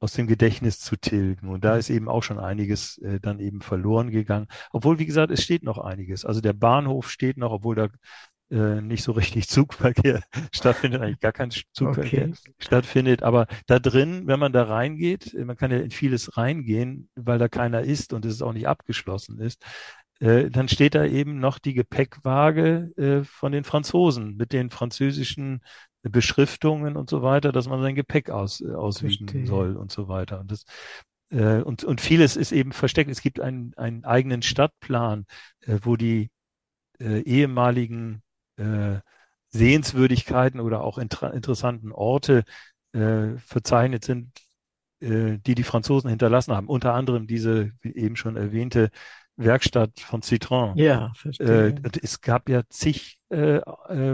aus 0.00 0.12
dem 0.12 0.26
Gedächtnis 0.28 0.78
zu 0.78 0.96
tilgen. 0.96 1.48
Und 1.48 1.64
da 1.64 1.76
ist 1.76 1.90
eben 1.90 2.08
auch 2.08 2.22
schon 2.22 2.38
einiges 2.38 2.98
äh, 2.98 3.20
dann 3.20 3.40
eben 3.40 3.60
verloren 3.60 4.10
gegangen. 4.10 4.46
Obwohl, 4.72 4.98
wie 4.98 5.06
gesagt, 5.06 5.32
es 5.32 5.42
steht 5.42 5.64
noch 5.64 5.78
einiges. 5.78 6.24
Also 6.24 6.40
der 6.40 6.52
Bahnhof 6.52 7.10
steht 7.10 7.36
noch, 7.36 7.50
obwohl 7.50 7.74
da 7.74 7.88
äh, 8.50 8.80
nicht 8.80 9.02
so 9.02 9.12
richtig 9.12 9.48
Zugverkehr 9.48 10.22
stattfindet, 10.52 11.02
eigentlich 11.02 11.20
gar 11.20 11.32
kein 11.32 11.50
Zugverkehr 11.72 12.28
okay. 12.28 12.52
stattfindet. 12.58 13.22
Aber 13.22 13.46
da 13.66 13.78
drin, 13.78 14.26
wenn 14.26 14.40
man 14.40 14.52
da 14.52 14.64
reingeht, 14.64 15.34
man 15.34 15.56
kann 15.56 15.70
ja 15.70 15.78
in 15.78 15.90
vieles 15.90 16.36
reingehen, 16.36 17.08
weil 17.14 17.38
da 17.38 17.48
keiner 17.48 17.82
ist 17.82 18.12
und 18.12 18.24
es 18.24 18.42
auch 18.42 18.52
nicht 18.52 18.68
abgeschlossen 18.68 19.38
ist, 19.40 19.62
äh, 20.20 20.50
dann 20.50 20.68
steht 20.68 20.94
da 20.94 21.04
eben 21.04 21.38
noch 21.38 21.58
die 21.58 21.74
Gepäckwaage 21.74 22.92
äh, 22.96 23.24
von 23.24 23.52
den 23.52 23.64
Franzosen 23.64 24.36
mit 24.36 24.52
den 24.52 24.70
französischen 24.70 25.60
Beschriftungen 26.02 26.96
und 26.96 27.10
so 27.10 27.22
weiter, 27.22 27.52
dass 27.52 27.68
man 27.68 27.82
sein 27.82 27.94
Gepäck 27.94 28.30
aus, 28.30 28.60
äh, 28.60 28.72
auswiegen 28.72 29.28
Verstehe. 29.28 29.46
soll 29.46 29.76
und 29.76 29.92
so 29.92 30.08
weiter. 30.08 30.40
Und, 30.40 30.50
das, 30.50 30.64
äh, 31.30 31.60
und, 31.60 31.84
und 31.84 32.00
vieles 32.00 32.36
ist 32.36 32.52
eben 32.52 32.72
versteckt. 32.72 33.10
Es 33.10 33.20
gibt 33.20 33.40
einen, 33.40 33.74
einen 33.76 34.04
eigenen 34.04 34.42
Stadtplan, 34.42 35.26
äh, 35.60 35.78
wo 35.82 35.96
die 35.96 36.30
äh, 37.00 37.20
ehemaligen 37.20 38.22
äh, 38.58 39.00
Sehenswürdigkeiten 39.50 40.60
oder 40.60 40.82
auch 40.82 40.98
inter 40.98 41.32
interessanten 41.32 41.92
Orte 41.92 42.44
äh, 42.92 43.36
verzeichnet 43.38 44.04
sind, 44.04 44.30
äh, 45.00 45.38
die 45.38 45.54
die 45.54 45.62
Franzosen 45.62 46.10
hinterlassen 46.10 46.54
haben. 46.54 46.68
Unter 46.68 46.94
anderem 46.94 47.26
diese 47.26 47.72
wie 47.80 47.94
eben 47.94 48.16
schon 48.16 48.36
erwähnte 48.36 48.90
Werkstatt 49.36 50.00
von 50.00 50.20
Citroën. 50.20 50.72
Ja, 50.76 51.12
verstehe. 51.14 51.68
Äh, 51.68 51.90
es 52.02 52.20
gab 52.20 52.48
ja 52.48 52.62
zig 52.68 53.18
äh, 53.28 53.60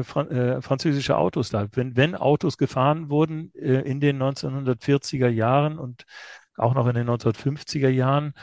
Fran 0.04 0.60
französische 0.60 1.16
Autos 1.16 1.48
da. 1.48 1.66
Wenn, 1.72 1.96
wenn 1.96 2.14
Autos 2.14 2.58
gefahren 2.58 3.08
wurden 3.08 3.50
in 3.52 4.00
den 4.00 4.18
1940er 4.22 5.28
Jahren 5.28 5.78
und 5.78 6.04
auch 6.56 6.74
noch 6.74 6.86
in 6.86 6.94
den 6.94 7.08
1950er 7.08 7.88
Jahren 7.88 8.34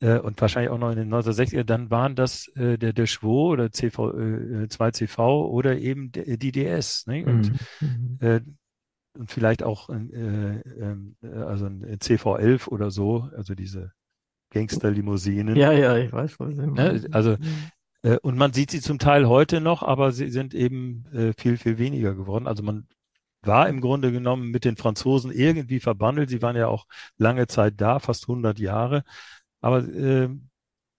äh, 0.00 0.18
und 0.18 0.40
wahrscheinlich 0.40 0.70
auch 0.70 0.78
noch 0.78 0.90
in 0.90 0.96
den 0.96 1.08
1960er, 1.08 1.64
dann 1.64 1.90
waren 1.90 2.14
das 2.16 2.48
äh, 2.56 2.78
der, 2.78 2.92
der 2.92 3.06
Schwo 3.06 3.50
oder 3.52 3.70
CV, 3.70 4.10
äh, 4.18 4.68
2CV 4.68 5.46
oder 5.46 5.78
eben 5.78 6.12
der, 6.12 6.36
die 6.36 6.52
DS. 6.52 7.06
Ne? 7.06 7.24
Und, 7.26 7.52
Mhm. 7.80 8.18
Mhm. 8.18 8.18
äh, 8.20 8.40
und 9.18 9.30
vielleicht 9.30 9.62
auch 9.62 9.88
ein, 9.88 10.12
äh, 10.12 10.60
ähm, 10.80 11.16
äh, 11.22 11.28
also 11.28 11.66
ein 11.66 11.98
CV11 12.00 12.68
oder 12.68 12.90
so, 12.90 13.28
also 13.36 13.54
diese 13.54 13.92
Gangsterlimousinen. 14.52 15.56
Ja, 15.56 15.72
ja, 15.72 15.96
ich 15.96 16.12
weiß, 16.12 16.38
was 16.40 16.54
Sie 16.56 16.62
Ne? 16.62 16.68
meinen. 16.68 17.14
Also 17.14 17.32
Mhm. 17.32 17.70
äh, 18.02 18.18
und 18.22 18.38
man 18.38 18.52
sieht 18.52 18.70
sie 18.70 18.80
zum 18.80 18.98
Teil 18.98 19.28
heute 19.28 19.60
noch, 19.60 19.82
aber 19.82 20.12
sie 20.12 20.30
sind 20.30 20.54
eben 20.54 21.04
äh, 21.12 21.32
viel, 21.38 21.56
viel 21.58 21.78
weniger 21.78 22.14
geworden. 22.14 22.46
Also 22.46 22.62
man 22.62 22.86
war 23.42 23.68
im 23.68 23.80
Grunde 23.80 24.12
genommen 24.12 24.50
mit 24.50 24.64
den 24.64 24.76
Franzosen 24.76 25.32
irgendwie 25.32 25.80
verbandelt. 25.80 26.30
Sie 26.30 26.42
waren 26.42 26.56
ja 26.56 26.68
auch 26.68 26.86
lange 27.18 27.46
Zeit 27.46 27.74
da, 27.80 27.98
fast 27.98 28.28
100 28.28 28.58
Jahre. 28.58 29.02
Aber 29.60 29.84
äh, 29.88 30.24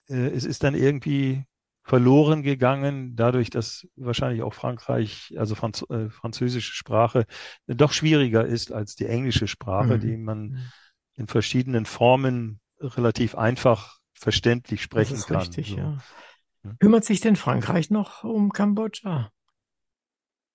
äh, 0.09 0.27
es 0.29 0.45
ist 0.45 0.63
dann 0.63 0.75
irgendwie 0.75 1.45
verloren 1.83 2.43
gegangen, 2.43 3.15
dadurch, 3.15 3.49
dass 3.49 3.87
wahrscheinlich 3.95 4.43
auch 4.43 4.53
Frankreich, 4.53 5.33
also 5.37 5.55
Franz 5.55 5.83
äh, 5.89 6.09
französische 6.09 6.73
Sprache, 6.73 7.25
äh, 7.67 7.75
doch 7.75 7.91
schwieriger 7.91 8.45
ist 8.45 8.71
als 8.71 8.95
die 8.95 9.07
englische 9.07 9.47
Sprache, 9.47 9.97
Mhm. 9.97 9.99
die 9.99 10.17
man 10.17 10.53
Mhm. 10.53 10.71
in 11.15 11.27
verschiedenen 11.27 11.85
Formen 11.85 12.59
relativ 12.79 13.35
einfach 13.35 13.99
verständlich 14.13 14.81
Das 14.93 15.11
sprechen 15.11 15.17
ist 15.17 15.27
kann. 15.27 15.39
richtig, 15.39 15.67
So. 15.67 15.77
ja. 15.77 15.97
Kümmert 16.79 17.05
sich 17.05 17.21
denn 17.21 17.35
Frankreich 17.35 17.89
noch 17.89 18.23
um 18.23 18.51
Kambodscha? 18.51 19.31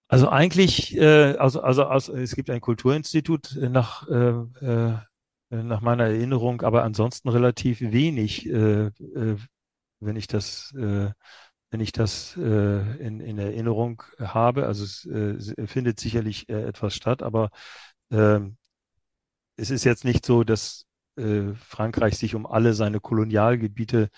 Also 0.09 0.29
eigentlich, 0.29 0.97
äh, 0.97 1.35
also, 1.37 1.61
also, 1.63 1.85
also 1.87 2.15
es 2.15 2.37
gibt 2.37 2.49
ein 2.51 2.61
Kulturinstitut 2.61 3.57
äh, 3.57 3.69
nach, 3.69 4.07
äh, 4.09 4.31
äh, 4.65 4.99
nach 5.51 5.81
meiner 5.81 6.05
Erinnerung, 6.05 6.63
aber 6.63 6.83
ansonsten 6.85 7.29
relativ 7.29 7.81
wenig, 7.81 8.47
äh, 8.49 8.87
äh, 8.87 9.37
wenn 10.01 10.17
ich 10.17 10.27
das, 10.27 10.73
äh, 10.75 11.11
wenn 11.71 11.81
ich 11.81 11.93
das 11.93 12.37
äh, 12.37 12.97
in, 12.99 13.21
in 13.21 13.39
Erinnerung 13.39 14.03
habe. 14.21 14.67
Also 14.67 14.85
es 14.85 15.05
äh, 15.07 15.67
findet 15.67 16.01
sicherlich 16.01 16.49
äh, 16.49 16.63
etwas 16.63 16.95
statt, 16.95 17.23
aber 17.23 17.51
ähm, 18.11 18.57
es 19.57 19.71
ist 19.71 19.85
jetzt 19.85 20.05
nicht 20.05 20.25
so, 20.27 20.45
dass 20.45 20.85
äh, 21.17 21.55
Frankreich 21.55 22.19
sich 22.19 22.35
um 22.35 22.47
alle 22.47 22.75
seine 22.75 23.01
Kolonialgebiete 23.01 24.11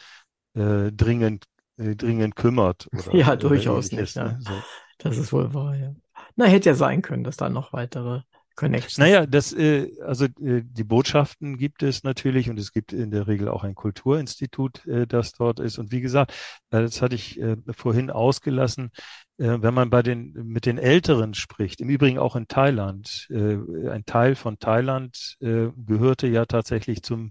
äh, 0.54 0.92
dringend, 0.92 1.44
äh, 1.76 1.94
dringend 1.94 2.36
kümmert 2.36 2.88
oder, 2.92 3.14
Ja, 3.14 3.36
durchaus 3.36 3.92
nicht, 3.92 4.16
ja. 4.16 4.32
ne? 4.32 4.38
So. 4.40 4.52
Das 4.98 5.16
ist 5.16 5.32
wohl 5.32 5.54
wahr, 5.54 5.76
ja. 5.76 5.94
Na, 6.36 6.46
hätte 6.46 6.70
ja 6.70 6.74
sein 6.74 7.02
können, 7.02 7.24
dass 7.24 7.36
da 7.36 7.48
noch 7.48 7.72
weitere 7.72 8.22
Connections. 8.58 8.98
Naja, 8.98 9.24
das, 9.24 9.52
äh, 9.52 9.92
also 10.04 10.24
äh, 10.24 10.62
die 10.64 10.82
Botschaften 10.82 11.58
gibt 11.58 11.84
es 11.84 12.02
natürlich 12.02 12.50
und 12.50 12.58
es 12.58 12.72
gibt 12.72 12.92
in 12.92 13.12
der 13.12 13.28
Regel 13.28 13.48
auch 13.48 13.62
ein 13.62 13.76
Kulturinstitut, 13.76 14.84
äh, 14.86 15.06
das 15.06 15.32
dort 15.32 15.60
ist. 15.60 15.78
Und 15.78 15.92
wie 15.92 16.00
gesagt, 16.00 16.32
äh, 16.70 16.82
das 16.82 17.00
hatte 17.00 17.14
ich 17.14 17.40
äh, 17.40 17.56
vorhin 17.70 18.10
ausgelassen, 18.10 18.90
äh, 19.38 19.58
wenn 19.60 19.74
man 19.74 19.90
bei 19.90 20.02
den 20.02 20.32
mit 20.32 20.66
den 20.66 20.76
Älteren 20.76 21.34
spricht, 21.34 21.80
im 21.80 21.88
Übrigen 21.88 22.18
auch 22.18 22.34
in 22.34 22.48
Thailand, 22.48 23.28
äh, 23.30 23.58
ein 23.90 24.04
Teil 24.06 24.34
von 24.34 24.58
Thailand 24.58 25.36
äh, 25.40 25.68
gehörte 25.76 26.26
ja 26.26 26.44
tatsächlich 26.44 27.02
zum 27.02 27.30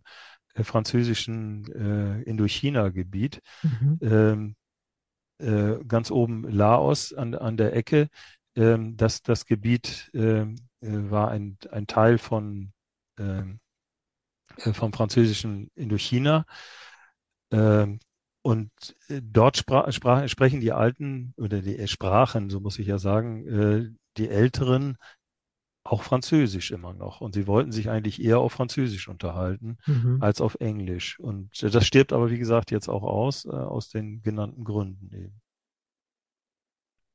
äh, 0.54 0.64
französischen 0.64 1.66
äh, 1.74 2.22
Indochina-Gebiet. 2.24 3.42
Mhm. 3.64 4.00
Ähm, 4.02 4.56
äh, 5.40 5.84
ganz 5.86 6.10
oben 6.10 6.50
Laos 6.50 7.14
an, 7.14 7.36
an 7.36 7.58
der 7.58 7.76
Ecke. 7.76 8.08
Ähm, 8.56 8.96
das, 8.98 9.22
das 9.22 9.46
Gebiet 9.46 10.10
ähm, 10.14 10.56
äh, 10.56 10.67
war 10.82 11.30
ein, 11.32 11.58
ein 11.72 11.88
Teil 11.88 12.18
von, 12.18 12.74
ähm, 13.20 13.60
äh, 14.58 14.74
vom 14.74 14.94
französischen 14.94 15.72
Indochina. 15.76 16.46
Ähm, 17.52 18.00
und 18.42 18.72
äh, 19.10 19.22
dort 19.22 19.58
spra 19.58 19.92
sprach, 19.92 20.28
sprechen 20.30 20.62
die 20.62 20.72
Alten 20.72 21.34
oder 21.38 21.62
die 21.62 21.78
äh, 21.78 21.88
Sprachen, 21.88 22.50
so 22.50 22.60
muss 22.60 22.80
ich 22.80 22.88
ja 22.88 22.98
sagen, 22.98 23.48
äh, 23.48 23.90
die 24.18 24.30
Älteren 24.30 24.98
auch 25.84 26.04
Französisch 26.04 26.72
immer 26.72 26.94
noch. 26.94 27.22
Und 27.22 27.34
sie 27.36 27.48
wollten 27.48 27.72
sich 27.72 27.90
eigentlich 27.90 28.22
eher 28.22 28.40
auf 28.40 28.54
Französisch 28.54 29.08
unterhalten 29.08 29.78
Mhm. 29.88 30.18
als 30.22 30.42
auf 30.42 30.58
Englisch. 30.60 31.20
Und 31.20 31.64
äh, 31.64 31.70
das 31.70 31.86
stirbt 31.88 32.14
aber, 32.14 32.32
wie 32.32 32.40
gesagt, 32.40 32.72
jetzt 32.72 32.90
auch 32.90 33.04
aus, 33.04 33.46
äh, 33.46 33.50
aus 33.50 33.90
den 33.90 34.22
genannten 34.22 34.64
Gründen 34.64 35.14
eben. 35.14 35.42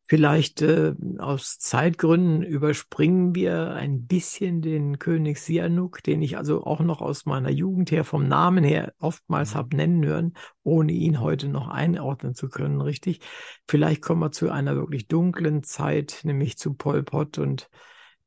Vielleicht 0.07 0.61
äh, 0.61 0.95
aus 1.19 1.59
Zeitgründen 1.59 2.43
überspringen 2.43 3.35
wir 3.35 3.73
ein 3.73 4.07
bisschen 4.07 4.61
den 4.61 4.99
König 4.99 5.39
Sihanouk, 5.39 6.03
den 6.03 6.21
ich 6.21 6.37
also 6.37 6.65
auch 6.65 6.81
noch 6.81 7.01
aus 7.01 7.25
meiner 7.25 7.51
Jugend 7.51 7.91
her 7.91 8.05
vom 8.05 8.29
Namen 8.29 8.65
her 8.65 8.93
oftmals 8.99 9.55
Mhm. 9.55 9.59
hab 9.59 9.73
nennen 9.73 10.05
hören, 10.05 10.35
ohne 10.65 10.93
ihn 10.93 11.21
heute 11.21 11.49
noch 11.49 11.69
einordnen 11.69 12.35
zu 12.35 12.49
können, 12.49 12.81
richtig. 12.81 13.21
Vielleicht 13.69 14.03
kommen 14.03 14.21
wir 14.21 14.33
zu 14.33 14.51
einer 14.51 14.75
wirklich 14.75 15.09
dunklen 15.09 15.63
Zeit, 15.63 16.21
nämlich 16.25 16.59
zu 16.59 16.75
Pol 16.75 17.03
Pot 17.03 17.39
und 17.39 17.71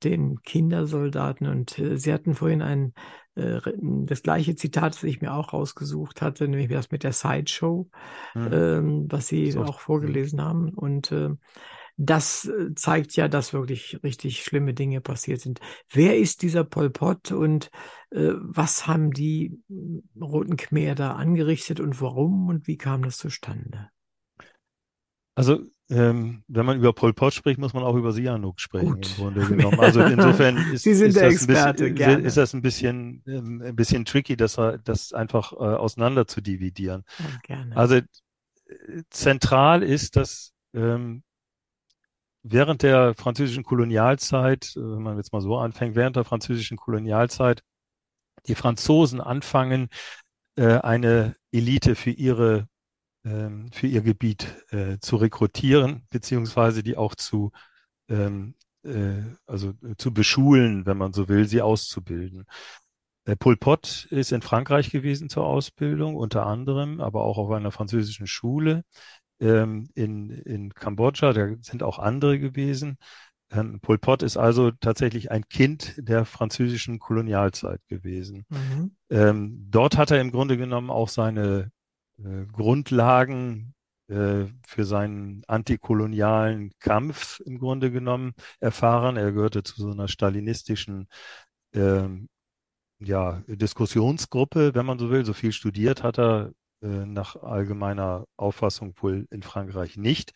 den 0.05 0.41
Kindersoldaten. 0.43 1.47
Und 1.47 1.77
äh, 1.79 1.97
Sie 1.97 2.13
hatten 2.13 2.35
vorhin 2.35 2.61
ein 2.61 2.93
äh, 3.35 3.59
das 4.05 4.21
gleiche 4.23 4.55
Zitat, 4.55 4.95
das 4.95 5.03
ich 5.03 5.21
mir 5.21 5.33
auch 5.33 5.53
rausgesucht 5.53 6.21
hatte, 6.21 6.47
nämlich 6.47 6.69
das 6.69 6.91
mit 6.91 7.03
der 7.03 7.13
Sideshow 7.13 7.89
Mhm. 8.33 8.49
ähm, 8.53 9.07
was 9.09 9.27
Sie 9.27 9.51
So, 9.51 9.61
auch 9.63 9.79
vorgelesen 9.79 10.41
haben. 10.41 10.69
Und 10.69 11.11
äh, 11.11 11.29
das 11.97 12.45
äh, 12.45 12.73
zeigt 12.75 13.15
ja, 13.15 13.27
dass 13.27 13.53
wirklich 13.53 13.99
richtig 14.03 14.43
schlimme 14.43 14.73
Dinge 14.73 15.01
passiert 15.01 15.41
sind. 15.41 15.59
Wer 15.89 16.17
ist 16.17 16.41
dieser 16.41 16.63
Pol 16.63 16.89
Pot 16.89 17.31
und 17.31 17.71
äh, 18.11 18.31
was 18.35 18.87
haben 18.87 19.11
die 19.11 19.61
äh, 19.69 20.19
Roten 20.21 20.57
Khmer 20.57 20.95
da 20.95 21.13
angerichtet 21.13 21.79
und 21.79 22.01
warum 22.01 22.49
und 22.49 22.67
wie 22.67 22.77
kam 22.77 23.03
das 23.03 23.17
zustande? 23.17 23.89
Also, 25.35 25.65
ähm, 25.89 26.43
wenn 26.47 26.65
man 26.65 26.77
über 26.77 26.93
Pol 26.93 27.13
Pot 27.13 27.33
spricht, 27.33 27.59
muss 27.59 27.73
man 27.73 27.83
auch 27.83 27.95
über 27.95 28.11
Sihanouk 28.11 28.59
sprechen. 28.59 29.01
Also 29.77 30.01
insofern 30.03 30.57
ist, 30.73 30.87
ist 30.87 31.15
das 31.15 31.17
ein 31.17 31.31
Experte, 31.31 31.83
bisschen, 31.83 31.95
gerne. 31.95 32.23
ist 32.23 32.37
das 32.37 32.53
ein 32.53 32.61
bisschen, 32.61 33.23
ähm, 33.27 33.61
ein 33.61 33.75
bisschen 33.75 34.03
tricky, 34.05 34.35
das, 34.35 34.59
das 34.83 35.13
einfach 35.13 35.53
äh, 35.53 35.57
auseinander 35.57 36.25
zu 36.27 36.41
dividieren. 36.41 37.03
Ja. 37.47 37.65
Also 37.75 37.95
äh, 37.95 38.03
zentral 39.11 39.83
ist, 39.83 40.15
dass 40.15 40.53
ähm, 40.73 41.23
während 42.41 42.81
der 42.81 43.13
französischen 43.13 43.63
Kolonialzeit, 43.63 44.73
äh, 44.75 44.79
wenn 44.79 45.03
man 45.03 45.17
jetzt 45.17 45.33
mal 45.33 45.41
so 45.41 45.57
anfängt, 45.57 45.95
während 45.95 46.15
der 46.15 46.23
französischen 46.23 46.77
Kolonialzeit 46.77 47.61
die 48.47 48.55
Franzosen 48.55 49.21
anfangen, 49.21 49.89
äh, 50.55 50.79
eine 50.79 51.35
Elite 51.51 51.95
für 51.95 52.11
ihre 52.11 52.67
ähm, 53.25 53.71
für 53.71 53.87
ihr 53.87 54.01
Gebiet 54.01 54.55
äh, 54.69 54.97
zu 54.99 55.17
rekrutieren, 55.17 56.07
beziehungsweise 56.09 56.83
die 56.83 56.95
auch 56.95 57.15
zu 57.15 57.51
ähm, 58.07 58.55
äh, 58.85 59.23
also 59.45 59.69
äh, 59.83 59.95
zu 59.97 60.13
beschulen, 60.13 60.85
wenn 60.85 60.97
man 60.97 61.13
so 61.13 61.27
will, 61.27 61.47
sie 61.47 61.61
auszubilden. 61.61 62.45
Äh, 63.25 63.35
Pol 63.35 63.57
Pot 63.57 64.07
ist 64.11 64.31
in 64.31 64.41
Frankreich 64.41 64.91
gewesen 64.91 65.29
zur 65.29 65.45
Ausbildung, 65.45 66.15
unter 66.15 66.45
anderem, 66.45 67.01
aber 67.01 67.23
auch 67.23 67.37
auf 67.37 67.51
einer 67.51 67.71
französischen 67.71 68.27
Schule 68.27 68.83
ähm, 69.39 69.89
in, 69.95 70.29
in 70.29 70.73
Kambodscha. 70.73 71.33
Da 71.33 71.47
sind 71.61 71.83
auch 71.83 71.99
andere 71.99 72.39
gewesen. 72.39 72.97
Ähm, 73.51 73.79
Pol 73.79 73.97
Pot 73.97 74.23
ist 74.23 74.37
also 74.37 74.71
tatsächlich 74.71 75.31
ein 75.31 75.47
Kind 75.47 75.95
der 75.97 76.25
französischen 76.25 76.99
Kolonialzeit 76.99 77.81
gewesen. 77.87 78.45
Mhm. 78.49 78.95
Ähm, 79.09 79.67
dort 79.69 79.97
hat 79.97 80.11
er 80.11 80.21
im 80.21 80.31
Grunde 80.31 80.57
genommen 80.57 80.89
auch 80.89 81.09
seine 81.09 81.71
äh, 82.17 82.45
Grundlagen 82.51 83.73
äh, 84.07 84.45
für 84.67 84.85
seinen 84.85 85.43
antikolonialen 85.47 86.71
Kampf 86.79 87.39
im 87.45 87.59
Grunde 87.59 87.91
genommen 87.91 88.33
erfahren. 88.59 89.17
Er 89.17 89.31
gehörte 89.31 89.63
zu 89.63 89.81
so 89.81 89.91
einer 89.91 90.07
stalinistischen 90.07 91.07
ähm, 91.73 92.29
ja, 92.99 93.43
Diskussionsgruppe, 93.47 94.75
wenn 94.75 94.85
man 94.85 94.99
so 94.99 95.09
will. 95.09 95.25
So 95.25 95.33
viel 95.33 95.51
studiert 95.51 96.03
hat 96.03 96.19
er 96.19 96.51
äh, 96.81 96.87
nach 96.87 97.35
allgemeiner 97.35 98.25
Auffassung 98.37 98.93
wohl 99.01 99.27
in 99.31 99.43
Frankreich 99.43 99.97
nicht. 99.97 100.33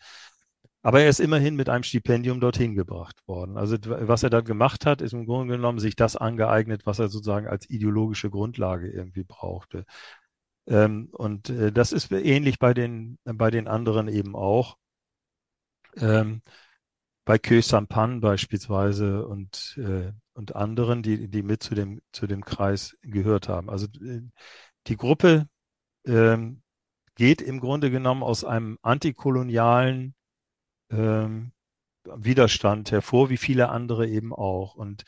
Aber 0.82 1.00
er 1.02 1.10
ist 1.10 1.20
immerhin 1.20 1.56
mit 1.56 1.68
einem 1.68 1.82
Stipendium 1.82 2.40
dorthin 2.40 2.74
gebracht 2.74 3.16
worden. 3.26 3.58
Also 3.58 3.76
was 3.84 4.22
er 4.22 4.30
dann 4.30 4.44
gemacht 4.44 4.86
hat, 4.86 5.02
ist 5.02 5.12
im 5.12 5.26
Grunde 5.26 5.56
genommen 5.56 5.78
sich 5.78 5.94
das 5.94 6.16
angeeignet, 6.16 6.86
was 6.86 6.98
er 6.98 7.08
sozusagen 7.08 7.48
als 7.48 7.68
ideologische 7.68 8.30
Grundlage 8.30 8.88
irgendwie 8.90 9.24
brauchte. 9.24 9.84
Ähm, 10.70 11.08
und 11.12 11.50
äh, 11.50 11.72
das 11.72 11.92
ist 11.92 12.12
ähnlich 12.12 12.58
bei 12.58 12.72
den, 12.72 13.18
bei 13.24 13.50
den 13.50 13.66
anderen 13.68 14.08
eben 14.08 14.36
auch. 14.36 14.78
Ähm, 15.96 16.42
bei 17.24 17.38
Kö 17.38 17.60
Sampan 17.60 18.20
beispielsweise 18.20 19.26
und, 19.26 19.76
äh, 19.78 20.12
und 20.32 20.54
anderen, 20.54 21.02
die, 21.02 21.28
die 21.28 21.42
mit 21.42 21.62
zu 21.62 21.74
dem, 21.74 22.00
zu 22.12 22.26
dem 22.26 22.44
Kreis 22.44 22.96
gehört 23.02 23.48
haben. 23.48 23.68
Also 23.68 23.86
äh, 24.00 24.22
die 24.86 24.96
Gruppe 24.96 25.48
ähm, 26.06 26.62
geht 27.16 27.42
im 27.42 27.60
Grunde 27.60 27.90
genommen 27.90 28.22
aus 28.22 28.44
einem 28.44 28.78
antikolonialen 28.82 30.14
ähm, 30.90 31.52
Widerstand 32.04 32.92
hervor, 32.92 33.28
wie 33.28 33.36
viele 33.36 33.70
andere 33.70 34.08
eben 34.08 34.32
auch. 34.32 34.74
Und 34.76 35.02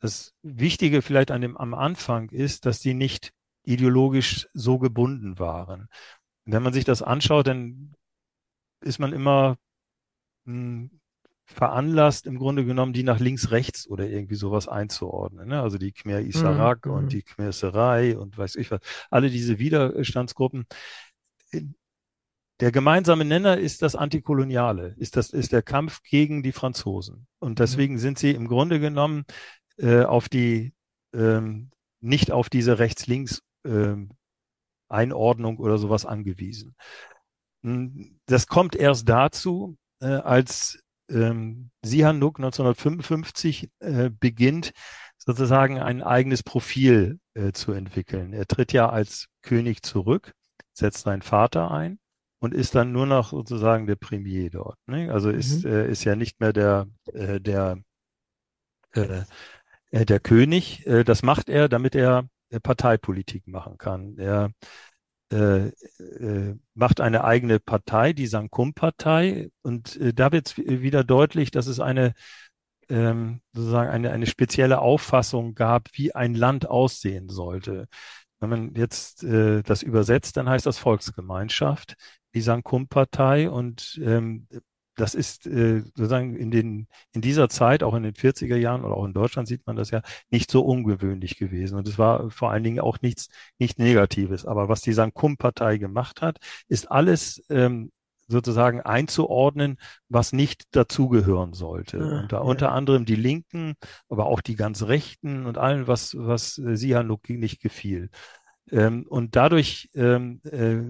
das 0.00 0.34
Wichtige 0.42 1.02
vielleicht 1.02 1.30
an 1.30 1.40
dem, 1.40 1.56
am 1.56 1.74
Anfang 1.74 2.28
ist, 2.28 2.66
dass 2.66 2.80
die 2.80 2.94
nicht 2.94 3.32
ideologisch 3.68 4.48
so 4.54 4.78
gebunden 4.78 5.38
waren. 5.38 5.88
wenn 6.44 6.62
man 6.62 6.72
sich 6.72 6.84
das 6.84 7.02
anschaut, 7.02 7.46
dann 7.46 7.94
ist 8.80 8.98
man 8.98 9.12
immer 9.12 9.58
mh, 10.44 10.54
hm, 10.54 11.00
veranlasst, 11.44 12.26
im 12.26 12.38
Grunde 12.38 12.64
genommen, 12.64 12.92
die 12.92 13.02
nach 13.02 13.20
links, 13.20 13.50
rechts 13.50 13.88
oder 13.88 14.06
irgendwie 14.08 14.34
sowas 14.34 14.68
einzuordnen. 14.68 15.48
Ne? 15.48 15.60
Also 15.62 15.78
die 15.78 15.92
Khmer 15.92 16.20
Isarak 16.20 16.86
mhm. 16.86 16.92
und 16.92 17.04
mhm. 17.04 17.08
die 17.08 17.22
Khmer 17.22 17.52
Serai 17.52 18.16
und 18.18 18.36
weiß 18.36 18.56
ich 18.56 18.70
was. 18.70 18.80
Alle 19.10 19.30
diese 19.30 19.58
Widerstandsgruppen. 19.58 20.66
Der 22.60 22.72
gemeinsame 22.72 23.24
Nenner 23.24 23.56
ist 23.56 23.82
das 23.82 23.96
Antikoloniale, 23.96 24.94
ist 24.98 25.16
das, 25.16 25.30
ist 25.30 25.52
der 25.52 25.62
Kampf 25.62 26.02
gegen 26.02 26.42
die 26.42 26.52
Franzosen. 26.52 27.26
Und 27.38 27.52
mhm. 27.52 27.56
deswegen 27.56 27.94
mhm. 27.94 27.98
sind 27.98 28.18
sie 28.18 28.32
im 28.32 28.46
Grunde 28.46 28.78
genommen 28.78 29.24
äh, 29.78 30.02
auf 30.02 30.28
die, 30.28 30.74
ähm, 31.14 31.70
nicht 32.00 32.30
auf 32.30 32.50
diese 32.50 32.78
rechts-links 32.78 33.42
ähm, 33.68 34.10
Einordnung 34.88 35.58
oder 35.58 35.78
sowas 35.78 36.06
angewiesen. 36.06 36.74
Hm, 37.62 38.18
das 38.26 38.46
kommt 38.46 38.74
erst 38.74 39.08
dazu, 39.08 39.76
äh, 40.00 40.06
als 40.06 40.80
ähm, 41.10 41.70
Sihanouk 41.82 42.38
1955 42.38 43.70
äh, 43.80 44.10
beginnt, 44.10 44.72
sozusagen 45.18 45.78
ein 45.78 46.02
eigenes 46.02 46.42
Profil 46.42 47.18
äh, 47.34 47.52
zu 47.52 47.72
entwickeln. 47.72 48.32
Er 48.32 48.46
tritt 48.46 48.72
ja 48.72 48.88
als 48.88 49.26
König 49.42 49.82
zurück, 49.82 50.32
setzt 50.72 51.04
seinen 51.04 51.22
Vater 51.22 51.70
ein 51.70 51.98
und 52.40 52.54
ist 52.54 52.74
dann 52.74 52.92
nur 52.92 53.06
noch 53.06 53.30
sozusagen 53.30 53.86
der 53.86 53.96
Premier 53.96 54.50
dort. 54.50 54.78
Ne? 54.86 55.12
Also 55.12 55.30
mhm. 55.30 55.38
ist, 55.38 55.64
äh, 55.64 55.90
ist 55.90 56.04
ja 56.04 56.16
nicht 56.16 56.40
mehr 56.40 56.52
der, 56.52 56.86
äh, 57.12 57.40
der, 57.40 57.78
äh, 58.94 59.22
äh 59.90 60.04
der 60.04 60.20
König. 60.20 60.86
Äh, 60.86 61.04
das 61.04 61.22
macht 61.22 61.48
er, 61.48 61.68
damit 61.68 61.94
er 61.94 62.20
äh, 62.20 62.37
Parteipolitik 62.62 63.46
machen 63.46 63.78
kann. 63.78 64.16
Er 64.18 64.50
äh, 65.30 65.68
äh, 65.68 66.56
macht 66.74 67.00
eine 67.00 67.24
eigene 67.24 67.60
Partei, 67.60 68.12
die 68.12 68.26
Sankum-Partei. 68.26 69.50
Und 69.62 69.96
äh, 69.96 70.14
da 70.14 70.32
wird 70.32 70.56
wieder 70.56 71.04
deutlich, 71.04 71.50
dass 71.50 71.66
es 71.66 71.80
eine 71.80 72.14
ähm, 72.88 73.42
sozusagen 73.52 73.90
eine, 73.90 74.10
eine 74.12 74.26
spezielle 74.26 74.80
Auffassung 74.80 75.54
gab, 75.54 75.88
wie 75.92 76.14
ein 76.14 76.34
Land 76.34 76.66
aussehen 76.68 77.28
sollte. 77.28 77.86
Wenn 78.40 78.50
man 78.50 78.74
jetzt 78.74 79.24
äh, 79.24 79.62
das 79.62 79.82
übersetzt, 79.82 80.36
dann 80.36 80.48
heißt 80.48 80.64
das 80.64 80.78
Volksgemeinschaft, 80.78 81.94
die 82.34 82.40
Sankum-Partei. 82.40 83.50
Und 83.50 84.00
ähm, 84.02 84.46
das 85.00 85.14
ist 85.14 85.46
äh, 85.46 85.80
sozusagen 85.80 86.36
in 86.36 86.50
den 86.50 86.88
in 87.12 87.20
dieser 87.20 87.48
Zeit, 87.48 87.82
auch 87.82 87.94
in 87.94 88.02
den 88.02 88.14
40er 88.14 88.56
Jahren 88.56 88.84
oder 88.84 88.96
auch 88.96 89.04
in 89.04 89.12
Deutschland 89.12 89.48
sieht 89.48 89.66
man 89.66 89.76
das 89.76 89.90
ja, 89.90 90.02
nicht 90.30 90.50
so 90.50 90.62
ungewöhnlich 90.62 91.38
gewesen. 91.38 91.78
Und 91.78 91.88
es 91.88 91.98
war 91.98 92.30
vor 92.30 92.50
allen 92.50 92.64
Dingen 92.64 92.80
auch 92.80 93.00
nichts 93.00 93.28
nicht 93.58 93.78
Negatives. 93.78 94.44
Aber 94.44 94.68
was 94.68 94.80
die 94.80 94.92
Sankum-Partei 94.92 95.78
gemacht 95.78 96.22
hat, 96.22 96.38
ist 96.68 96.90
alles 96.90 97.42
ähm, 97.48 97.92
sozusagen 98.28 98.82
einzuordnen, 98.82 99.78
was 100.08 100.32
nicht 100.32 100.64
dazugehören 100.72 101.54
sollte. 101.54 101.98
Ah, 101.98 102.20
und 102.20 102.32
da 102.32 102.36
ja. 102.36 102.42
unter 102.42 102.72
anderem 102.72 103.04
die 103.04 103.16
Linken, 103.16 103.74
aber 104.08 104.26
auch 104.26 104.40
die 104.40 104.56
ganz 104.56 104.82
Rechten 104.82 105.46
und 105.46 105.58
allen, 105.58 105.86
was, 105.86 106.14
was 106.16 106.58
äh, 106.58 106.76
Sihanouk 106.76 107.30
nicht 107.30 107.60
gefiel. 107.60 108.10
Ähm, 108.70 109.06
und 109.08 109.34
dadurch 109.36 109.88
ähm, 109.94 110.40
äh, 110.44 110.82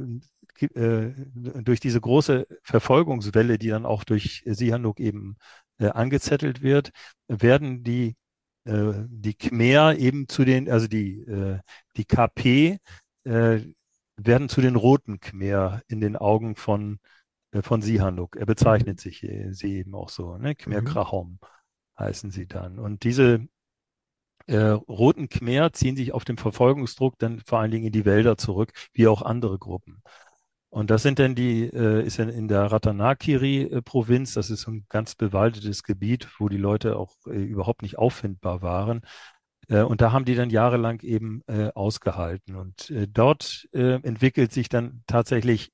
äh, 0.62 1.12
durch 1.34 1.80
diese 1.80 2.00
große 2.00 2.46
Verfolgungswelle, 2.62 3.58
die 3.58 3.68
dann 3.68 3.86
auch 3.86 4.04
durch 4.04 4.42
Sihanouk 4.46 5.00
eben 5.00 5.36
äh, 5.78 5.88
angezettelt 5.88 6.62
wird, 6.62 6.90
werden 7.28 7.82
die 7.82 8.16
äh, 8.64 8.92
die 9.08 9.34
Khmer 9.34 9.96
eben 9.96 10.28
zu 10.28 10.44
den, 10.44 10.70
also 10.70 10.86
die 10.88 11.20
äh, 11.20 11.58
die 11.96 12.04
KP 12.04 12.78
werden 13.24 14.48
zu 14.48 14.62
den 14.62 14.74
roten 14.74 15.20
Khmer 15.20 15.82
in 15.86 16.00
den 16.00 16.16
Augen 16.16 16.56
von 16.56 16.98
von 17.62 17.82
Sihanouk. 17.82 18.36
Er 18.36 18.46
bezeichnet 18.46 19.00
sich 19.00 19.26
sie 19.50 19.76
eben 19.76 19.94
auch 19.94 20.08
so, 20.08 20.38
ne? 20.38 20.54
Khmer 20.54 20.80
mhm. 20.80 20.84
Krahom 20.86 21.38
heißen 21.98 22.30
sie 22.30 22.46
dann. 22.46 22.78
Und 22.78 23.04
diese 23.04 23.46
äh, 24.48 24.56
roten 24.56 25.28
Khmer 25.28 25.72
ziehen 25.72 25.96
sich 25.96 26.12
auf 26.12 26.24
dem 26.24 26.38
Verfolgungsdruck 26.38 27.18
dann 27.18 27.40
vor 27.40 27.60
allen 27.60 27.70
Dingen 27.70 27.86
in 27.86 27.92
die 27.92 28.06
Wälder 28.06 28.38
zurück, 28.38 28.72
wie 28.92 29.06
auch 29.06 29.22
andere 29.22 29.58
Gruppen. 29.58 30.02
Und 30.70 30.90
das 30.90 31.02
sind 31.02 31.18
denn 31.18 31.34
die, 31.34 31.64
äh, 31.64 32.04
ist 32.04 32.18
in, 32.18 32.28
in 32.28 32.46
der 32.46 32.70
Ratanakiri-Provinz, 32.70 34.34
das 34.34 34.50
ist 34.50 34.68
ein 34.68 34.84
ganz 34.88 35.14
bewaldetes 35.14 35.82
Gebiet, 35.82 36.28
wo 36.38 36.48
die 36.48 36.58
Leute 36.58 36.96
auch 36.96 37.14
äh, 37.26 37.42
überhaupt 37.42 37.82
nicht 37.82 37.98
auffindbar 37.98 38.60
waren. 38.60 39.00
Äh, 39.68 39.82
und 39.82 40.00
da 40.02 40.12
haben 40.12 40.24
die 40.26 40.34
dann 40.34 40.50
jahrelang 40.50 41.00
eben 41.00 41.42
ausgehalten. 41.74 42.56
Und 42.56 42.92
dort 43.12 43.68
entwickelt 43.72 44.52
sich 44.52 44.68
dann 44.68 45.02
tatsächlich 45.06 45.70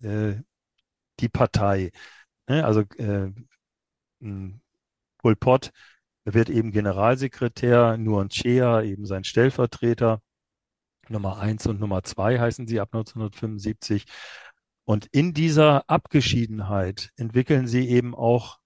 die 0.00 1.28
Partei. 1.28 1.90
Ne? 2.48 2.64
Also 2.64 2.82
äh, 2.98 3.30
Pol 5.18 5.36
Pot 5.36 5.70
wird 6.24 6.50
eben 6.50 6.72
Generalsekretär, 6.72 7.96
Nuon 7.96 8.28
Chea 8.28 8.82
eben 8.82 9.06
sein 9.06 9.24
Stellvertreter. 9.24 10.20
Nummer 11.10 11.38
eins 11.38 11.66
und 11.66 11.80
Nummer 11.80 12.02
zwei 12.02 12.38
heißen 12.38 12.66
sie 12.66 12.80
ab 12.80 12.90
1975. 12.92 14.04
Und 14.84 15.06
in 15.06 15.32
dieser 15.32 15.88
Abgeschiedenheit 15.88 17.10
entwickeln 17.16 17.66
sie 17.66 17.88
eben 17.88 18.14
auch 18.14 18.58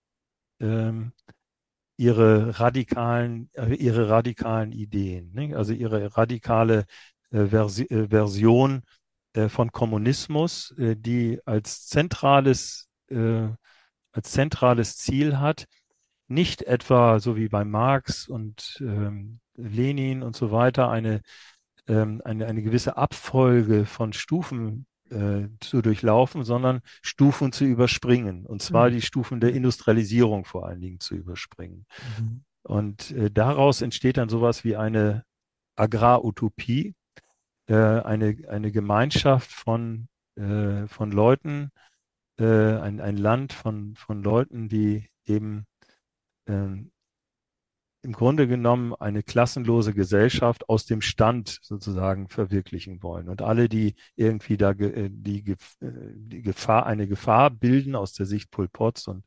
ähm, 0.60 1.12
ihre 1.97 2.59
radikalen, 2.59 3.51
äh, 3.55 3.74
ihre 3.74 4.09
radikalen 4.09 4.73
Ideen, 4.73 5.32
ne? 5.35 5.56
also 5.56 5.73
ihre 5.73 6.16
radikale 6.16 6.86
äh, 7.31 7.47
Versi 7.47 7.85
äh, 7.85 8.09
Version 8.09 8.82
äh, 9.35 9.48
von 9.48 9.70
Kommunismus, 9.73 10.73
äh, 10.78 10.97
die 10.97 11.40
als 11.44 11.86
zentrales, 11.86 12.89
äh, 13.09 13.48
als 14.12 14.31
zentrales 14.31 14.97
Ziel 14.97 15.39
hat, 15.39 15.66
nicht 16.28 16.62
etwa 16.62 17.20
so 17.20 17.36
wie 17.36 17.48
bei 17.48 17.65
Marx 17.65 18.28
und 18.28 18.78
ähm, 18.81 19.40
Lenin 19.56 20.23
und 20.23 20.36
so 20.36 20.52
weiter 20.52 20.90
eine 20.90 21.23
ähm, 21.89 22.23
eine, 22.24 22.47
eine 22.47 22.62
gewisse 22.62 22.97
Abfolge 22.97 23.86
von 23.86 24.12
Stufen 24.12 24.86
äh, 25.10 25.48
zu 25.60 25.82
durchlaufen, 25.82 26.44
sondern 26.44 26.81
Stufen 27.02 27.52
zu 27.52 27.65
überspringen. 27.65 28.47
Und 28.47 28.62
zwar 28.62 28.89
mhm. 28.89 28.94
die 28.94 29.02
Stufen 29.02 29.40
der 29.40 29.55
Industrialisierung 29.55 30.44
vor 30.44 30.66
allen 30.66 30.81
Dingen 30.81 31.01
zu 31.01 31.15
überspringen. 31.15 31.86
Mhm. 32.19 32.44
Und 32.62 33.10
äh, 33.12 33.31
daraus 33.31 33.81
entsteht 33.81 34.19
dann 34.19 34.28
sowas 34.28 34.65
wie 34.65 34.77
eine 34.77 35.24
Agrarutopie, 35.77 36.94
äh, 37.66 37.74
eine, 37.74 38.36
eine 38.48 38.73
Gemeinschaft 38.73 39.51
von, 39.51 40.09
äh, 40.36 40.86
von 40.86 41.10
Leuten, 41.10 41.70
äh, 42.39 42.44
ein, 42.44 43.01
ein 43.01 43.16
Land 43.16 43.52
von, 43.52 43.94
von 43.97 44.23
Leuten, 44.23 44.69
die 44.69 45.09
eben 45.24 45.65
ähm, 46.47 46.90
im 48.03 48.12
Grunde 48.12 48.47
genommen 48.47 48.95
eine 48.95 49.23
klassenlose 49.23 49.93
Gesellschaft 49.93 50.69
aus 50.69 50.87
dem 50.87 51.01
Stand 51.01 51.59
sozusagen 51.62 52.29
verwirklichen 52.29 53.03
wollen. 53.03 53.29
Und 53.29 53.43
alle, 53.43 53.69
die 53.69 53.97
irgendwie 54.15 54.57
da 54.57 54.70
äh, 54.70 55.11
die, 55.11 55.51
äh, 55.51 55.57
die 55.81 56.43
Gefahr, 56.43 56.87
eine 56.87 57.09
Gefahr 57.09 57.51
bilden 57.51 57.97
aus 57.97 58.12
der 58.12 58.27
Sicht 58.27 58.51
Pol 58.51 58.69
Pots 58.69 59.09
und 59.09 59.25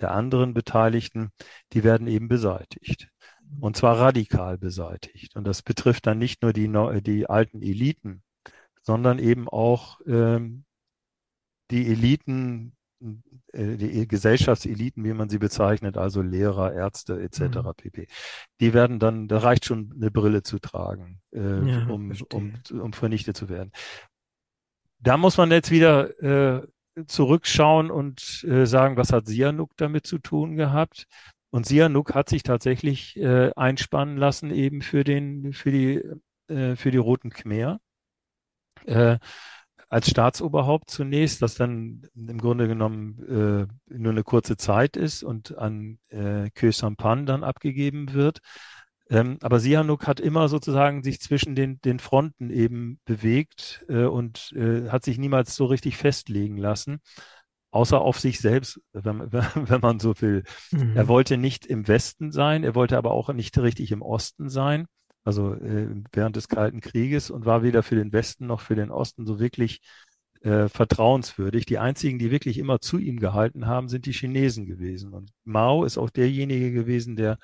der 0.00 0.10
anderen 0.10 0.52
Beteiligten, 0.52 1.30
die 1.72 1.84
werden 1.84 2.08
eben 2.08 2.28
beseitigt. 2.28 3.08
Und 3.60 3.76
zwar 3.76 3.98
radikal 3.98 4.58
beseitigt. 4.58 5.36
Und 5.36 5.44
das 5.44 5.62
betrifft 5.62 6.06
dann 6.06 6.18
nicht 6.18 6.42
nur 6.42 6.52
die, 6.52 6.70
die 7.02 7.28
alten 7.28 7.62
Eliten, 7.62 8.22
sondern 8.82 9.18
eben 9.18 9.48
auch 9.48 10.00
ähm, 10.06 10.64
die 11.70 11.86
Eliten 11.86 12.72
die 13.54 14.06
Gesellschaftseliten, 14.06 15.04
wie 15.04 15.14
man 15.14 15.28
sie 15.28 15.38
bezeichnet, 15.38 15.96
also 15.96 16.20
Lehrer, 16.20 16.72
Ärzte 16.74 17.20
etc. 17.20 17.40
Mhm. 17.40 17.72
pp. 17.76 18.06
Die 18.60 18.74
werden 18.74 18.98
dann, 18.98 19.26
da 19.26 19.38
reicht 19.38 19.64
schon 19.64 19.92
eine 19.96 20.10
Brille 20.10 20.42
zu 20.42 20.58
tragen, 20.58 21.20
äh, 21.32 21.40
ja, 21.40 21.86
um, 21.88 22.12
um, 22.32 22.54
um 22.70 22.92
vernichtet 22.92 23.36
zu 23.36 23.48
werden. 23.48 23.72
Da 25.00 25.16
muss 25.16 25.36
man 25.36 25.50
jetzt 25.50 25.70
wieder 25.70 26.22
äh, 26.22 26.66
zurückschauen 27.06 27.90
und 27.90 28.44
äh, 28.44 28.66
sagen, 28.66 28.96
was 28.96 29.12
hat 29.12 29.26
Sihanouk 29.26 29.70
damit 29.76 30.06
zu 30.06 30.18
tun 30.18 30.56
gehabt? 30.56 31.06
Und 31.50 31.66
Sihanouk 31.66 32.14
hat 32.14 32.28
sich 32.28 32.42
tatsächlich 32.42 33.16
äh, 33.16 33.50
einspannen 33.54 34.16
lassen 34.16 34.50
eben 34.50 34.82
für 34.82 35.04
den, 35.04 35.52
für 35.52 35.70
die, 35.70 36.02
äh, 36.52 36.76
für 36.76 36.90
die 36.90 36.98
Roten 36.98 37.30
Khmer. 37.30 37.80
Äh, 38.84 39.18
als 39.88 40.10
Staatsoberhaupt 40.10 40.90
zunächst, 40.90 41.40
das 41.40 41.54
dann 41.54 42.02
im 42.14 42.38
Grunde 42.38 42.68
genommen 42.68 43.68
äh, 43.88 43.94
nur 43.94 44.12
eine 44.12 44.22
kurze 44.22 44.56
Zeit 44.56 44.96
ist 44.96 45.22
und 45.22 45.56
an 45.56 45.98
äh, 46.08 46.50
Kö 46.50 46.72
Sampan 46.72 47.24
dann 47.24 47.42
abgegeben 47.42 48.12
wird. 48.12 48.40
Ähm, 49.10 49.38
aber 49.40 49.58
Sihanouk 49.58 50.06
hat 50.06 50.20
immer 50.20 50.48
sozusagen 50.48 51.02
sich 51.02 51.20
zwischen 51.20 51.54
den, 51.54 51.80
den 51.80 51.98
Fronten 51.98 52.50
eben 52.50 53.00
bewegt 53.06 53.84
äh, 53.88 54.04
und 54.04 54.52
äh, 54.54 54.90
hat 54.90 55.04
sich 55.04 55.16
niemals 55.16 55.56
so 55.56 55.64
richtig 55.64 55.96
festlegen 55.96 56.58
lassen, 56.58 57.00
außer 57.70 57.98
auf 57.98 58.20
sich 58.20 58.40
selbst, 58.40 58.80
wenn, 58.92 59.20
wenn 59.32 59.80
man 59.80 59.98
so 59.98 60.20
will. 60.20 60.44
Mhm. 60.70 60.94
Er 60.94 61.08
wollte 61.08 61.38
nicht 61.38 61.64
im 61.64 61.88
Westen 61.88 62.32
sein, 62.32 62.64
er 62.64 62.74
wollte 62.74 62.98
aber 62.98 63.12
auch 63.12 63.32
nicht 63.32 63.56
richtig 63.58 63.92
im 63.92 64.02
Osten 64.02 64.50
sein, 64.50 64.86
also 65.28 65.52
äh, 65.52 65.88
während 66.10 66.36
des 66.36 66.48
Kalten 66.48 66.80
Krieges 66.80 67.30
und 67.30 67.44
war 67.44 67.62
weder 67.62 67.82
für 67.82 67.96
den 67.96 68.14
Westen 68.14 68.46
noch 68.46 68.62
für 68.62 68.74
den 68.74 68.90
Osten 68.90 69.26
so 69.26 69.38
wirklich 69.38 69.82
äh, 70.40 70.68
vertrauenswürdig. 70.68 71.66
Die 71.66 71.76
einzigen, 71.76 72.18
die 72.18 72.30
wirklich 72.30 72.56
immer 72.56 72.80
zu 72.80 72.96
ihm 72.96 73.20
gehalten 73.20 73.66
haben, 73.66 73.88
sind 73.88 74.06
die 74.06 74.12
Chinesen 74.12 74.64
gewesen. 74.64 75.12
Und 75.12 75.30
Mao 75.44 75.84
ist 75.84 75.98
auch 75.98 76.08
derjenige 76.08 76.72
gewesen, 76.72 77.14
der 77.14 77.36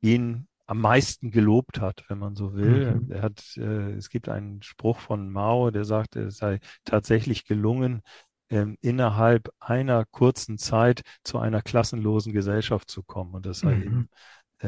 ihn 0.00 0.46
am 0.68 0.80
meisten 0.80 1.32
gelobt 1.32 1.80
hat, 1.80 2.04
wenn 2.06 2.20
man 2.20 2.36
so 2.36 2.54
will. 2.54 2.94
Mhm. 2.94 3.10
Er 3.10 3.22
hat, 3.22 3.56
äh, 3.56 3.94
es 3.94 4.10
gibt 4.10 4.28
einen 4.28 4.62
Spruch 4.62 5.00
von 5.00 5.28
Mao, 5.28 5.72
der 5.72 5.84
sagt, 5.84 6.14
es 6.14 6.36
sei 6.36 6.60
tatsächlich 6.84 7.46
gelungen, 7.46 8.02
ähm, 8.48 8.76
innerhalb 8.80 9.52
einer 9.58 10.04
kurzen 10.04 10.56
Zeit 10.56 11.02
zu 11.24 11.40
einer 11.40 11.62
klassenlosen 11.62 12.32
Gesellschaft 12.32 12.88
zu 12.88 13.02
kommen. 13.02 13.34
Und 13.34 13.44
das 13.44 13.58
sei 13.58 13.74
mhm. 13.74 13.82
eben 13.82 14.08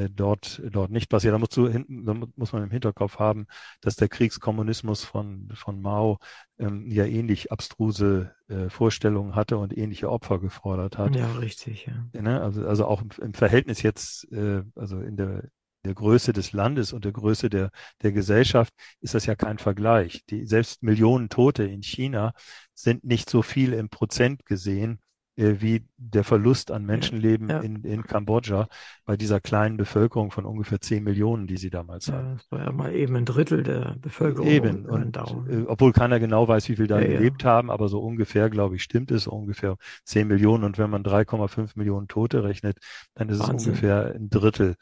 dort, 0.09 0.62
dort 0.71 0.91
nicht 0.91 1.09
passiert. 1.09 1.35
Da, 1.35 1.39
musst 1.39 1.57
du 1.57 1.69
hinten, 1.69 2.05
da 2.05 2.15
muss 2.37 2.53
man 2.53 2.62
im 2.62 2.71
Hinterkopf 2.71 3.19
haben, 3.19 3.47
dass 3.81 3.97
der 3.97 4.09
Kriegskommunismus 4.09 5.05
von, 5.05 5.49
von 5.55 5.81
Mao 5.81 6.19
ähm, 6.59 6.91
ja 6.91 7.05
ähnlich 7.05 7.51
abstruse 7.51 8.33
äh, 8.49 8.69
Vorstellungen 8.69 9.35
hatte 9.35 9.59
und 9.59 9.77
ähnliche 9.77 10.11
Opfer 10.11 10.39
gefordert 10.39 10.99
hat. 10.99 11.17
Ja, 11.17 11.33
richtig. 11.33 11.87
Ja. 11.87 12.23
Ne? 12.23 12.41
Also, 12.41 12.67
also 12.67 12.87
auch 12.87 13.03
im, 13.03 13.09
im 13.21 13.35
Verhältnis 13.35 13.83
jetzt, 13.83 14.31
äh, 14.33 14.62
also 14.75 15.01
in 15.01 15.17
der 15.17 15.45
der 15.85 15.95
Größe 15.95 16.33
des 16.33 16.53
Landes 16.53 16.93
und 16.93 17.05
der 17.05 17.12
Größe 17.12 17.49
der, 17.49 17.71
der 18.03 18.12
Gesellschaft 18.12 18.75
ist 19.01 19.15
das 19.15 19.27
ja 19.27 19.35
kein 19.35 19.59
Vergleich. 19.59 20.25
Die, 20.29 20.45
selbst 20.45 20.83
Millionen 20.83 21.29
Tote 21.29 21.65
in 21.65 21.83
China 21.83 22.35
sind 22.75 23.05
nicht 23.05 23.31
so 23.31 23.43
viel 23.43 23.73
im 23.73 23.89
Prozent 23.89 24.45
gesehen 24.45 24.95
äh, 24.95 25.10
wie 25.36 25.86
der 25.97 26.24
Verlust 26.24 26.70
an 26.70 26.85
Menschenleben 26.85 27.48
ja. 27.48 27.61
in, 27.61 27.82
in 27.85 28.02
Kambodscha 28.02 28.69
bei 29.07 29.16
dieser 29.16 29.40
kleinen 29.40 29.77
Bevölkerung 29.77 30.31
von 30.31 30.44
ungefähr 30.44 30.81
10 30.81 31.02
Millionen, 31.02 31.47
die 31.47 31.57
sie 31.57 31.70
damals 31.70 32.07
ja, 32.07 32.15
hatten. 32.15 32.36
Das 32.36 32.51
war 32.51 32.65
ja 32.65 32.73
mal 32.73 32.94
eben 32.94 33.16
ein 33.16 33.24
Drittel 33.24 33.62
der 33.62 33.97
Bevölkerung. 34.01 34.48
Eben, 34.48 34.85
und, 34.86 35.16
äh, 35.16 35.65
obwohl 35.66 35.93
keiner 35.93 36.20
genau 36.20 36.47
weiß, 36.47 36.69
wie 36.69 36.77
viel 36.77 36.89
da 36.89 37.01
gelebt 37.01 37.44
haben, 37.44 37.70
aber 37.70 37.89
so 37.89 38.01
ungefähr, 38.01 38.51
glaube 38.51 38.77
ich, 38.77 38.82
stimmt 38.82 39.11
es, 39.11 39.27
ungefähr 39.27 39.77
10 40.05 40.28
Millionen. 40.28 40.65
Und 40.65 40.77
wenn 40.78 40.90
man 40.90 41.02
3,5 41.02 41.73
Millionen 41.77 42.09
Tote 42.09 42.44
rechnet, 42.44 42.78
dann 43.15 43.28
ist 43.28 43.39
Wahnsinn. 43.40 43.57
es 43.57 43.66
ungefähr 43.66 44.15
ein 44.15 44.28
Drittel 44.28 44.77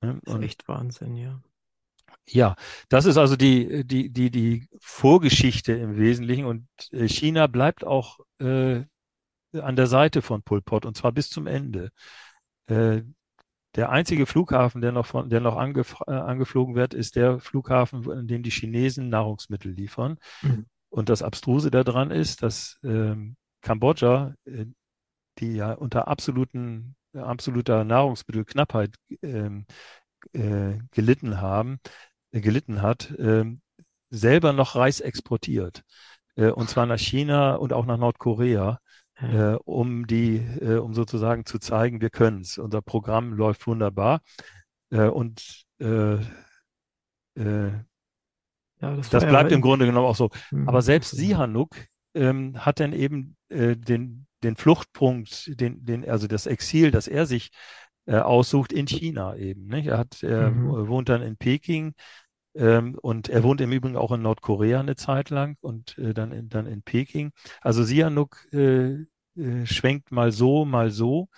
Ne? 0.00 0.20
Ist 0.24 0.42
echt 0.42 0.68
Wahnsinn, 0.68 1.16
ja. 1.16 1.40
Ja, 2.30 2.56
das 2.88 3.06
ist 3.06 3.16
also 3.16 3.36
die, 3.36 3.86
die, 3.86 4.10
die, 4.10 4.30
die 4.30 4.68
Vorgeschichte 4.80 5.72
im 5.72 5.96
Wesentlichen 5.96 6.44
und 6.44 6.68
äh, 6.92 7.08
China 7.08 7.46
bleibt 7.46 7.84
auch 7.84 8.18
äh, 8.38 8.82
an 9.60 9.76
der 9.76 9.86
Seite 9.86 10.22
von 10.22 10.42
Pol 10.42 10.62
Pot 10.62 10.86
und 10.86 10.96
zwar 10.96 11.12
bis 11.12 11.30
zum 11.30 11.46
Ende. 11.46 11.90
Äh, 12.66 13.02
der 13.74 13.90
einzige 13.90 14.26
Flughafen, 14.26 14.80
der 14.80 14.92
noch, 14.92 15.06
von, 15.06 15.28
der 15.28 15.40
noch 15.40 15.56
angef 15.56 15.96
äh, 16.06 16.12
angeflogen 16.12 16.74
wird, 16.74 16.94
ist 16.94 17.16
der 17.16 17.38
Flughafen, 17.38 18.10
in 18.10 18.26
dem 18.26 18.42
die 18.42 18.50
Chinesen 18.50 19.08
Nahrungsmittel 19.08 19.72
liefern. 19.72 20.18
Mhm. 20.42 20.66
Und 20.88 21.10
das 21.10 21.22
Abstruse 21.22 21.70
daran 21.70 22.10
ist, 22.10 22.42
dass 22.42 22.78
ähm, 22.82 23.36
Kambodscha, 23.60 24.34
äh, 24.46 24.66
die 25.38 25.54
ja 25.54 25.72
unter 25.72 26.08
absoluten 26.08 26.96
absoluter 27.14 27.84
Nahrungsmittelknappheit 27.84 28.94
ähm, 29.22 29.66
äh, 30.32 30.78
gelitten 30.90 31.40
haben, 31.40 31.80
äh, 32.32 32.40
gelitten 32.40 32.82
hat, 32.82 33.10
äh, 33.12 33.44
selber 34.10 34.52
noch 34.52 34.74
Reis 34.74 35.00
exportiert. 35.00 35.82
Und 36.34 36.70
zwar 36.70 36.86
nach 36.86 37.00
China 37.00 37.56
und 37.56 37.72
auch 37.72 37.84
nach 37.84 37.98
Nordkorea, 37.98 38.78
äh, 39.20 39.56
um 39.64 40.06
die, 40.06 40.36
äh, 40.36 40.76
um 40.76 40.94
sozusagen 40.94 41.44
zu 41.44 41.58
zeigen, 41.58 42.00
wir 42.00 42.10
können 42.10 42.40
es. 42.40 42.58
Unser 42.58 42.82
Programm 42.82 43.32
läuft 43.32 43.66
wunderbar. 43.66 44.20
und 44.90 45.64
ja, 48.80 48.94
das, 48.96 49.10
das 49.10 49.26
bleibt 49.26 49.50
ja 49.50 49.56
im 49.56 49.60
Grunde 49.60 49.86
genommen 49.86 50.06
auch 50.06 50.16
so. 50.16 50.30
Mhm. 50.50 50.68
Aber 50.68 50.82
selbst 50.82 51.10
Sihanouk 51.10 51.76
ähm, 52.14 52.64
hat 52.64 52.80
dann 52.80 52.92
eben 52.92 53.36
äh, 53.48 53.76
den, 53.76 54.26
den 54.42 54.56
Fluchtpunkt, 54.56 55.60
den, 55.60 55.84
den, 55.84 56.08
also 56.08 56.26
das 56.26 56.46
Exil, 56.46 56.90
das 56.90 57.08
er 57.08 57.26
sich 57.26 57.50
äh, 58.06 58.16
aussucht 58.16 58.72
in 58.72 58.86
China 58.86 59.36
eben. 59.36 59.66
Nicht? 59.66 59.88
Er 59.88 59.98
hat, 59.98 60.22
mhm. 60.22 60.88
wohnt 60.88 61.08
dann 61.08 61.22
in 61.22 61.36
Peking 61.36 61.94
ähm, 62.54 62.96
und 63.00 63.28
er 63.28 63.42
wohnt 63.42 63.60
im 63.60 63.72
Übrigen 63.72 63.96
auch 63.96 64.12
in 64.12 64.22
Nordkorea 64.22 64.80
eine 64.80 64.96
Zeit 64.96 65.30
lang 65.30 65.56
und 65.60 65.96
äh, 65.98 66.14
dann, 66.14 66.32
in, 66.32 66.48
dann 66.48 66.66
in 66.66 66.82
Peking. 66.82 67.32
Also 67.60 67.82
Sihanouk 67.82 68.52
äh, 68.52 69.04
äh, 69.36 69.66
schwenkt 69.66 70.10
mal 70.12 70.32
so, 70.32 70.64
mal 70.64 70.90
so. 70.90 71.28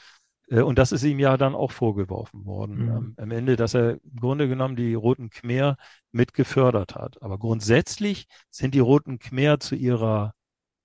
Äh, 0.49 0.63
und 0.63 0.79
das 0.79 0.93
ist 0.93 1.05
ihm 1.05 1.19
ja 1.19 1.37
dann 1.37 1.55
auch 1.55 1.73
vorgeworfen 1.73 2.45
worden 2.45 2.85
mhm. 2.85 2.91
am, 2.91 3.15
am, 3.17 3.31
Ende, 3.31 3.57
dass 3.57 3.75
er 3.75 3.93
im 3.93 4.21
Grunde 4.21 4.49
genommen 4.49 4.77
die 4.77 4.95
Roten 4.95 5.31
Khmer 5.31 5.77
mit 6.13 6.35
gefördert 6.35 6.95
hat. 6.95 7.23
Aber 7.23 7.39
grundsätzlich 7.39 8.27
sind 8.51 8.75
die 8.75 8.81
Roten 8.81 9.19
Khmer 9.19 9.61
zu 9.61 9.75
ihrer 9.75 10.35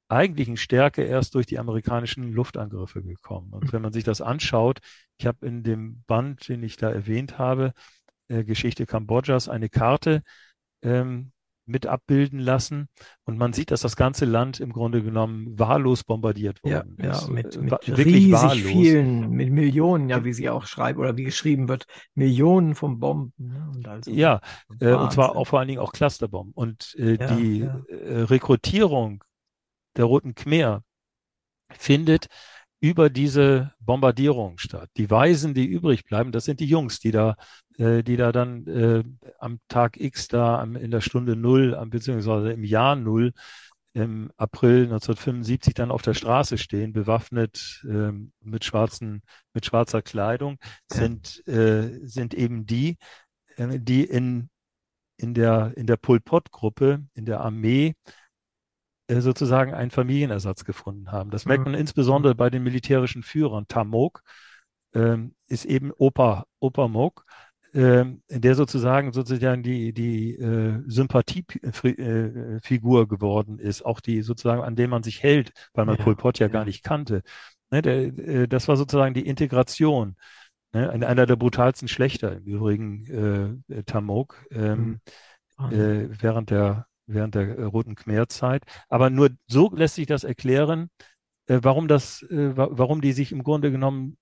eigentlichen 0.07 0.57
Stärke 0.57 1.03
erst 1.03 1.33
durch 1.33 1.47
die 1.47 1.57
amerikanischen 1.57 2.31
Luftangriffe 2.31 3.01
gekommen. 3.01 3.53
Und 3.53 3.73
wenn 3.73 3.81
man 3.81 3.91
sich 3.91 4.03
das 4.03 4.21
anschaut, 4.21 4.79
ich 5.17 5.25
habe 5.25 5.45
in 5.47 5.63
dem 5.63 6.03
Band, 6.05 6.47
den 6.47 6.61
ich 6.61 6.77
da 6.77 6.91
erwähnt 6.91 7.39
habe, 7.39 7.73
äh, 8.27 8.43
Geschichte 8.43 8.85
Kambodschas, 8.85 9.49
eine 9.49 9.69
Karte 9.69 10.21
ähm, 10.81 11.31
mit 11.65 11.87
abbilden 11.87 12.39
lassen. 12.39 12.87
Und 13.23 13.37
man 13.37 13.53
sieht, 13.53 13.71
dass 13.71 13.81
das 13.81 13.95
ganze 13.95 14.25
Land 14.25 14.59
im 14.59 14.71
Grunde 14.71 15.01
genommen 15.01 15.57
wahllos 15.57 16.03
bombardiert 16.03 16.63
worden 16.63 16.97
ja, 17.01 17.11
ist. 17.11 17.27
Ja, 17.27 17.33
mit, 17.33 17.61
mit 17.61 17.97
wirklich 17.97 18.31
wahllos. 18.31 18.71
vielen, 18.71 19.31
mit 19.31 19.51
Millionen, 19.51 20.09
ja, 20.09 20.23
wie 20.23 20.33
sie 20.33 20.49
auch 20.49 20.65
schreiben 20.65 20.99
oder 20.99 21.17
wie 21.17 21.23
geschrieben 21.23 21.67
wird, 21.67 21.85
Millionen 22.13 22.75
von 22.75 22.99
Bomben. 22.99 23.33
Ne? 23.37 23.67
Und 23.73 23.87
also 23.87 24.11
ja, 24.11 24.41
äh, 24.79 24.93
und 24.93 25.11
zwar 25.11 25.35
auch 25.35 25.45
vor 25.45 25.59
allen 25.59 25.67
Dingen 25.67 25.79
auch 25.79 25.91
Clusterbomben. 25.91 26.53
Und 26.53 26.95
äh, 26.99 27.15
ja, 27.15 27.35
die 27.35 27.59
ja. 27.59 27.81
Äh, 27.89 28.21
Rekrutierung 28.23 29.23
der 29.97 30.05
Roten 30.05 30.35
Khmer 30.35 30.83
findet 31.71 32.27
über 32.79 33.09
diese 33.09 33.73
Bombardierung 33.79 34.59
statt. 34.59 34.89
Die 34.97 35.09
Weisen, 35.09 35.55
die 35.55 35.65
übrig 35.65 36.03
bleiben, 36.03 36.31
das 36.31 36.45
sind 36.45 36.59
die 36.59 36.67
Jungs, 36.67 36.99
die 36.99 37.11
da, 37.11 37.35
äh, 37.77 38.03
die 38.03 38.17
da 38.17 38.31
dann 38.31 38.67
äh, 38.67 39.03
am 39.39 39.59
Tag 39.67 39.99
X 39.99 40.27
da 40.27 40.59
am, 40.59 40.75
in 40.75 40.91
der 40.91 41.01
Stunde 41.01 41.35
Null, 41.35 41.77
beziehungsweise 41.89 42.51
im 42.51 42.63
Jahr 42.63 42.95
Null 42.95 43.33
im 43.95 44.29
April 44.35 44.83
1975 44.83 45.73
dann 45.73 45.89
auf 45.89 46.01
der 46.01 46.13
Straße 46.13 46.57
stehen, 46.57 46.91
bewaffnet 46.91 47.81
ähm, 47.87 48.33
mit 48.41 48.65
schwarzen, 48.65 49.21
mit 49.53 49.65
schwarzer 49.65 50.01
Kleidung, 50.01 50.57
sind, 50.91 51.47
äh, 51.47 51.99
sind 52.05 52.33
eben 52.33 52.65
die, 52.65 52.97
äh, 53.55 53.79
die 53.79 54.03
in, 54.03 54.49
in 55.15 55.33
der, 55.33 55.71
in 55.77 55.87
der 55.87 55.95
Pol 55.95 56.19
Pot 56.19 56.51
Gruppe, 56.51 57.05
in 57.13 57.25
der 57.25 57.39
Armee 57.39 57.95
äh, 59.07 59.21
sozusagen 59.21 59.73
einen 59.73 59.91
Familienersatz 59.91 60.65
gefunden 60.65 61.13
haben. 61.13 61.29
Das 61.29 61.45
merkt 61.45 61.63
man 61.63 61.73
insbesondere 61.73 62.35
bei 62.35 62.49
den 62.49 62.63
militärischen 62.63 63.23
Führern. 63.23 63.65
Tamok 63.69 64.23
ähm, 64.93 65.35
ist 65.47 65.63
eben 65.63 65.93
Opa, 65.93 66.47
Opa 66.59 66.89
Mok, 66.89 67.25
ähm, 67.75 68.23
der 68.29 68.55
sozusagen 68.55 69.11
sozusagen 69.11 69.61
die, 69.61 69.91
die 69.91 70.35
äh, 70.35 70.81
Sympathiefigur 70.87 73.01
äh, 73.01 73.05
geworden 73.05 73.59
ist, 73.59 73.85
auch 73.85 73.99
die 73.99 74.21
sozusagen, 74.21 74.63
an 74.63 74.77
dem 74.77 74.91
man 74.91 75.03
sich 75.03 75.21
hält, 75.21 75.51
weil 75.73 75.85
man 75.85 75.97
ja, 75.97 76.03
Pol 76.03 76.15
Pot 76.15 76.39
ja, 76.39 76.47
ja, 76.47 76.53
gar 76.53 76.63
nicht 76.63 76.83
kannte. 76.83 77.21
Ne, 77.71 77.81
der, 77.81 78.17
äh, 78.17 78.47
das 78.47 78.69
war 78.69 78.77
sozusagen 78.77 79.13
die 79.13 79.27
Integration. 79.27 80.15
Ne, 80.71 80.89
einer 80.89 81.25
der 81.25 81.35
brutalsten 81.35 81.89
Schlechter 81.89 82.37
im 82.37 82.45
Übrigen, 82.45 83.65
äh, 83.69 83.83
Tamok, 83.83 84.45
ähm, 84.51 85.01
mhm. 85.59 85.71
äh, 85.71 86.21
während 86.21 86.51
der 86.51 86.87
während 87.07 87.35
der 87.35 87.57
äh, 87.57 87.63
Roten 87.63 87.95
Khmer-Zeit. 87.95 88.63
Aber 88.87 89.09
nur 89.09 89.31
so 89.47 89.69
lässt 89.75 89.95
sich 89.95 90.07
das 90.07 90.23
erklären, 90.23 90.89
äh, 91.47 91.59
warum 91.61 91.89
das, 91.89 92.25
warum 92.29 93.01
die 93.01 93.11
sich 93.11 93.33
im 93.33 93.43
Grunde 93.43 93.69
genommen 93.69 94.17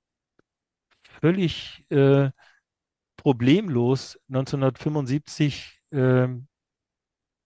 völlig 1.21 1.85
äh, 1.91 2.31
problemlos 3.23 4.19
1975 4.27 5.79
äh, 5.91 6.27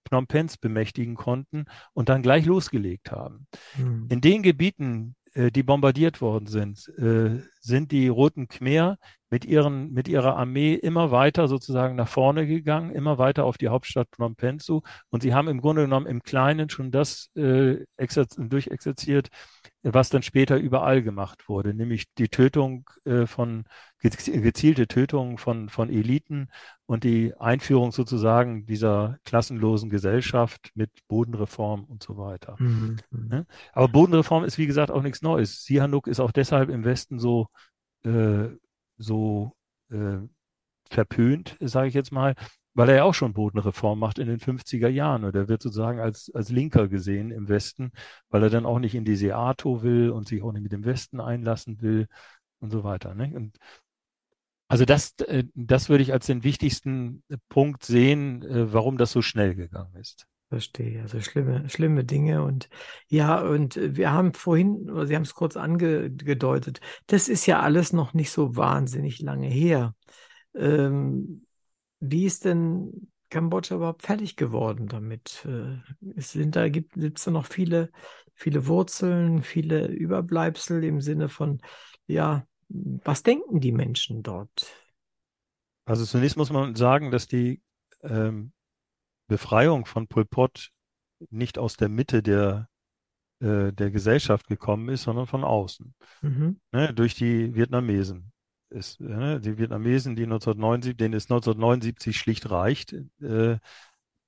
Phnom 0.08 0.28
Penhs 0.28 0.58
bemächtigen 0.58 1.16
konnten 1.16 1.66
und 1.94 2.10
dann 2.10 2.22
gleich 2.22 2.46
losgelegt 2.46 3.12
haben. 3.12 3.48
Mhm. 3.78 4.08
In 4.10 4.22
den 4.22 4.42
Gebieten, 4.42 5.16
äh, 5.34 5.52
die 5.52 5.64
bombardiert 5.64 6.20
worden 6.22 6.48
sind, 6.48 6.88
äh, 6.98 7.42
sind 7.68 7.92
die 7.92 8.08
Roten 8.08 8.48
Khmer 8.48 8.98
mit, 9.30 9.46
ihren, 9.46 9.92
mit 9.92 10.08
ihrer 10.08 10.38
Armee 10.38 10.74
immer 10.74 11.12
weiter 11.12 11.48
sozusagen 11.48 11.96
nach 11.96 12.08
vorne 12.08 12.48
gegangen, 12.48 12.92
immer 12.92 13.18
weiter 13.18 13.44
auf 13.44 13.58
die 13.58 13.68
Hauptstadt 13.68 14.08
Phnom 14.12 14.36
Penh 14.36 14.60
zu. 14.60 14.84
Und 15.10 15.22
sie 15.22 15.34
haben 15.34 15.50
im 15.50 15.60
Grunde 15.60 15.84
genommen 15.84 16.06
im 16.06 16.24
Kleinen 16.24 16.70
schon 16.70 16.92
das 16.92 17.30
äh, 17.36 17.86
durchexerziert, 18.38 19.30
was 19.84 20.10
dann 20.10 20.24
später 20.24 20.58
überall 20.58 21.02
gemacht 21.04 21.50
wurde, 21.50 21.74
nämlich 21.74 22.06
die 22.18 22.30
Tötung 22.30 22.90
äh, 23.06 23.26
von, 23.26 23.66
gezielte 24.00 24.88
Tötung 24.88 25.38
von, 25.38 25.70
von 25.70 25.90
Eliten 25.90 26.50
und 26.86 27.04
die 27.04 27.34
Einführung 27.38 27.92
sozusagen 27.92 28.66
dieser 28.66 29.18
klassenlosen 29.26 29.90
Gesellschaft 29.90 30.72
mit 30.74 30.90
Bodenreform 31.08 31.84
und 31.84 32.02
so 32.04 32.18
weiter. 32.18 32.56
Mhm. 32.60 32.98
mhm. 33.12 33.28
Ne? 33.28 33.46
Aber 33.74 33.88
Bodenreform 33.90 34.44
ist, 34.46 34.58
wie 34.58 34.68
gesagt, 34.68 34.92
auch 34.92 35.04
nichts 35.04 35.22
Neues. 35.22 35.64
Sihanouk 35.64 36.08
ist 36.08 36.20
auch 36.20 36.32
deshalb 36.32 36.70
im 36.70 36.86
Westen 36.86 37.20
so, 37.20 37.48
äh, 38.08 38.58
so 38.98 39.54
äh, 39.92 40.20
verpönt, 40.90 41.58
sage 41.60 41.90
ich 41.90 41.94
jetzt 41.94 42.12
mal, 42.12 42.36
weil 42.74 42.90
er 42.90 42.96
ja 42.98 43.04
auch 43.04 43.14
schon 43.14 43.34
Bodenreform 43.34 44.00
macht 44.00 44.20
in 44.20 44.28
den 44.28 44.40
50er 44.40 44.88
Jahren. 44.88 45.24
Und 45.24 45.36
er 45.36 45.48
wird 45.48 45.64
sozusagen 45.64 46.00
als, 46.00 46.32
als 46.34 46.50
Linker 46.50 46.88
gesehen 46.88 47.32
im 47.32 47.50
Westen, 47.50 47.92
weil 48.30 48.44
er 48.44 48.50
dann 48.50 48.66
auch 48.66 48.80
nicht 48.80 48.96
in 48.96 49.06
die 49.06 49.16
Seato 49.16 49.82
will 49.84 50.12
und 50.12 50.28
sich 50.28 50.44
auch 50.44 50.52
nicht 50.52 50.64
mit 50.64 50.72
dem 50.72 50.86
Westen 50.86 51.20
einlassen 51.20 51.82
will 51.82 52.08
und 52.60 52.72
so 52.72 52.84
weiter. 52.84 53.16
Ne? 53.16 53.34
Und 53.36 53.58
also 54.68 54.86
das, 54.86 55.14
äh, 55.22 55.46
das 55.56 55.90
würde 55.90 56.04
ich 56.04 56.14
als 56.14 56.28
den 56.28 56.44
wichtigsten 56.44 57.24
Punkt 57.50 57.84
sehen, 57.84 58.44
äh, 58.44 58.72
warum 58.74 58.98
das 58.98 59.12
so 59.12 59.22
schnell 59.22 59.56
gegangen 59.56 59.96
ist. 59.96 60.28
Verstehe, 60.50 61.02
also 61.02 61.20
schlimme, 61.20 61.70
schlimme 61.70 62.06
Dinge. 62.06 62.44
Und 62.44 62.70
ja, 63.08 63.42
und 63.42 63.76
wir 63.76 64.14
haben 64.14 64.34
vorhin, 64.34 64.90
Sie 65.06 65.16
haben 65.16 65.24
es 65.24 65.34
kurz 65.34 65.58
angedeutet, 65.58 66.80
das 67.08 67.28
ist 67.28 67.46
ja 67.48 67.60
alles 67.60 67.92
noch 67.92 68.14
nicht 68.14 68.32
so 68.32 68.56
wahnsinnig 68.56 69.20
lange 69.20 69.48
her. 69.48 69.94
Ähm, 70.56 71.46
wie 72.00 72.26
ist 72.26 72.46
denn 72.46 73.10
Kambodscha 73.30 73.76
überhaupt 73.76 74.04
fertig 74.04 74.38
geworden 74.38 74.88
damit? 74.88 75.46
Äh, 75.46 75.80
es 76.16 76.32
sind 76.32 76.56
da, 76.56 76.70
gibt 76.70 76.96
es 76.96 77.26
da 77.26 77.32
noch 77.32 77.46
viele, 77.46 77.92
viele 78.34 78.68
Wurzeln, 78.68 79.44
viele 79.44 79.88
Überbleibsel 79.88 80.84
im 80.86 81.02
Sinne 81.02 81.28
von, 81.28 81.60
ja, 82.06 82.46
was 82.70 83.22
denken 83.24 83.60
die 83.60 83.74
Menschen 83.74 84.24
dort? 84.24 84.74
Also 85.84 86.06
zunächst 86.06 86.38
muss 86.38 86.52
man 86.52 86.76
sagen, 86.76 87.12
dass 87.12 87.28
die 87.28 87.62
ähm, 88.02 88.52
Befreiung 89.28 89.86
von 89.86 90.08
Pol 90.08 90.26
Pot 90.26 90.70
nicht 91.30 91.58
aus 91.58 91.78
der 91.78 91.90
Mitte 91.90 92.24
der, 92.24 92.70
äh, 93.40 93.72
der 93.74 93.92
Gesellschaft 93.92 94.48
gekommen 94.48 94.90
ist, 94.90 95.04
sondern 95.04 95.28
von 95.28 95.44
außen, 95.44 95.94
Mhm. 96.22 96.60
ne, 96.72 96.94
durch 96.94 97.16
die 97.16 97.54
Vietnamesen. 97.56 98.32
Ist, 98.70 99.00
äh, 99.00 99.40
die 99.40 99.58
Vietnamesen, 99.58 100.16
die 100.16 100.28
1979, 100.28 100.98
denen 100.98 101.14
es 101.14 101.30
1979 101.30 102.18
schlicht 102.18 102.50
reicht, 102.52 102.94
äh, 103.22 103.58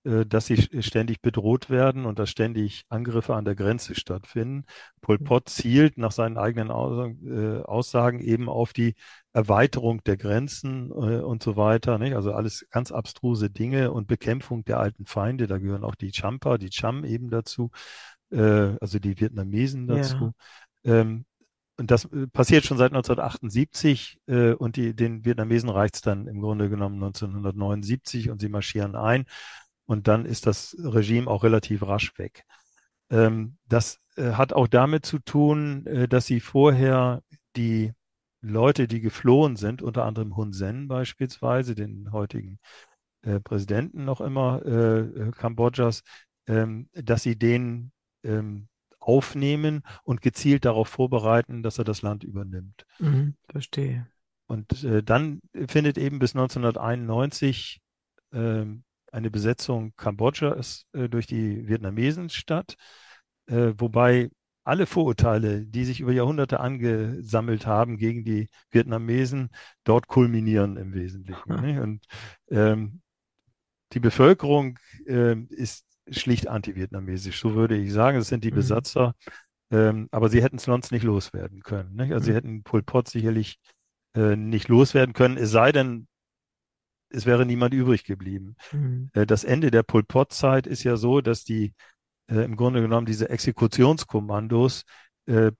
äh, 0.05 0.25
dass 0.25 0.45
sie 0.45 0.57
ständig 0.81 1.21
bedroht 1.21 1.69
werden 1.69 2.05
und 2.05 2.19
dass 2.19 2.29
ständig 2.29 2.85
Angriffe 2.89 3.35
an 3.35 3.43
der 3.43 3.55
Grenze 3.55 3.95
stattfinden. 3.95 4.65
Pol 5.01 5.19
Pot 5.19 5.49
zielt 5.49 5.97
nach 5.97 6.13
seinen 6.13 6.37
eigenen 6.37 6.69
äh, 6.69 7.61
Aussagen 7.63 8.21
eben 8.21 8.47
auf 8.47 8.71
die 8.71 8.95
Erweiterung 9.39 10.03
der 10.03 10.17
Grenzen 10.17 10.91
äh, 10.91 11.21
und 11.21 11.43
so 11.43 11.55
weiter. 11.55 11.97
Nicht? 11.97 12.15
Also 12.15 12.33
alles 12.33 12.65
ganz 12.71 12.91
abstruse 12.91 13.49
Dinge 13.49 13.91
und 13.91 14.07
Bekämpfung 14.07 14.63
der 14.65 14.79
alten 14.79 15.05
Feinde. 15.05 15.47
Da 15.47 15.57
gehören 15.57 15.83
auch 15.83 15.95
die 15.95 16.11
Champa, 16.11 16.57
die 16.57 16.69
Cham 16.69 17.03
eben 17.03 17.29
dazu, 17.29 17.71
also 18.31 18.99
die 18.99 19.19
Vietnamesen 19.19 19.87
dazu. 19.87 20.33
Ja. 20.83 21.01
Ähm, 21.01 21.25
und 21.79 21.91
das 21.91 22.09
passiert 22.33 22.65
schon 22.65 22.77
seit 22.77 22.91
1978 22.91 24.19
äh, 24.27 24.51
und 24.51 24.75
die, 24.75 24.93
den 24.93 25.23
Vietnamesen 25.23 25.69
reicht 25.69 25.95
es 25.95 26.01
dann 26.01 26.27
im 26.27 26.41
Grunde 26.41 26.69
genommen 26.69 26.95
1979 26.95 28.29
und 28.29 28.41
sie 28.41 28.49
marschieren 28.49 28.97
ein 28.97 29.25
und 29.85 30.09
dann 30.09 30.25
ist 30.25 30.45
das 30.45 30.75
Regime 30.77 31.27
auch 31.27 31.43
relativ 31.43 31.83
rasch 31.83 32.17
weg. 32.19 32.43
Ähm, 33.09 33.57
das 33.65 33.99
äh, 34.17 34.33
hat 34.33 34.51
auch 34.51 34.67
damit 34.67 35.05
zu 35.05 35.19
tun, 35.19 35.85
äh, 35.85 36.09
dass 36.09 36.25
sie 36.25 36.41
vorher 36.41 37.23
die 37.55 37.93
Leute, 38.41 38.87
die 38.87 39.01
geflohen 39.01 39.55
sind, 39.55 39.81
unter 39.81 40.05
anderem 40.05 40.35
Hun 40.35 40.53
Sen 40.53 40.87
beispielsweise, 40.87 41.75
den 41.75 42.11
heutigen 42.11 42.59
äh, 43.21 43.39
Präsidenten 43.39 44.05
noch 44.05 44.21
immer 44.21 44.61
äh, 44.65 44.99
äh, 44.99 45.31
Kambodschas, 45.31 46.03
ähm, 46.47 46.89
dass 46.93 47.23
sie 47.23 47.37
den 47.37 47.91
ähm, 48.23 48.67
aufnehmen 48.99 49.83
und 50.03 50.21
gezielt 50.21 50.65
darauf 50.65 50.87
vorbereiten, 50.87 51.63
dass 51.63 51.77
er 51.77 51.83
das 51.83 52.01
Land 52.01 52.23
übernimmt. 52.23 52.85
Mhm, 52.99 53.35
verstehe. 53.49 54.07
Und 54.45 54.83
äh, 54.83 55.03
dann 55.03 55.41
findet 55.67 55.97
eben 55.97 56.19
bis 56.19 56.35
1991 56.35 57.81
ähm, 58.33 58.83
eine 59.11 59.31
Besetzung 59.31 59.93
Kambodschas 59.95 60.85
äh, 60.93 61.09
durch 61.09 61.27
die 61.27 61.67
Vietnamesen 61.67 62.29
statt, 62.29 62.75
äh, 63.47 63.73
wobei 63.77 64.29
alle 64.63 64.85
Vorurteile, 64.85 65.65
die 65.65 65.85
sich 65.85 65.99
über 65.99 66.11
Jahrhunderte 66.11 66.59
angesammelt 66.59 67.65
haben 67.65 67.97
gegen 67.97 68.23
die 68.23 68.49
Vietnamesen, 68.71 69.49
dort 69.83 70.07
kulminieren 70.07 70.77
im 70.77 70.93
Wesentlichen. 70.93 71.55
Ne? 71.61 71.81
Und 71.81 72.05
ähm, 72.49 73.01
die 73.93 73.99
Bevölkerung 73.99 74.77
äh, 75.07 75.35
ist 75.49 75.85
schlicht 76.09 76.47
anti-vietnamesisch, 76.47 77.39
so 77.39 77.55
würde 77.55 77.77
ich 77.77 77.91
sagen. 77.91 78.17
Es 78.17 78.27
sind 78.27 78.43
die 78.43 78.51
mhm. 78.51 78.55
Besatzer, 78.55 79.15
ähm, 79.71 80.07
aber 80.11 80.29
sie 80.29 80.43
hätten 80.43 80.57
es 80.57 80.63
sonst 80.63 80.91
nicht 80.91 81.03
loswerden 81.03 81.61
können. 81.61 81.95
Ne? 81.95 82.03
Also 82.13 82.17
mhm. 82.17 82.23
sie 82.23 82.33
hätten 82.33 82.63
Pol 82.63 82.83
Pot 82.83 83.07
sicherlich 83.07 83.59
äh, 84.15 84.35
nicht 84.35 84.67
loswerden 84.67 85.13
können, 85.13 85.37
es 85.37 85.51
sei 85.51 85.71
denn, 85.71 86.07
es 87.11 87.25
wäre 87.25 87.45
niemand 87.45 87.73
übrig 87.73 88.03
geblieben. 88.03 88.55
Mhm. 88.71 89.09
Äh, 89.13 89.25
das 89.25 89.43
Ende 89.43 89.71
der 89.71 89.83
Pol 89.83 90.03
Pot-Zeit 90.03 90.67
ist 90.67 90.83
ja 90.83 90.95
so, 90.95 91.21
dass 91.21 91.43
die 91.43 91.73
äh, 92.29 92.43
im 92.43 92.55
Grunde 92.55 92.81
genommen 92.81 93.05
diese 93.05 93.29
Exekutionskommandos 93.29 94.83
äh, 95.25 95.51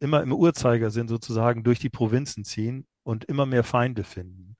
immer 0.00 0.22
im 0.22 0.32
Uhrzeigersinn 0.32 1.08
sozusagen 1.08 1.62
durch 1.62 1.78
die 1.78 1.90
Provinzen 1.90 2.44
ziehen 2.44 2.86
und 3.02 3.24
immer 3.24 3.46
mehr 3.46 3.64
Feinde 3.64 4.04
finden. 4.04 4.56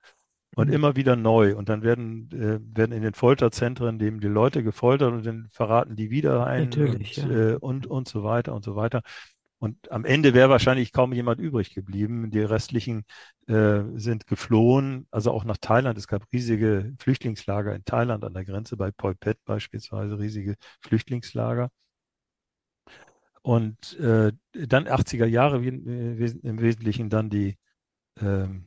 Und 0.56 0.66
mhm. 0.68 0.74
immer 0.74 0.96
wieder 0.96 1.14
neu. 1.14 1.54
Und 1.54 1.68
dann 1.68 1.82
werden, 1.82 2.28
äh, 2.32 2.58
werden 2.76 2.92
in 2.92 3.02
den 3.02 3.14
Folterzentren 3.14 3.98
dem 3.98 4.20
die 4.20 4.26
Leute 4.26 4.64
gefoltert 4.64 5.12
und 5.12 5.24
dann 5.24 5.48
verraten 5.52 5.94
die 5.94 6.10
wieder 6.10 6.44
ein 6.46 6.64
Natürlich, 6.64 7.22
und, 7.22 7.30
ja. 7.30 7.50
äh, 7.50 7.54
und, 7.54 7.86
und 7.86 8.08
so 8.08 8.24
weiter 8.24 8.54
und 8.54 8.64
so 8.64 8.74
weiter. 8.74 9.02
Und 9.60 9.92
am 9.92 10.06
Ende 10.06 10.32
wäre 10.32 10.48
wahrscheinlich 10.48 10.90
kaum 10.90 11.12
jemand 11.12 11.38
übrig 11.38 11.74
geblieben. 11.74 12.30
Die 12.30 12.40
restlichen 12.40 13.04
äh, 13.46 13.82
sind 13.94 14.26
geflohen, 14.26 15.06
also 15.10 15.32
auch 15.32 15.44
nach 15.44 15.58
Thailand. 15.58 15.98
Es 15.98 16.08
gab 16.08 16.22
riesige 16.32 16.94
Flüchtlingslager 16.98 17.74
in 17.74 17.84
Thailand 17.84 18.24
an 18.24 18.32
der 18.32 18.46
Grenze, 18.46 18.78
bei 18.78 18.90
Poi 18.90 19.12
Pet 19.14 19.38
beispielsweise, 19.44 20.18
riesige 20.18 20.56
Flüchtlingslager. 20.80 21.68
Und 23.42 23.98
äh, 23.98 24.32
dann 24.52 24.88
80er 24.88 25.26
Jahre, 25.26 25.62
äh, 25.62 26.30
im 26.42 26.60
Wesentlichen 26.60 27.10
dann 27.10 27.28
die, 27.28 27.58
ähm, 28.18 28.66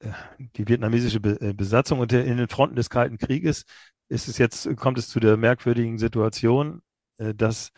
äh, 0.00 0.12
die 0.56 0.68
vietnamesische 0.68 1.18
äh, 1.18 1.54
Besatzung. 1.54 2.00
Und 2.00 2.12
in 2.12 2.36
den 2.36 2.48
Fronten 2.48 2.76
des 2.76 2.90
Kalten 2.90 3.16
Krieges 3.16 3.64
ist 4.10 4.28
es 4.28 4.36
jetzt, 4.36 4.68
kommt 4.76 4.98
es 4.98 5.08
zu 5.08 5.18
der 5.18 5.38
merkwürdigen 5.38 5.98
Situation, 5.98 6.82
dass 7.18 7.72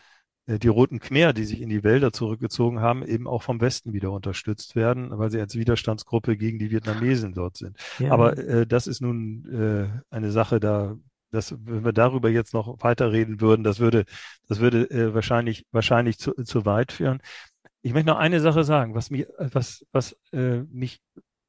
die 0.59 0.67
Roten 0.67 0.99
Khmer, 0.99 1.33
die 1.33 1.45
sich 1.45 1.61
in 1.61 1.69
die 1.69 1.83
Wälder 1.83 2.11
zurückgezogen 2.11 2.79
haben, 2.79 3.05
eben 3.05 3.27
auch 3.27 3.43
vom 3.43 3.61
Westen 3.61 3.93
wieder 3.93 4.11
unterstützt 4.11 4.75
werden, 4.75 5.09
weil 5.17 5.31
sie 5.31 5.39
als 5.39 5.55
Widerstandsgruppe 5.55 6.37
gegen 6.37 6.59
die 6.59 6.71
Vietnamesen 6.71 7.33
dort 7.33 7.57
sind. 7.57 7.77
Ja. 7.99 8.11
Aber 8.11 8.37
äh, 8.37 8.65
das 8.65 8.87
ist 8.87 9.01
nun 9.01 9.45
äh, 9.51 10.13
eine 10.13 10.31
Sache, 10.31 10.59
da, 10.59 10.95
dass, 11.31 11.55
wenn 11.65 11.85
wir 11.85 11.93
darüber 11.93 12.29
jetzt 12.29 12.53
noch 12.53 12.81
weiterreden 12.83 13.41
würden, 13.41 13.63
das 13.63 13.79
würde, 13.79 14.05
das 14.47 14.59
würde 14.59 14.89
äh, 14.89 15.13
wahrscheinlich, 15.13 15.65
wahrscheinlich 15.71 16.17
zu, 16.17 16.33
zu 16.43 16.65
weit 16.65 16.91
führen. 16.91 17.21
Ich 17.81 17.93
möchte 17.93 18.09
noch 18.09 18.17
eine 18.17 18.41
Sache 18.41 18.63
sagen, 18.63 18.93
was 18.93 19.09
mich, 19.09 19.27
was, 19.37 19.85
was 19.91 20.15
äh, 20.31 20.61
mich 20.69 21.01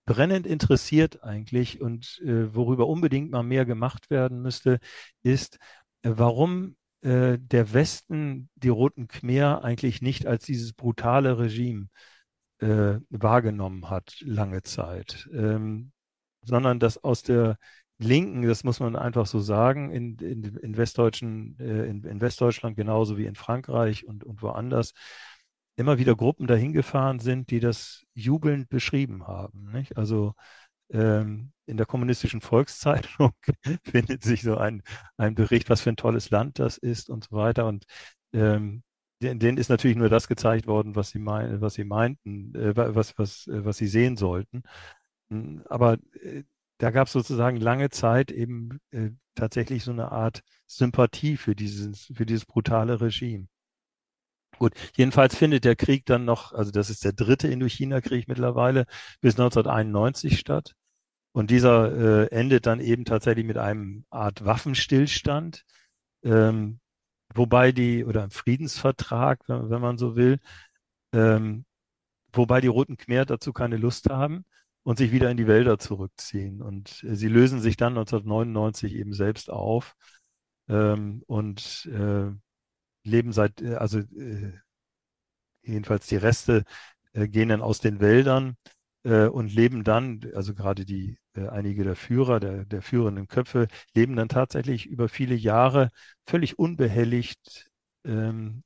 brennend 0.04 0.46
interessiert 0.46 1.22
eigentlich 1.22 1.80
und 1.80 2.20
äh, 2.24 2.54
worüber 2.54 2.88
unbedingt 2.88 3.30
mal 3.30 3.42
mehr 3.42 3.64
gemacht 3.64 4.10
werden 4.10 4.42
müsste, 4.42 4.80
ist, 5.22 5.58
äh, 6.02 6.10
warum 6.14 6.76
äh, 7.02 7.38
der 7.38 7.72
Westen 7.72 8.48
die 8.54 8.68
Roten 8.68 9.08
Khmer 9.08 9.64
eigentlich 9.64 10.02
nicht 10.02 10.26
als 10.26 10.44
dieses 10.44 10.72
brutale 10.72 11.38
Regime 11.38 11.88
äh, 12.58 13.00
wahrgenommen 13.10 13.90
hat, 13.90 14.16
lange 14.20 14.62
Zeit, 14.62 15.28
ähm, 15.32 15.92
sondern 16.42 16.78
dass 16.78 17.02
aus 17.02 17.22
der 17.22 17.58
Linken, 17.98 18.42
das 18.42 18.64
muss 18.64 18.80
man 18.80 18.96
einfach 18.96 19.26
so 19.26 19.40
sagen, 19.40 19.90
in, 19.90 20.16
in, 20.18 20.56
in, 20.56 20.76
Westdeutschen, 20.76 21.56
äh, 21.58 21.86
in, 21.86 22.04
in, 22.04 22.20
Westdeutschland 22.20 22.76
genauso 22.76 23.16
wie 23.16 23.26
in 23.26 23.36
Frankreich 23.36 24.06
und, 24.06 24.24
und 24.24 24.42
woanders, 24.42 24.92
immer 25.76 25.98
wieder 25.98 26.14
Gruppen 26.14 26.46
dahin 26.46 26.72
gefahren 26.72 27.18
sind, 27.18 27.50
die 27.50 27.60
das 27.60 28.04
jubelnd 28.14 28.68
beschrieben 28.68 29.26
haben. 29.26 29.70
Nicht? 29.72 29.96
Also 29.96 30.34
ähm, 30.92 31.52
in 31.66 31.76
der 31.76 31.86
kommunistischen 31.86 32.40
Volkszeitung 32.40 33.32
findet 33.84 34.22
sich 34.22 34.42
so 34.42 34.56
ein, 34.56 34.82
ein 35.16 35.34
Bericht, 35.34 35.70
was 35.70 35.80
für 35.80 35.90
ein 35.90 35.96
tolles 35.96 36.30
Land 36.30 36.58
das 36.58 36.78
ist 36.78 37.10
und 37.10 37.24
so 37.24 37.36
weiter. 37.36 37.66
Und 37.66 37.84
ähm, 38.32 38.82
denen 39.20 39.58
ist 39.58 39.68
natürlich 39.68 39.96
nur 39.96 40.08
das 40.08 40.28
gezeigt 40.28 40.66
worden, 40.66 40.96
was 40.96 41.10
sie, 41.10 41.18
mein, 41.18 41.60
was 41.60 41.74
sie 41.74 41.84
meinten, 41.84 42.54
äh, 42.54 42.76
was, 42.76 43.18
was, 43.18 43.46
äh, 43.46 43.64
was 43.64 43.78
sie 43.78 43.86
sehen 43.86 44.16
sollten. 44.16 44.62
Hm, 45.30 45.62
aber 45.68 45.98
äh, 46.20 46.44
da 46.78 46.90
gab 46.90 47.06
es 47.06 47.12
sozusagen 47.12 47.58
lange 47.58 47.90
Zeit 47.90 48.32
eben 48.32 48.80
äh, 48.90 49.10
tatsächlich 49.34 49.84
so 49.84 49.92
eine 49.92 50.10
Art 50.12 50.42
Sympathie 50.66 51.36
für 51.36 51.54
dieses, 51.54 52.12
für 52.14 52.26
dieses 52.26 52.44
brutale 52.44 53.00
Regime. 53.00 53.46
Gut, 54.58 54.74
jedenfalls 54.96 55.36
findet 55.36 55.64
der 55.64 55.76
Krieg 55.76 56.06
dann 56.06 56.24
noch, 56.24 56.52
also 56.52 56.70
das 56.70 56.90
ist 56.90 57.04
der 57.04 57.12
dritte 57.12 57.48
Indochina-Krieg 57.48 58.28
mittlerweile, 58.28 58.86
bis 59.20 59.34
1991 59.34 60.38
statt. 60.38 60.74
Und 61.32 61.50
dieser 61.50 62.26
äh, 62.26 62.26
endet 62.30 62.66
dann 62.66 62.80
eben 62.80 63.04
tatsächlich 63.04 63.46
mit 63.46 63.56
einem 63.58 64.04
Art 64.10 64.44
Waffenstillstand, 64.44 65.64
ähm, 66.24 66.80
wobei 67.34 67.72
die, 67.72 68.04
oder 68.04 68.22
einem 68.22 68.30
Friedensvertrag, 68.30 69.40
wenn, 69.48 69.70
wenn 69.70 69.80
man 69.80 69.98
so 69.98 70.14
will, 70.14 70.38
ähm, 71.14 71.64
wobei 72.32 72.60
die 72.60 72.68
Roten 72.68 72.96
Khmer 72.96 73.24
dazu 73.24 73.52
keine 73.52 73.76
Lust 73.78 74.10
haben 74.10 74.44
und 74.82 74.98
sich 74.98 75.12
wieder 75.12 75.30
in 75.30 75.36
die 75.36 75.46
Wälder 75.46 75.78
zurückziehen. 75.78 76.60
Und 76.62 77.02
äh, 77.04 77.14
sie 77.16 77.28
lösen 77.28 77.60
sich 77.60 77.76
dann 77.76 77.96
1999 77.96 78.94
eben 78.94 79.14
selbst 79.14 79.50
auf 79.50 79.94
ähm, 80.68 81.22
und 81.26 81.88
äh, 81.92 82.30
leben 83.04 83.32
seit, 83.32 83.62
äh, 83.62 83.74
also 83.74 84.00
äh, 84.00 84.52
jedenfalls 85.62 86.06
die 86.08 86.16
Reste 86.16 86.64
äh, 87.12 87.28
gehen 87.28 87.48
dann 87.48 87.62
aus 87.62 87.80
den 87.80 88.00
Wäldern 88.00 88.56
äh, 89.04 89.26
und 89.26 89.52
leben 89.54 89.84
dann, 89.84 90.20
also 90.34 90.54
gerade 90.54 90.84
die 90.84 91.18
äh, 91.34 91.48
einige 91.48 91.84
der 91.84 91.96
Führer, 91.96 92.40
der, 92.40 92.64
der 92.64 92.82
führenden 92.82 93.28
Köpfe, 93.28 93.68
leben 93.94 94.16
dann 94.16 94.28
tatsächlich 94.28 94.86
über 94.86 95.08
viele 95.08 95.34
Jahre 95.34 95.90
völlig 96.26 96.58
unbehelligt 96.58 97.70
ähm, 98.04 98.62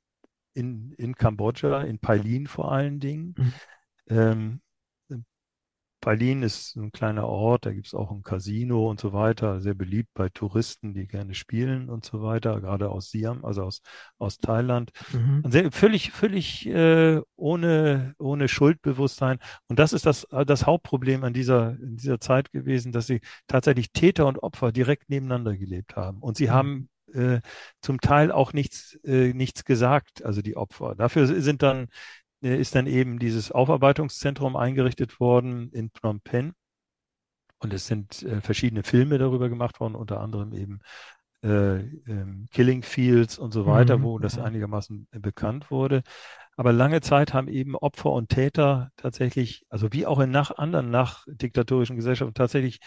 in, 0.55 0.93
in 0.93 1.15
Kambodscha, 1.15 1.83
in 1.83 1.99
Pailin 1.99 2.47
vor 2.47 2.73
allen 2.73 3.01
Dingen. 3.01 3.35
Mhm. 3.37 3.53
Ähm, 4.09 4.61
Berlin 6.07 6.45
ist 6.45 6.77
ein 6.77 6.93
kleiner 6.93 7.27
Ort, 7.27 7.67
da 7.67 7.73
gibt 7.73 7.89
es 7.89 7.95
auch 7.95 8.13
ein 8.13 8.23
Casino 8.23 8.89
und 8.89 9.01
so 9.01 9.13
weiter, 9.13 9.61
sehr 9.61 9.75
beliebt 9.75 10.11
bei 10.15 10.29
Touristen, 10.29 10.95
die 10.95 11.09
gerne 11.09 11.35
spielen 11.35 11.91
und 11.91 12.05
so 12.05 12.23
weiter, 12.23 12.61
gerade 12.61 12.91
aus 12.91 13.11
Siam, 13.11 13.45
also 13.45 13.65
aus, 13.65 13.81
aus 14.17 14.39
Thailand. 14.39 14.93
Mhm. 15.13 15.43
Sehr, 15.49 15.73
völlig, 15.73 16.13
völlig 16.13 16.65
äh, 16.69 17.21
ohne, 17.35 18.15
ohne 18.21 18.47
Schuldbewusstsein. 18.47 19.39
Und 19.67 19.81
das 19.81 19.93
ist 19.93 20.07
das, 20.07 20.29
das 20.47 20.65
Hauptproblem 20.65 21.25
an 21.25 21.33
dieser, 21.33 21.71
in 21.71 21.97
dieser 21.97 22.21
Zeit 22.21 22.53
gewesen, 22.53 22.93
dass 22.93 23.09
sie 23.09 23.21
tatsächlich 23.49 23.91
Täter 23.91 24.27
und 24.27 24.41
Opfer 24.45 24.71
direkt 24.71 25.11
nebeneinander 25.11 25.57
gelebt 25.57 25.97
haben. 25.97 26.21
Und 26.21 26.37
sie 26.37 26.47
mhm. 26.47 26.51
haben 26.53 26.89
äh, 27.15 27.41
zum 27.81 28.01
Teil 28.01 28.31
auch 28.31 28.53
nichts, 28.53 28.97
äh, 29.03 29.33
nichts 29.33 29.65
gesagt, 29.65 30.25
also 30.25 30.41
die 30.41 30.57
Opfer. 30.57 30.95
Dafür 30.95 31.27
sind 31.27 31.63
dann 31.63 31.89
ist 32.55 32.75
dann 32.75 32.87
eben 32.87 33.19
dieses 33.19 33.51
Aufarbeitungszentrum 33.51 34.57
eingerichtet 34.57 35.21
worden 35.21 35.71
in 35.73 35.91
Phnom 35.91 36.21
Penh. 36.21 36.53
Und 37.59 37.73
es 37.73 37.87
sind 37.87 38.23
äh, 38.23 38.41
verschiedene 38.41 38.83
Filme 38.83 39.19
darüber 39.19 39.49
gemacht 39.49 39.81
worden, 39.81 39.95
unter 39.95 40.21
anderem 40.21 40.53
eben 40.53 40.81
äh, 41.43 41.79
ähm, 41.79 42.47
Killing 42.51 42.83
Fields 42.83 43.39
und 43.39 43.53
so 43.53 43.67
weiter, 43.67 43.99
mhm, 43.99 44.03
wo 44.03 44.19
das 44.19 44.39
einigermaßen 44.39 45.09
bekannt 45.13 45.71
wurde. 45.71 46.03
Aber 46.57 46.73
lange 46.73 47.01
Zeit 47.01 47.35
haben 47.35 47.49
eben 47.49 47.77
Opfer 47.77 48.13
und 48.13 48.31
Täter 48.31 48.91
tatsächlich, 48.97 49.65
also 49.69 49.93
wie 49.93 50.07
auch 50.07 50.21
in 50.21 50.31
nach 50.31 50.51
anderen 50.57 50.91
nachdiktatorischen 50.91 51.97
Gesellschaften, 51.97 52.35
tatsächlich 52.35 52.81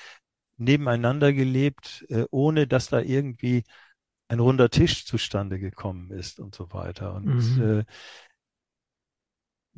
nebeneinander 0.57 1.34
gelebt, 1.34 2.06
äh, 2.10 2.26
ohne 2.31 2.68
dass 2.68 2.90
da 2.90 2.99
irgendwie 2.99 3.64
ein 4.27 4.40
runder 4.40 4.69
Tisch 4.69 5.06
zustande 5.06 5.60
gekommen 5.60 6.11
ist 6.11 6.40
und 6.40 6.53
so 6.53 6.72
weiter. 6.72 7.15
Und 7.15 7.57
mhm. 7.57 7.86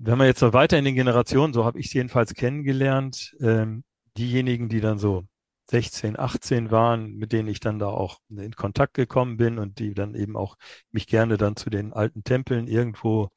Wenn 0.03 0.18
man 0.18 0.28
jetzt 0.28 0.40
so 0.40 0.52
weiter 0.52 0.80
in 0.80 0.86
den 0.86 0.95
Generationen, 0.95 1.53
so 1.53 1.64
habe 1.64 1.80
ich 1.80 1.88
es 1.88 1.94
jedenfalls 1.94 2.34
kennengelernt, 2.34 3.36
ähm, 3.40 3.84
diejenigen, 4.18 4.68
die 4.68 4.82
dann 4.82 4.98
so 4.98 5.28
16, 5.69 6.18
18 6.18 6.72
waren, 6.72 7.14
mit 7.15 7.32
denen 7.32 7.48
ich 7.48 7.60
dann 7.60 7.78
da 7.78 7.88
auch 7.88 8.19
in 8.30 8.56
Kontakt 8.56 8.95
gekommen 8.95 9.38
bin 9.38 9.60
und 9.60 9.78
die 9.78 9.94
dann 9.94 10.15
eben 10.15 10.36
auch 10.36 10.57
mich 10.91 11.06
gerne 11.06 11.38
dann 11.38 11.56
zu 11.56 11.69
den 11.69 11.94
alten 11.94 12.23
Tempeln 12.23 12.68
irgendwo 12.68 13.30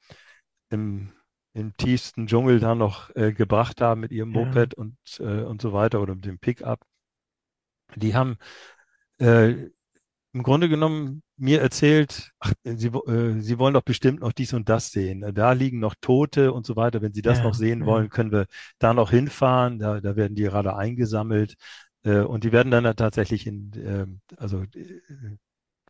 im, 0.71 1.13
im 1.53 1.77
tiefsten 1.77 2.27
Dschungel 2.27 2.61
da 2.61 2.75
noch 2.75 3.15
äh, 3.15 3.33
gebracht 3.33 3.83
haben 3.83 4.01
mit 4.01 4.11
ihrem 4.11 4.31
Moped 4.31 4.73
ja. 4.73 4.83
und, 4.83 4.97
äh, 5.21 5.43
und 5.43 5.61
so 5.61 5.75
weiter 5.75 6.01
oder 6.01 6.15
mit 6.15 6.25
dem 6.25 6.39
Pickup. 6.39 6.81
Die 7.95 8.15
haben 8.15 8.39
äh, 9.21 9.69
im 10.33 10.43
Grunde 10.43 10.71
genommen 10.71 11.23
mir 11.37 11.61
erzählt, 11.61 12.33
ach, 12.39 12.53
Sie, 12.65 12.89
äh, 12.89 13.41
Sie 13.41 13.59
wollen 13.59 13.75
doch 13.75 13.83
bestimmt 13.83 14.21
noch 14.21 14.33
dies 14.33 14.53
und 14.53 14.69
das 14.69 14.91
sehen. 14.93 15.25
Da 15.35 15.53
liegen 15.53 15.81
noch 15.81 15.95
Tote 16.01 16.53
und 16.53 16.67
so 16.67 16.77
weiter. 16.77 17.03
Wenn 17.03 17.13
Sie 17.13 17.23
das 17.23 17.39
ja, 17.39 17.45
noch 17.45 17.55
sehen 17.55 17.81
ja. 17.81 17.87
wollen, 17.87 18.09
können 18.11 18.33
wir 18.33 18.47
da 18.79 18.95
noch 18.95 19.11
hinfahren. 19.11 19.79
Da, 19.79 20.01
da 20.01 20.17
werden 20.17 20.35
die 20.35 20.43
gerade 20.43 20.77
eingesammelt. 20.77 21.55
Äh, 22.05 22.21
und 22.21 22.45
die 22.45 22.53
werden 22.53 22.71
dann 22.71 22.85
tatsächlich 22.97 23.47
in, 23.47 23.73
äh, 23.73 24.37
also 24.37 24.63
äh, 24.63 25.01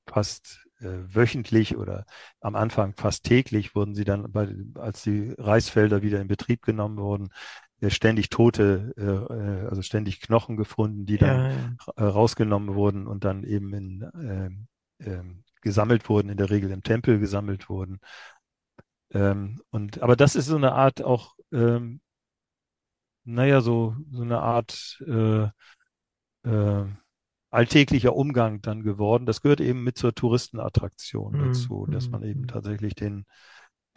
fast 0.07 0.67
äh, 0.81 0.99
wöchentlich 1.15 1.77
oder 1.77 2.05
am 2.41 2.57
Anfang 2.57 2.95
fast 2.95 3.25
täglich 3.25 3.75
wurden 3.75 3.95
sie 3.95 4.05
dann, 4.05 4.31
bei, 4.33 4.49
als 4.75 5.03
die 5.03 5.35
Reisfelder 5.39 6.03
wieder 6.03 6.21
in 6.21 6.29
Betrieb 6.29 6.63
genommen 6.63 6.99
wurden, 6.99 7.31
ständig 7.89 8.31
Tote, 8.31 8.95
äh, 8.97 9.69
also 9.69 9.83
ständig 9.83 10.21
Knochen 10.21 10.57
gefunden, 10.57 11.07
die 11.07 11.19
dann 11.19 11.77
ja, 11.97 12.05
ja. 12.05 12.09
rausgenommen 12.09 12.75
wurden 12.75 13.07
und 13.07 13.25
dann 13.25 13.45
eben 13.45 13.73
in, 13.75 14.65
äh, 14.99 15.11
äh, 15.11 15.23
gesammelt 15.63 16.09
wurden, 16.09 16.29
in 16.29 16.37
der 16.37 16.51
Regel 16.51 16.71
im 16.71 16.83
Tempel 16.83 17.19
gesammelt 17.19 17.69
wurden. 17.69 17.99
Ähm, 19.13 19.63
und 19.71 20.03
aber 20.03 20.17
das 20.17 20.37
ist 20.37 20.47
so 20.47 20.57
eine 20.57 20.73
Art 20.73 21.03
auch, 21.03 21.35
ähm, 21.53 22.01
naja, 23.25 23.63
so, 23.63 23.97
so 24.11 24.23
eine 24.23 24.41
Art 24.41 25.03
äh, 25.07 25.49
äh, 26.47 26.87
alltäglicher 27.51 28.15
Umgang 28.15 28.61
dann 28.61 28.83
geworden. 28.83 29.27
Das 29.27 29.41
gehört 29.41 29.61
eben 29.61 29.83
mit 29.85 29.97
zur 29.97 30.15
Touristenattraktion 30.15 31.33
mhm. 31.33 31.47
dazu, 31.47 31.87
dass 31.87 32.09
man 32.11 32.23
eben 32.25 32.43
mhm. 32.43 32.49
tatsächlich 32.49 32.95
den, 32.95 33.25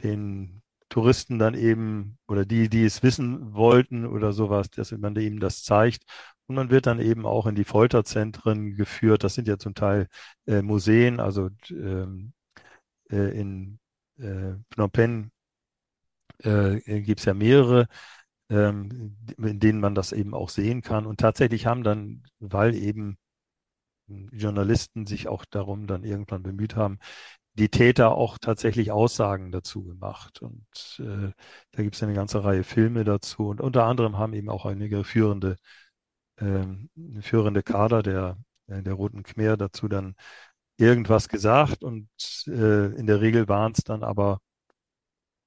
den 0.03 0.61
Touristen 0.89 1.37
dann 1.39 1.55
eben 1.55 2.17
oder 2.27 2.45
die, 2.45 2.69
die 2.69 2.85
es 2.85 3.03
wissen 3.03 3.53
wollten 3.53 4.05
oder 4.05 4.31
sowas, 4.31 4.69
dass 4.69 4.91
man 4.91 5.15
eben 5.17 5.39
das 5.39 5.63
zeigt. 5.63 6.03
Und 6.47 6.55
man 6.55 6.69
wird 6.69 6.85
dann 6.87 6.99
eben 6.99 7.25
auch 7.25 7.45
in 7.45 7.55
die 7.55 7.65
Folterzentren 7.65 8.75
geführt. 8.75 9.23
Das 9.23 9.35
sind 9.35 9.47
ja 9.47 9.57
zum 9.57 9.75
Teil 9.75 10.07
äh, 10.47 10.61
Museen, 10.61 11.19
also 11.19 11.49
ähm, 11.69 12.33
äh, 13.11 13.39
in 13.39 13.79
äh, 14.19 14.53
Phnom 14.71 14.91
Penh 14.91 15.31
äh, 16.43 17.01
gibt 17.01 17.19
es 17.19 17.25
ja 17.25 17.33
mehrere, 17.33 17.87
ähm, 18.49 19.17
in 19.37 19.59
denen 19.59 19.79
man 19.79 19.95
das 19.95 20.11
eben 20.13 20.33
auch 20.33 20.49
sehen 20.49 20.81
kann. 20.81 21.05
Und 21.05 21.19
tatsächlich 21.19 21.65
haben 21.65 21.83
dann, 21.83 22.23
weil 22.39 22.75
eben 22.75 23.17
Journalisten 24.07 25.05
sich 25.05 25.27
auch 25.27 25.45
darum 25.45 25.87
dann 25.87 26.03
irgendwann 26.03 26.43
bemüht 26.43 26.75
haben, 26.75 26.99
die 27.53 27.69
Täter 27.69 28.11
auch 28.11 28.37
tatsächlich 28.37 28.91
Aussagen 28.91 29.51
dazu 29.51 29.83
gemacht. 29.83 30.41
Und 30.41 30.65
äh, 30.99 31.31
da 31.71 31.83
gibt 31.83 31.95
es 31.95 32.03
eine 32.03 32.13
ganze 32.13 32.43
Reihe 32.43 32.63
Filme 32.63 33.03
dazu. 33.03 33.47
Und 33.47 33.61
unter 33.61 33.85
anderem 33.85 34.17
haben 34.17 34.33
eben 34.33 34.49
auch 34.49 34.65
einige 34.65 35.03
führende, 35.03 35.57
führende 37.21 37.63
Kader 37.63 38.03
der, 38.03 38.37
äh, 38.67 38.81
der 38.81 38.93
Roten 38.93 39.23
Khmer 39.23 39.57
dazu 39.57 39.87
dann 39.87 40.15
irgendwas 40.77 41.29
gesagt. 41.29 41.83
Und 41.83 42.09
äh, 42.47 42.95
in 42.95 43.07
der 43.07 43.21
Regel 43.21 43.47
waren 43.47 43.73
es 43.73 43.83
dann 43.83 44.03
aber, 44.03 44.39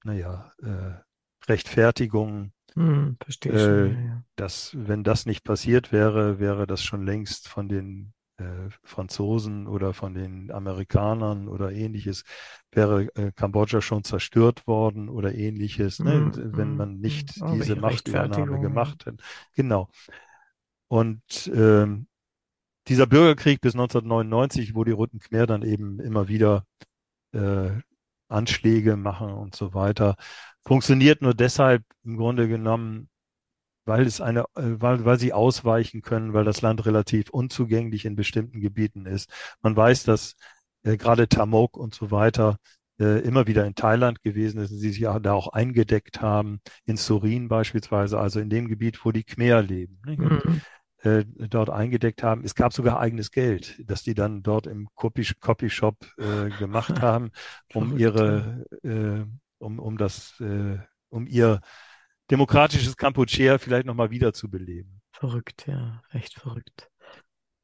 naja, 0.04 0.52
äh, 0.62 1.48
Rechtfertigungen. 1.48 2.52
Hm, 2.74 3.16
verstehe 3.20 3.52
äh, 3.52 3.58
schon, 3.58 4.06
ja. 4.06 4.22
dass 4.36 4.72
wenn 4.76 5.02
das 5.02 5.26
nicht 5.26 5.44
passiert 5.44 5.92
wäre, 5.92 6.38
wäre 6.38 6.66
das 6.66 6.82
schon 6.82 7.04
längst 7.04 7.48
von 7.48 7.68
den 7.68 8.12
äh, 8.40 8.70
Franzosen 8.84 9.66
oder 9.66 9.92
von 9.92 10.14
den 10.14 10.50
Amerikanern 10.50 11.48
oder 11.48 11.72
ähnliches, 11.72 12.24
wäre 12.72 13.08
äh, 13.16 13.32
Kambodscha 13.32 13.80
schon 13.80 14.04
zerstört 14.04 14.66
worden 14.66 15.08
oder 15.08 15.34
ähnliches, 15.34 15.98
ne, 15.98 16.20
mm, 16.20 16.56
wenn 16.56 16.76
man 16.76 17.00
nicht 17.00 17.40
mm, 17.40 17.52
diese 17.54 17.76
Machtübernahme 17.76 18.60
gemacht 18.60 19.04
hätte. 19.04 19.22
Genau. 19.54 19.88
Und 20.90 21.22
ähm, 21.54 22.08
dieser 22.88 23.06
Bürgerkrieg 23.06 23.60
bis 23.60 23.74
1999, 23.74 24.74
wo 24.74 24.82
die 24.82 24.90
Roten 24.90 25.20
Khmer 25.20 25.46
dann 25.46 25.62
eben 25.62 26.00
immer 26.00 26.26
wieder 26.26 26.64
äh, 27.32 27.70
Anschläge 28.28 28.96
machen 28.96 29.32
und 29.32 29.54
so 29.54 29.72
weiter, 29.72 30.16
funktioniert 30.64 31.22
nur 31.22 31.34
deshalb 31.34 31.84
im 32.02 32.16
Grunde 32.16 32.48
genommen, 32.48 33.08
weil 33.84 34.04
es 34.04 34.20
eine, 34.20 34.40
äh, 34.56 34.80
weil, 34.80 35.04
weil 35.04 35.20
sie 35.20 35.32
ausweichen 35.32 36.02
können, 36.02 36.32
weil 36.32 36.44
das 36.44 36.60
Land 36.60 36.84
relativ 36.84 37.30
unzugänglich 37.30 38.04
in 38.04 38.16
bestimmten 38.16 38.60
Gebieten 38.60 39.06
ist. 39.06 39.30
Man 39.62 39.76
weiß, 39.76 40.02
dass 40.02 40.34
äh, 40.82 40.96
gerade 40.96 41.28
Tamok 41.28 41.76
und 41.76 41.94
so 41.94 42.10
weiter 42.10 42.56
äh, 42.98 43.20
immer 43.20 43.46
wieder 43.46 43.64
in 43.64 43.76
Thailand 43.76 44.22
gewesen 44.22 44.60
ist 44.60 44.70
sie 44.70 44.90
sich 44.90 45.00
da 45.00 45.32
auch 45.32 45.48
eingedeckt 45.52 46.20
haben, 46.20 46.60
in 46.84 46.96
Surin 46.96 47.46
beispielsweise, 47.46 48.18
also 48.18 48.40
in 48.40 48.50
dem 48.50 48.66
Gebiet, 48.66 49.04
wo 49.04 49.12
die 49.12 49.24
Khmer 49.24 49.62
leben. 49.62 50.00
Mhm. 50.04 50.62
Äh, 51.02 51.24
dort 51.24 51.70
eingedeckt 51.70 52.22
haben. 52.22 52.44
Es 52.44 52.54
gab 52.54 52.72
sogar 52.72 53.00
eigenes 53.00 53.30
Geld, 53.30 53.80
das 53.84 54.02
die 54.02 54.14
dann 54.14 54.42
dort 54.42 54.66
im 54.66 54.88
Copyshop 54.94 55.96
äh, 56.18 56.50
gemacht 56.58 57.00
haben, 57.02 57.30
um 57.74 57.96
ihre, 57.96 58.66
äh, 58.82 59.24
um, 59.58 59.78
um 59.78 59.96
das, 59.96 60.38
äh, 60.40 60.78
um 61.08 61.26
ihr 61.26 61.60
demokratisches 62.30 62.96
Kampuchea 62.96 63.58
vielleicht 63.58 63.86
nochmal 63.86 64.10
wiederzubeleben. 64.10 65.00
Verrückt, 65.12 65.66
ja, 65.66 66.02
recht 66.12 66.34
verrückt. 66.34 66.88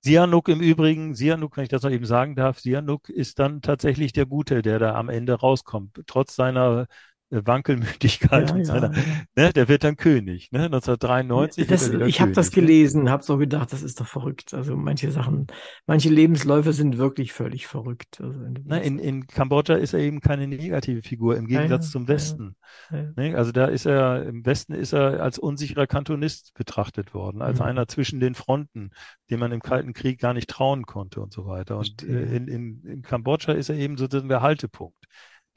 Sihanouk 0.01 0.49
im 0.49 0.61
Übrigen, 0.61 1.15
Sihanouk, 1.15 1.57
wenn 1.57 1.65
ich 1.65 1.69
das 1.69 1.83
noch 1.83 1.91
eben 1.91 2.07
sagen 2.07 2.37
darf, 2.37 2.61
Sihanouk 2.61 3.09
ist 3.09 3.39
dann 3.39 3.61
tatsächlich 3.61 4.13
der 4.13 4.27
Gute, 4.27 4.63
der 4.63 4.79
da 4.79 4.95
am 4.95 5.09
Ende 5.09 5.35
rauskommt, 5.35 6.01
trotz 6.07 6.37
seiner 6.37 6.87
Wankelmütigkeit 7.31 8.51
Ja, 8.51 8.55
und 8.55 8.61
ja, 8.61 8.65
seiner, 8.65 8.91
ne, 9.37 9.53
der 9.53 9.69
wird 9.69 9.85
dann 9.85 9.97
König, 9.97 10.51
ne, 10.53 10.65
1993 10.65 11.67
Das, 11.67 11.89
ich 11.89 12.21
habe 12.21 12.33
das 12.33 12.51
ne? 12.51 12.55
gelesen, 12.55 13.11
habe 13.11 13.23
so 13.23 13.37
gedacht, 13.39 13.73
das 13.73 13.83
ist 13.83 14.01
doch 14.01 14.07
verrückt. 14.07 14.55
Also 14.55 14.77
manche 14.77 15.11
Sachen, 15.11 15.47
manche 15.87 16.09
Lebensläufe 16.09 16.73
sind 16.73 16.99
wirklich 16.99 17.33
völlig 17.33 17.67
verrückt. 17.67 18.21
Also 18.21 18.39
du 18.39 18.63
Na, 18.65 18.79
in, 18.79 18.99
in 18.99 19.27
Kambodscha 19.27 19.75
ist 19.75 19.93
er 19.95 20.01
eben 20.01 20.21
keine 20.21 20.47
negative 20.47 21.03
Figur, 21.03 21.37
im 21.37 21.47
Gegensatz 21.47 21.87
ja, 21.87 21.93
zum. 21.93 22.09
Westen. 22.09 22.57
Ne? 22.91 23.35
Also 23.37 23.53
da 23.53 23.67
ist 23.67 23.87
er, 23.87 24.25
im 24.25 24.45
Westen 24.47 24.73
ist 24.75 24.93
er 24.93 25.23
als 25.23 25.39
unsicherer 25.39 25.87
Kantonist 25.87 26.53
betrachtet 26.55 27.15
worden, 27.15 27.43
als 27.43 27.59
Mhm. 27.59 27.65
einer 27.67 27.89
zwischen 27.89 28.21
den 28.21 28.35
Fronten, 28.35 28.91
dem 29.31 29.41
man 29.41 29.53
im 29.53 29.61
Kalten 29.61 29.93
Krieg 29.93 30.21
gar 30.21 30.35
nicht 30.35 30.49
trauen 30.51 30.85
konnte 30.85 31.21
und 31.21 31.33
so 31.33 31.47
weiter. 31.47 31.79
Und 31.79 32.03
äh, 32.03 32.37
in, 32.37 32.49
in, 32.49 32.83
in 32.85 33.03
Kambodscha 33.03 33.53
ist 33.53 33.69
er 33.69 33.77
eben 33.77 33.97
sozusagen 33.97 34.29
der 34.29 34.43
Haltepunkt. 34.43 34.97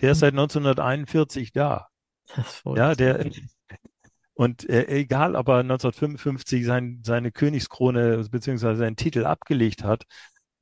Der 0.02 0.12
ist 0.12 0.18
Mhm. 0.18 0.20
seit 0.20 0.34
1941 0.34 1.52
da. 1.52 1.88
Ja, 2.66 2.96
der, 2.96 3.26
und 4.34 4.70
äh, 4.70 4.88
egal, 4.88 5.36
ob 5.36 5.50
er 5.50 5.64
1955 5.64 6.66
sein, 6.66 7.02
seine 7.04 7.32
Königskrone 7.32 8.26
beziehungsweise 8.32 8.78
seinen 8.80 8.96
Titel 8.96 9.26
abgelegt 9.26 9.84
hat 9.84 10.04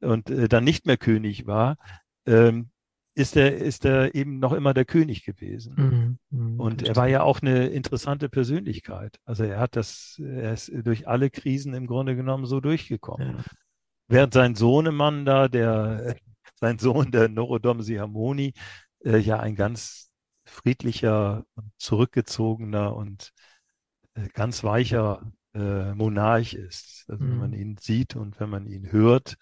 und 0.02 0.30
äh, 0.30 0.48
dann 0.48 0.64
nicht 0.64 0.86
mehr 0.86 0.98
König 0.98 1.46
war, 1.46 1.78
ähm, 2.26 2.72
ist 3.16 3.36
er, 3.36 3.56
ist 3.58 3.86
er 3.86 4.16
eben 4.16 4.40
noch 4.40 4.54
immer 4.54 4.74
der 4.74 4.86
König 4.86 5.26
gewesen. 5.26 5.74
Mhm, 5.76 6.20
mhm, 6.30 6.60
Und 6.60 6.84
er 6.84 6.96
war 6.96 7.08
ja 7.08 7.22
auch 7.24 7.42
eine 7.42 7.68
interessante 7.68 8.30
Persönlichkeit. 8.30 9.18
Also 9.26 9.44
er 9.44 9.60
hat 9.60 9.76
das, 9.76 10.20
er 10.24 10.54
ist 10.54 10.72
durch 10.74 11.08
alle 11.08 11.30
Krisen 11.30 11.74
im 11.74 11.88
Grunde 11.88 12.16
genommen 12.16 12.46
so 12.46 12.60
durchgekommen. 12.60 13.38
Ja. 13.38 13.44
Während 14.08 14.34
sein 14.34 14.56
Sohnemann 14.56 15.26
da, 15.26 15.48
der, 15.48 16.16
sein 16.60 16.80
Sohn, 16.80 17.12
der 17.12 17.28
Norodom 17.30 17.82
Sihamoni, 17.82 18.54
äh, 19.04 19.18
ja 19.18 19.40
ein 19.40 19.56
ganz 19.56 20.12
friedlicher 20.46 21.46
zurückgezogener 21.78 22.96
und 22.96 23.34
äh, 24.16 24.28
ganz 24.34 24.64
weicher 24.64 25.32
äh, 25.54 25.94
Monarch 25.96 26.54
ist. 26.54 27.06
Also 27.10 27.28
wenn 27.30 27.38
man 27.38 27.54
Mhm. 27.54 27.54
ihn 27.54 27.78
sieht 27.80 28.16
und 28.16 28.40
wenn 28.40 28.50
man 28.50 28.68
ihn 28.68 28.92
hört, 28.92 29.38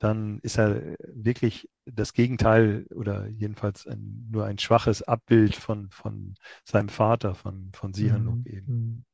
dann 0.00 0.38
ist 0.40 0.58
er 0.58 0.96
wirklich 1.14 1.68
das 1.86 2.12
Gegenteil 2.12 2.86
oder 2.94 3.28
jedenfalls 3.28 3.86
ein, 3.86 4.28
nur 4.30 4.44
ein 4.46 4.58
schwaches 4.58 5.02
Abbild 5.02 5.56
von, 5.56 5.90
von 5.90 6.34
seinem 6.64 6.88
Vater, 6.88 7.34
von, 7.34 7.70
von 7.74 7.94
Sihanouk 7.94 8.38
Mhm, 8.38 8.46
eben. 8.46 8.66
mhm. 8.66 9.04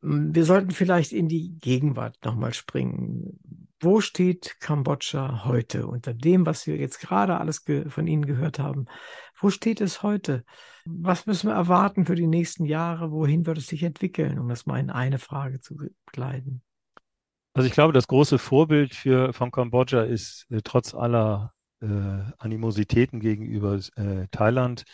Wir 0.00 0.44
sollten 0.44 0.70
vielleicht 0.70 1.12
in 1.12 1.28
die 1.28 1.58
Gegenwart 1.58 2.18
nochmal 2.24 2.54
springen. 2.54 3.38
Wo 3.80 4.00
steht 4.00 4.58
Kambodscha 4.60 5.44
heute 5.44 5.86
unter 5.86 6.12
dem, 6.12 6.46
was 6.46 6.66
wir 6.66 6.76
jetzt 6.76 6.98
gerade 6.98 7.38
alles 7.38 7.64
von 7.88 8.06
Ihnen 8.06 8.26
gehört 8.26 8.58
haben? 8.58 8.86
Wo 9.40 9.50
steht 9.50 9.80
es 9.80 10.02
heute? 10.02 10.44
Was 10.84 11.26
müssen 11.26 11.48
wir 11.48 11.54
erwarten 11.54 12.04
für 12.04 12.16
die 12.16 12.26
nächsten 12.26 12.64
Jahre? 12.64 13.12
Wohin 13.12 13.46
wird 13.46 13.58
es 13.58 13.68
sich 13.68 13.84
entwickeln, 13.84 14.38
um 14.38 14.48
das 14.48 14.66
mal 14.66 14.80
in 14.80 14.90
eine 14.90 15.18
Frage 15.18 15.60
zu 15.60 15.76
kleiden? 16.06 16.62
Also 17.54 17.66
ich 17.66 17.72
glaube, 17.72 17.92
das 17.92 18.08
große 18.08 18.38
Vorbild 18.38 18.94
für 18.94 19.32
von 19.32 19.50
Kambodscha 19.50 20.02
ist 20.02 20.46
äh, 20.50 20.60
trotz 20.62 20.94
aller 20.94 21.52
äh, 21.80 21.86
Animositäten 22.38 23.20
gegenüber 23.20 23.78
äh, 23.96 24.26
Thailand 24.30 24.84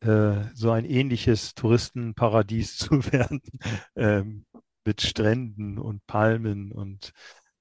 äh, 0.00 0.44
so 0.54 0.70
ein 0.70 0.84
ähnliches 0.84 1.54
Touristenparadies 1.54 2.76
zu 2.76 3.04
werden 3.12 3.40
ähm, 3.94 4.46
mit 4.84 5.00
Stränden 5.00 5.78
und 5.78 6.06
Palmen 6.06 6.72
und 6.72 7.12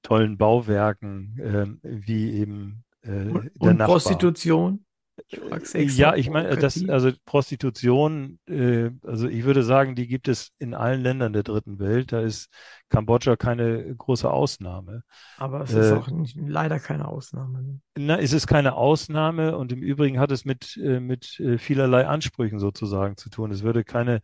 tollen 0.06 0.38
Bauwerken 0.38 1.38
ähm, 1.42 1.80
wie 1.84 2.32
eben 2.34 2.84
äh, 3.02 3.10
Und, 3.10 3.44
der 3.44 3.52
und 3.72 3.78
Nachbar. 3.78 3.88
Prostitution? 3.88 4.86
Ich 5.28 5.40
extra 5.40 5.80
Ja, 5.80 6.16
ich 6.16 6.30
meine, 6.30 6.58
das, 6.58 6.88
also 6.90 7.12
Prostitution, 7.26 8.38
äh, 8.48 8.90
also 9.04 9.28
ich 9.30 9.46
würde 9.46 9.64
sagen, 9.64 9.96
die 9.96 10.08
gibt 10.08 10.28
es 10.28 10.52
in 10.60 10.74
allen 10.74 11.02
Ländern 11.02 11.32
der 11.32 11.44
dritten 11.44 11.80
Welt. 11.80 12.12
Da 12.12 12.20
ist 12.20 12.50
Kambodscha 12.90 13.38
keine 13.38 13.96
große 13.96 14.30
Ausnahme. 14.30 15.04
Aber 15.38 15.62
es 15.62 15.72
ist 15.72 15.92
äh, 15.92 15.94
auch 15.94 16.10
nicht, 16.10 16.36
leider 16.36 16.80
keine 16.80 17.08
Ausnahme. 17.08 17.62
ne? 17.62 17.80
Na, 17.98 18.20
es 18.20 18.34
ist 18.34 18.46
keine 18.46 18.76
Ausnahme 18.76 19.58
und 19.58 19.72
im 19.72 19.82
Übrigen 19.82 20.20
hat 20.20 20.32
es 20.32 20.44
mit, 20.44 20.78
äh, 20.78 21.00
mit 21.00 21.40
äh, 21.40 21.58
vielerlei 21.58 22.08
Ansprüchen 22.08 22.60
sozusagen 22.60 23.16
zu 23.16 23.30
tun. 23.30 23.52
Es 23.52 23.64
würde 23.64 23.86
keine 23.86 24.22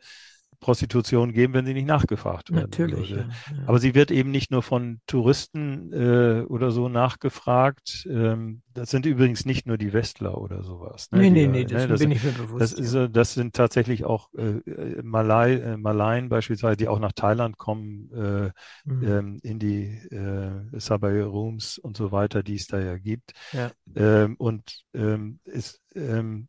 Prostitution 0.62 1.34
geben, 1.34 1.54
wenn 1.54 1.66
sie 1.66 1.74
nicht 1.74 1.88
nachgefragt 1.88 2.54
werden 2.54 2.62
Natürlich, 2.62 3.10
würde. 3.10 3.28
ja, 3.50 3.58
ja. 3.58 3.64
Aber 3.68 3.80
sie 3.80 3.96
wird 3.96 4.12
eben 4.12 4.32
nicht 4.32 4.52
nur 4.52 4.64
von 4.64 5.02
Touristen 5.08 5.92
äh, 5.92 6.44
oder 6.48 6.72
so 6.72 6.88
nachgefragt. 6.88 8.08
Ähm, 8.10 8.62
das 8.74 8.90
sind 8.92 9.06
übrigens 9.06 9.46
nicht 9.46 9.66
nur 9.68 9.78
die 9.78 9.92
Westler 9.92 10.38
oder 10.38 10.64
sowas. 10.64 11.10
Ne, 11.12 11.20
Nee, 11.20 11.30
die 11.30 11.32
nee, 11.32 11.48
nee, 11.48 11.66
ne, 11.66 11.66
dessen 11.66 11.90
das 11.90 12.00
bin 12.00 12.12
ich 12.12 12.24
mir 12.24 12.32
bewusst. 12.32 12.62
das 12.62 12.74
ist, 12.74 12.94
ja. 12.94 13.08
das 13.10 13.34
sind 13.34 13.56
tatsächlich 13.56 14.06
auch 14.06 14.30
äh, 14.36 14.58
äh, 14.70 15.02
Malai, 15.04 15.56
äh, 15.56 15.78
Malaien 15.78 16.30
beispielsweise, 16.30 16.78
die 16.78 16.88
auch 16.88 17.00
nach 17.00 17.12
Thailand 17.14 17.58
kommen, 17.58 18.12
äh, 18.14 18.52
Mhm. 18.86 19.04
ähm, 19.08 19.40
in 19.44 19.60
die 19.60 19.86
äh, 20.12 20.80
Subway 20.80 21.22
Rooms 21.22 21.78
und 21.78 21.98
so 21.98 22.12
weiter, 22.12 22.44
die 22.44 22.56
es 22.56 22.68
da 22.68 22.80
ja 22.80 22.98
gibt. 22.98 23.34
Ja. 23.52 23.72
Ähm, 23.96 24.36
und 24.38 24.84
ähm, 24.94 25.40
ist, 25.46 25.82
ähm, 25.96 26.48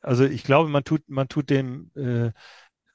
also 0.00 0.24
ich 0.24 0.44
glaube, 0.44 0.68
man 0.70 0.84
tut, 0.84 1.02
man 1.08 1.28
tut 1.28 1.50
dem, 1.50 1.90
äh, 1.94 2.32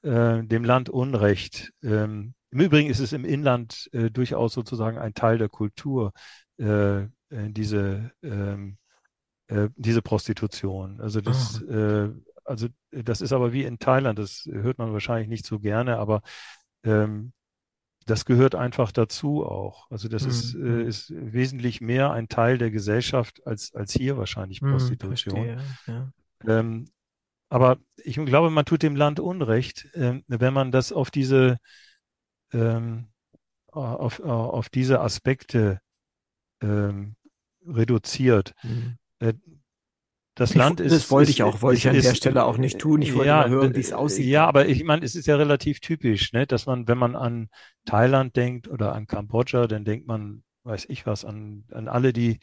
äh, 0.06 0.44
dem 0.44 0.64
Land 0.66 0.90
Unrecht. 0.90 1.74
Ähm, 1.84 2.36
Im 2.52 2.62
Übrigen 2.62 2.90
ist 2.90 3.00
es 3.00 3.14
im 3.14 3.26
Inland 3.26 3.90
äh, 3.94 4.12
durchaus 4.12 4.54
sozusagen 4.54 4.98
ein 5.00 5.14
Teil 5.16 5.40
der 5.40 5.50
Kultur, 5.50 6.14
äh, 6.60 7.02
äh, 7.04 7.10
diese, 7.32 8.12
ähm, 8.24 8.78
äh, 9.48 9.70
diese 9.76 10.02
Prostitution. 10.02 11.02
Also 11.02 11.22
das, 11.22 11.62
äh, 11.62 12.10
also 12.46 12.68
das 12.92 13.22
ist 13.22 13.34
aber 13.34 13.54
wie 13.54 13.64
in 13.64 13.80
Thailand, 13.80 14.20
das 14.20 14.48
hört 14.52 14.78
man 14.78 14.94
wahrscheinlich 14.94 15.30
nicht 15.30 15.46
so 15.46 15.60
gerne, 15.60 15.98
aber 15.98 16.22
ähm, 16.84 17.34
das 18.08 18.26
gehört 18.26 18.56
einfach 18.56 18.92
dazu 18.92 19.46
auch. 19.46 19.90
Also 19.92 20.10
das 20.10 20.26
ist, 20.26 20.54
Mhm. 20.54 20.66
äh, 20.66 20.84
ist 20.88 21.12
wesentlich 21.16 21.82
mehr 21.82 22.12
ein 22.12 22.28
Teil 22.30 22.58
der 22.60 22.72
Gesellschaft 22.72 23.46
als, 23.48 23.74
als 23.76 23.94
hier 23.94 24.18
wahrscheinlich 24.18 24.62
Hm, 24.62 24.68
Prostitution. 24.70 25.48
verstehe, 25.48 25.58
ja. 25.88 26.12
Ähm, 26.48 26.86
aber 27.50 27.78
ich 27.98 28.16
glaube, 28.16 28.50
man 28.50 28.66
tut 28.66 28.84
dem 28.84 28.96
Land 28.96 29.20
Unrecht, 29.20 29.88
ähm, 29.94 30.24
wenn 30.28 30.54
man 30.54 30.72
das 30.72 30.92
auf 30.92 31.12
diese, 31.12 31.58
ähm, 32.54 33.08
auf, 33.72 34.20
auf 34.22 34.70
diese 34.70 35.02
Aspekte 35.02 35.80
ähm, 36.62 37.16
reduziert. 37.68 38.54
Hm. 38.62 38.98
Äh, 39.20 39.34
das 40.36 40.52
Ich- 40.52 40.56
Land 40.58 40.82
ist. 40.82 40.92
das 40.92 41.12
wollte 41.12 41.30
ist, 41.32 41.38
ich 41.38 41.44
auch, 41.44 41.62
wollte 41.62 41.78
ich 41.78 41.88
an 41.88 41.96
ist, 41.96 42.06
der 42.06 42.16
Stelle 42.16 42.44
auch 42.44 42.58
nicht 42.58 42.78
tun. 42.80 43.02
Ich 43.02 43.14
wollte 43.14 43.28
ja, 43.28 43.38
mal 43.42 43.50
hören, 43.50 43.76
wie 43.76 43.80
es 43.80 43.94
aussieht. 43.94 44.26
Ja, 44.28 44.46
aber 44.46 44.68
ich 44.68 44.84
meine, 44.84 45.06
es 45.06 45.16
ist 45.16 45.28
ja 45.28 45.36
relativ 45.38 45.80
typisch, 45.80 46.34
ne, 46.34 46.46
dass 46.46 46.66
man, 46.66 46.88
wenn 46.88 46.98
man 46.98 47.16
an 47.16 47.50
Thailand 47.86 48.36
denkt 48.36 48.68
oder 48.68 48.94
an 48.94 49.08
Kambodscha, 49.08 49.68
dann 49.68 49.86
denkt 49.86 50.08
man, 50.08 50.44
weiß 50.64 50.86
ich 50.90 51.06
was, 51.06 51.24
an, 51.24 51.64
an 51.72 51.88
alle 51.88 52.12
die 52.12 52.40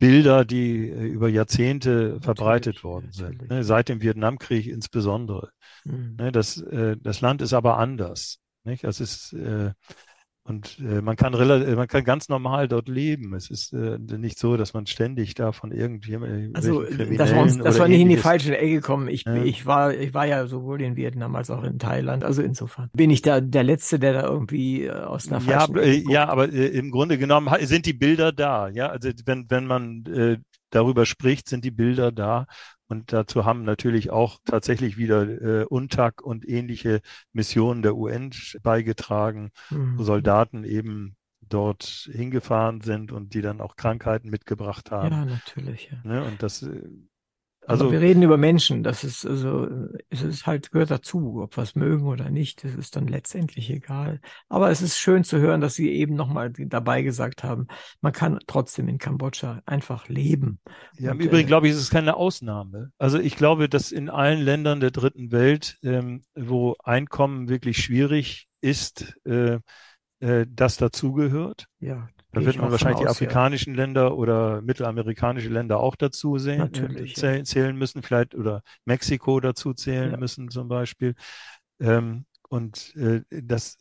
Bilder, 0.00 0.46
die 0.46 0.88
äh, 0.88 1.06
über 1.06 1.28
Jahrzehnte 1.28 2.18
verbreitet 2.20 2.82
worden 2.82 3.12
sind, 3.12 3.48
ne, 3.48 3.62
seit 3.62 3.90
dem 3.90 4.00
Vietnamkrieg 4.00 4.66
insbesondere. 4.66 5.50
Hm. 5.84 6.16
Ne, 6.18 6.32
das, 6.32 6.60
äh, 6.60 6.96
das 6.98 7.20
Land 7.20 7.42
ist 7.42 7.52
aber 7.52 7.76
anders. 7.76 8.38
Nicht? 8.64 8.82
Es 8.84 8.98
ist, 8.98 9.34
äh, 9.34 9.72
und 10.50 10.78
äh, 10.80 11.00
man 11.00 11.16
kann 11.16 11.32
relativ, 11.34 11.74
man 11.76 11.88
kann 11.88 12.04
ganz 12.04 12.28
normal 12.28 12.68
dort 12.68 12.88
leben. 12.88 13.34
Es 13.34 13.48
ist 13.48 13.72
äh, 13.72 13.98
nicht 13.98 14.38
so, 14.38 14.56
dass 14.56 14.74
man 14.74 14.86
ständig 14.86 15.34
da 15.34 15.52
von 15.52 15.72
irgendjemandem 15.72 16.52
Also, 16.54 16.80
Kriminellen 16.80 17.16
dass 17.16 17.32
wir 17.32 17.40
uns, 17.40 17.58
dass 17.58 17.78
wir 17.78 17.88
nicht 17.88 18.00
in 18.00 18.08
die 18.10 18.16
falsche 18.18 18.58
Ecke 18.58 18.80
kommen. 18.80 19.08
Ich, 19.08 19.24
Ja. 19.24 19.42
ich 19.42 19.64
war, 19.64 19.94
ich 19.94 20.12
war 20.12 20.26
ja 20.26 20.46
sowohl 20.46 20.82
in 20.82 20.96
Vietnam 20.96 21.34
als 21.36 21.50
auch 21.50 21.62
in 21.62 21.78
Thailand. 21.78 22.24
Also 22.24 22.42
insofern 22.42 22.90
bin 22.92 23.10
ich 23.10 23.22
da 23.22 23.40
der 23.40 23.62
Letzte, 23.62 23.98
der 23.98 24.12
da 24.12 24.22
irgendwie 24.24 24.84
äh, 24.84 24.90
aus 24.90 25.28
einer 25.30 25.40
Ja, 25.40 25.60
falschen 25.60 25.70
aber, 25.76 25.82
Ecke 25.82 25.90
äh, 25.92 26.00
guckt. 26.02 26.12
ja, 26.12 26.28
aber 26.28 26.52
äh, 26.52 26.66
im 26.66 26.90
Grunde 26.90 27.16
genommen 27.16 27.48
sind 27.60 27.86
die 27.86 27.92
Bilder 27.94 28.32
da. 28.32 28.68
Ja, 28.68 28.88
also 28.88 29.08
wenn, 29.24 29.46
wenn 29.50 29.66
man 29.66 30.04
äh, 30.06 30.38
darüber 30.70 31.06
spricht, 31.06 31.48
sind 31.48 31.64
die 31.64 31.70
Bilder 31.70 32.12
da. 32.12 32.46
Und 32.90 33.12
dazu 33.12 33.44
haben 33.44 33.62
natürlich 33.62 34.10
auch 34.10 34.38
tatsächlich 34.44 34.98
wieder 34.98 35.22
äh, 35.22 35.64
UNTAC 35.64 36.22
und 36.22 36.46
ähnliche 36.48 37.00
Missionen 37.32 37.82
der 37.82 37.96
UN 37.96 38.32
beigetragen, 38.62 39.52
Hm. 39.68 39.96
wo 39.96 40.02
Soldaten 40.02 40.64
eben 40.64 41.16
dort 41.40 42.08
hingefahren 42.12 42.80
sind 42.80 43.12
und 43.12 43.34
die 43.34 43.42
dann 43.42 43.60
auch 43.60 43.76
Krankheiten 43.76 44.28
mitgebracht 44.28 44.90
haben. 44.90 45.12
Ja, 45.12 45.24
natürlich. 45.24 45.90
Ja. 45.90 46.10
Ne? 46.10 46.24
Und 46.24 46.42
das, 46.42 46.62
äh, 46.62 46.82
Also 47.66 47.84
Aber 47.84 47.92
wir 47.92 48.00
reden 48.00 48.22
über 48.22 48.36
Menschen. 48.36 48.82
Das 48.82 49.04
ist 49.04 49.26
also, 49.26 49.68
es 50.08 50.22
ist 50.22 50.46
halt 50.46 50.72
gehört 50.72 50.90
dazu, 50.90 51.40
ob 51.42 51.56
wir 51.56 51.62
es 51.62 51.74
mögen 51.74 52.06
oder 52.06 52.30
nicht. 52.30 52.64
Das 52.64 52.74
ist 52.74 52.96
dann 52.96 53.06
letztendlich 53.06 53.70
egal. 53.70 54.20
Aber 54.48 54.70
es 54.70 54.82
ist 54.82 54.98
schön 54.98 55.24
zu 55.24 55.38
hören, 55.38 55.60
dass 55.60 55.74
Sie 55.74 55.90
eben 55.90 56.14
nochmal 56.14 56.50
dabei 56.50 57.02
gesagt 57.02 57.44
haben, 57.44 57.66
man 58.00 58.12
kann 58.12 58.38
trotzdem 58.46 58.88
in 58.88 58.98
Kambodscha 58.98 59.62
einfach 59.66 60.08
leben. 60.08 60.58
Ja, 60.98 61.12
im 61.12 61.20
Übrigen 61.20 61.44
äh, 61.44 61.48
glaube 61.48 61.68
ich, 61.68 61.74
ist 61.74 61.80
es 61.80 61.90
keine 61.90 62.16
Ausnahme. 62.16 62.92
Also 62.98 63.18
ich 63.18 63.36
glaube, 63.36 63.68
dass 63.68 63.92
in 63.92 64.08
allen 64.08 64.40
Ländern 64.40 64.80
der 64.80 64.90
dritten 64.90 65.30
Welt, 65.30 65.78
ähm, 65.82 66.24
wo 66.34 66.76
Einkommen 66.82 67.48
wirklich 67.48 67.78
schwierig 67.78 68.48
ist, 68.62 69.14
äh, 69.24 69.58
äh, 70.20 70.46
das 70.48 70.76
dazugehört. 70.76 71.66
Ja, 71.78 72.08
da 72.32 72.44
wird 72.44 72.58
man 72.58 72.70
wahrscheinlich 72.70 73.06
aus, 73.06 73.18
die 73.18 73.24
afrikanischen 73.26 73.74
ja. 73.74 73.82
Länder 73.82 74.16
oder 74.16 74.62
mittelamerikanische 74.62 75.48
Länder 75.48 75.80
auch 75.80 75.96
dazu 75.96 76.38
sehen, 76.38 76.58
Natürlich, 76.58 77.16
zäh 77.16 77.38
ja. 77.38 77.44
zählen 77.44 77.76
müssen, 77.76 78.02
vielleicht 78.02 78.34
oder 78.34 78.62
Mexiko 78.84 79.40
dazu 79.40 79.74
zählen 79.74 80.12
ja. 80.12 80.16
müssen 80.16 80.50
zum 80.50 80.68
Beispiel. 80.68 81.14
Ähm, 81.80 82.26
und 82.48 82.94
äh, 82.96 83.22
das 83.30 83.78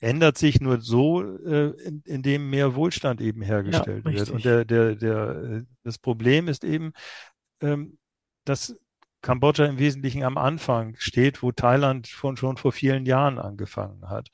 ändert 0.00 0.36
sich 0.36 0.60
nur 0.60 0.80
so, 0.80 1.22
äh, 1.22 1.70
in, 1.82 2.02
indem 2.04 2.50
mehr 2.50 2.74
Wohlstand 2.74 3.20
eben 3.20 3.40
hergestellt 3.40 4.04
wird. 4.04 4.30
Und 4.30 4.44
der, 4.44 4.64
der, 4.64 4.96
der, 4.96 5.42
äh, 5.42 5.62
das 5.84 5.98
Problem 5.98 6.48
ist 6.48 6.64
eben, 6.64 6.92
ähm, 7.60 7.98
dass 8.44 8.76
Kambodscha 9.22 9.64
im 9.66 9.78
Wesentlichen 9.78 10.24
am 10.24 10.36
Anfang 10.36 10.96
steht, 10.98 11.42
wo 11.42 11.52
Thailand 11.52 12.08
schon, 12.08 12.36
schon 12.36 12.56
vor 12.56 12.72
vielen 12.72 13.06
Jahren 13.06 13.38
angefangen 13.38 14.08
hat. 14.10 14.28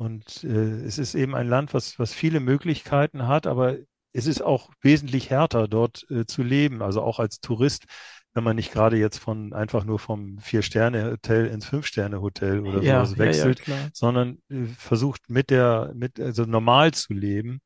Und 0.00 0.44
äh, 0.44 0.80
es 0.86 0.96
ist 0.96 1.14
eben 1.14 1.34
ein 1.34 1.46
Land, 1.46 1.74
was, 1.74 1.98
was 1.98 2.14
viele 2.14 2.40
Möglichkeiten 2.40 3.26
hat, 3.26 3.46
aber 3.46 3.76
es 4.14 4.26
ist 4.26 4.40
auch 4.40 4.70
wesentlich 4.80 5.28
härter, 5.28 5.68
dort 5.68 6.10
äh, 6.10 6.24
zu 6.24 6.42
leben. 6.42 6.80
Also 6.80 7.02
auch 7.02 7.18
als 7.18 7.40
Tourist, 7.40 7.84
wenn 8.32 8.42
man 8.42 8.56
nicht 8.56 8.72
gerade 8.72 8.96
jetzt 8.96 9.18
von 9.18 9.52
einfach 9.52 9.84
nur 9.84 9.98
vom 9.98 10.38
Vier-Sterne-Hotel 10.38 11.48
ins 11.48 11.66
Fünf-Sterne-Hotel 11.66 12.60
oder 12.60 12.80
ja, 12.80 13.04
sowas 13.04 13.18
wechselt, 13.18 13.66
ja, 13.66 13.74
ja, 13.76 13.88
sondern 13.92 14.38
äh, 14.48 14.64
versucht 14.68 15.28
mit 15.28 15.50
der, 15.50 15.92
mit, 15.94 16.18
also 16.18 16.44
normal 16.44 16.94
zu 16.94 17.12
leben 17.12 17.60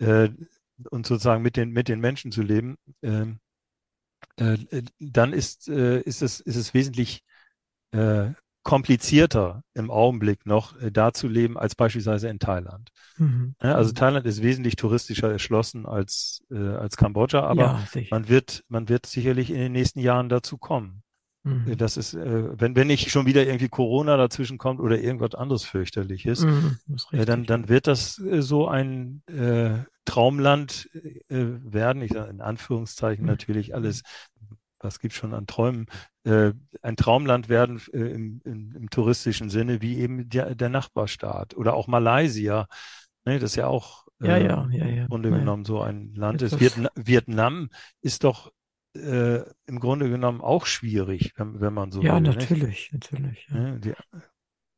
äh, 0.00 0.28
und 0.90 1.06
sozusagen 1.06 1.40
mit 1.40 1.56
den, 1.56 1.70
mit 1.70 1.88
den 1.88 2.00
Menschen 2.00 2.30
zu 2.30 2.42
leben, 2.42 2.76
ähm, 3.00 3.40
äh, 4.36 4.58
dann 4.98 5.32
ist, 5.32 5.66
äh, 5.66 6.02
ist, 6.02 6.20
es, 6.20 6.40
ist 6.40 6.56
es 6.56 6.74
wesentlich 6.74 7.22
äh, 7.92 8.32
komplizierter 8.62 9.62
im 9.74 9.90
Augenblick 9.90 10.44
noch 10.44 10.78
äh, 10.80 10.92
da 10.92 11.12
zu 11.12 11.28
leben 11.28 11.56
als 11.56 11.74
beispielsweise 11.74 12.28
in 12.28 12.38
Thailand. 12.38 12.90
Mhm. 13.16 13.54
Also 13.58 13.92
Thailand 13.92 14.26
ist 14.26 14.42
wesentlich 14.42 14.76
touristischer 14.76 15.30
erschlossen 15.30 15.86
als, 15.86 16.42
äh, 16.50 16.58
als 16.58 16.96
Kambodscha, 16.96 17.42
aber 17.42 17.82
ja, 17.94 18.04
man 18.10 18.28
wird, 18.28 18.64
man 18.68 18.88
wird 18.88 19.06
sicherlich 19.06 19.50
in 19.50 19.58
den 19.58 19.72
nächsten 19.72 20.00
Jahren 20.00 20.28
dazu 20.28 20.58
kommen. 20.58 21.02
Mhm. 21.42 21.72
Äh, 21.72 21.76
das 21.76 21.96
ist, 21.96 22.14
äh, 22.14 22.60
wenn, 22.60 22.76
wenn 22.76 22.86
nicht 22.86 23.10
schon 23.10 23.26
wieder 23.26 23.46
irgendwie 23.46 23.68
Corona 23.68 24.16
dazwischen 24.16 24.58
kommt 24.58 24.80
oder 24.80 25.00
irgendwas 25.00 25.34
anderes 25.34 25.64
fürchterliches, 25.64 26.44
mhm, 26.44 26.78
äh, 27.12 27.24
dann, 27.24 27.46
dann 27.46 27.68
wird 27.68 27.86
das 27.86 28.18
äh, 28.18 28.42
so 28.42 28.68
ein 28.68 29.22
Traumland 30.06 30.90
werden. 31.28 32.02
Ich 32.02 32.12
sage 32.12 32.30
in 32.30 32.40
Anführungszeichen 32.40 33.24
mhm. 33.24 33.30
natürlich 33.30 33.74
alles 33.74 34.02
was 34.80 34.98
gibt 34.98 35.14
schon 35.14 35.34
an 35.34 35.46
Träumen, 35.46 35.86
äh, 36.24 36.52
ein 36.82 36.96
Traumland 36.96 37.48
werden 37.48 37.80
äh, 37.92 37.98
im, 37.98 38.40
im, 38.44 38.74
im, 38.74 38.90
touristischen 38.90 39.50
Sinne, 39.50 39.80
wie 39.80 39.98
eben 39.98 40.28
der, 40.28 40.54
der 40.54 40.68
Nachbarstaat 40.68 41.56
oder 41.56 41.74
auch 41.74 41.86
Malaysia. 41.86 42.66
Ne, 43.24 43.38
das 43.38 43.52
ist 43.52 43.56
ja 43.56 43.66
auch 43.66 44.06
äh, 44.22 44.28
ja, 44.28 44.36
ja, 44.38 44.68
ja, 44.70 44.86
ja. 44.86 45.02
im 45.02 45.08
Grunde 45.08 45.30
genommen 45.30 45.64
so 45.64 45.80
ein 45.80 46.14
Land 46.14 46.42
ist. 46.42 46.60
Vietnam, 46.60 46.90
Vietnam 46.94 47.70
ist 48.00 48.24
doch 48.24 48.52
äh, 48.94 49.40
im 49.66 49.80
Grunde 49.80 50.08
genommen 50.08 50.40
auch 50.40 50.66
schwierig, 50.66 51.32
wenn, 51.36 51.60
wenn 51.60 51.74
man 51.74 51.92
so 51.92 52.02
ja, 52.02 52.16
will. 52.16 52.22
Natürlich, 52.22 52.92
nicht? 52.92 52.92
natürlich, 52.92 53.48
ja. 53.48 53.56
Ne, 53.56 53.80
die, 53.80 53.94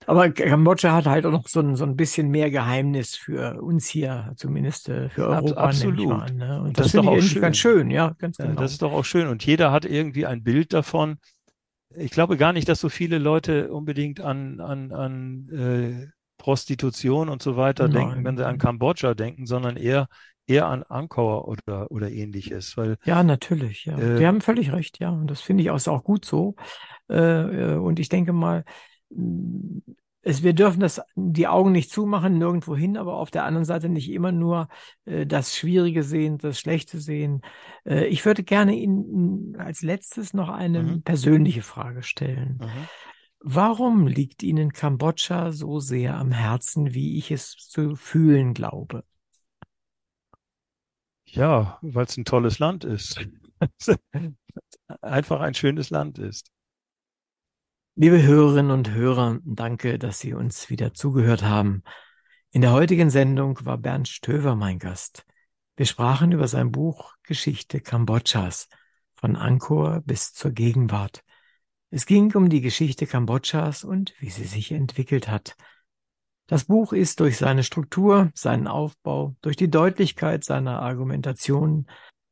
aber 0.07 0.31
Kambodscha 0.31 0.93
hat 0.93 1.07
halt 1.07 1.27
auch 1.27 1.33
noch 1.33 1.49
so 1.49 1.61
ein, 1.61 1.77
so 1.77 1.85
ein 1.85 1.97
bisschen 1.97 2.29
mehr 2.29 2.51
Geheimnis 2.51 3.17
für 3.17 3.61
uns 3.63 3.87
hier, 3.87 4.33
zumindest 4.37 4.89
äh, 4.89 5.09
für 5.11 5.29
Europa. 5.29 5.61
Absolut. 5.61 6.13
An, 6.13 6.37
ne? 6.37 6.63
Und 6.63 6.79
das, 6.79 6.93
das 6.93 7.01
finde 7.01 7.19
ich 7.19 7.31
schön. 7.31 7.43
ganz 7.43 7.57
schön, 7.57 7.91
ja, 7.91 8.15
ganz 8.19 8.37
genau. 8.37 8.51
Ja, 8.51 8.57
das 8.57 8.73
ist 8.73 8.83
doch 8.83 8.93
auch 8.93 9.05
schön. 9.05 9.29
Und 9.29 9.45
jeder 9.45 9.73
hat 9.73 9.85
irgendwie 9.85 10.27
ein 10.27 10.43
Bild 10.43 10.73
davon. 10.73 11.19
Ich 11.95 12.11
glaube 12.11 12.37
gar 12.37 12.53
nicht, 12.53 12.69
dass 12.69 12.81
so 12.81 12.89
viele 12.89 13.19
Leute 13.19 13.73
unbedingt 13.73 14.21
an, 14.21 14.61
an, 14.61 14.93
an 14.93 15.49
äh, 15.51 16.07
Prostitution 16.39 17.29
und 17.29 17.43
so 17.43 17.57
weiter 17.57 17.89
Nein. 17.89 18.09
denken, 18.09 18.25
wenn 18.25 18.37
sie 18.37 18.47
an 18.47 18.59
Kambodscha 18.59 19.15
denken, 19.15 19.47
sondern 19.47 19.77
eher 19.77 20.09
eher 20.47 20.67
an 20.67 20.83
Angkor 20.83 21.49
oder, 21.49 21.91
oder 21.91 22.11
ähnliches. 22.11 22.77
Weil, 22.77 22.97
ja, 23.05 23.23
natürlich, 23.23 23.85
ja. 23.85 23.99
Äh, 23.99 24.19
Die 24.19 24.27
haben 24.27 24.41
völlig 24.41 24.73
recht, 24.73 24.99
ja. 24.99 25.11
Und 25.11 25.31
das 25.31 25.41
finde 25.41 25.63
ich 25.63 25.71
auch, 25.71 25.87
auch 25.87 26.05
gut 26.05 26.25
so. 26.25 26.57
Äh, 27.09 27.75
äh 27.75 27.77
und 27.77 27.99
ich 27.99 28.09
denke 28.09 28.33
mal, 28.33 28.65
es, 30.23 30.43
wir 30.43 30.53
dürfen 30.53 30.81
das, 30.81 31.01
die 31.17 31.49
Augen 31.49 31.73
nicht 31.73 31.91
zumachen, 31.91 32.39
nirgendwo 32.39 32.77
hin, 32.77 32.97
aber 32.97 33.15
auf 33.15 33.31
der 33.31 33.45
anderen 33.45 33.65
Seite 33.65 33.89
nicht 33.89 34.11
immer 34.11 34.31
nur 34.31 34.69
äh, 35.05 35.27
das 35.27 35.57
Schwierige 35.57 36.05
sehen, 36.05 36.39
das 36.39 36.61
Schlechte 36.61 37.01
sehen. 37.01 37.43
Äh, 37.85 38.07
ich 38.07 38.25
würde 38.25 38.45
gerne 38.45 38.77
Ihnen 38.77 39.57
als 39.59 39.83
letztes 39.83 40.33
noch 40.33 40.49
eine 40.49 40.83
mhm. 40.83 41.03
persönliche 41.03 41.63
Frage 41.63 42.03
stellen. 42.03 42.61
Mhm. 42.61 42.89
Warum 43.41 44.07
liegt 44.07 44.45
Ihnen 44.45 44.73
Kambodscha 44.73 45.51
so 45.51 45.81
sehr 45.81 46.17
am 46.17 46.31
Herzen, 46.31 46.95
wie 46.95 47.19
ich 47.19 47.33
es 47.33 47.57
zu 47.57 47.97
fühlen 47.97 48.55
glaube? 48.55 49.03
Ja, 51.25 51.79
weil 51.83 52.05
es 52.05 52.17
ein 52.17 52.25
tolles 52.25 52.61
Land 52.61 52.85
ist. 52.85 53.27
Einfach 55.01 55.41
ein 55.41 55.55
schönes 55.55 55.91
Land 55.91 56.21
ist. 56.21 56.53
Liebe 57.95 58.23
Hörerinnen 58.23 58.71
und 58.71 58.91
Hörer, 58.93 59.39
danke, 59.45 59.99
dass 59.99 60.19
Sie 60.19 60.33
uns 60.33 60.71
wieder 60.71 60.95
zugehört 60.95 61.43
haben. 61.43 61.83
In 62.51 62.63
der 62.63 62.73
heutigen 62.73 63.11
Sendung 63.11 63.59
war 63.67 63.77
Bernd 63.77 64.09
Stöver 64.09 64.57
mein 64.57 64.79
Gast. 64.79 65.27
Wir 65.77 65.85
sprachen 65.85 66.33
über 66.33 66.49
sein 66.49 66.73
Buch 66.73 67.13
Geschichte 67.23 67.83
Kambodschas 67.83 68.71
von 69.13 69.37
Angkor 69.37 70.01
bis 70.07 70.33
zur 70.33 70.53
Gegenwart. 70.53 71.23
Es 71.91 72.07
ging 72.07 72.35
um 72.35 72.49
die 72.49 72.63
Geschichte 72.63 73.07
Kambodschas 73.07 73.85
und 73.85 74.15
wie 74.21 74.31
sie 74.31 74.45
sich 74.45 74.73
entwickelt 74.73 75.29
hat. 75.29 75.55
Das 76.47 76.65
Buch 76.65 76.95
ist 76.95 77.21
durch 77.21 77.37
seine 77.37 77.63
Struktur, 77.63 78.31
seinen 78.33 78.69
Aufbau, 78.69 79.37
durch 79.43 79.57
die 79.57 79.69
Deutlichkeit 79.71 80.45
seiner 80.45 80.81
Argumentation, 80.81 81.87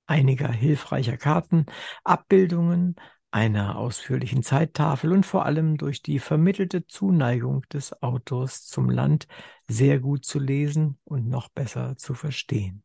einiger 0.07 0.51
hilfreicher 0.51 1.19
Karten, 1.19 1.66
Abbildungen, 2.03 2.97
einer 3.31 3.77
ausführlichen 3.77 4.43
Zeittafel 4.43 5.12
und 5.12 5.24
vor 5.24 5.47
allem 5.47 5.77
durch 5.77 6.02
die 6.02 6.19
vermittelte 6.19 6.86
Zuneigung 6.86 7.62
des 7.73 8.02
Autors 8.02 8.66
zum 8.66 8.90
Land 8.90 9.28
sehr 9.69 10.01
gut 10.01 10.24
zu 10.24 10.39
lesen 10.39 10.98
und 11.05 11.28
noch 11.28 11.48
besser 11.48 11.97
zu 11.97 12.15
verstehen. 12.15 12.82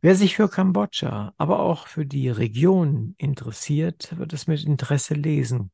Wer 0.00 0.16
sich 0.16 0.36
für 0.36 0.48
Kambodscha, 0.48 1.32
aber 1.36 1.60
auch 1.60 1.86
für 1.86 2.06
die 2.06 2.28
Region 2.28 3.14
interessiert, 3.18 4.16
wird 4.18 4.32
es 4.32 4.46
mit 4.46 4.64
Interesse 4.64 5.14
lesen. 5.14 5.70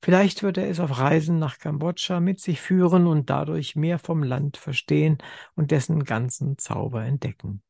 Vielleicht 0.00 0.44
wird 0.44 0.58
er 0.58 0.68
es 0.68 0.78
auf 0.78 0.98
Reisen 0.98 1.40
nach 1.40 1.58
Kambodscha 1.58 2.20
mit 2.20 2.40
sich 2.40 2.60
führen 2.60 3.08
und 3.08 3.30
dadurch 3.30 3.74
mehr 3.74 3.98
vom 3.98 4.22
Land 4.22 4.56
verstehen 4.56 5.18
und 5.56 5.72
dessen 5.72 6.04
ganzen 6.04 6.56
Zauber 6.56 7.04
entdecken. 7.04 7.62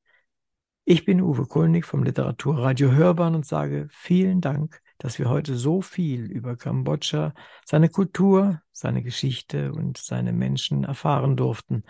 Ich 0.84 1.04
bin 1.04 1.22
Uwe 1.22 1.46
Kulnig 1.46 1.86
vom 1.86 2.02
Literaturradio 2.02 2.92
Hörbahn 2.92 3.34
und 3.34 3.46
sage 3.46 3.88
vielen 3.90 4.40
Dank 4.40 4.82
dass 4.98 5.18
wir 5.18 5.28
heute 5.28 5.56
so 5.56 5.80
viel 5.80 6.24
über 6.24 6.56
Kambodscha, 6.56 7.32
seine 7.64 7.88
Kultur, 7.88 8.60
seine 8.72 9.02
Geschichte 9.02 9.72
und 9.72 9.96
seine 9.96 10.32
Menschen 10.32 10.84
erfahren 10.84 11.36
durften. 11.36 11.84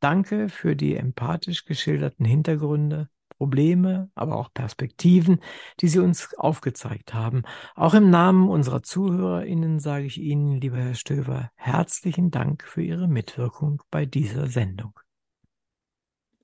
Danke 0.00 0.48
für 0.48 0.74
die 0.74 0.96
empathisch 0.96 1.64
geschilderten 1.66 2.24
Hintergründe, 2.24 3.08
Probleme, 3.40 4.10
aber 4.14 4.36
auch 4.36 4.52
Perspektiven, 4.52 5.40
die 5.80 5.88
Sie 5.88 5.98
uns 5.98 6.34
aufgezeigt 6.36 7.14
haben. 7.14 7.42
Auch 7.74 7.94
im 7.94 8.10
Namen 8.10 8.48
unserer 8.48 8.82
ZuhörerInnen 8.82 9.78
sage 9.78 10.06
ich 10.06 10.18
Ihnen, 10.18 10.60
lieber 10.60 10.76
Herr 10.76 10.94
Stöver, 10.94 11.50
herzlichen 11.54 12.30
Dank 12.30 12.64
für 12.64 12.82
Ihre 12.82 13.08
Mitwirkung 13.08 13.82
bei 13.90 14.04
dieser 14.04 14.46
Sendung. 14.46 14.98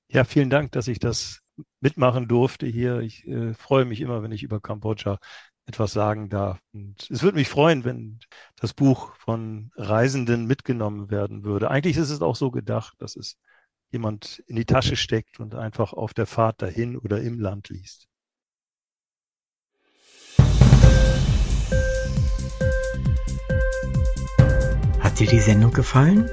Ja, 0.09 0.23
vielen 0.23 0.49
Dank, 0.49 0.71
dass 0.71 0.87
ich 0.87 0.99
das 0.99 1.41
mitmachen 1.81 2.27
durfte 2.27 2.65
hier. 2.65 2.99
Ich 3.01 3.27
äh, 3.27 3.53
freue 3.53 3.85
mich 3.85 4.01
immer, 4.01 4.23
wenn 4.23 4.31
ich 4.31 4.43
über 4.43 4.59
Kambodscha 4.59 5.19
etwas 5.67 5.91
sagen 5.91 6.29
darf. 6.29 6.59
Und 6.73 7.09
es 7.11 7.21
würde 7.21 7.37
mich 7.37 7.49
freuen, 7.49 7.83
wenn 7.83 8.19
das 8.55 8.73
Buch 8.73 9.13
von 9.17 9.69
Reisenden 9.75 10.45
mitgenommen 10.47 11.11
werden 11.11 11.43
würde. 11.43 11.69
Eigentlich 11.69 11.97
ist 11.97 12.09
es 12.09 12.21
auch 12.21 12.37
so 12.37 12.51
gedacht, 12.51 12.95
dass 12.99 13.15
es 13.17 13.37
jemand 13.91 14.43
in 14.47 14.55
die 14.55 14.65
Tasche 14.65 14.95
steckt 14.95 15.39
und 15.39 15.55
einfach 15.55 15.93
auf 15.93 16.13
der 16.13 16.25
Fahrt 16.25 16.61
dahin 16.61 16.97
oder 16.97 17.21
im 17.21 17.39
Land 17.39 17.69
liest. 17.69 18.07
Hat 24.99 25.19
dir 25.19 25.27
die 25.27 25.39
Sendung 25.39 25.73
gefallen? 25.73 26.29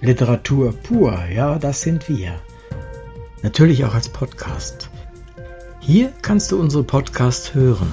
Literatur 0.00 0.72
pur, 0.72 1.24
ja, 1.26 1.58
das 1.58 1.82
sind 1.82 2.08
wir. 2.08 2.40
Natürlich 3.42 3.84
auch 3.84 3.94
als 3.94 4.08
Podcast. 4.08 4.90
Hier 5.80 6.12
kannst 6.22 6.50
du 6.50 6.60
unsere 6.60 6.82
Podcasts 6.82 7.54
hören 7.54 7.92